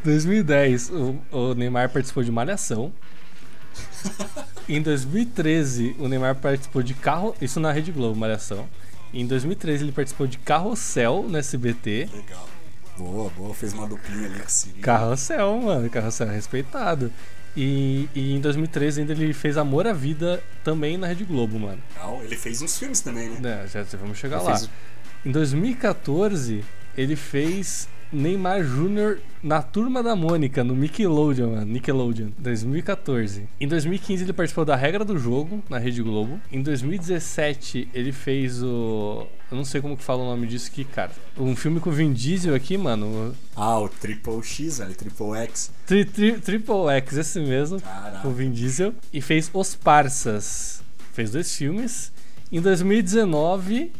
2010, 0.03 0.89
o, 0.89 1.17
o 1.31 1.53
Neymar 1.53 1.89
participou 1.89 2.23
de 2.23 2.31
Malhação. 2.31 2.91
Em 4.67 4.81
2013, 4.81 5.95
o 5.99 6.07
Neymar 6.07 6.35
participou 6.35 6.81
de 6.81 6.93
Carro. 6.93 7.35
Isso 7.41 7.59
na 7.59 7.71
Rede 7.71 7.91
Globo, 7.91 8.19
Malhação. 8.19 8.67
Em 9.13 9.25
2013, 9.25 9.83
ele 9.83 9.91
participou 9.91 10.25
de 10.27 10.37
Carrossel 10.37 11.25
no 11.27 11.37
SBT. 11.37 12.09
Legal. 12.13 12.47
Boa, 12.97 13.29
boa, 13.31 13.53
fez 13.53 13.73
uma 13.73 13.87
duplinha 13.87 14.27
ali 14.27 14.39
com. 14.39 14.81
Carrossel, 14.81 15.57
mano. 15.59 15.89
Carrossel 15.89 16.29
é 16.29 16.35
respeitado. 16.35 17.11
E, 17.55 18.07
e 18.15 18.33
em 18.33 18.39
2013 18.39 19.01
ainda 19.01 19.11
ele 19.13 19.33
fez 19.33 19.57
Amor 19.57 19.85
à 19.85 19.91
Vida 19.93 20.41
também 20.63 20.97
na 20.97 21.07
Rede 21.07 21.25
Globo, 21.25 21.59
mano. 21.59 21.81
Legal. 21.95 22.21
Ele 22.23 22.35
fez 22.37 22.61
uns 22.61 22.77
filmes 22.79 23.01
também, 23.01 23.29
né? 23.29 23.63
É, 23.63 23.67
já 23.67 23.83
já 23.83 23.97
vamos 23.97 24.17
chegar 24.17 24.37
Ele 24.37 24.45
lá. 24.45 24.57
fez- 24.57 24.69
Em 25.25 25.31
2014, 25.31 26.63
ele 26.97 27.15
fez 27.15 27.87
Neymar 28.11 28.63
Jr. 28.63 29.19
na 29.41 29.61
Turma 29.61 30.03
da 30.03 30.15
Mônica, 30.15 30.63
no 30.63 30.75
Nickelodeon, 30.75 31.51
mano. 31.51 31.65
Nickelodeon, 31.65 32.29
2014. 32.37 33.47
Em 33.59 33.67
2015, 33.67 34.23
ele 34.23 34.33
participou 34.33 34.65
da 34.65 34.75
Regra 34.75 35.05
do 35.05 35.17
Jogo, 35.17 35.63
na 35.69 35.77
Rede 35.77 36.03
Globo. 36.03 36.39
Em 36.51 36.61
2017, 36.61 37.89
ele 37.93 38.11
fez 38.11 38.61
o... 38.61 39.25
Eu 39.49 39.57
não 39.57 39.65
sei 39.65 39.81
como 39.81 39.97
que 39.97 40.03
fala 40.03 40.23
o 40.23 40.25
nome 40.25 40.47
disso 40.47 40.69
aqui, 40.71 40.83
cara. 40.83 41.11
Um 41.37 41.55
filme 41.55 41.79
com 41.79 41.89
o 41.89 41.93
Vin 41.93 42.13
Diesel 42.13 42.55
aqui, 42.55 42.77
mano. 42.77 43.33
Ah, 43.55 43.79
o 43.79 43.89
Triple 43.89 44.41
X, 44.43 44.79
ali, 44.81 44.93
Triple 44.93 45.37
X. 45.37 45.71
Tri, 45.85 46.05
tri, 46.05 46.33
Triple 46.39 46.89
X, 46.89 47.17
esse 47.17 47.39
mesmo, 47.39 47.81
Caraca. 47.81 48.19
com 48.19 48.29
o 48.29 48.31
Vin 48.33 48.51
Diesel. 48.51 48.93
E 49.11 49.21
fez 49.21 49.49
Os 49.53 49.75
Parsas. 49.75 50.81
Fez 51.13 51.31
dois 51.31 51.53
filmes. 51.55 52.11
Em 52.51 52.59
2019, 52.61 53.91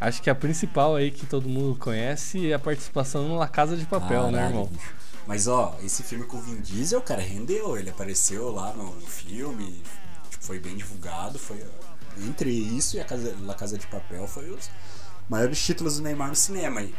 acho 0.00 0.22
que 0.22 0.30
a 0.30 0.34
principal 0.34 0.96
aí 0.96 1.10
que 1.10 1.26
todo 1.26 1.48
mundo 1.48 1.78
conhece 1.78 2.50
é 2.50 2.54
a 2.54 2.58
participação 2.58 3.28
no 3.28 3.36
La 3.36 3.48
Casa 3.48 3.76
de 3.76 3.84
Papel, 3.86 4.30
né, 4.30 4.38
Caralho, 4.38 4.50
irmão? 4.52 4.66
bicho. 4.66 4.94
Mas 5.26 5.46
ó, 5.46 5.76
esse 5.84 6.02
filme 6.02 6.24
com 6.24 6.38
o 6.38 6.40
Vin 6.40 6.60
Diesel, 6.60 7.00
cara, 7.02 7.20
rendeu. 7.20 7.76
Ele 7.76 7.90
apareceu 7.90 8.50
lá 8.50 8.72
no 8.72 8.90
filme, 9.02 9.82
tipo, 10.30 10.44
foi 10.44 10.58
bem 10.58 10.76
divulgado. 10.76 11.38
Foi 11.38 11.62
entre 12.26 12.50
isso 12.50 12.96
e 12.96 13.00
a 13.00 13.04
Casa, 13.04 13.36
La 13.42 13.54
Casa 13.54 13.78
de 13.78 13.86
Papel 13.86 14.26
foi 14.26 14.50
os 14.50 14.68
maiores 15.28 15.64
títulos 15.64 15.98
do 15.98 16.02
Neymar 16.02 16.28
no 16.30 16.34
cinema. 16.34 16.82
E, 16.82 16.94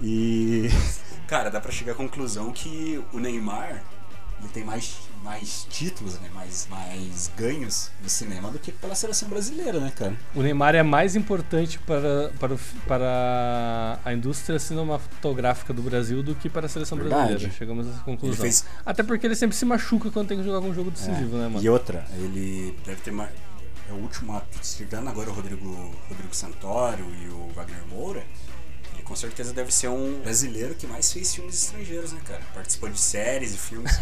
e 0.00 0.68
cara, 1.28 1.50
dá 1.50 1.60
pra 1.60 1.70
chegar 1.70 1.92
à 1.92 1.96
conclusão 1.96 2.50
que 2.52 3.02
o 3.12 3.18
Neymar 3.18 3.82
ele 4.40 4.48
tem 4.52 4.64
mais, 4.64 4.96
mais 5.26 5.66
títulos, 5.68 6.14
né? 6.20 6.28
Mais, 6.34 6.66
mais 6.70 7.30
ganhos 7.36 7.90
no 8.02 8.08
cinema 8.08 8.50
do 8.50 8.58
que 8.58 8.70
pela 8.72 8.94
seleção 8.94 9.28
brasileira, 9.28 9.80
né, 9.80 9.92
cara? 9.94 10.16
O 10.34 10.40
Neymar 10.42 10.74
é 10.74 10.82
mais 10.82 11.16
importante 11.16 11.78
para, 11.80 12.30
para, 12.38 12.54
o- 12.54 12.60
para 12.86 13.98
a 14.04 14.12
indústria 14.14 14.58
cinematográfica 14.58 15.74
do 15.74 15.82
Brasil 15.82 16.22
do 16.22 16.34
que 16.34 16.48
para 16.48 16.66
a 16.66 16.68
seleção 16.68 16.96
Verdade. 16.96 17.28
brasileira. 17.30 17.52
Chegamos 17.54 17.86
a 17.86 17.90
essa 17.90 18.00
conclusão. 18.00 18.36
Fez- 18.42 18.64
Até 18.84 19.02
porque 19.02 19.26
ele 19.26 19.34
sempre 19.36 19.56
se 19.56 19.64
machuca 19.64 20.10
quando 20.10 20.28
tem 20.28 20.38
que 20.38 20.44
jogar 20.44 20.56
algum 20.58 20.72
jogo 20.72 20.90
decisivo, 20.90 21.36
É. 21.36 21.40
né, 21.40 21.48
mano? 21.48 21.62
E 21.62 21.68
outra, 21.68 22.06
ele 22.18 22.76
deve 22.84 23.00
ter 23.00 23.10
mais. 23.10 23.30
É 23.88 23.92
o 23.92 23.96
último 23.96 24.32
ato, 24.36 24.58
tirando 24.62 25.08
agora 25.08 25.30
o 25.30 25.32
Rodrigo, 25.32 25.94
Rodrigo 26.08 26.34
Santoro 26.34 27.04
e 27.22 27.28
o 27.28 27.48
Wagner 27.54 27.86
Moura, 27.88 28.24
com 29.06 29.14
certeza 29.14 29.52
deve 29.52 29.72
ser 29.72 29.88
um 29.88 30.20
brasileiro 30.20 30.74
que 30.74 30.86
mais 30.86 31.12
fez 31.12 31.34
filmes 31.34 31.54
estrangeiros, 31.54 32.12
né, 32.12 32.20
cara? 32.24 32.42
Participou 32.52 32.88
de 32.88 32.98
séries 32.98 33.54
e 33.54 33.56
filmes. 33.56 33.92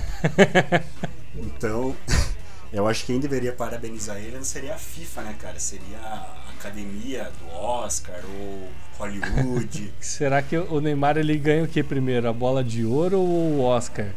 então, 1.37 1.95
eu 2.73 2.89
acho 2.89 3.03
que 3.03 3.13
quem 3.13 3.21
deveria 3.21 3.53
parabenizar 3.53 4.17
ele 4.17 4.37
não 4.37 4.45
seria 4.45 4.75
a 4.75 4.79
FIFA, 4.79 5.23
né, 5.23 5.37
cara? 5.39 5.61
Seria 5.61 5.99
a 5.99 6.51
academia 6.59 7.31
do 7.39 7.55
Oscar 7.55 8.21
ou 8.25 8.71
Hollywood. 8.99 9.93
Será 10.01 10.41
que 10.41 10.57
o 10.57 10.81
Neymar 10.81 11.19
ele 11.19 11.37
ganha 11.37 11.65
o 11.65 11.69
que 11.69 11.83
primeiro? 11.83 12.27
A 12.27 12.33
bola 12.33 12.65
de 12.65 12.85
ouro 12.85 13.21
ou 13.21 13.59
o 13.59 13.61
Oscar? 13.61 14.09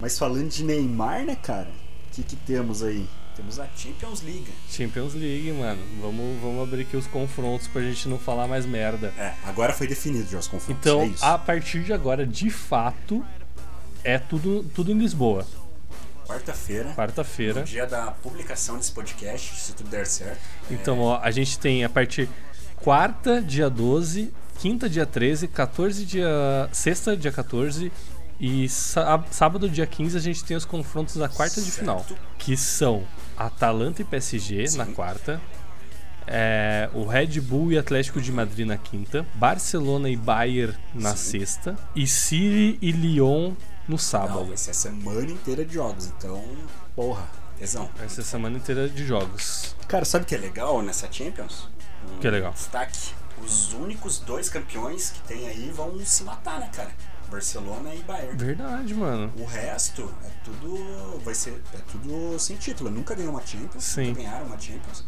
Mas 0.00 0.18
falando 0.18 0.48
de 0.48 0.64
Neymar, 0.64 1.24
né, 1.24 1.36
cara? 1.36 1.68
O 2.08 2.14
que, 2.14 2.24
que 2.24 2.34
temos 2.34 2.82
aí? 2.82 3.06
Temos 3.42 3.58
a 3.58 3.66
Champions 3.76 4.22
League. 4.22 4.46
Champions 4.70 5.14
League, 5.14 5.50
mano. 5.52 5.82
Vamos, 6.00 6.40
vamos 6.40 6.62
abrir 6.62 6.82
aqui 6.82 6.96
os 6.96 7.06
confrontos 7.08 7.66
pra 7.66 7.82
gente 7.82 8.08
não 8.08 8.18
falar 8.18 8.46
mais 8.46 8.64
merda. 8.64 9.12
É, 9.18 9.32
agora 9.44 9.72
foi 9.72 9.86
definido 9.88 10.30
já 10.30 10.38
os 10.38 10.46
confrontos. 10.46 10.80
Então, 10.80 11.02
é 11.02 11.10
a 11.20 11.36
partir 11.36 11.82
de 11.82 11.92
agora, 11.92 12.24
de 12.24 12.50
fato, 12.50 13.24
é 14.04 14.16
tudo, 14.18 14.64
tudo 14.74 14.92
em 14.92 14.98
Lisboa. 14.98 15.44
Quarta-feira. 16.26 16.94
Quarta-feira. 16.94 17.60
No 17.60 17.66
dia 17.66 17.84
da 17.86 18.12
publicação 18.12 18.76
desse 18.76 18.92
podcast, 18.92 19.60
se 19.60 19.72
tudo 19.72 19.90
der 19.90 20.06
certo. 20.06 20.38
Então, 20.70 21.00
ó, 21.00 21.18
a 21.20 21.30
gente 21.32 21.58
tem 21.58 21.84
a 21.84 21.88
partir 21.88 22.28
quarta, 22.76 23.42
dia 23.42 23.68
12, 23.68 24.32
quinta, 24.58 24.88
dia 24.88 25.04
13, 25.04 25.48
14, 25.48 26.04
dia. 26.06 26.68
sexta, 26.72 27.16
dia 27.16 27.32
14 27.32 27.92
e 28.40 28.68
sá- 28.68 29.22
sábado, 29.30 29.68
dia 29.68 29.86
15, 29.86 30.16
a 30.16 30.20
gente 30.20 30.42
tem 30.44 30.56
os 30.56 30.64
confrontos 30.64 31.16
da 31.16 31.28
quarta 31.28 31.60
de 31.60 31.70
final. 31.70 32.06
Que 32.38 32.56
são 32.56 33.04
Atalanta 33.36 34.02
e 34.02 34.04
PSG 34.04 34.76
na 34.76 34.86
quarta. 34.86 35.40
é, 36.26 36.88
o 36.94 37.04
Red 37.04 37.40
Bull 37.40 37.72
e 37.72 37.78
Atlético 37.78 38.20
de 38.20 38.30
Madrid 38.30 38.66
na 38.66 38.76
quinta, 38.76 39.26
Barcelona 39.34 40.08
e 40.08 40.16
Bayern 40.16 40.76
na 40.94 41.16
sexta, 41.16 41.76
e 41.96 42.06
City 42.06 42.78
e 42.80 42.92
Lyon 42.92 43.54
no 43.88 43.98
sábado. 43.98 44.40
Não, 44.40 44.44
vai 44.46 44.56
ser 44.56 44.70
a 44.70 44.74
semana 44.74 45.30
inteira 45.30 45.64
de 45.64 45.74
jogos, 45.74 46.06
então, 46.06 46.44
porra, 46.94 47.26
tesão. 47.58 47.90
Vai 47.96 48.08
ser 48.08 48.20
a 48.20 48.24
semana 48.24 48.56
inteira 48.56 48.88
de 48.88 49.04
jogos. 49.04 49.74
Cara, 49.88 50.04
sabe 50.04 50.24
o 50.24 50.26
que 50.28 50.34
é 50.34 50.38
legal 50.38 50.80
nessa 50.80 51.10
Champions? 51.10 51.68
Um 52.14 52.18
Que 52.20 52.28
é 52.28 52.30
legal? 52.30 52.52
Destaque. 52.52 53.10
Os 53.44 53.72
únicos 53.72 54.20
dois 54.20 54.48
campeões 54.48 55.10
que 55.10 55.20
tem 55.22 55.48
aí 55.48 55.72
vão 55.74 55.98
se 56.04 56.22
matar, 56.22 56.60
né, 56.60 56.70
cara? 56.72 56.90
Barcelona 57.32 57.94
e 57.94 58.02
Bayern. 58.02 58.36
Verdade, 58.36 58.94
mano. 58.94 59.32
O 59.38 59.44
resto 59.44 60.12
é 60.24 60.30
tudo. 60.44 61.18
Vai 61.24 61.34
ser. 61.34 61.60
É 61.72 61.78
tudo 61.90 62.38
sem 62.38 62.56
título. 62.56 62.90
Nunca 62.90 63.14
ganhou 63.14 63.32
uma 63.32 63.44
Champions. 63.44 63.82
Sim. 63.82 64.08
Nunca 64.08 64.22
ganharam 64.22 64.46
uma 64.46 64.60
Champions. 64.60 65.04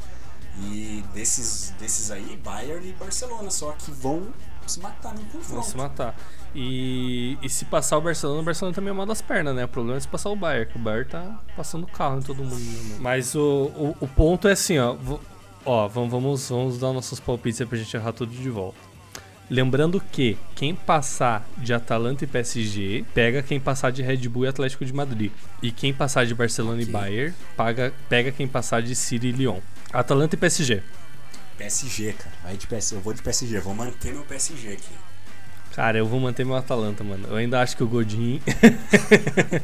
E 0.59 1.05
desses, 1.13 1.75
desses 1.79 2.11
aí, 2.11 2.41
Bayern 2.43 2.89
e 2.89 2.93
Barcelona, 2.93 3.51
só 3.51 3.73
que 3.73 3.91
vão 3.91 4.29
se 4.67 4.81
matar 4.81 5.13
no 5.13 5.25
confronto. 5.25 5.53
Vão 5.53 5.63
se 5.63 5.77
matar. 5.77 6.17
E, 6.55 7.37
e 7.43 7.49
se 7.51 7.65
passar 7.65 7.99
o 7.99 8.01
Barcelona, 8.01 8.41
o 8.41 8.45
Barcelona 8.45 8.75
também 8.75 8.91
é 8.91 8.93
mal 8.93 9.05
das 9.05 9.21
pernas, 9.21 9.55
né? 9.55 9.65
O 9.65 9.69
problema 9.69 9.97
é 9.97 10.01
se 10.01 10.07
passar 10.07 10.31
o 10.31 10.37
Bayern, 10.37 10.71
que 10.71 10.79
o 10.79 10.81
Bayern 10.81 11.11
tá 11.11 11.41
passando 11.57 11.87
carro 11.89 12.19
em 12.19 12.23
todo 12.23 12.45
mundo. 12.45 12.55
Né, 12.55 12.83
mano? 12.89 13.01
Mas 13.01 13.35
o, 13.35 13.41
o, 13.75 13.97
o 14.01 14.09
ponto 14.09 14.47
é 14.47 14.53
assim, 14.53 14.79
ó. 14.79 14.97
Ó, 15.67 15.89
vamos, 15.89 16.11
vamos, 16.11 16.49
vamos 16.49 16.79
dar 16.79 16.93
nossos 16.93 17.19
palpites 17.19 17.61
aí 17.61 17.67
pra 17.67 17.77
gente 17.77 17.97
errar 17.97 18.13
tudo 18.13 18.33
de 18.33 18.51
volta. 18.51 18.94
Lembrando 19.51 20.01
que 20.01 20.39
quem 20.55 20.75
passar 20.75 21.47
de 21.59 21.75
Atalanta 21.75 22.25
e 22.25 22.27
PSG 22.27 23.05
pega 23.13 23.43
quem 23.43 23.61
passar 23.61 23.91
de 23.91 24.03
Red 24.03 24.27
Bull 24.29 24.47
e 24.47 24.49
Atlético 24.49 24.85
de 24.85 24.93
Madrid. 24.93 25.31
E 25.63 25.71
quem 25.71 25.93
passar 25.93 26.25
de 26.25 26.35
Barcelona 26.35 26.81
e 26.81 26.87
Bayern 26.87 27.35
paga, 27.55 27.93
pega 28.09 28.33
quem 28.33 28.49
passar 28.49 28.83
de 28.83 28.95
City 28.95 29.29
e 29.29 29.33
Lyon. 29.33 29.61
Atalanta 29.93 30.35
e 30.35 30.39
PSG. 30.39 30.83
PSG, 31.59 32.15
cara. 32.15 32.35
Vai 32.43 32.57
de 32.57 32.67
PSG. 32.67 32.97
Eu 32.97 33.01
vou 33.01 33.13
de 33.13 33.23
PSG. 33.23 33.61
Vou 33.61 33.75
manter 33.75 34.13
meu 34.13 34.25
PSG 34.25 34.73
aqui. 34.73 34.95
Cara, 35.75 35.99
eu 35.99 36.07
vou 36.07 36.21
manter 36.21 36.47
meu 36.47 36.57
Atalanta, 36.57 37.05
mano. 37.05 37.29
Eu 37.29 37.37
ainda 37.37 37.61
acho 37.61 37.77
que 37.77 37.83
o 37.83 37.89
Godin. 37.89 38.41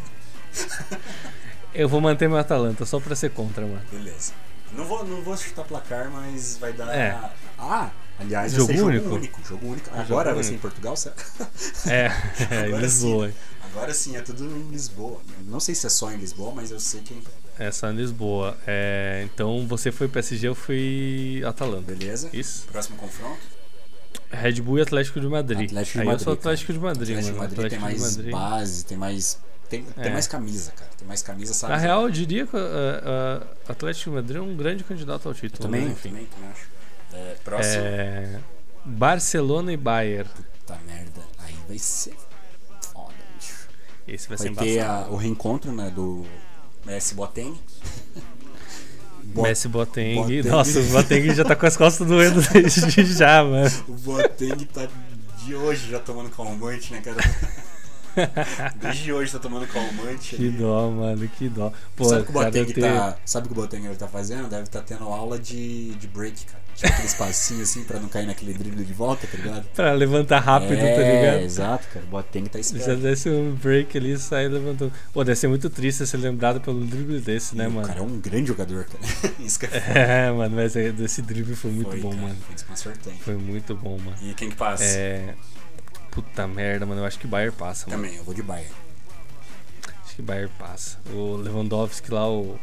eu 1.72 1.88
vou 1.88 2.00
manter 2.00 2.28
meu 2.28 2.38
Atalanta 2.38 2.84
só 2.84 3.00
pra 3.00 3.16
ser 3.16 3.30
contra, 3.30 3.64
mano. 3.64 3.82
Beleza. 3.90 4.32
Não 4.72 4.84
vou, 4.84 5.04
não 5.04 5.22
vou 5.22 5.36
chutar 5.36 5.64
placar, 5.64 6.10
mas 6.10 6.58
vai 6.58 6.72
dar. 6.72 6.94
É. 6.94 7.18
Ah, 7.58 7.90
aliás, 8.20 8.52
Jogo 8.52 8.66
vai 8.68 8.76
ser 8.76 8.82
único? 8.82 9.04
jogo 9.04 9.16
único. 9.16 9.40
Jogo 9.48 9.66
único. 9.68 9.86
Jogo 9.90 10.00
Agora 10.00 10.34
vai 10.34 10.44
ser 10.44 10.54
em. 10.54 10.58
Portugal, 10.58 10.96
certo? 10.96 11.24
É, 11.88 12.10
é, 12.50 12.68
em 12.70 12.78
Lisboa. 12.78 13.28
sim. 13.28 13.34
Agora 13.72 13.94
sim, 13.94 14.16
é 14.16 14.20
tudo 14.20 14.44
em 14.44 14.68
Lisboa. 14.70 15.20
Não 15.46 15.60
sei 15.60 15.74
se 15.74 15.86
é 15.86 15.90
só 15.90 16.10
em 16.10 16.16
Lisboa, 16.16 16.52
mas 16.54 16.70
eu 16.70 16.80
sei 16.80 17.00
que 17.02 17.14
é 17.14 17.16
em 17.16 17.22
É 17.68 17.70
só 17.70 17.90
em 17.90 17.94
Lisboa. 17.96 18.56
É, 18.66 19.22
então 19.32 19.66
você 19.66 19.92
foi 19.92 20.08
PSG, 20.08 20.48
eu 20.48 20.54
fui 20.54 21.42
Atalanta. 21.46 21.92
Beleza. 21.94 22.28
Isso. 22.32 22.66
Próximo 22.70 22.96
confronto. 22.96 23.38
Red 24.32 24.60
Bull 24.60 24.78
e 24.78 24.82
Atlético 24.82 25.20
de 25.20 25.26
Madrid. 25.28 25.68
Atlético 25.68 25.92
de 25.94 26.00
Aí 26.00 26.06
Madrid. 26.06 26.20
eu 26.20 26.24
sou 26.24 26.32
Atlético 26.32 26.72
de. 26.72 26.78
Madrid, 26.78 27.16
Atlético 27.16 27.36
mano. 27.38 27.50
Madrid 27.50 27.70
tem 27.70 27.78
Atlético 27.78 27.82
mais 28.00 28.10
de 28.10 28.16
Madrid. 28.18 28.32
base, 28.32 28.84
tem 28.84 28.98
mais. 28.98 29.38
Tem, 29.68 29.82
tem 29.84 30.04
É. 30.06 30.10
mais 30.10 30.26
camisa, 30.26 30.72
cara. 30.72 30.90
Tem 30.98 31.06
mais 31.06 31.22
camisa, 31.22 31.54
sabe? 31.54 31.72
Na 31.72 31.78
real, 31.78 32.02
eu 32.02 32.10
diria 32.10 32.44
que 32.46 32.56
o 32.56 33.70
Atlético 33.70 34.10
de 34.10 34.16
Madrid 34.16 34.36
é 34.36 34.40
um 34.40 34.56
grande 34.56 34.82
candidato 34.82 35.28
ao 35.28 35.34
título. 35.34 35.62
também, 35.62 35.82
mas 35.82 35.92
enfim. 35.92 36.08
também, 36.10 36.26
também 36.26 36.50
acho. 36.50 36.79
É, 37.12 37.36
próximo. 37.44 37.82
É, 37.84 38.40
Barcelona 38.84 39.72
e 39.72 39.76
Bayern. 39.76 40.28
Puta 40.60 40.78
merda. 40.86 41.22
Aí 41.38 41.54
vai 41.68 41.78
ser 41.78 42.14
foda, 42.92 43.12
bicho. 43.36 43.68
Esse 44.06 44.28
vai, 44.28 44.36
Vai 44.38 44.46
ser 44.48 44.54
ter 44.54 44.80
a- 44.80 45.06
o 45.10 45.16
reencontro, 45.16 45.72
né, 45.72 45.90
do 45.90 46.24
Messi 46.86 47.14
Boateng. 47.14 47.58
Bo- 49.24 49.42
Messi 49.42 49.68
Boateng. 49.68 50.14
Boateng. 50.16 50.42
Nossa, 50.48 50.80
o 50.80 50.84
Boateng 50.86 51.34
já 51.34 51.44
tá 51.44 51.54
com 51.54 51.66
as 51.66 51.76
costas 51.76 52.06
doendo 52.06 52.40
desde 52.42 53.04
já, 53.14 53.44
mano. 53.44 53.70
O 53.88 53.92
Boateng 53.92 54.64
tá 54.66 54.88
de 55.44 55.54
hoje 55.54 55.90
já 55.90 55.98
tomando 56.00 56.30
calmante, 56.30 56.92
né, 56.92 57.00
cara? 57.00 57.20
Desde 58.80 59.12
hoje 59.12 59.30
tá 59.30 59.38
tomando 59.38 59.66
calmante. 59.68 60.34
Que 60.34 60.48
ali. 60.48 60.50
dó, 60.50 60.90
mano, 60.90 61.28
que 61.28 61.48
dó. 61.48 61.72
Pô, 61.94 62.04
sabe 62.04 62.22
o 62.22 62.24
que 62.24 62.30
o 62.30 62.34
cara, 62.34 62.44
Boateng 62.50 62.72
ter- 62.72 62.80
tá. 62.80 63.16
Sabe 63.24 63.46
o 63.46 63.48
que 63.48 63.52
o 63.52 63.56
Boateng 63.56 63.86
ele 63.86 63.94
tá 63.96 64.08
fazendo? 64.08 64.48
Deve 64.48 64.64
estar 64.64 64.82
tendo 64.82 65.04
aula 65.04 65.38
de, 65.38 65.94
de 65.94 66.08
break, 66.08 66.44
cara. 66.46 66.59
Aqueles 66.82 67.12
passinhos 67.14 67.68
assim 67.68 67.84
pra 67.84 68.00
não 68.00 68.08
cair 68.08 68.26
naquele 68.26 68.54
drible 68.54 68.84
de 68.84 68.92
volta, 68.94 69.26
tá 69.26 69.36
ligado? 69.36 69.64
Pra 69.74 69.92
levantar 69.92 70.38
rápido, 70.40 70.72
é, 70.80 70.94
tá 70.94 71.02
ligado? 71.02 71.42
exato, 71.42 71.86
cara. 71.88 72.06
O 72.06 72.08
Boateng 72.08 72.46
tá 72.48 72.58
Já 72.58 72.60
esperto. 72.60 72.96
desce 73.02 73.28
um 73.28 73.54
break 73.54 73.98
ali 73.98 74.12
e 74.12 74.18
sai 74.18 74.48
levantando. 74.48 74.90
Pô, 75.12 75.22
deve 75.22 75.38
ser 75.38 75.48
muito 75.48 75.68
triste 75.68 76.06
ser 76.06 76.16
lembrado 76.16 76.58
pelo 76.60 76.82
drible 76.86 77.20
desse, 77.20 77.54
né, 77.54 77.64
E 77.64 77.66
O 77.66 77.70
mano? 77.72 77.86
cara 77.86 77.98
é 78.00 78.02
um 78.02 78.18
grande 78.18 78.48
jogador, 78.48 78.84
cara. 78.86 79.04
Isso 79.40 79.58
que 79.60 79.66
é 79.66 79.68
foda. 79.68 79.98
É, 79.98 80.30
mano, 80.32 80.56
mas 80.56 80.74
é- 80.74 80.94
esse 81.00 81.20
drible 81.20 81.54
foi 81.54 81.70
muito 81.70 81.90
Foi, 81.90 82.00
bom, 82.00 82.10
cara, 82.10 82.22
mano. 82.22 82.36
Foi 82.46 82.54
desconcertante. 82.54 83.22
Foi 83.22 83.34
muito 83.36 83.74
bom, 83.74 83.98
mano. 83.98 84.16
E 84.22 84.32
quem 84.32 84.48
que 84.48 84.56
passa? 84.56 84.82
É. 84.84 85.34
Puta 86.10 86.48
merda, 86.48 86.86
mano. 86.86 87.02
Eu 87.02 87.04
acho 87.04 87.18
que 87.18 87.26
Bayern 87.26 87.54
passa, 87.54 87.90
mano. 87.90 88.02
Também, 88.02 88.16
eu 88.16 88.24
vou 88.24 88.32
de 88.34 88.42
Bayern. 88.42 88.72
Acho 90.04 90.16
que 90.16 90.22
Bayern 90.22 90.50
passa. 90.58 90.98
O 91.12 91.36
Lewandowski 91.36 92.10
lá, 92.10 92.26
o. 92.28 92.58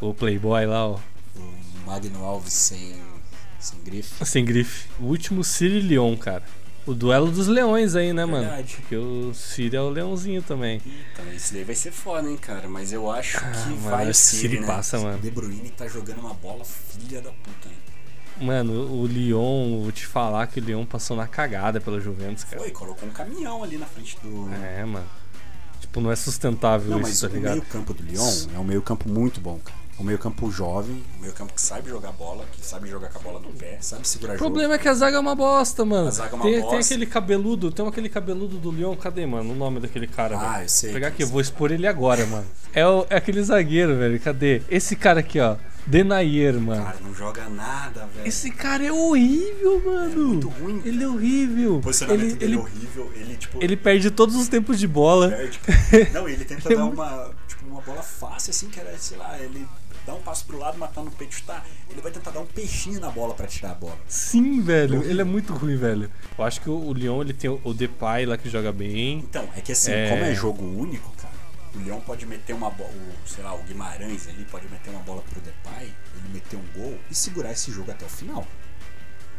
O 0.00 0.12
Playboy 0.12 0.66
lá, 0.66 0.88
ó. 0.88 0.98
O 1.36 1.52
Magno 1.86 2.22
Alves 2.22 2.52
sem, 2.52 2.94
sem 3.66 3.78
grife. 3.84 4.24
Sem 4.24 4.44
grife. 4.44 4.88
O 5.00 5.04
último 5.06 5.42
e 5.60 5.68
Lyon, 5.80 6.16
cara. 6.16 6.42
O 6.86 6.94
duelo 6.94 7.32
dos 7.32 7.48
leões 7.48 7.96
aí, 7.96 8.12
né, 8.12 8.24
mano? 8.24 8.44
Verdade. 8.46 8.76
Porque 8.76 8.96
o 8.96 9.34
City 9.34 9.74
é 9.74 9.80
o 9.80 9.88
leãozinho 9.88 10.40
também. 10.40 10.80
Então, 11.12 11.32
esse 11.32 11.52
daí 11.52 11.64
vai 11.64 11.74
ser 11.74 11.90
foda, 11.90 12.30
hein, 12.30 12.36
cara. 12.36 12.68
Mas 12.68 12.92
eu 12.92 13.10
acho 13.10 13.38
que 13.38 13.44
Ah, 13.44 13.64
mano, 13.70 13.76
vai 13.90 14.04
o 14.04 14.08
que 14.08 14.14
City, 14.14 14.42
City 14.42 14.60
né? 14.60 14.66
passa, 14.68 14.98
mano. 15.00 15.18
O 15.18 15.20
De 15.20 15.30
Bruyne 15.30 15.68
tá 15.70 15.88
jogando 15.88 16.20
uma 16.20 16.34
bola 16.34 16.64
filha 16.64 17.20
da 17.20 17.30
puta, 17.30 17.68
hein? 17.68 17.74
Mano, 18.40 18.72
o 18.92 19.06
Lyon, 19.06 19.82
vou 19.82 19.90
te 19.90 20.06
falar 20.06 20.46
que 20.46 20.60
o 20.60 20.62
Lyon 20.62 20.84
passou 20.84 21.16
na 21.16 21.26
cagada 21.26 21.80
pela 21.80 21.98
Juventus, 21.98 22.44
cara. 22.44 22.58
Foi, 22.58 22.70
colocou 22.70 23.08
um 23.08 23.12
caminhão 23.12 23.64
ali 23.64 23.78
na 23.78 23.86
frente 23.86 24.16
do. 24.22 24.48
É, 24.54 24.84
mano. 24.84 25.06
Tipo, 25.80 26.00
não 26.00 26.12
é 26.12 26.16
sustentável 26.16 26.90
Não, 26.90 27.00
mas 27.00 27.14
isso, 27.14 27.26
tá 27.26 27.32
o 27.32 27.36
ligado? 27.36 27.52
meio 27.54 27.64
campo 27.64 27.94
do 27.94 28.02
Lyon 28.02 28.32
é 28.54 28.58
um 28.58 28.64
meio 28.64 28.82
campo 28.82 29.08
muito 29.08 29.40
bom, 29.40 29.58
cara. 29.58 29.78
É 29.98 30.02
um 30.02 30.04
meio 30.04 30.18
campo 30.18 30.50
jovem, 30.50 31.02
um 31.16 31.22
meio 31.22 31.32
campo 31.32 31.54
que 31.54 31.60
sabe 31.62 31.88
jogar 31.88 32.12
bola, 32.12 32.44
que 32.52 32.60
sabe 32.64 32.86
jogar 32.88 33.08
com 33.08 33.18
a 33.18 33.22
bola 33.22 33.40
no 33.40 33.48
pé, 33.54 33.78
sabe 33.80 34.06
segurar 34.06 34.34
O 34.34 34.36
jogo. 34.38 34.50
problema 34.50 34.74
é 34.74 34.78
que 34.78 34.86
a 34.88 34.92
zaga 34.94 35.16
é 35.16 35.20
uma 35.20 35.34
bosta, 35.34 35.86
mano. 35.86 36.08
A 36.08 36.10
zaga 36.10 36.32
é 36.32 36.34
uma 36.34 36.42
tem, 36.44 36.52
tem 36.52 36.60
bosta. 36.62 36.76
aquele 36.94 37.06
cabeludo, 37.06 37.70
tem 37.72 37.86
aquele 37.88 38.08
cabeludo 38.10 38.58
do 38.58 38.70
Lyon, 38.70 38.94
cadê, 38.94 39.24
mano? 39.24 39.52
O 39.52 39.56
nome 39.56 39.80
daquele 39.80 40.06
cara, 40.06 40.36
Ah, 40.38 40.52
velho? 40.52 40.64
eu 40.64 40.68
sei 40.68 40.90
Vou 40.90 40.94
pegar 40.96 41.08
aqui, 41.08 41.22
eu 41.22 41.28
é. 41.28 41.30
vou 41.30 41.40
expor 41.40 41.72
ele 41.72 41.86
agora, 41.86 42.26
mano. 42.26 42.46
É, 42.74 42.86
o- 42.86 43.06
é 43.08 43.16
aquele 43.16 43.42
zagueiro, 43.42 43.96
velho, 43.96 44.20
cadê? 44.20 44.60
Esse 44.68 44.94
cara 44.96 45.20
aqui, 45.20 45.40
ó. 45.40 45.56
Denayer, 45.86 46.60
mano. 46.60 46.84
Cara, 46.84 46.96
não 47.00 47.14
joga 47.14 47.48
nada, 47.48 48.06
velho. 48.14 48.26
Esse 48.28 48.50
cara 48.50 48.84
é 48.84 48.92
horrível, 48.92 49.80
mano. 49.86 50.28
muito 50.28 50.48
ruim, 50.48 50.82
Ele 50.84 51.02
é 51.04 51.08
horrível. 51.08 51.76
O 51.76 51.80
posicionamento 51.80 52.22
ele, 52.24 52.34
dele 52.34 52.52
ele, 52.52 52.54
é 52.54 52.58
horrível. 52.64 53.12
Ele, 53.14 53.36
tipo, 53.36 53.58
ele 53.64 53.76
perde 53.76 54.10
todos 54.10 54.34
os 54.36 54.48
tempos 54.48 54.78
de 54.78 54.86
bola. 54.88 55.30
perde. 55.30 55.58
cara. 55.60 56.10
Não, 56.12 56.28
ele 56.28 56.44
tenta 56.44 56.70
É 56.70 56.76
dar 56.76 56.84
uma, 56.84 57.30
tipo, 57.48 57.64
uma 57.66 57.80
bola 57.80 58.02
fácil, 58.02 58.50
assim, 58.50 58.68
que 58.68 58.78
era, 58.80 58.98
sei 58.98 59.16
lá, 59.16 59.38
ele 59.38 59.66
dá 60.06 60.14
um 60.14 60.20
passo 60.22 60.44
pro 60.46 60.58
lado, 60.58 60.78
matando 60.78 61.08
o 61.08 61.12
peito 61.12 61.32
e 61.32 61.36
chutar. 61.36 61.66
Ele 61.90 62.00
vai 62.00 62.12
tentar 62.12 62.30
dar 62.30 62.40
um 62.40 62.46
peixinho 62.46 63.00
na 63.00 63.10
bola 63.10 63.34
pra 63.34 63.46
tirar 63.46 63.72
a 63.72 63.74
bola. 63.74 63.98
Sim, 64.06 64.60
velho. 64.62 65.02
Ele 65.02 65.20
é 65.20 65.24
muito 65.24 65.52
ruim, 65.52 65.76
velho. 65.76 66.10
Eu 66.38 66.44
acho 66.44 66.60
que 66.60 66.70
o, 66.70 66.92
Lyon, 66.92 67.20
ele 67.22 67.32
tem 67.32 67.50
o, 67.50 67.60
o 67.64 67.74
Depay 67.74 68.24
lá 68.26 68.38
que 68.38 68.48
joga 68.48 68.72
bem. 68.72 69.18
Então, 69.18 69.48
é 69.56 69.60
que 69.60 69.72
assim, 69.72 69.90
É. 69.92 70.08
como 70.10 70.22
é 70.24 70.34
jogo 70.34 70.62
único, 70.64 71.10
cara, 71.16 71.34
o 71.74 71.78
Leão 71.84 72.00
pode 72.00 72.24
meter 72.24 72.54
uma 72.54 72.70
bola, 72.70 72.90
sei 73.26 73.42
lá, 73.44 73.54
o 73.54 73.62
Guimarães 73.64 74.28
ali 74.28 74.44
pode 74.44 74.66
meter 74.68 74.90
uma 74.90 75.00
bola 75.00 75.22
pro 75.28 75.40
Depay, 75.40 75.84
ele 76.14 76.28
meter 76.32 76.56
um 76.56 76.64
gol 76.80 76.98
e 77.10 77.14
segurar 77.14 77.52
esse 77.52 77.70
jogo 77.72 77.90
até 77.90 78.06
o 78.06 78.08
final. 78.08 78.46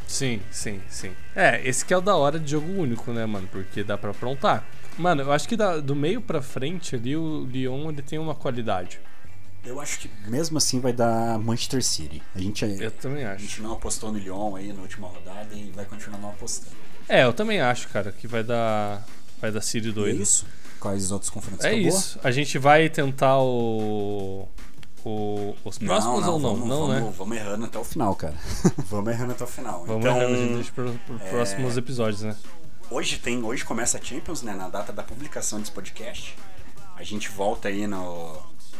Sim, 0.07 0.39
sim, 0.51 0.79
sim. 0.87 1.11
É, 1.35 1.61
esse 1.67 1.83
que 1.83 1.93
é 1.93 1.97
o 1.97 2.01
da 2.01 2.15
hora 2.15 2.39
de 2.39 2.51
jogo 2.51 2.71
único, 2.71 3.11
né, 3.11 3.25
mano? 3.25 3.47
Porque 3.51 3.83
dá 3.83 3.97
pra 3.97 4.11
aprontar. 4.11 4.63
Mano, 4.97 5.21
eu 5.23 5.31
acho 5.31 5.47
que 5.47 5.55
da- 5.57 5.79
do 5.79 5.95
meio 5.95 6.21
pra 6.21 6.41
frente 6.41 6.95
ali, 6.95 7.15
o 7.15 7.45
Lyon 7.45 7.89
ele 7.89 8.01
tem 8.01 8.17
uma 8.17 8.33
qualidade. 8.33 8.99
Eu 9.65 9.79
acho 9.81 9.99
que 9.99 10.09
mesmo 10.27 10.57
assim 10.57 10.79
vai 10.79 10.93
dar 10.93 11.37
Manchester 11.39 11.83
City. 11.83 12.21
A 12.33 12.39
gente, 12.39 12.63
Eu 12.65 12.91
também 12.91 13.25
a 13.25 13.33
acho. 13.33 13.41
gente 13.43 13.61
não 13.61 13.73
apostou 13.73 14.11
no 14.11 14.17
Lyon 14.17 14.55
aí 14.55 14.71
na 14.71 14.81
última 14.81 15.07
rodada 15.07 15.53
e 15.53 15.71
vai 15.75 15.85
continuar 15.85 16.19
não 16.19 16.29
apostando. 16.29 16.75
É, 17.09 17.23
eu 17.23 17.33
também 17.33 17.59
acho, 17.61 17.87
cara, 17.89 18.11
que 18.11 18.27
vai 18.27 18.43
dar. 18.43 19.05
Vai 19.41 19.51
dar 19.51 19.61
City 19.61 19.87
E 19.87 19.89
é 19.91 19.93
doido. 19.93 20.21
isso? 20.21 20.45
Quais 20.79 21.11
outros 21.11 21.29
confrontos 21.29 21.65
É 21.65 21.69
acabou? 21.69 21.87
isso. 21.87 22.19
A 22.23 22.31
gente 22.31 22.57
vai 22.57 22.89
tentar 22.89 23.39
o. 23.39 24.47
o 25.03 25.55
os 25.65 25.77
próximos 25.77 26.27
ou 26.27 26.39
não? 26.39 26.39
vamos, 26.39 26.67
não, 26.69 26.87
vamos, 26.87 26.89
né? 26.89 27.13
Vamos 27.17 27.37
errando 27.37 27.65
até 27.65 27.77
o 27.79 27.83
final, 27.83 28.15
cara. 28.15 28.35
vamos 28.89 29.11
errando 29.11 29.31
até 29.33 29.43
o 29.43 29.47
final. 29.47 29.85
Vamos 29.85 30.05
então, 30.05 30.17
errando, 30.17 30.33
a 30.33 30.37
gente 30.37 30.53
deixa 30.55 30.71
pro, 30.71 30.93
pro 31.05 31.15
é, 31.17 31.29
próximos 31.29 31.77
episódios, 31.77 32.21
né? 32.21 32.35
Hoje 32.89 33.17
tem, 33.17 33.43
hoje 33.43 33.65
começa 33.65 33.97
a 33.97 34.01
Champions, 34.01 34.41
né? 34.43 34.53
Na 34.53 34.69
data 34.69 34.93
da 34.93 35.03
publicação 35.03 35.59
desse 35.59 35.71
podcast. 35.71 36.35
A 36.95 37.03
gente 37.03 37.29
volta 37.29 37.67
aí 37.67 37.85
no, 37.85 38.37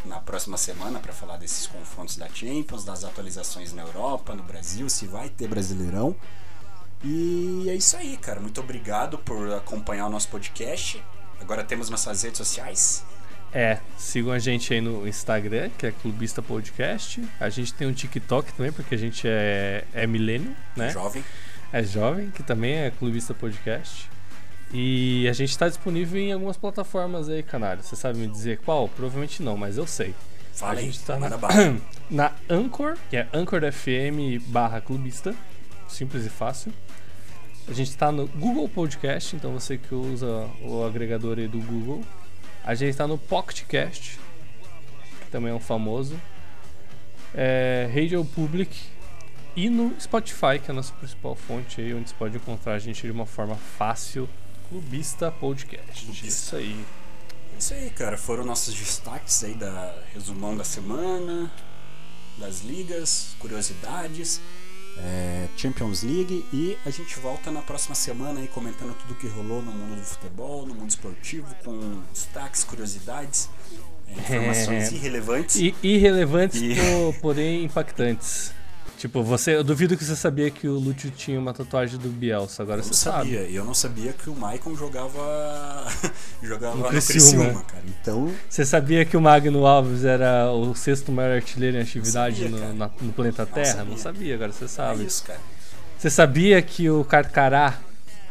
na 0.08 0.20
próxima 0.20 0.58
semana 0.58 1.00
para 1.00 1.14
falar 1.14 1.38
desses 1.38 1.68
confrontos 1.68 2.18
da 2.18 2.28
Champions, 2.30 2.84
das 2.84 3.04
atualizações 3.04 3.74
na 3.74 3.84
Europa, 3.84 4.34
no 4.34 4.44
Brasil, 4.44 4.90
se 4.90 5.06
vai 5.06 5.30
ter 5.30 5.48
Brasileirão. 5.48 6.16
E 7.04 7.66
é 7.70 7.76
isso 7.76 7.96
aí, 7.96 8.18
cara. 8.18 8.40
Muito 8.40 8.60
obrigado 8.60 9.18
por 9.20 9.54
acompanhar 9.54 10.08
o 10.08 10.10
nosso 10.10 10.30
podcast. 10.30 11.04
Agora 11.40 11.64
temos 11.64 11.90
nossas 11.90 12.24
redes 12.24 12.38
sociais. 12.38 13.06
É, 13.54 13.80
sigam 13.98 14.32
a 14.32 14.40
gente 14.40 14.74
aí 14.74 14.82
no 14.82 15.08
Instagram, 15.08 15.70
que 15.78 15.86
é 15.86 15.92
Clubista 15.92 16.42
Podcast. 16.42 17.24
A 17.40 17.50
gente 17.50 17.74
tem 17.74 17.88
um 17.88 17.94
TikTok 17.94 18.54
também, 18.54 18.72
porque 18.72 18.96
a 18.96 18.98
gente 18.98 19.28
é, 19.28 19.86
é 19.94 20.08
milênio, 20.08 20.56
né? 20.76 20.90
Jovem. 20.90 21.24
É 21.72 21.84
jovem, 21.84 22.32
que 22.32 22.44
também 22.44 22.74
é 22.76 22.92
Clubista 22.92 23.34
Podcast. 23.34 24.10
E 24.74 25.28
a 25.30 25.34
gente 25.34 25.50
está 25.50 25.68
disponível 25.68 26.20
em 26.20 26.34
algumas 26.34 26.58
plataformas 26.58 27.30
aí, 27.30 27.42
canário. 27.42 27.82
Você 27.84 27.96
sabe 27.96 28.20
me 28.20 28.28
dizer 28.28 28.60
qual? 28.60 28.90
Provavelmente 28.90 29.42
não, 29.42 29.56
mas 29.56 29.78
eu 29.78 29.88
sei. 29.88 30.14
Fala 30.54 30.80
a 30.80 30.82
gente 30.82 31.00
tá 31.02 31.18
na, 31.18 31.30
na 32.10 32.32
Anchor, 32.50 32.98
que 33.10 33.16
é 33.16 33.28
Anchor 33.32 33.62
FM 33.72 34.42
barra 34.48 34.82
clubista. 34.82 35.36
Simples 35.88 36.26
e 36.26 36.30
fácil. 36.30 36.74
A 37.68 37.74
gente 37.74 37.96
tá 37.96 38.12
no 38.12 38.28
Google 38.28 38.68
Podcast, 38.68 39.36
então 39.36 39.52
você 39.54 39.78
que 39.78 39.94
usa 39.94 40.50
o 40.62 40.84
agregador 40.86 41.38
aí 41.38 41.48
do 41.48 41.60
Google. 41.60 42.04
A 42.64 42.74
gente 42.76 42.98
tá 42.98 43.08
no 43.08 43.18
PocketCast, 43.18 44.20
que 45.22 45.32
também 45.32 45.52
é 45.52 45.54
um 45.54 45.60
famoso. 45.60 46.20
É, 47.34 47.90
Radio 47.94 48.24
Public 48.26 48.78
e 49.56 49.70
no 49.70 49.94
Spotify, 50.00 50.60
que 50.64 50.70
é 50.70 50.72
a 50.72 50.74
nossa 50.74 50.94
principal 50.94 51.36
fonte 51.36 51.82
aí, 51.82 51.94
onde 51.94 52.10
você 52.10 52.16
pode 52.16 52.36
encontrar 52.38 52.74
a 52.74 52.80
gente 52.80 53.02
de 53.02 53.12
uma 53.12 53.26
forma 53.26 53.56
fácil. 53.56 54.28
Clubista 54.70 55.32
Podcast. 55.32 56.04
Clubista. 56.06 56.28
Isso 56.28 56.56
aí. 56.56 56.86
Isso 57.58 57.74
aí, 57.74 57.90
cara. 57.90 58.18
Foram 58.18 58.44
nossos 58.44 58.74
destaques 58.74 59.44
aí 59.44 59.54
da 59.54 59.96
resumão 60.14 60.56
da 60.56 60.64
semana, 60.64 61.52
das 62.38 62.62
ligas, 62.62 63.30
curiosidades. 63.40 64.40
é, 65.00 65.48
Champions 65.56 66.02
League 66.02 66.44
e 66.52 66.76
a 66.84 66.90
gente 66.90 67.20
volta 67.20 67.52
na 67.52 67.62
próxima 67.62 67.94
semana 67.94 68.40
aí 68.40 68.48
comentando 68.48 68.96
tudo 68.98 69.14
que 69.14 69.28
rolou 69.28 69.62
no 69.62 69.72
mundo 69.72 70.00
do 70.00 70.04
futebol, 70.06 70.66
no 70.66 70.74
mundo 70.74 70.90
esportivo, 70.90 71.46
com 71.64 72.02
destaques, 72.12 72.64
curiosidades, 72.64 73.48
é, 74.08 74.14
informações 74.20 74.92
É. 74.92 74.96
irrelevantes. 74.98 75.56
I- 75.58 75.76
irrelevantes, 75.84 76.60
E- 76.60 76.74
po- 76.76 77.16
porém 77.22 77.64
impactantes. 77.64 78.52
Tipo, 78.98 79.22
você, 79.22 79.56
eu 79.56 79.64
duvido 79.64 79.96
que 79.96 80.04
você 80.04 80.16
sabia 80.16 80.50
que 80.50 80.68
o 80.68 80.74
Lúcio 80.74 81.12
tinha 81.12 81.40
uma 81.40 81.54
tatuagem 81.54 82.00
do 82.00 82.10
Bielsa, 82.10 82.64
agora 82.64 82.80
Eu 82.80 82.84
você 82.84 82.90
não 82.90 82.96
sabe. 83.14 83.18
sabia, 83.32 83.42
e 83.48 83.56
eu 83.56 83.64
não 83.64 83.74
sabia 83.76 84.12
que 84.12 84.28
o 84.28 84.36
Maicon 84.36 84.76
jogava 84.76 85.86
jogava 86.42 86.76
No 86.78 86.84
Criciúma. 86.86 87.22
Criciúma, 87.46 87.64
cara. 87.64 87.84
Então, 87.88 88.32
Você 88.50 88.66
sabia 88.66 89.06
que 89.06 89.16
o 89.16 89.22
Magno 89.22 89.68
Alves 89.68 90.04
era 90.04 90.52
o 90.52 90.74
sexto 90.74 91.12
maior 91.12 91.36
artilheiro 91.36 91.78
em 91.78 91.82
atividade 91.82 92.42
sabia, 92.44 92.58
no, 92.58 92.74
na- 92.74 92.90
no 93.00 93.14
planeta 93.14 93.46
Terra? 93.46 93.66
sabia. 93.78 93.86
Não 93.86 93.98
sabia, 93.98 94.34
agora 94.36 94.52
você 94.52 94.66
é 94.66 94.68
sabe. 94.68 95.06
isso, 95.06 95.24
cara. 95.26 95.40
Você 95.98 96.10
sabia 96.10 96.60
que 96.62 96.90
o 96.90 97.04
Carcará 97.04 97.78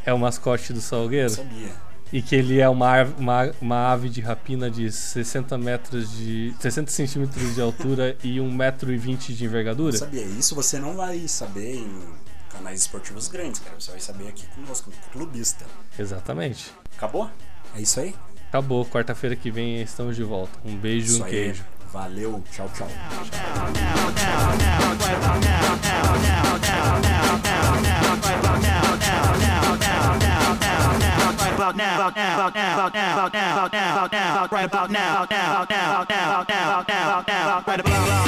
é 0.04 0.12
o 0.12 0.18
mascote 0.18 0.72
do 0.72 0.80
Salgueiro? 0.80 1.30
sabia. 1.30 1.85
E 2.12 2.22
que 2.22 2.36
ele 2.36 2.60
é 2.60 2.68
uma, 2.68 3.00
ave- 3.00 3.14
uma, 3.18 3.50
uma 3.60 3.92
ave 3.92 4.08
de 4.08 4.20
rapina 4.20 4.70
de 4.70 4.90
60 4.92 5.58
metros 5.58 6.10
de. 6.16 6.54
60 6.60 6.90
centímetros 6.90 7.54
de 7.54 7.60
altura 7.60 8.16
e 8.22 8.36
1,20m 8.38 9.16
de 9.34 9.44
Eu 9.44 9.48
envergadura? 9.50 9.96
sabia. 9.96 10.22
Isso 10.22 10.54
você 10.54 10.78
não 10.78 10.96
vai 10.96 11.26
saber 11.26 11.74
em 11.76 12.00
canais 12.50 12.80
esportivos 12.82 13.26
grandes, 13.28 13.60
cara. 13.60 13.74
Você 13.78 13.90
vai 13.90 14.00
saber 14.00 14.28
aqui 14.28 14.46
conosco, 14.54 14.90
no 14.90 15.10
clubista. 15.12 15.64
Exatamente. 15.98 16.72
Acabou? 16.96 17.28
É 17.74 17.80
isso 17.80 17.98
aí? 18.00 18.14
Acabou. 18.48 18.86
Quarta-feira 18.86 19.34
que 19.34 19.50
vem 19.50 19.82
estamos 19.82 20.14
de 20.14 20.22
volta. 20.22 20.58
Um 20.64 20.76
beijo 20.76 21.16
e 21.18 21.20
um 21.20 21.24
aí. 21.24 21.30
queijo. 21.30 21.64
Valeu. 21.92 22.42
Tchau, 22.52 22.70
tchau. 22.74 22.88
about 31.56 31.74
now, 31.74 31.96
about 31.96 32.14
now, 32.14 32.34
about 32.34 32.54
now, 32.54 32.74
about 32.74 32.94
now, 32.94 33.12
about 33.14 33.32
now, 33.32 33.52
about 33.56 33.72
now, 33.72 33.96
about 33.96 34.12
now, 34.12 34.34
about 34.34 34.52
right 34.52 34.64
about 34.66 34.90
now, 34.90 35.22
about 35.22 35.30
now, 35.30 35.62
about 35.62 35.70
now, 35.70 36.02
about 36.02 36.08
now, 36.10 36.28
about 36.28 36.48
now, 36.48 36.68
about 36.68 36.88
now, 36.88 37.08
about 37.08 37.26
now, 37.26 37.46
about 37.46 37.66
right 37.66 37.80
about 37.80 37.92
now. 37.92 38.26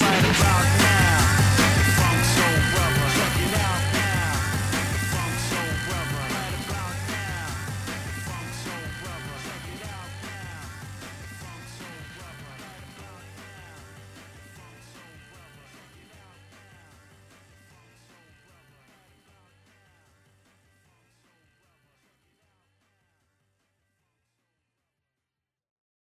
Right 0.00 0.24
about 0.24 0.78
now. 0.78 1.61